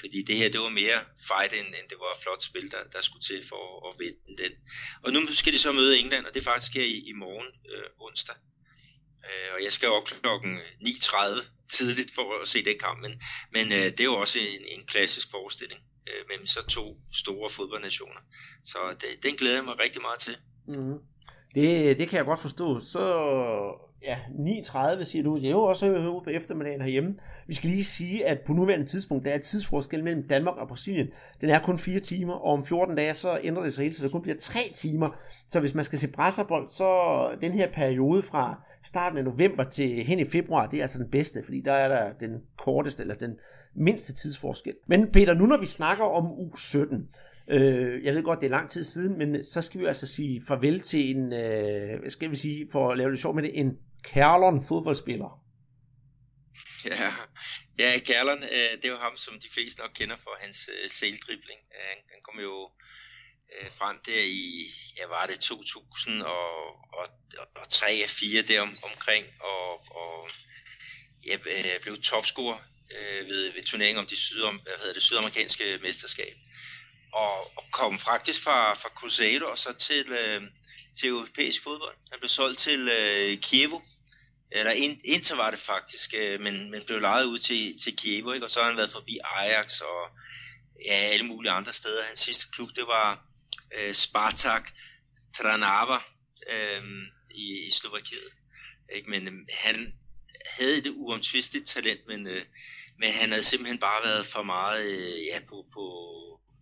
Fordi 0.00 0.22
det 0.22 0.36
her, 0.36 0.48
det 0.48 0.60
var 0.60 0.68
mere 0.68 1.00
fight, 1.28 1.52
end, 1.52 1.66
end 1.66 1.88
det 1.90 1.98
var 1.98 2.18
flot 2.22 2.42
spil, 2.42 2.70
der, 2.70 2.82
der 2.92 3.00
skulle 3.00 3.22
til 3.22 3.48
for 3.48 3.62
at, 3.88 3.94
at 3.94 4.00
vinde 4.00 4.42
den. 4.42 4.52
Og 5.02 5.12
nu 5.12 5.20
skal 5.34 5.52
de 5.52 5.58
så 5.58 5.72
møde 5.72 5.98
England, 5.98 6.26
og 6.26 6.34
det 6.34 6.40
er 6.40 6.44
faktisk 6.44 6.74
her 6.74 6.84
i, 6.84 6.98
i 7.10 7.12
morgen, 7.12 7.46
øh, 7.72 7.84
onsdag. 8.00 8.36
Øh, 9.24 9.54
og 9.54 9.64
jeg 9.64 9.72
skal 9.72 9.88
op 9.88 10.04
klokken 10.04 10.58
9.30 10.58 11.44
tidligt 11.72 12.14
for 12.14 12.42
at 12.42 12.48
se 12.48 12.64
den 12.64 12.78
kamp, 12.78 12.98
men, 13.04 13.12
men 13.52 13.72
øh, 13.72 13.84
det 13.84 14.00
er 14.00 14.10
jo 14.12 14.16
også 14.16 14.38
en, 14.38 14.78
en 14.78 14.86
klassisk 14.86 15.30
forestilling 15.30 15.80
øh, 16.08 16.22
mellem 16.28 16.46
så 16.46 16.66
to 16.66 16.96
store 17.12 17.50
fodboldnationer. 17.50 18.20
Så 18.64 18.78
det, 19.00 19.22
den 19.22 19.34
glæder 19.34 19.56
jeg 19.56 19.64
mig 19.64 19.80
rigtig 19.80 20.02
meget 20.02 20.20
til. 20.20 20.36
Mm. 20.66 20.98
Det, 21.54 21.98
det 21.98 22.08
kan 22.08 22.16
jeg 22.16 22.24
godt 22.24 22.38
forstå. 22.38 22.80
Så 22.80 23.04
ja, 24.02 24.16
9.30 24.16 25.04
siger 25.04 25.22
du, 25.22 25.36
det 25.36 25.46
er 25.46 25.50
jo 25.50 25.62
også 25.62 26.20
på 26.24 26.30
eftermiddagen 26.30 26.80
herhjemme. 26.80 27.14
Vi 27.46 27.54
skal 27.54 27.70
lige 27.70 27.84
sige, 27.84 28.26
at 28.26 28.40
på 28.40 28.52
nuværende 28.52 28.86
tidspunkt, 28.86 29.24
der 29.24 29.30
er 29.30 29.38
tidsforskel 29.38 30.04
mellem 30.04 30.28
Danmark 30.28 30.56
og 30.56 30.68
Brasilien. 30.68 31.08
Den 31.40 31.50
er 31.50 31.58
kun 31.58 31.78
4 31.78 32.00
timer, 32.00 32.34
og 32.34 32.52
om 32.52 32.66
14 32.66 32.96
dage, 32.96 33.14
så 33.14 33.40
ændrer 33.42 33.62
det 33.62 33.74
sig 33.74 33.82
helt, 33.82 33.96
så 33.96 34.04
det 34.04 34.12
kun 34.12 34.22
bliver 34.22 34.36
3 34.38 34.60
timer. 34.74 35.10
Så 35.52 35.60
hvis 35.60 35.74
man 35.74 35.84
skal 35.84 35.98
se 35.98 36.08
brasserbold, 36.08 36.68
så 36.68 37.28
den 37.40 37.52
her 37.52 37.72
periode 37.72 38.22
fra 38.22 38.62
starten 38.84 39.18
af 39.18 39.24
november 39.24 39.64
til 39.64 40.04
hen 40.04 40.18
i 40.18 40.24
februar, 40.24 40.66
det 40.66 40.78
er 40.78 40.82
altså 40.82 40.98
den 40.98 41.10
bedste, 41.10 41.42
fordi 41.44 41.60
der 41.60 41.72
er 41.72 41.88
der 41.88 42.12
den 42.12 42.42
korteste, 42.58 43.02
eller 43.02 43.14
den 43.14 43.38
mindste 43.74 44.12
tidsforskel. 44.14 44.74
Men 44.86 45.12
Peter, 45.12 45.34
nu 45.34 45.46
når 45.46 45.60
vi 45.60 45.66
snakker 45.66 46.04
om 46.04 46.26
U17, 46.26 47.06
Øh, 47.48 48.04
jeg 48.04 48.14
ved 48.14 48.22
godt, 48.22 48.40
det 48.40 48.46
er 48.46 48.50
lang 48.50 48.70
tid 48.70 48.84
siden, 48.84 49.18
men 49.18 49.44
så 49.44 49.62
skal 49.62 49.80
vi 49.80 49.86
altså 49.86 50.06
sige 50.06 50.42
farvel 50.48 50.80
til 50.80 51.16
en, 51.16 51.32
øh, 51.32 52.00
hvad 52.00 52.10
skal 52.10 52.30
vi 52.30 52.36
sige, 52.36 52.68
for 52.72 52.90
at 52.90 52.98
lave 52.98 53.10
det 53.10 53.20
sjovt 53.20 53.34
med 53.34 53.42
det, 53.42 53.58
en 53.58 53.78
Kærlon 54.02 54.64
fodboldspiller. 54.68 55.42
Ja, 56.84 57.12
ja 57.78 57.98
Kærlon, 57.98 58.42
øh, 58.42 58.72
det 58.76 58.84
er 58.84 58.88
jo 58.88 58.96
ham, 58.96 59.16
som 59.16 59.34
de 59.40 59.48
fleste 59.54 59.80
nok 59.82 59.90
kender 59.94 60.16
for 60.16 60.30
hans 60.40 60.70
øh, 60.72 60.90
seldribling. 60.90 61.60
Øh, 61.74 61.84
han, 61.88 61.98
han 62.12 62.20
kom 62.22 62.40
jo 62.40 62.70
øh, 63.60 63.70
frem 63.78 63.98
der 64.06 64.20
i, 64.20 64.70
ja 64.98 65.06
var 65.06 65.26
det 65.26 65.40
2000 65.40 66.22
og, 66.22 66.66
og, 66.92 67.08
og 67.54 67.68
3 67.70 68.04
og 68.04 68.10
4 68.10 68.42
der 68.42 68.60
om, 68.60 68.78
omkring, 68.82 69.26
og, 69.40 69.72
og 69.96 70.30
ja, 71.26 71.36
øh, 71.46 71.80
blev 71.82 72.02
topscorer 72.02 72.58
øh, 72.90 73.28
ved, 73.28 73.52
ved 73.52 73.64
turneringen 73.64 73.98
om 73.98 74.06
de 74.06 74.16
sydom, 74.16 74.60
hvad 74.62 74.72
hedder 74.78 74.92
det, 74.92 75.02
sydamerikanske 75.02 75.78
mesterskab. 75.82 76.36
Og, 77.12 77.58
og 77.58 77.64
kom 77.72 77.98
faktisk 77.98 78.42
fra, 78.42 78.74
fra 78.74 78.88
Cruzeiro 78.88 79.50
og 79.50 79.58
så 79.58 79.72
til, 79.72 80.12
øh, 80.12 80.42
til 81.00 81.08
europæisk 81.08 81.62
fodbold. 81.62 81.96
Han 82.10 82.20
blev 82.20 82.28
solgt 82.28 82.58
til 82.58 82.88
øh, 82.88 83.38
Kievo, 83.38 83.80
eller 84.50 84.72
ind, 84.72 85.00
indtil 85.04 85.36
var 85.36 85.50
det 85.50 85.58
faktisk, 85.60 86.14
øh, 86.14 86.40
men, 86.40 86.70
men 86.70 86.82
blev 86.86 87.00
lejet 87.00 87.24
ud 87.24 87.38
til, 87.38 87.80
til 87.82 87.96
Kievo, 87.96 88.32
ikke? 88.32 88.46
og 88.46 88.50
så 88.50 88.60
har 88.60 88.66
han 88.66 88.76
været 88.76 88.92
forbi 88.92 89.18
Ajax 89.24 89.80
og 89.80 90.10
ja, 90.86 90.94
alle 90.94 91.26
mulige 91.26 91.52
andre 91.52 91.72
steder. 91.72 92.04
Hans 92.04 92.20
sidste 92.20 92.46
klub, 92.52 92.68
det 92.76 92.86
var 92.86 93.24
øh, 93.78 93.94
Spartak 93.94 94.70
Trnava 95.36 95.98
øh, 96.50 96.82
i, 97.30 97.66
i 97.66 97.70
Slovakiet. 97.70 98.32
Ikke? 98.94 99.10
Men 99.10 99.28
øh, 99.28 99.34
han 99.50 99.94
havde 100.46 100.78
et 100.78 100.88
uomtvisteligt 100.88 101.68
talent, 101.68 102.00
men, 102.06 102.26
øh, 102.26 102.42
men 102.98 103.12
han 103.12 103.30
havde 103.30 103.44
simpelthen 103.44 103.78
bare 103.78 104.04
været 104.04 104.26
for 104.26 104.42
meget 104.42 104.84
øh, 104.84 105.24
ja, 105.24 105.40
på, 105.48 105.66
på 105.74 105.82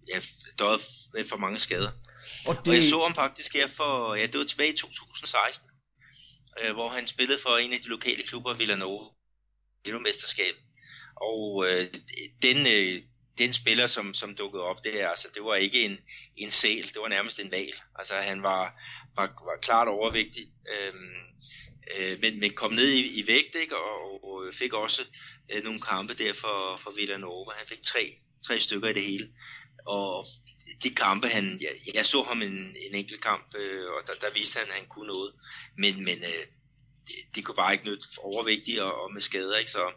ja, 0.09 0.21
døjet 0.59 0.81
med 1.15 1.29
for 1.29 1.37
mange 1.37 1.59
skader. 1.59 1.93
Og, 2.47 2.57
det... 2.57 2.69
og 2.69 2.75
jeg 2.75 2.85
så 2.85 3.03
ham 3.03 3.15
faktisk 3.15 3.55
her 3.55 3.67
for, 3.67 4.15
ja, 4.15 4.27
det 4.27 4.39
var 4.39 4.45
tilbage 4.45 4.73
i 4.73 4.77
2016, 4.77 5.71
øh, 6.61 6.73
hvor 6.73 6.89
han 6.89 7.07
spillede 7.07 7.39
for 7.43 7.59
en 7.59 7.73
af 7.73 7.81
de 7.81 7.89
lokale 7.89 8.23
klubber, 8.23 8.55
Villanova, 8.55 9.05
i 9.85 9.93
mesterskab. 9.93 10.55
Og 11.17 11.67
øh, 11.69 11.95
den, 12.43 12.67
øh, 12.67 13.03
den 13.39 13.53
spiller, 13.53 13.87
som, 13.87 14.15
som 14.15 14.35
dukkede 14.35 14.63
op 14.63 14.85
der, 14.85 15.09
altså, 15.09 15.29
det 15.35 15.45
var 15.45 15.55
ikke 15.55 15.85
en, 15.85 15.99
en 16.37 16.51
sæl, 16.51 16.83
det 16.83 17.01
var 17.01 17.09
nærmest 17.09 17.41
en 17.41 17.51
val. 17.51 17.75
Altså, 17.95 18.15
han 18.15 18.43
var, 18.43 18.75
var, 19.17 19.27
var 19.27 19.59
klart 19.63 19.89
overvægtig, 19.89 20.49
øhm, 20.73 21.15
øh, 21.97 22.21
men, 22.21 22.41
men 22.41 22.55
kom 22.55 22.73
ned 22.73 22.89
i, 22.89 23.21
i 23.21 23.27
vægt, 23.27 23.55
ikke? 23.55 23.77
Og, 23.77 24.25
og 24.25 24.55
fik 24.55 24.73
også 24.73 25.03
øh, 25.53 25.65
nogle 25.65 25.81
kampe 25.81 26.15
der 26.15 26.33
for, 26.33 26.81
for 26.83 26.91
Villanova. 26.91 27.51
Han 27.57 27.67
fik 27.67 27.83
tre, 27.83 28.15
tre 28.47 28.61
stykker 28.61 28.89
i 28.89 28.93
det 28.93 29.05
hele. 29.05 29.29
Og 29.87 30.27
de 30.83 30.95
kampe, 30.95 31.29
han, 31.29 31.59
jeg, 31.61 31.95
jeg 31.95 32.07
så 32.07 32.23
ham 32.23 32.43
en, 32.43 32.77
en 32.77 32.95
enkelt 32.95 33.21
kamp, 33.21 33.55
øh, 33.57 33.91
og 33.91 34.07
der, 34.07 34.15
der 34.15 34.35
viste 34.35 34.59
han, 34.59 34.69
at 34.69 34.75
han 34.75 34.87
kunne 34.87 35.07
noget. 35.07 35.33
Men, 35.79 36.05
men 36.05 36.19
øh, 36.19 36.45
det, 37.07 37.17
det 37.35 37.45
kunne 37.45 37.57
bare 37.57 37.73
ikke 37.73 37.85
nytte 37.85 38.05
overvægtigt 38.19 38.81
og, 38.81 39.03
og 39.03 39.13
med 39.13 39.21
skader, 39.21 39.57
ikke? 39.57 39.71
Så, 39.71 39.93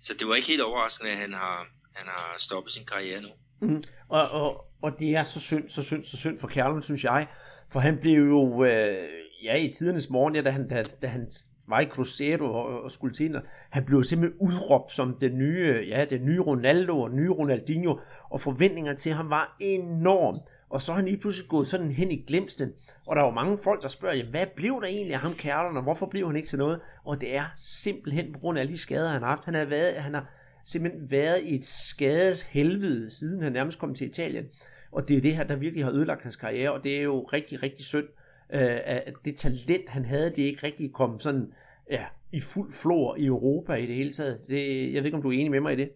så 0.00 0.14
det 0.14 0.28
var 0.28 0.34
ikke 0.34 0.48
helt 0.48 0.62
overraskende, 0.62 1.10
at 1.10 1.16
han 1.16 1.32
har, 1.32 1.66
han 1.96 2.08
har 2.08 2.34
stoppet 2.38 2.72
sin 2.72 2.84
karriere 2.84 3.20
nu. 3.22 3.28
Mm. 3.60 3.82
Og, 4.08 4.28
og, 4.30 4.64
og 4.82 4.98
det 4.98 5.16
er 5.16 5.24
så 5.24 5.40
synd, 5.40 5.68
så 5.68 5.82
synd, 5.82 6.04
så 6.04 6.16
synd 6.16 6.38
for 6.38 6.48
Kjærlund, 6.48 6.82
synes 6.82 7.04
jeg. 7.04 7.26
For 7.68 7.80
han 7.80 7.98
blev 7.98 8.28
jo, 8.28 8.64
øh, 8.64 9.08
ja, 9.42 9.56
i 9.56 9.72
tidernes 9.72 10.10
morgen, 10.10 10.36
ja, 10.36 10.42
da 10.42 10.50
han, 10.50 10.68
da, 10.68 10.84
da 11.02 11.06
han 11.06 11.30
var 11.68 11.80
i 11.80 11.86
Cruzeiro 11.86 12.44
og, 12.44 12.82
og 12.82 12.90
skulle 12.90 13.14
til 13.14 13.40
Han 13.70 13.84
blev 13.84 14.04
simpelthen 14.04 14.40
udråbt 14.40 14.92
som 14.92 15.16
den 15.20 15.38
nye, 15.38 15.84
ja, 15.88 16.04
den 16.04 16.24
nye 16.24 16.40
Ronaldo 16.40 17.00
og 17.00 17.10
nye 17.10 17.30
Ronaldinho, 17.30 17.98
og 18.30 18.40
forventningerne 18.40 18.98
til 18.98 19.12
ham 19.12 19.30
var 19.30 19.56
enorm. 19.60 20.38
Og 20.70 20.82
så 20.82 20.92
er 20.92 20.96
han 20.96 21.04
lige 21.04 21.16
pludselig 21.16 21.48
gået 21.48 21.68
sådan 21.68 21.90
hen 21.90 22.10
i 22.10 22.24
glemsten. 22.26 22.72
Og 23.06 23.16
der 23.16 23.22
var 23.22 23.30
mange 23.30 23.58
folk, 23.58 23.82
der 23.82 23.88
spørger, 23.88 24.14
jamen, 24.14 24.30
hvad 24.30 24.46
blev 24.56 24.80
der 24.80 24.86
egentlig 24.86 25.14
af 25.14 25.20
ham 25.20 25.34
Kærlund, 25.34 25.76
og 25.76 25.82
hvorfor 25.82 26.06
blev 26.06 26.26
han 26.26 26.36
ikke 26.36 26.48
til 26.48 26.58
noget? 26.58 26.80
Og 27.04 27.20
det 27.20 27.36
er 27.36 27.44
simpelthen 27.56 28.32
på 28.32 28.38
grund 28.38 28.58
af 28.58 28.62
alle 28.62 28.72
de 28.72 28.78
skader, 28.78 29.08
han 29.08 29.22
har 29.22 29.28
haft. 29.28 29.44
Han 29.44 29.54
har, 29.54 29.64
været, 29.64 29.94
han 29.94 30.14
har 30.14 30.35
simpelthen 30.66 31.10
været 31.10 31.42
i 31.42 31.54
et 31.54 31.64
skades 31.64 32.42
helvede, 32.42 33.10
siden 33.10 33.42
han 33.42 33.52
nærmest 33.52 33.78
kom 33.78 33.94
til 33.94 34.06
Italien. 34.06 34.44
Og 34.92 35.08
det 35.08 35.16
er 35.16 35.20
det 35.20 35.36
her, 35.36 35.44
der 35.44 35.56
virkelig 35.56 35.84
har 35.84 35.92
ødelagt 35.92 36.22
hans 36.22 36.36
karriere, 36.36 36.72
og 36.72 36.84
det 36.84 36.96
er 36.96 37.02
jo 37.02 37.22
rigtig, 37.22 37.62
rigtig 37.62 37.86
synd, 37.86 38.08
øh, 38.54 38.78
at 38.84 39.14
det 39.24 39.36
talent, 39.36 39.88
han 39.88 40.04
havde, 40.04 40.30
det 40.30 40.38
ikke 40.38 40.66
rigtig 40.66 40.92
kom 40.92 41.20
sådan 41.20 41.52
ja, 41.90 42.04
i 42.32 42.40
fuld 42.40 42.72
flor 42.72 43.16
i 43.16 43.24
Europa 43.24 43.74
i 43.74 43.86
det 43.86 43.94
hele 43.94 44.12
taget. 44.12 44.40
Det, 44.48 44.92
jeg 44.92 45.02
ved 45.02 45.04
ikke, 45.04 45.16
om 45.16 45.22
du 45.22 45.30
er 45.30 45.32
enig 45.32 45.50
med 45.50 45.60
mig 45.60 45.72
i 45.72 45.76
det? 45.76 45.90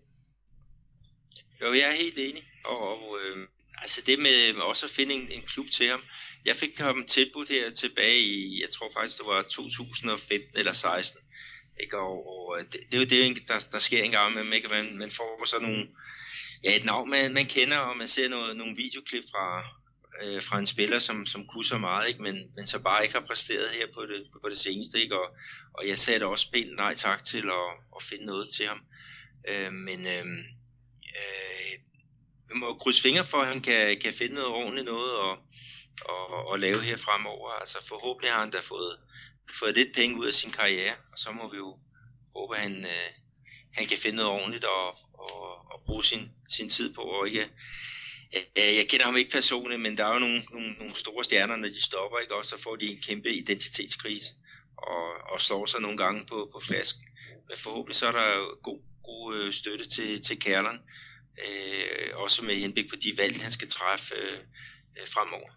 Jo, 1.60 1.72
jeg 1.72 1.88
er 1.88 2.02
helt 2.02 2.18
enig, 2.18 2.42
og, 2.64 2.88
og 2.88 3.18
øh, 3.20 3.46
altså 3.82 4.02
det 4.06 4.18
med 4.18 4.62
også 4.62 4.86
at 4.86 4.90
finde 4.90 5.14
en, 5.14 5.30
en 5.30 5.42
klub 5.46 5.66
til 5.66 5.88
ham. 5.88 6.00
Jeg 6.44 6.56
fik 6.56 6.78
ham 6.78 7.04
tilbudt 7.06 7.48
her 7.48 7.70
tilbage 7.70 8.20
i, 8.20 8.60
jeg 8.62 8.70
tror 8.70 8.90
faktisk 8.96 9.18
det 9.18 9.26
var 9.26 9.42
2015 9.42 10.58
eller 10.58 10.72
16. 10.72 11.20
Ikke? 11.82 11.98
Og, 11.98 12.28
og 12.28 12.58
øh, 12.58 12.64
det, 12.64 12.80
det 12.90 12.94
er 12.94 13.26
jo 13.28 13.34
det, 13.34 13.48
der, 13.48 13.58
der 13.72 13.78
sker 13.78 14.02
en 14.02 14.10
gang 14.10 14.34
med, 14.34 14.52
ikke? 14.56 14.68
Man, 14.68 14.98
man 14.98 15.10
får 15.10 15.44
sådan 15.46 15.68
nogle, 15.68 15.88
ja, 16.64 16.76
et 16.76 16.84
navn, 16.84 17.10
man, 17.10 17.34
man 17.34 17.46
kender, 17.46 17.78
og 17.78 17.96
man 17.96 18.08
ser 18.08 18.28
noget, 18.28 18.56
nogle 18.56 18.76
videoklip 18.76 19.24
fra, 19.32 19.64
øh, 20.24 20.42
fra 20.42 20.58
en 20.58 20.66
spiller, 20.66 20.98
som, 20.98 21.26
som 21.26 21.46
kunne 21.46 21.64
så 21.64 21.78
meget, 21.78 22.08
ikke? 22.08 22.22
Men, 22.22 22.36
men 22.56 22.66
så 22.66 22.78
bare 22.78 23.02
ikke 23.02 23.14
har 23.14 23.26
præsteret 23.26 23.68
her 23.68 23.86
på 23.94 24.02
det, 24.02 24.26
på 24.42 24.48
det 24.48 24.58
seneste. 24.58 25.02
Ikke? 25.02 25.18
Og, 25.20 25.36
og 25.74 25.88
jeg 25.88 25.98
sagde 25.98 26.20
da 26.20 26.26
også 26.26 26.50
pænt 26.52 26.76
nej 26.76 26.94
tak 26.94 27.24
til 27.24 27.48
at, 27.48 27.70
at 27.96 28.02
finde 28.02 28.26
noget 28.26 28.48
til 28.54 28.66
ham. 28.66 28.80
Øh, 29.48 29.72
men 29.72 30.06
øh, 30.06 30.26
øh, 31.18 31.72
vi 32.48 32.54
må 32.58 32.74
krydse 32.74 33.02
fingre 33.02 33.24
for, 33.24 33.38
at 33.38 33.46
han 33.46 33.60
kan, 33.60 34.00
kan 34.00 34.12
finde 34.12 34.34
noget 34.34 34.48
ordentligt 34.48 34.86
noget 34.86 35.16
og, 35.16 35.38
og, 36.04 36.46
og 36.46 36.58
lave 36.58 36.82
her 36.82 36.96
fremover. 36.96 37.50
Altså 37.50 37.86
forhåbentlig 37.88 38.32
har 38.32 38.40
han 38.40 38.50
da 38.50 38.60
fået, 38.60 38.98
fået 39.58 39.74
lidt 39.74 39.94
penge 39.94 40.18
ud 40.18 40.26
af 40.26 40.34
sin 40.34 40.50
karriere, 40.50 40.94
og 41.12 41.18
så 41.18 41.32
må 41.32 41.50
vi 41.50 41.56
jo 41.56 41.78
håbe, 42.36 42.56
at 42.56 42.62
han, 42.62 42.84
øh, 42.84 43.10
han 43.74 43.86
kan 43.86 43.98
finde 43.98 44.16
noget 44.16 44.30
ordentligt 44.30 44.64
og, 44.64 44.88
og, 45.12 45.72
og 45.72 45.82
bruge 45.86 46.04
sin, 46.04 46.30
sin 46.48 46.68
tid 46.68 46.94
på, 46.94 47.00
og 47.00 47.26
ikke 47.26 47.50
Øh, 48.36 48.76
jeg 48.76 48.86
kender 48.88 49.06
ham 49.06 49.16
ikke 49.16 49.30
personligt, 49.30 49.80
men 49.80 49.98
der 49.98 50.04
er 50.04 50.12
jo 50.12 50.18
nogle, 50.18 50.42
nogle, 50.52 50.72
nogle 50.72 50.94
store 50.94 51.24
stjerner, 51.24 51.56
når 51.56 51.68
de 51.68 51.82
stopper, 51.82 52.18
ikke? 52.18 52.34
og 52.34 52.44
så 52.44 52.62
får 52.62 52.76
de 52.76 52.86
en 52.86 53.02
kæmpe 53.02 53.32
identitetskrise 53.32 54.32
og, 54.76 55.32
og 55.32 55.40
slår 55.40 55.66
sig 55.66 55.80
nogle 55.80 55.96
gange 55.96 56.26
på, 56.26 56.50
på 56.52 56.60
flasken. 56.60 57.02
Men 57.48 57.56
forhåbentlig 57.56 57.96
så 57.96 58.06
er 58.06 58.12
der 58.12 58.60
god, 58.62 58.80
god 59.04 59.36
øh, 59.36 59.52
støtte 59.52 59.88
til, 59.88 60.22
til 60.22 60.40
Kærleren, 60.40 60.78
øh, 61.46 62.08
også 62.14 62.44
med 62.44 62.54
henblik 62.56 62.90
på 62.90 62.96
de 62.96 63.12
valg, 63.16 63.42
han 63.42 63.50
skal 63.50 63.68
træffe 63.68 64.14
øh, 64.14 64.38
øh 65.00 65.06
fremover. 65.08 65.50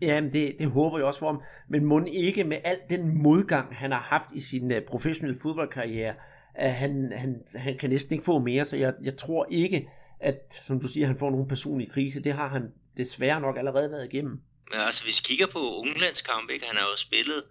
Jamen, 0.00 0.32
det, 0.32 0.56
det 0.58 0.70
håber 0.70 0.98
jeg 0.98 1.06
også 1.06 1.20
for 1.20 1.26
ham. 1.26 1.42
Men 1.68 1.84
må 1.84 2.04
ikke 2.04 2.44
med 2.44 2.58
al 2.64 2.78
den 2.90 3.22
modgang, 3.22 3.76
han 3.76 3.92
har 3.92 4.00
haft 4.00 4.28
i 4.34 4.40
sin 4.40 4.72
uh, 4.72 4.78
professionelle 4.88 5.40
fodboldkarriere, 5.42 6.14
at 6.54 6.74
han, 6.74 7.12
han, 7.16 7.42
han 7.54 7.78
kan 7.78 7.90
næsten 7.90 8.12
ikke 8.12 8.24
få 8.24 8.38
mere, 8.38 8.64
så 8.64 8.76
jeg, 8.76 8.94
jeg 9.02 9.16
tror 9.16 9.46
ikke, 9.50 9.88
at, 10.20 10.62
som 10.66 10.80
du 10.80 10.88
siger, 10.88 11.06
han 11.06 11.18
får 11.18 11.30
nogen 11.30 11.48
personlig 11.48 11.92
krise. 11.92 12.24
Det 12.24 12.32
har 12.32 12.48
han 12.48 12.72
desværre 12.96 13.40
nok 13.40 13.58
allerede 13.58 13.90
været 13.90 14.12
igennem. 14.12 14.40
Men 14.70 14.80
altså, 14.80 15.04
hvis 15.04 15.20
vi 15.20 15.24
kigger 15.24 15.46
på 15.46 15.78
unglandskamp, 15.78 16.50
ikke? 16.50 16.66
han 16.66 16.76
har 16.76 16.84
jo 16.84 16.96
spillet 16.96 17.42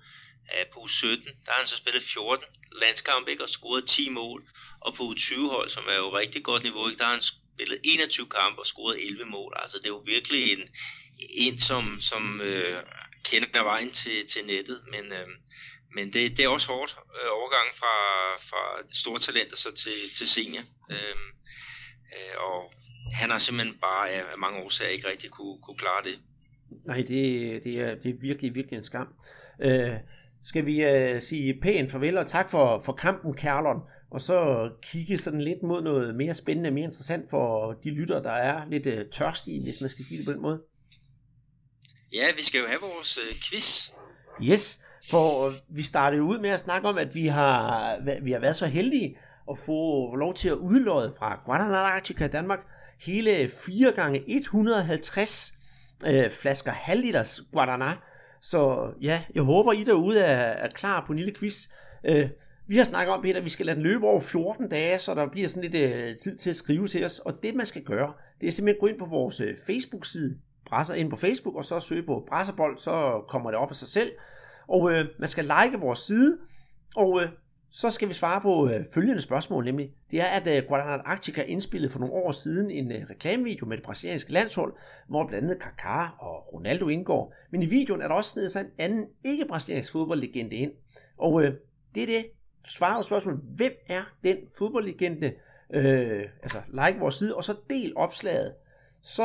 uh, 0.44 0.74
på 0.74 0.80
U17, 0.80 1.26
der 1.46 1.52
har 1.52 1.58
han 1.58 1.68
så 1.68 1.78
spillet 1.78 2.04
14 2.04 2.46
landskampe 2.82 3.32
ikke? 3.32 3.44
og 3.44 3.50
scoret 3.50 3.86
10 3.86 4.10
mål. 4.10 4.44
Og 4.80 4.94
på 4.94 5.04
U20-hold, 5.04 5.70
som 5.70 5.84
er 5.90 5.96
jo 5.96 6.18
rigtig 6.18 6.44
godt 6.44 6.64
niveau, 6.64 6.88
ikke? 6.88 7.00
der 7.00 7.06
har 7.06 7.12
han 7.12 7.22
spillet 7.22 7.80
21 7.84 8.26
kampe 8.26 8.62
og 8.62 8.66
scoret 8.66 9.06
11 9.08 9.26
mål. 9.26 9.54
Altså, 9.56 9.78
det 9.78 9.86
er 9.86 9.96
jo 9.98 10.04
virkelig 10.06 10.54
en, 10.54 10.64
en 11.20 11.60
som, 11.60 11.98
som 12.02 12.42
øh, 12.42 12.84
kender 13.24 13.64
vejen 13.64 13.92
til, 13.92 14.28
til 14.28 14.46
nettet. 14.46 14.82
Men, 14.92 15.12
øh, 15.12 15.28
men 15.96 16.14
det, 16.14 16.38
det 16.38 16.46
er 16.46 16.50
også 16.50 16.68
hårdt 16.68 16.96
øh, 17.16 17.30
overgang 17.32 17.68
fra, 17.76 17.96
fra 18.50 18.88
store 18.94 19.20
talenter 19.20 19.58
så 19.58 19.72
til, 19.72 20.16
til 20.18 20.28
senior. 20.28 20.64
Øh, 20.92 21.16
Øh, 22.16 22.36
og 22.48 22.72
han 23.12 23.30
har 23.30 23.38
simpelthen 23.38 23.78
bare 23.82 24.10
af 24.10 24.38
mange 24.38 24.64
årsager 24.64 24.92
ikke 24.92 25.10
rigtig 25.10 25.30
kunne, 25.32 25.58
kunne 25.62 25.78
klare 25.78 26.04
det. 26.04 26.16
Nej, 26.86 26.98
det, 26.98 27.64
det, 27.64 27.80
er, 27.80 27.96
det 27.96 28.10
er 28.10 28.20
virkelig, 28.22 28.56
virkelig 28.56 28.78
en 28.78 28.84
skam. 28.84 29.08
Øh, 29.62 29.94
skal 30.42 30.66
vi 30.66 30.84
øh, 30.84 31.22
sige 31.22 31.60
pænt 31.62 31.92
farvel 31.92 32.18
og 32.18 32.28
tak 32.28 32.50
for, 32.50 32.82
for 32.86 32.94
kampen, 32.94 33.34
Kærlon, 33.34 33.82
og 34.12 34.22
så 34.22 34.70
kigge 34.82 35.18
sådan 35.18 35.42
lidt 35.42 35.64
mod 35.64 35.82
noget 35.82 36.16
mere 36.16 36.36
spændende, 36.36 36.72
mere 36.72 36.86
interessant 36.86 37.30
for 37.30 37.74
de 37.84 37.92
lytter, 37.92 38.22
der 38.22 38.32
er 38.32 38.70
lidt 38.70 38.86
øh, 38.86 39.06
tørstige, 39.12 39.64
hvis 39.64 39.82
man 39.82 39.90
skal 39.90 40.06
sige 40.06 40.18
det 40.18 40.26
på 40.26 40.34
den 40.34 40.42
måde. 40.42 40.62
Ja, 42.14 42.26
vi 42.36 42.44
skal 42.44 42.62
jo 42.62 42.68
have 42.68 42.82
vores 42.82 43.18
øh, 43.18 43.36
quiz. 43.50 43.90
Yes, 44.42 44.82
for 45.10 45.54
vi 45.70 45.84
startede 45.84 46.24
ud 46.24 46.40
med 46.40 46.50
at 46.50 46.60
snakke 46.60 46.88
om, 46.88 46.98
at 46.98 47.16
vi 47.16 47.28
har, 47.28 47.98
vi 48.22 48.32
har 48.32 48.40
været 48.40 48.56
så 48.56 48.66
heldige 48.66 49.18
at 49.52 49.58
få 49.58 50.16
lov 50.16 50.34
til 50.34 50.50
at 50.50 50.56
udlåde 50.56 51.14
fra 51.18 51.42
Guadalajara 51.46 52.28
Danmark 52.28 52.60
hele 53.00 53.50
4 53.50 53.92
gange 53.92 54.24
150 54.28 55.54
øh, 56.06 56.32
flasker 56.32 56.72
halvliters 56.72 57.42
Guadana. 57.52 57.94
Så 58.42 58.92
ja, 59.02 59.24
jeg 59.36 59.44
håber 59.44 59.74
I 59.74 59.84
derude 59.84 60.20
er, 60.20 60.36
er 60.36 60.70
klar 60.70 61.04
på 61.06 61.12
en 61.14 61.20
lille 61.20 61.34
quiz. 61.40 61.68
Øh, 62.04 62.30
vi 62.68 62.78
har 62.78 62.84
snakket 62.84 63.14
om, 63.14 63.22
Peter, 63.22 63.38
at 63.38 63.44
vi 63.44 63.50
skal 63.50 63.66
lade 63.66 63.76
den 63.76 63.84
løbe 63.84 64.06
over 64.06 64.22
14 64.22 64.70
dage, 64.70 65.00
så 65.00 65.16
der 65.16 65.28
bliver 65.28 65.48
sådan 65.48 65.70
lidt 65.70 65.76
øh, 65.76 66.16
tid 66.16 66.38
til 66.38 66.50
at 66.50 66.56
skrive 66.56 66.88
til 66.88 67.06
os. 67.06 67.20
Og 67.20 67.44
det, 67.44 67.56
man 67.56 67.66
skal 67.66 67.84
gøre, 67.84 68.14
det 68.42 68.48
er 68.48 68.52
simpelthen 68.52 68.76
at 68.76 68.80
gå 68.80 68.88
ind 68.88 69.00
på 69.00 69.06
vores 69.06 69.40
øh, 69.40 69.58
Facebook-side, 69.68 70.38
Brasser 70.70 70.94
ind 70.94 71.10
på 71.10 71.16
Facebook, 71.16 71.56
og 71.56 71.66
så 71.66 71.80
søge 71.80 72.04
på 72.04 72.24
Brasserbold, 72.28 72.78
så 72.78 73.24
kommer 73.28 73.52
det 73.52 73.60
op 73.60 73.70
af 73.70 73.76
sig 73.76 73.88
selv. 73.88 74.12
Og 74.68 74.92
øh, 74.92 75.06
man 75.20 75.30
skal 75.30 75.44
like 75.44 75.80
vores 75.80 76.00
side, 76.00 76.38
og 76.96 77.22
øh, 77.22 77.30
så 77.70 77.90
skal 77.90 78.08
vi 78.08 78.14
svare 78.14 78.42
på 78.42 78.70
øh, 78.70 78.86
følgende 78.94 79.22
spørgsmål, 79.22 79.66
nemlig 79.66 79.92
det 80.12 80.20
er, 80.20 80.26
at 80.26 80.48
øh, 80.48 80.68
Guadalajara 80.68 81.02
Arctica 81.06 81.42
indspillede 81.42 81.92
for 81.92 82.00
nogle 82.00 82.14
år 82.14 82.32
siden 82.32 82.72
en 82.72 82.92
øh, 82.92 83.06
reklamevideo 83.10 83.66
med 83.66 83.78
det 83.78 83.86
brasilianske 83.86 84.34
landshold, 84.34 84.74
hvor 85.08 85.28
blandt 85.28 85.44
andet 85.44 85.64
Kaká 85.64 86.24
og 86.26 86.54
Ronaldo 86.54 86.88
indgår. 86.88 87.34
Men 87.52 87.64
i 87.64 87.66
videoen 87.66 88.02
er 88.02 88.08
der 88.08 88.16
også 88.16 88.32
snedet 88.32 88.52
sig 88.52 88.62
en 88.62 88.72
anden 88.78 89.06
ikke-brasiliansk 89.26 89.92
fodboldlegende 89.92 90.56
ind. 90.56 90.72
Og 91.18 91.44
øh, 91.44 91.54
det 91.96 92.04
er 92.04 92.08
det 92.08 92.26
svaret 92.68 93.06
spørgsmål. 93.06 93.40
Hvem 93.56 93.72
er 93.88 94.02
den 94.24 94.38
fodboldlegende? 94.58 95.34
Øh, 95.74 96.26
altså 96.44 96.62
like 96.68 97.00
vores 97.00 97.16
side, 97.16 97.36
og 97.36 97.44
så 97.44 97.56
del 97.70 97.94
opslaget. 97.96 98.54
Så 99.16 99.24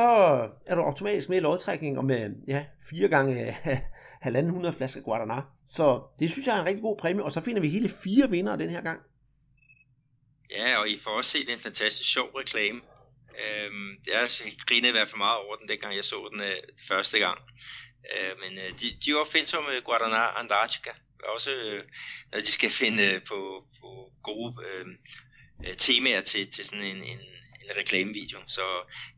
er 0.67 0.75
du 0.75 0.81
automatisk 0.81 1.29
med 1.29 1.37
i 1.37 1.41
lodtrækningen 1.41 2.07
med 2.07 2.31
ja, 2.49 2.67
fire 2.91 3.09
gange 3.09 3.57
halvanden 4.27 4.53
hundrede 4.53 4.77
flasker 4.77 5.01
Guadana. 5.01 5.43
Så 5.67 6.03
det 6.19 6.31
synes 6.31 6.47
jeg 6.47 6.57
er 6.57 6.61
en 6.61 6.67
rigtig 6.67 6.83
god 6.83 6.97
præmie, 6.99 7.25
og 7.25 7.33
så 7.33 7.41
finder 7.41 7.61
vi 7.61 7.69
hele 7.69 7.91
fire 8.05 8.31
vinder 8.31 8.57
den 8.57 8.71
her 8.71 8.81
gang. 8.81 9.01
Ja, 10.51 10.77
og 10.77 10.89
I 10.89 10.99
får 10.99 11.11
også 11.11 11.31
set 11.31 11.53
en 11.53 11.59
fantastisk 11.59 12.13
sjov 12.13 12.29
reklame. 12.29 12.81
Øhm, 13.45 13.91
jeg 14.07 14.31
grinede 14.67 14.89
i 14.89 14.93
hvert 14.93 15.09
fald 15.09 15.19
meget 15.19 15.39
over 15.45 15.57
den, 15.57 15.69
dengang 15.69 15.97
jeg 15.97 16.05
så 16.05 16.29
den 16.33 16.43
øh, 16.43 16.57
første 16.89 17.19
gang. 17.19 17.39
Øh, 18.13 18.33
men 18.43 18.59
øh, 18.59 18.71
de, 18.81 18.87
de 19.05 19.11
er 19.11 19.17
opfindsomme 19.17 19.71
med 19.71 19.83
Guadana 19.83 20.41
Antarctica. 20.41 20.91
Også 21.35 21.51
øh, 21.51 21.85
når 22.33 22.39
de 22.39 22.53
skal 22.53 22.71
finde 22.71 23.15
øh, 23.15 23.21
på, 23.29 23.65
på 23.81 24.13
gode 24.23 24.55
øh, 24.69 24.87
øh 25.67 25.77
temaer 25.77 26.21
til, 26.21 26.51
til 26.51 26.65
sådan 26.65 26.85
en, 26.85 26.97
en, 26.97 27.21
en 27.65 27.77
reklamevideo. 27.79 28.39
Så 28.47 28.61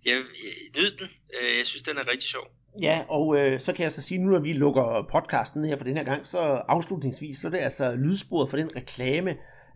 jeg, 0.05 0.15
jeg 0.15 0.83
nyd 0.83 0.91
den. 0.91 1.09
Øh, 1.41 1.59
jeg 1.59 1.67
synes, 1.67 1.83
den 1.83 1.97
er 1.99 2.09
rigtig 2.09 2.29
sjov. 2.29 2.47
Ja, 2.83 3.03
og 3.09 3.39
øh, 3.39 3.61
så 3.61 3.73
kan 3.73 3.83
jeg 3.83 3.93
så 3.93 4.03
sige, 4.03 4.19
nu 4.19 4.31
når 4.31 4.39
vi 4.39 4.53
lukker 4.53 5.07
podcasten 5.13 5.65
her 5.65 5.77
for 5.77 5.85
den 5.85 5.97
her 5.97 6.05
gang, 6.05 6.27
så 6.27 6.39
afslutningsvis, 6.69 7.39
så 7.39 7.47
er 7.47 7.51
det 7.51 7.59
altså 7.59 7.93
lydsporet 7.93 8.51
for 8.51 8.57
den 8.57 8.77
reklame, 8.77 9.31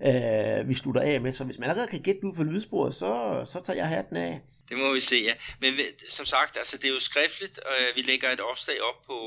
øh, 0.07 0.69
vi 0.69 0.75
slutter 0.75 1.01
af 1.01 1.21
med. 1.21 1.33
Så 1.33 1.45
hvis 1.45 1.59
man 1.59 1.71
allerede 1.71 1.91
kan 1.91 2.03
gætte 2.03 2.25
ud 2.25 2.37
for 2.37 2.45
lydsporet, 2.45 2.95
så, 2.95 3.43
så 3.53 3.61
tager 3.65 3.77
jeg 3.77 3.89
hatten 3.89 4.17
af. 4.17 4.41
Det 4.69 4.79
må 4.79 4.95
vi 4.95 5.01
se, 5.01 5.17
ja. 5.17 5.35
Men 5.61 5.75
som 6.09 6.27
sagt, 6.27 6.57
altså, 6.57 6.77
det 6.77 6.85
er 6.85 6.95
jo 6.95 7.01
skriftligt, 7.01 7.59
og 7.59 7.73
vi 7.97 8.03
lægger 8.03 8.31
et 8.31 8.41
opslag 8.41 8.83
op 8.83 9.03
på, 9.07 9.19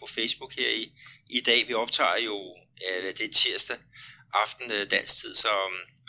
på 0.00 0.06
Facebook 0.14 0.52
her 0.54 0.68
i, 0.68 0.92
i 1.30 1.40
dag. 1.40 1.68
Vi 1.68 1.74
optager 1.74 2.16
jo, 2.24 2.56
ja, 2.80 3.08
det 3.18 3.20
er 3.20 3.32
tirsdag 3.32 3.76
aften 4.44 4.72
øh, 4.72 4.90
dansk 4.90 5.16
tid, 5.20 5.34
så 5.34 5.48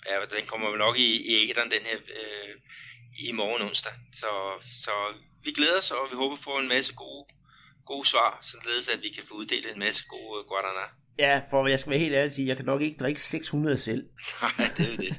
ja, 0.10 0.16
den 0.36 0.46
kommer 0.48 0.70
vel 0.70 0.80
nok 0.80 0.98
i, 0.98 1.10
i 1.30 1.32
ægeren 1.44 1.72
den 1.72 1.84
her 1.90 1.98
øh, 1.98 2.54
i 3.26 3.32
morgen 3.32 3.62
onsdag. 3.62 3.94
Så, 4.14 4.30
så 4.84 4.92
vi 5.44 5.52
glæder 5.52 5.78
os, 5.78 5.92
og 5.92 6.08
vi 6.12 6.16
håber 6.16 6.38
på 6.44 6.52
en 6.62 6.68
masse 6.68 6.94
gode, 6.96 7.26
gode 7.86 8.08
svar, 8.08 8.40
således 8.42 8.88
at 8.94 9.00
vi 9.02 9.10
kan 9.10 9.24
få 9.28 9.34
uddelt 9.34 9.68
en 9.74 9.80
masse 9.80 10.04
gode 10.14 10.44
guadana. 10.48 10.86
Ja, 11.20 11.42
for 11.50 11.68
jeg 11.68 11.80
skal 11.80 11.90
være 11.90 12.00
helt 12.00 12.16
ærlig 12.16 12.32
sige, 12.32 12.48
jeg 12.48 12.58
kan 12.58 12.66
nok 12.66 12.82
ikke 12.82 12.98
drikke 13.00 13.22
600 13.22 13.78
selv. 13.78 14.04
Nej, 14.42 14.70
det 14.78 14.94
er 14.94 14.98
det. 14.98 15.16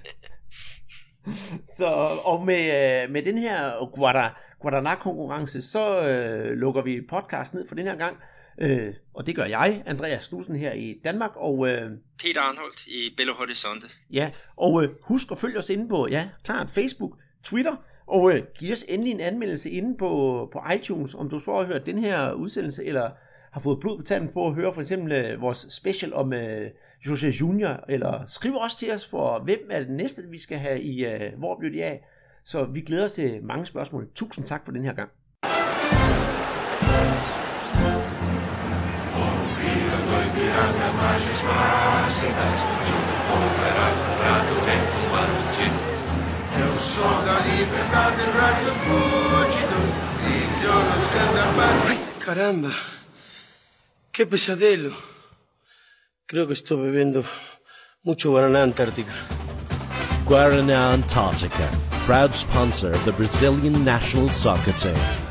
så, 1.79 1.87
og 2.25 2.47
med, 2.47 2.63
øh, 3.05 3.11
med 3.11 3.23
den 3.23 3.39
her 3.39 3.91
Guadana, 3.95 4.31
Guadana-konkurrence, 4.61 5.63
så 5.63 6.01
øh, 6.03 6.53
lukker 6.53 6.83
vi 6.83 7.01
podcast 7.11 7.55
ned 7.55 7.69
for 7.69 7.75
den 7.75 7.87
her 7.87 7.97
gang. 7.97 8.17
Øh, 8.61 8.95
og 9.15 9.27
det 9.27 9.37
gør 9.37 9.45
jeg, 9.45 9.83
Andreas 9.87 10.25
Stussen 10.25 10.57
her 10.57 10.73
i 10.73 11.01
Danmark. 11.05 11.31
Og, 11.37 11.69
øh, 11.69 11.91
Peter 12.19 12.41
Arnholdt 12.41 12.87
i 12.87 13.15
Belo 13.17 13.35
Horizonte. 13.35 13.87
Ja, 14.11 14.31
og 14.57 14.83
øh, 14.83 14.91
husk 15.03 15.31
at 15.31 15.39
følge 15.39 15.59
os 15.59 15.71
inde 15.71 15.89
på, 15.89 16.09
ja, 16.11 16.29
klart, 16.45 16.71
Facebook, 16.71 17.19
Twitter, 17.45 17.77
og 18.07 18.33
øh, 18.33 18.43
giv 18.59 18.73
os 18.73 18.85
endelig 18.89 19.13
en 19.13 19.21
anmeldelse 19.21 19.71
inde 19.71 19.97
på, 19.97 20.49
på 20.53 20.63
iTunes, 20.75 21.15
om 21.15 21.31
du 21.31 21.39
så 21.39 21.57
har 21.57 21.65
hørt 21.65 21.87
den 21.87 21.99
her 21.99 22.33
udsendelse, 22.33 22.85
eller 22.85 23.11
har 23.53 23.61
fået 23.61 23.81
blod 23.81 23.99
på 23.99 24.03
tanden 24.03 24.33
på 24.33 24.47
at 24.47 24.55
høre 24.55 24.75
for 24.75 24.81
eksempel 24.81 25.13
øh, 25.13 25.41
vores 25.41 25.67
special 25.71 26.15
om 26.15 26.33
øh, 26.33 26.71
José 27.07 27.27
Junior, 27.27 27.85
eller 27.89 28.27
skriv 28.27 28.55
også 28.55 28.79
til 28.79 28.93
os 28.93 29.07
for, 29.07 29.39
hvem 29.39 29.69
er 29.71 29.79
det 29.79 29.91
næste, 29.91 30.23
vi 30.31 30.39
skal 30.39 30.59
have 30.59 30.83
i 30.83 31.07
øh, 31.07 31.39
Hvor 31.39 31.59
bliver 31.59 31.73
de 31.73 31.85
af? 31.85 32.05
Så 32.45 32.65
vi 32.65 32.81
glæder 32.81 33.05
os 33.05 33.13
til 33.13 33.43
mange 33.43 33.67
spørgsmål. 33.67 34.09
Tusind 34.15 34.47
tak 34.47 34.65
for 34.65 34.73
den 34.73 34.85
her 34.85 34.93
gang. 34.93 35.11
imagens 40.99 41.41
plácidas, 41.41 42.61
de 42.85 42.93
um 42.93 43.07
povo 43.29 43.59
era 43.71 43.87
curado 44.03 44.55
feito 44.67 44.99
bandido. 45.13 45.81
Eu 46.61 46.77
sou 46.77 47.23
da 47.23 47.39
liberdade, 47.41 48.23
rádios 48.37 48.79
múltiplos, 48.83 49.91
e 50.27 50.61
de 50.61 50.67
ouro 50.67 51.01
sendo 51.07 51.57
paz. 51.57 52.25
Caramba, 52.25 52.75
que 54.13 54.27
pesadelo. 54.27 54.97
Creo 56.27 56.47
que 56.47 56.53
estou 56.53 56.79
bebendo 56.79 57.25
muito 58.05 58.31
Guaraná 58.31 58.63
Antártica. 58.65 59.13
Guaraná 60.25 60.93
Antártica, 60.95 61.71
proud 62.07 62.35
sponsor 62.35 62.91
of 62.91 63.05
the 63.05 63.13
Brazilian 63.13 63.85
national 63.85 64.29
soccer 64.31 64.75
team. 64.75 65.28